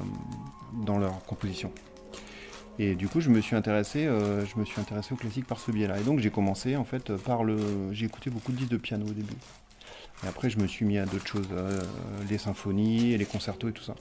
dans 0.86 0.98
leur 0.98 1.24
composition. 1.24 1.73
Et 2.82 2.94
du 2.94 3.09
coup, 3.09 3.20
je 3.20 3.28
me 3.28 3.43
suis 3.43 3.55
intéressé, 3.57 4.07
euh, 4.07 4.47
je 4.47 4.59
me 4.59 4.65
suis 4.65 4.81
intéressé 4.81 5.12
au 5.12 5.16
classique 5.16 5.47
par 5.47 5.59
ce 5.61 5.70
biais-là. 5.70 6.01
Et 6.01 6.02
donc, 6.02 6.19
j'ai 6.19 6.31
commencé 6.31 6.77
en 6.77 6.85
fait 6.85 7.15
par 7.15 7.44
le, 7.44 7.59
j'ai 7.93 8.07
écouté 8.07 8.31
beaucoup 8.31 8.52
de 8.52 8.57
disques 8.57 8.70
de 8.70 8.78
piano 8.78 9.05
au 9.05 9.12
début. 9.12 9.36
Et 10.24 10.27
après, 10.27 10.48
je 10.48 10.59
me 10.59 10.66
suis 10.66 10.86
mis 10.86 10.97
à 10.97 11.05
d'autres 11.05 11.27
choses, 11.27 11.48
euh, 11.52 11.78
les 12.31 12.39
symphonies, 12.39 13.12
et 13.12 13.19
les 13.19 13.27
concertos 13.27 13.69
et 13.69 13.73
tout 13.73 13.82
ça. 13.82 13.94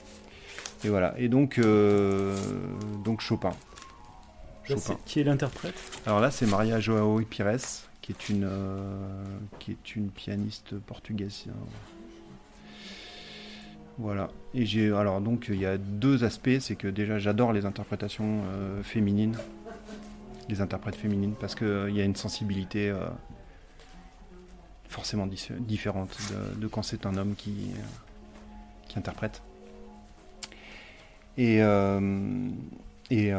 Et 0.82 0.88
voilà. 0.88 1.14
Et 1.18 1.28
donc, 1.28 1.58
euh, 1.58 2.34
donc 3.04 3.20
Chopin. 3.20 3.52
Là, 4.70 4.76
qui 5.04 5.20
est 5.20 5.24
l'interprète? 5.24 5.74
Alors 6.06 6.20
là, 6.20 6.30
c'est 6.30 6.46
Maria 6.46 6.80
Joao 6.80 7.20
Pires, 7.20 7.58
qui 8.00 8.12
est 8.12 8.28
une, 8.30 8.44
euh, 8.44 9.24
qui 9.58 9.72
est 9.72 9.94
une 9.94 10.08
pianiste 10.08 10.78
portugaise. 10.78 11.44
Voilà. 14.00 14.30
Et 14.54 14.64
j'ai 14.64 14.90
alors 14.92 15.20
donc 15.20 15.46
il 15.50 15.60
y 15.60 15.66
a 15.66 15.76
deux 15.76 16.24
aspects, 16.24 16.58
c'est 16.60 16.74
que 16.74 16.88
déjà 16.88 17.18
j'adore 17.18 17.52
les 17.52 17.66
interprétations 17.66 18.40
euh, 18.46 18.82
féminines, 18.82 19.36
les 20.48 20.62
interprètes 20.62 20.96
féminines, 20.96 21.34
parce 21.38 21.54
que 21.54 21.66
euh, 21.66 21.90
y 21.90 22.00
a 22.00 22.04
une 22.04 22.16
sensibilité 22.16 22.88
euh, 22.88 23.08
forcément 24.88 25.26
différente 25.26 26.16
de, 26.56 26.66
quand 26.66 26.82
c'est 26.82 27.04
un 27.04 27.16
homme 27.16 27.34
qui 27.36 27.72
qui 28.88 28.98
interprète. 28.98 29.42
Et, 31.36 31.60
Et 33.10 33.32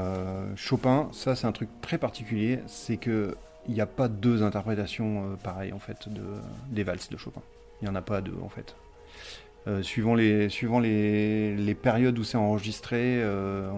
Chopin, 0.56 1.10
ça 1.12 1.36
c'est 1.36 1.48
un 1.48 1.52
truc 1.52 1.70
très 1.82 1.98
particulier, 1.98 2.60
c'est 2.68 2.98
que 2.98 3.36
il 3.68 3.74
n'y 3.74 3.82
a 3.82 3.86
pas 3.86 4.08
deux 4.10 4.44
interprétations 4.44 5.38
pareilles 5.44 5.74
en 5.74 5.80
fait 5.80 6.10
de, 6.10 6.24
des 6.70 6.84
valses 6.84 7.10
de 7.10 7.18
Chopin. 7.18 7.42
Il 7.82 7.86
n'y 7.86 7.92
en 7.92 7.96
a 7.96 8.02
pas 8.02 8.22
deux 8.22 8.38
en 8.44 8.50
fait. 8.50 8.76
Euh, 9.68 9.84
suivant 9.84 10.16
les, 10.16 10.50
suivant 10.50 10.80
les, 10.80 11.56
les 11.56 11.76
périodes 11.76 12.18
où 12.18 12.24
c'est 12.24 12.38
enregistré, 12.38 13.22
euh, 13.22 13.70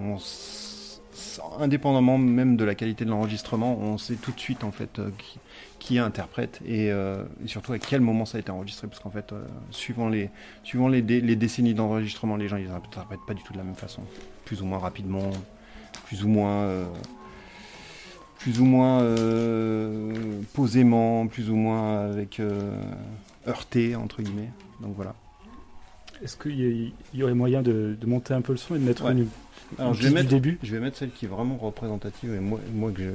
indépendamment 1.60 2.18
même 2.18 2.56
de 2.56 2.64
la 2.64 2.74
qualité 2.74 3.04
de 3.04 3.10
l'enregistrement, 3.10 3.78
on 3.78 3.98
sait 3.98 4.16
tout 4.16 4.32
de 4.32 4.40
suite 4.40 4.64
en 4.64 4.72
fait 4.72 5.00
euh, 5.00 5.10
qui, 5.18 5.40
qui 5.80 6.00
interprète 6.00 6.62
et, 6.66 6.90
surtout 7.48 7.74
à 7.74 7.80
quel 7.80 8.00
moment 8.00 8.24
ça 8.26 8.38
a 8.38 8.40
été 8.40 8.50
enregistré 8.50 8.88
parce 8.88 9.02
qu'en 9.02 9.10
fait 9.10 9.36
suivant 9.72 10.08
les 10.08 10.30
suivant 10.64 10.88
les, 10.88 11.02
les 11.02 11.36
décennies 11.36 11.74
d'enregistrement, 11.74 12.38
les 12.38 12.48
gens 12.48 12.56
ils 12.56 12.72
interprètent 12.72 13.26
pas 13.28 13.34
du 13.34 13.44
tout 13.44 13.52
de 13.52 13.58
la 13.58 13.66
même 13.66 13.76
façon, 13.76 14.04
plus 14.46 14.62
ou 14.62 14.66
moins 14.66 14.80
rapidement, 14.80 15.32
plus 16.06 16.24
ou 16.24 16.30
moins 16.30 16.86
plus 18.40 18.62
ou 18.62 18.66
moins 18.66 19.06
posément, 20.54 21.28
plus 21.28 21.50
ou 21.50 21.56
moins 21.56 22.06
avec 22.06 22.42
heurté 23.46 23.98
entre 23.98 24.22
guillemets. 24.22 24.52
Donc 24.80 24.94
voilà. 24.96 25.16
Est-ce 26.24 26.38
qu'il 26.38 26.92
y, 27.14 27.24
aurait 27.24 27.34
moyen 27.34 27.62
de, 27.62 27.98
de 28.00 28.06
monter 28.08 28.34
un 28.34 28.42
peu 28.42 28.54
le 28.54 28.58
son 28.58 28.76
et 28.76 28.80
de 28.80 28.84
mettre 28.86 29.04
Ouais. 29.04 29.12
une, 29.12 29.28
Alors 29.78 29.94
je 29.94 30.04
vais 30.04 30.10
mettre 30.10 30.30
du 30.30 30.36
début? 30.36 30.58
Je 30.64 30.72
vais 30.74 30.80
mettre 30.80 30.98
celle 30.98 31.12
qui 31.12 31.26
est 31.26 31.28
vraiment 31.28 31.58
représentative 31.58 32.34
et 32.34 32.40
moi, 32.40 32.60
moi 32.74 32.92
que 32.92 33.04
je... 33.04 33.12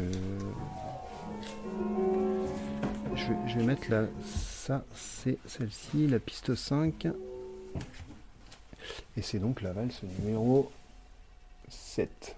je 3.16 3.26
vais, 3.28 3.36
je 3.46 3.58
vais 3.58 3.64
mettre 3.64 3.90
la 3.90 4.04
ça 4.24 4.84
c'est 4.94 5.38
celle-ci 5.46 6.06
la 6.06 6.18
piste 6.18 6.54
5 6.54 7.06
et 9.16 9.22
c'est 9.22 9.38
donc 9.38 9.62
la 9.62 9.72
valse 9.72 10.02
numéro 10.20 10.70
7. 11.70 12.36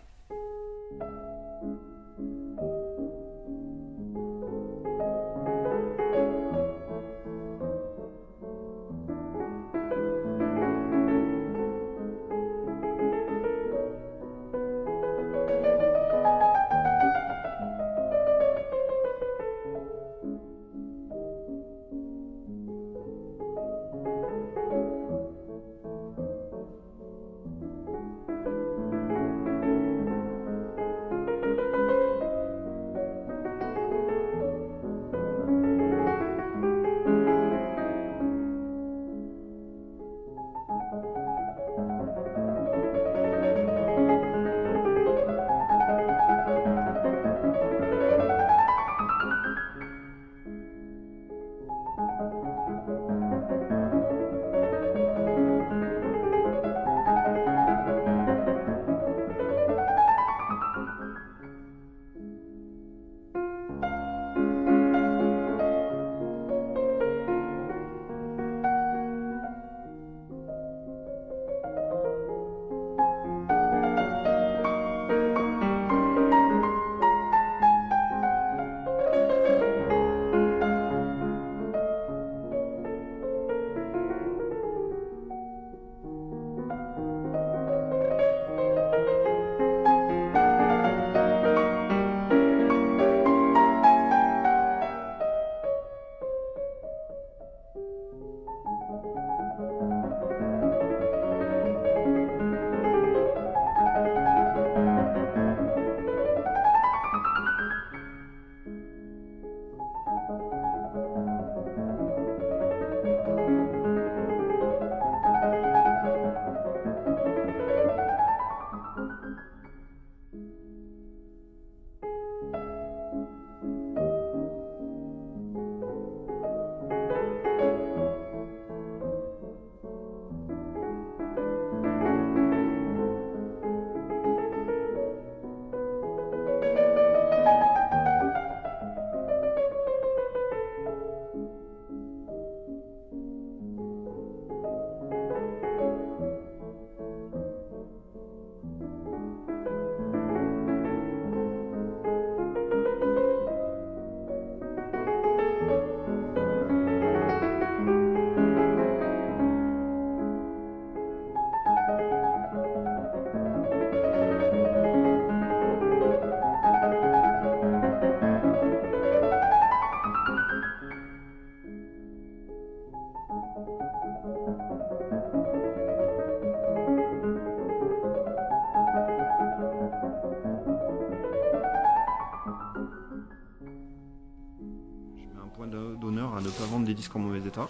En 187.16 187.20
mauvais 187.20 187.40
état. 187.46 187.68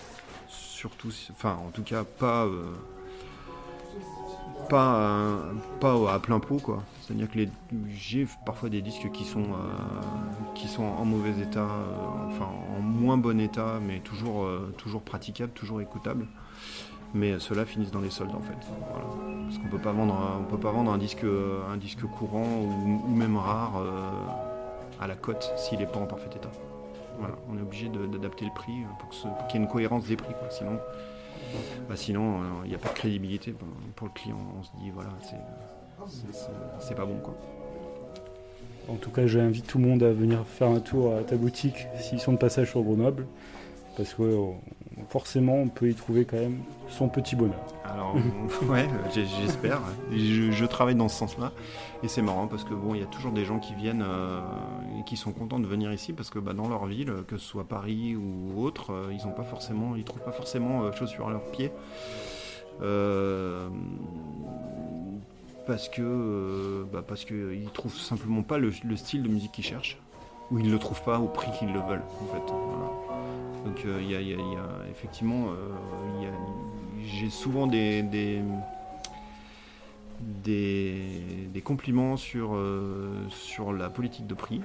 Surtout, 0.49 1.11
enfin, 1.33 1.59
en 1.67 1.71
tout 1.71 1.83
cas, 1.83 2.05
pas, 2.05 2.45
euh, 2.45 2.73
pas, 4.69 4.97
euh, 4.97 5.53
pas 5.81 6.15
à 6.15 6.19
plein 6.19 6.41
pot, 6.41 6.59
quoi. 6.59 6.83
C'est-à-dire 7.03 7.29
que 7.29 7.41
j'ai 7.89 8.27
parfois 8.47 8.69
des 8.69 8.83
disques 8.83 9.11
qui 9.11 9.25
sont, 9.25 9.43
euh, 9.43 10.03
qui 10.55 10.69
sont 10.69 10.85
en 10.85 11.05
mauvais 11.05 11.43
état, 11.43 11.61
euh, 11.61 12.29
enfin, 12.29 12.49
en 12.79 12.81
moins 12.81 13.17
bon 13.17 13.41
état, 13.41 13.81
mais 13.85 13.99
toujours, 13.99 14.45
euh, 14.45 14.73
toujours 14.79 15.03
praticables, 15.03 15.53
toujours 15.53 15.81
écoutables. 15.81 16.29
Mais 17.13 17.41
ceux-là 17.41 17.65
finissent 17.65 17.91
dans 17.91 18.01
les 18.01 18.11
soldes 18.11 18.35
en 18.37 18.41
fait. 18.41 18.65
Voilà. 18.93 19.07
Parce 19.47 19.59
qu'on 19.59 19.69
peut 19.69 19.83
pas 19.83 19.91
vendre, 19.91 20.17
on 20.41 20.45
peut 20.45 20.61
pas 20.61 20.71
vendre 20.71 20.93
un 20.93 20.99
disque, 20.99 21.25
un 21.25 21.77
disque 21.77 22.03
courant 22.03 22.47
ou, 22.47 23.13
même 23.13 23.37
rare 23.37 23.73
euh, 23.79 24.11
à 25.01 25.09
la 25.09 25.17
cote 25.17 25.53
s'il 25.57 25.81
n'est 25.81 25.87
pas 25.87 25.99
en 25.99 26.07
parfait 26.07 26.31
état. 26.37 26.53
On 27.53 27.59
est 27.59 27.63
obligé 27.63 27.89
d'adapter 27.89 28.45
le 28.45 28.53
prix 28.55 28.73
ce- 29.11 29.23
pour 29.29 29.47
qu'il 29.47 29.61
y 29.61 29.63
ait 29.63 29.67
une 29.67 29.71
cohérence 29.71 30.07
des 30.07 30.17
prix. 30.17 30.35
Sinon, 30.51 30.79
bah, 31.89 31.97
sinon 31.97 32.41
euh, 32.41 32.45
il 32.65 32.69
n'y 32.69 32.75
a 32.75 32.79
pas 32.79 32.89
de 32.89 32.95
crédibilité 32.95 33.55
pour, 33.97 34.07
le 34.07 34.13
client. 34.13 34.39
On 34.59 34.63
se 34.63 34.71
dit 34.83 34.91
voilà, 34.91 35.11
c'est 36.81 36.95
pas 36.95 37.05
bon 37.05 37.19
quoi. 37.19 37.35
En 38.89 38.97
tout 38.97 39.11
cas, 39.11 39.27
j'invite 39.27 39.67
tout 39.67 39.79
le 39.79 39.87
monde 39.87 40.03
à 40.03 40.11
venir 40.13 40.45
faire 40.47 40.69
un 40.69 40.81
tour 40.81 41.15
à 41.17 41.23
ta 41.23 41.37
boutique 41.37 41.87
s'ils 41.99 42.19
sont 42.21 42.33
de 42.33 42.39
passage 42.39 42.71
sur 42.71 42.83
Grenoble. 42.83 43.27
Parce 44.01 44.15
que 44.15 44.23
euh, 44.23 44.53
forcément 45.11 45.57
on 45.57 45.69
peut 45.69 45.91
y 45.91 45.95
trouver 45.95 46.25
quand 46.25 46.39
même 46.39 46.61
son 46.89 47.11
petit 47.11 47.37
bonheur. 47.37 47.61
Alors, 47.85 48.15
ouais, 48.71 48.89
j'espère. 49.13 49.83
Je, 50.11 50.65
travaille 50.65 50.95
dans 50.95 51.09
ce 51.11 51.19
sens-là. 51.19 51.53
Et 52.03 52.09
c'est 52.09 52.23
marrant 52.23 52.47
parce 52.47 52.65
que 52.65 52.73
bon, 52.73 52.95
il 52.95 53.01
y 53.03 53.05
a 53.05 53.07
toujours 53.07 53.33
des 53.33 53.45
gens 53.45 53.59
qui 53.59 53.75
viennent 53.75 54.03
euh, 54.07 54.41
et 54.99 55.05
qui 55.05 55.19
sont 55.19 55.33
contents 55.33 55.59
de 55.59 55.67
venir 55.67 55.93
ici 55.93 56.15
parce 56.15 56.31
que 56.31 56.39
bah, 56.39 56.55
dans 56.55 56.67
leur 56.69 56.87
ville, 56.87 57.13
que 57.29 57.37
ce 57.37 57.45
soit 57.45 57.65
Paris 57.65 58.17
ou 58.17 58.63
autre, 58.63 58.95
euh, 58.95 59.13
ils 59.13 59.27
ont 59.27 59.33
pas 59.33 59.43
forcément, 59.43 59.97
ils 59.97 60.05
trouvent 60.05 60.23
pas 60.23 60.33
forcément 60.33 60.91
chaussures 60.93 61.29
à 61.29 61.31
leurs 61.31 61.51
pieds. 61.51 61.71
Parce 65.67 65.91
que, 65.91 66.87
bah, 66.91 67.05
parce 67.07 67.27
que 67.27 67.35
euh, 67.35 67.55
ils 67.55 67.69
trouvent 67.69 67.99
simplement 67.99 68.43
pas 68.43 68.57
le 68.57 68.73
style 68.97 69.23
de 69.23 69.29
musique 69.29 69.53
qu'ils 69.53 69.65
cherchent 69.65 69.99
ou 70.51 70.59
ils 70.59 70.71
le 70.71 70.79
trouvent 70.79 71.03
pas 71.03 71.19
au 71.21 71.27
prix 71.27 71.51
qu'ils 71.59 71.73
le 71.73 71.81
veulent 71.81 72.03
en 72.23 72.27
fait. 72.35 72.53
Donc 73.65 73.85
euh, 73.85 73.99
il 74.01 74.09
y, 74.09 74.13
y 74.31 74.35
a- 74.35 74.91
effectivement, 74.91 75.47
euh, 75.49 75.69
j'ai 77.05 77.31
souvent 77.31 77.67
des, 77.67 78.03
des, 78.03 78.43
des, 80.21 81.61
compliments 81.63 82.17
sur, 82.17 82.55
euh, 82.55 83.11
sur 83.29 83.73
la 83.73 83.89
politique 83.91 84.27
de 84.27 84.35
prix 84.35 84.61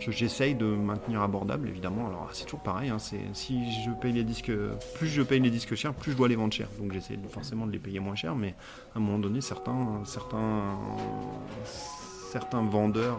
que 0.00 0.12
j'essaye 0.12 0.54
de 0.54 0.64
maintenir 0.64 1.22
abordable 1.22 1.68
évidemment. 1.68 2.06
Alors 2.06 2.28
c'est 2.32 2.44
toujours 2.44 2.60
pareil, 2.60 2.88
hein, 2.88 2.98
c'est, 2.98 3.20
si 3.32 3.72
je 3.82 3.90
paye 3.90 4.12
les 4.12 4.22
disques, 4.24 4.52
plus 4.94 5.08
je 5.08 5.22
paye 5.22 5.40
les 5.40 5.50
disques 5.50 5.74
chers, 5.74 5.92
plus 5.92 6.12
je 6.12 6.16
dois 6.16 6.28
les 6.28 6.36
vendre 6.36 6.52
cher. 6.54 6.68
Donc 6.78 6.92
j'essaie 6.92 7.18
forcément 7.30 7.66
de 7.66 7.72
les 7.72 7.78
payer 7.80 7.98
moins 8.00 8.14
cher, 8.14 8.34
mais 8.36 8.54
à 8.94 8.98
un 8.98 9.00
moment 9.00 9.18
donné, 9.18 9.40
certains, 9.40 10.02
certains, 10.04 10.78
certains 11.64 12.62
vendeurs 12.62 13.18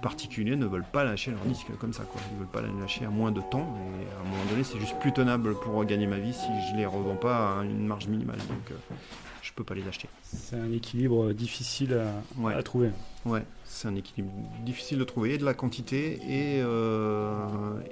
particuliers 0.00 0.56
ne 0.56 0.66
veulent 0.66 0.84
pas 0.90 1.04
lâcher 1.04 1.30
leurs 1.30 1.44
disques 1.44 1.68
comme 1.80 1.92
ça. 1.92 2.04
Quoi. 2.04 2.20
Ils 2.32 2.38
veulent 2.38 2.46
pas 2.48 2.62
les 2.62 2.80
lâcher 2.80 3.04
à 3.04 3.10
moins 3.10 3.30
de 3.32 3.40
temps. 3.50 3.76
Et 4.00 4.06
à 4.16 4.20
un 4.20 4.30
moment 4.30 4.44
donné, 4.50 4.64
c'est 4.64 4.78
juste 4.80 4.98
plus 4.98 5.12
tenable 5.12 5.54
pour 5.54 5.84
gagner 5.84 6.06
ma 6.06 6.18
vie 6.18 6.32
si 6.32 6.48
je 6.70 6.76
les 6.76 6.86
revends 6.86 7.16
pas 7.16 7.60
à 7.60 7.64
une 7.64 7.86
marge 7.86 8.06
minimale. 8.08 8.38
Donc 8.38 8.70
euh, 8.70 8.94
je 9.42 9.52
peux 9.52 9.64
pas 9.64 9.74
les 9.74 9.86
acheter. 9.88 10.08
C'est 10.22 10.56
un 10.56 10.70
équilibre 10.72 11.32
difficile 11.32 11.98
à, 12.44 12.48
à 12.48 12.62
trouver. 12.62 12.90
Ouais, 13.24 13.42
c'est 13.64 13.86
un 13.88 13.94
équilibre 13.94 14.30
difficile 14.64 14.98
de 14.98 15.04
trouver, 15.04 15.34
et 15.34 15.38
de 15.38 15.44
la 15.44 15.54
quantité 15.54 16.14
et, 16.28 16.60
euh, 16.60 17.46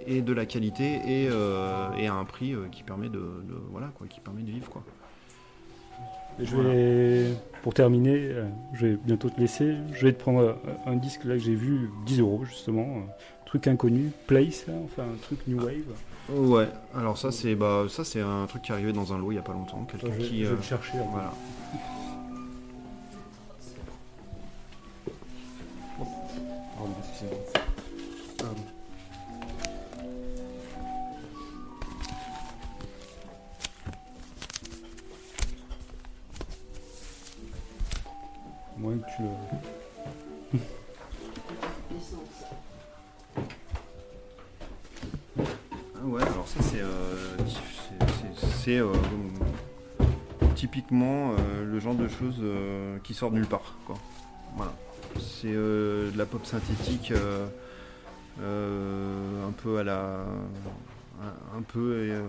et 0.06 0.22
de 0.22 0.32
la 0.32 0.44
qualité 0.46 0.94
et, 1.06 1.28
euh, 1.30 1.92
et 1.96 2.08
à 2.08 2.14
un 2.14 2.24
prix 2.24 2.52
euh, 2.52 2.66
qui 2.72 2.82
permet 2.82 3.08
de, 3.08 3.18
de- 3.18 3.62
voilà 3.70 3.88
quoi, 3.94 4.06
qui 4.08 4.18
permet 4.20 4.42
de 4.42 4.50
vivre 4.50 4.68
quoi. 4.68 4.82
Je 6.42 6.56
vais, 6.56 7.34
pour 7.62 7.74
terminer, 7.74 8.16
euh, 8.16 8.44
je 8.72 8.86
vais 8.86 8.96
bientôt 8.96 9.28
te 9.28 9.40
laisser. 9.40 9.74
Je 9.92 10.06
vais 10.06 10.12
te 10.12 10.20
prendre 10.20 10.40
euh, 10.40 10.54
un 10.86 10.96
disque 10.96 11.24
là 11.24 11.34
que 11.34 11.42
j'ai 11.42 11.54
vu, 11.54 11.90
10 12.06 12.20
euros 12.20 12.44
justement, 12.44 12.82
un 12.82 13.44
truc 13.46 13.66
inconnu, 13.66 14.10
Place, 14.26 14.66
là, 14.66 14.74
enfin 14.84 15.02
un 15.02 15.16
truc 15.22 15.40
New 15.46 15.58
Wave. 15.58 15.84
Ouais, 16.30 16.68
alors 16.94 17.18
ça 17.18 17.32
c'est 17.32 17.54
bah 17.56 17.86
ça 17.88 18.04
c'est 18.04 18.20
un 18.20 18.46
truc 18.46 18.62
qui 18.62 18.70
est 18.70 18.74
arrivé 18.74 18.92
dans 18.92 19.12
un 19.12 19.18
lot 19.18 19.32
il 19.32 19.34
y 19.34 19.38
a 19.38 19.42
pas 19.42 19.52
longtemps, 19.52 19.84
quelqu'un 19.90 20.16
qui 20.16 20.40
je 20.40 20.44
vais 20.44 20.52
euh, 20.52 20.56
le 20.56 20.62
chercher, 20.62 20.92
fait. 20.92 21.04
Voilà. 21.10 21.32
Pardon. 26.76 27.59
Ah 45.96 46.04
ouais, 46.04 46.22
alors 46.22 46.48
ça 46.48 46.62
c'est 46.62 46.80
euh, 46.80 47.36
euh, 48.68 48.92
typiquement 50.54 51.32
euh, 51.32 51.64
le 51.64 51.78
genre 51.80 51.94
de 51.94 52.08
choses 52.08 52.42
qui 53.04 53.12
sort 53.14 53.30
de 53.30 53.36
nulle 53.36 53.46
part. 53.46 53.74
C'est 55.18 55.52
de 55.52 56.12
la 56.16 56.24
pop 56.26 56.46
synthétique 56.46 57.12
un 58.38 59.52
peu 59.62 59.78
à 59.78 59.84
la 59.84 60.24
un- 61.54 61.62
peu 61.62 62.22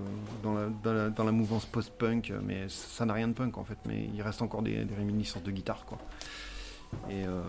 dans, 0.44 1.23
la, 1.23 1.32
mouvance 1.32 1.65
post-punk, 1.65 2.34
mais 2.44 2.68
ça 2.68 3.06
n'a 3.06 3.14
rien 3.14 3.30
de 3.30 3.34
punk 3.34 3.57
en 3.57 3.64
fait, 3.64 3.78
mais 3.86 4.10
il 4.14 4.22
reste 4.22 4.41
encore 4.41 4.61
des, 4.64 4.84
des 4.84 4.95
réminiscences 4.95 5.44
de 5.44 5.52
guitare. 5.52 5.86
Et 7.10 7.26
euh, 7.26 7.42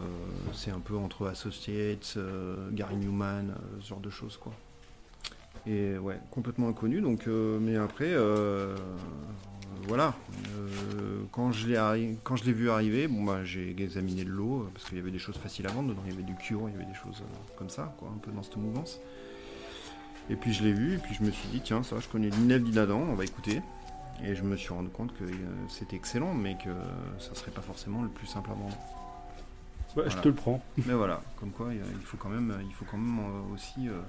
c'est 0.53 0.71
un 0.71 0.81
peu 0.81 0.97
entre 0.97 1.29
Associates, 1.29 2.15
euh, 2.17 2.69
Gary 2.73 2.97
Newman, 2.97 3.51
euh, 3.51 3.55
ce 3.81 3.89
genre 3.89 4.01
de 4.01 4.11
choses 4.11 4.37
quoi. 4.37 4.53
Et 5.67 5.97
ouais, 5.99 6.19
complètement 6.31 6.69
inconnu. 6.69 7.01
Donc, 7.01 7.27
mais 7.27 7.77
après, 7.77 8.17
voilà. 9.87 10.15
Quand 11.31 11.53
je 11.53 11.69
l'ai 11.69 12.17
quand 12.25 12.37
je 12.37 12.45
vu 12.51 12.69
arriver, 12.69 13.07
bon 13.07 13.23
bah 13.23 13.45
j'ai 13.45 13.71
examiné 13.71 14.25
le 14.25 14.33
lot 14.33 14.63
euh, 14.63 14.71
parce 14.75 14.87
qu'il 14.87 14.99
y 14.99 15.01
avait 15.01 15.11
des 15.11 15.19
choses 15.19 15.37
faciles 15.37 15.67
à 15.67 15.73
vendre 15.73 15.91
dedans. 15.91 16.03
Il 16.05 16.11
y 16.11 16.15
avait 16.15 16.25
du 16.25 16.35
Cure, 16.35 16.69
il 16.69 16.73
y 16.73 16.75
avait 16.75 16.85
des 16.85 16.95
choses 16.95 17.23
comme 17.57 17.71
ça, 17.71 17.95
quoi, 17.99 18.09
un 18.15 18.19
peu 18.19 18.33
dans 18.33 18.43
cette 18.43 18.57
mouvance. 18.57 19.01
Et 20.31 20.37
puis 20.37 20.53
je 20.53 20.65
l'ai 20.65 20.73
vu, 20.73 20.95
et 20.95 20.99
puis 20.99 21.15
je 21.15 21.23
me 21.23 21.31
suis 21.31 21.49
dit 21.49 21.61
tiens 21.63 21.83
ça, 21.83 22.01
je 22.01 22.09
connais 22.09 22.31
l'Inel 22.31 22.65
d'Inadan, 22.65 22.99
on 22.99 23.15
va 23.15 23.25
écouter. 23.25 23.61
Et 24.25 24.35
je 24.35 24.43
me 24.43 24.57
suis 24.57 24.73
rendu 24.73 24.89
compte 24.89 25.13
que 25.15 25.25
c'était 25.69 25.97
excellent, 25.97 26.35
mais 26.35 26.57
que 26.57 26.71
ça 27.19 27.35
serait 27.35 27.51
pas 27.51 27.63
forcément 27.63 28.03
le 28.03 28.09
plus 28.09 28.27
simple 28.27 28.51
à 28.51 28.55
vendre. 28.55 28.77
Bah, 29.97 30.03
je 30.09 30.17
te 30.17 30.29
le 30.29 30.35
prends. 30.35 30.63
Mais 30.87 30.95
voilà, 30.95 31.23
comme 31.39 31.51
quoi 31.51 31.69
il 31.73 31.81
il 31.81 32.05
faut 32.05 32.17
quand 32.17 32.29
même, 32.29 32.55
il 32.67 32.75
faut 32.75 32.85
quand 32.91 32.99
même 32.99 33.21
euh, 33.21 33.55
aussi 33.55 33.89
euh, 33.89 34.01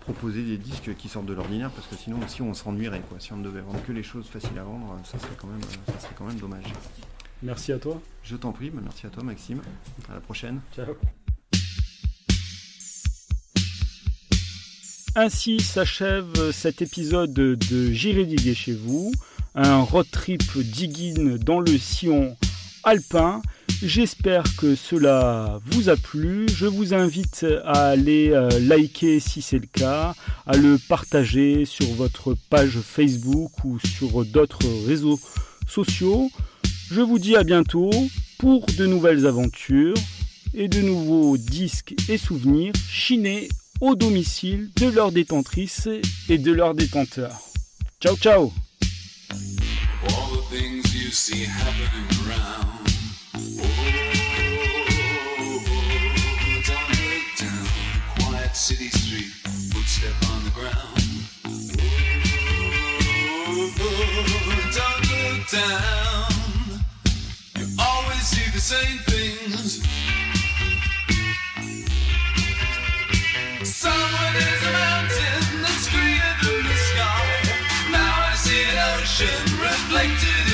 proposer 0.00 0.42
des 0.42 0.58
disques 0.58 0.94
qui 0.96 1.08
sortent 1.08 1.26
de 1.26 1.32
l'ordinaire 1.32 1.70
parce 1.70 1.86
que 1.86 1.96
sinon 1.96 2.18
aussi 2.24 2.42
on 2.42 2.52
s'ennuierait 2.54 3.02
quoi. 3.08 3.18
Si 3.20 3.32
on 3.32 3.38
ne 3.38 3.44
devait 3.44 3.60
vendre 3.60 3.82
que 3.86 3.92
les 3.92 4.02
choses 4.02 4.26
faciles 4.26 4.58
à 4.58 4.64
vendre, 4.64 4.98
ça 5.04 5.18
serait 5.18 5.36
quand 5.38 5.46
même, 5.46 5.60
euh, 5.62 5.92
ça 5.92 6.00
serait 6.00 6.14
quand 6.16 6.26
même 6.26 6.38
dommage. 6.38 6.64
Merci 7.42 7.72
à 7.72 7.78
toi. 7.78 8.00
Je 8.22 8.36
t'en 8.36 8.52
prie, 8.52 8.70
bah, 8.70 8.80
merci 8.82 9.06
à 9.06 9.10
toi 9.10 9.22
Maxime. 9.22 9.60
À 10.10 10.14
la 10.14 10.20
prochaine. 10.20 10.60
Ciao. 10.74 10.94
Ainsi 15.16 15.60
s'achève 15.60 16.50
cet 16.50 16.82
épisode 16.82 17.32
de 17.32 17.92
J'irai 17.92 18.26
diguer 18.26 18.54
chez 18.54 18.74
vous, 18.74 19.12
un 19.54 19.82
road 19.82 20.06
trip 20.10 20.42
digging 20.58 21.38
dans 21.38 21.60
le 21.60 21.78
sillon 21.78 22.36
alpin. 22.82 23.40
J'espère 23.86 24.44
que 24.56 24.74
cela 24.74 25.60
vous 25.66 25.90
a 25.90 25.96
plu. 25.96 26.46
Je 26.48 26.64
vous 26.64 26.94
invite 26.94 27.44
à 27.66 27.88
aller 27.88 28.30
euh, 28.30 28.48
liker 28.58 29.20
si 29.20 29.42
c'est 29.42 29.58
le 29.58 29.66
cas, 29.66 30.14
à 30.46 30.56
le 30.56 30.78
partager 30.78 31.66
sur 31.66 31.86
votre 31.88 32.34
page 32.48 32.78
Facebook 32.80 33.52
ou 33.62 33.78
sur 33.78 34.24
d'autres 34.24 34.66
réseaux 34.86 35.20
sociaux. 35.68 36.30
Je 36.90 37.02
vous 37.02 37.18
dis 37.18 37.36
à 37.36 37.44
bientôt 37.44 37.90
pour 38.38 38.64
de 38.78 38.86
nouvelles 38.86 39.26
aventures 39.26 39.98
et 40.54 40.68
de 40.68 40.80
nouveaux 40.80 41.36
disques 41.36 41.94
et 42.08 42.16
souvenirs 42.16 42.72
chinés 42.88 43.50
au 43.82 43.96
domicile 43.96 44.70
de 44.76 44.86
leurs 44.86 45.12
détentrices 45.12 45.90
et 46.30 46.38
de 46.38 46.52
leurs 46.52 46.74
détenteurs. 46.74 47.38
Ciao 48.00 48.16
ciao 48.16 48.50
down. 65.54 66.82
You 67.56 67.66
always 67.78 68.22
see 68.26 68.50
the 68.50 68.60
same 68.60 68.98
things. 69.10 69.82
Somewhere 73.62 74.32
there's 74.38 74.62
a 74.62 74.72
mountain 74.72 75.62
that's 75.62 75.86
greener 75.92 76.34
than 76.42 76.62
the 76.70 76.78
sky. 76.90 77.26
Now 77.92 78.30
I 78.30 78.34
see 78.34 78.62
an 78.64 78.78
ocean 78.98 79.42
reflected 79.62 80.53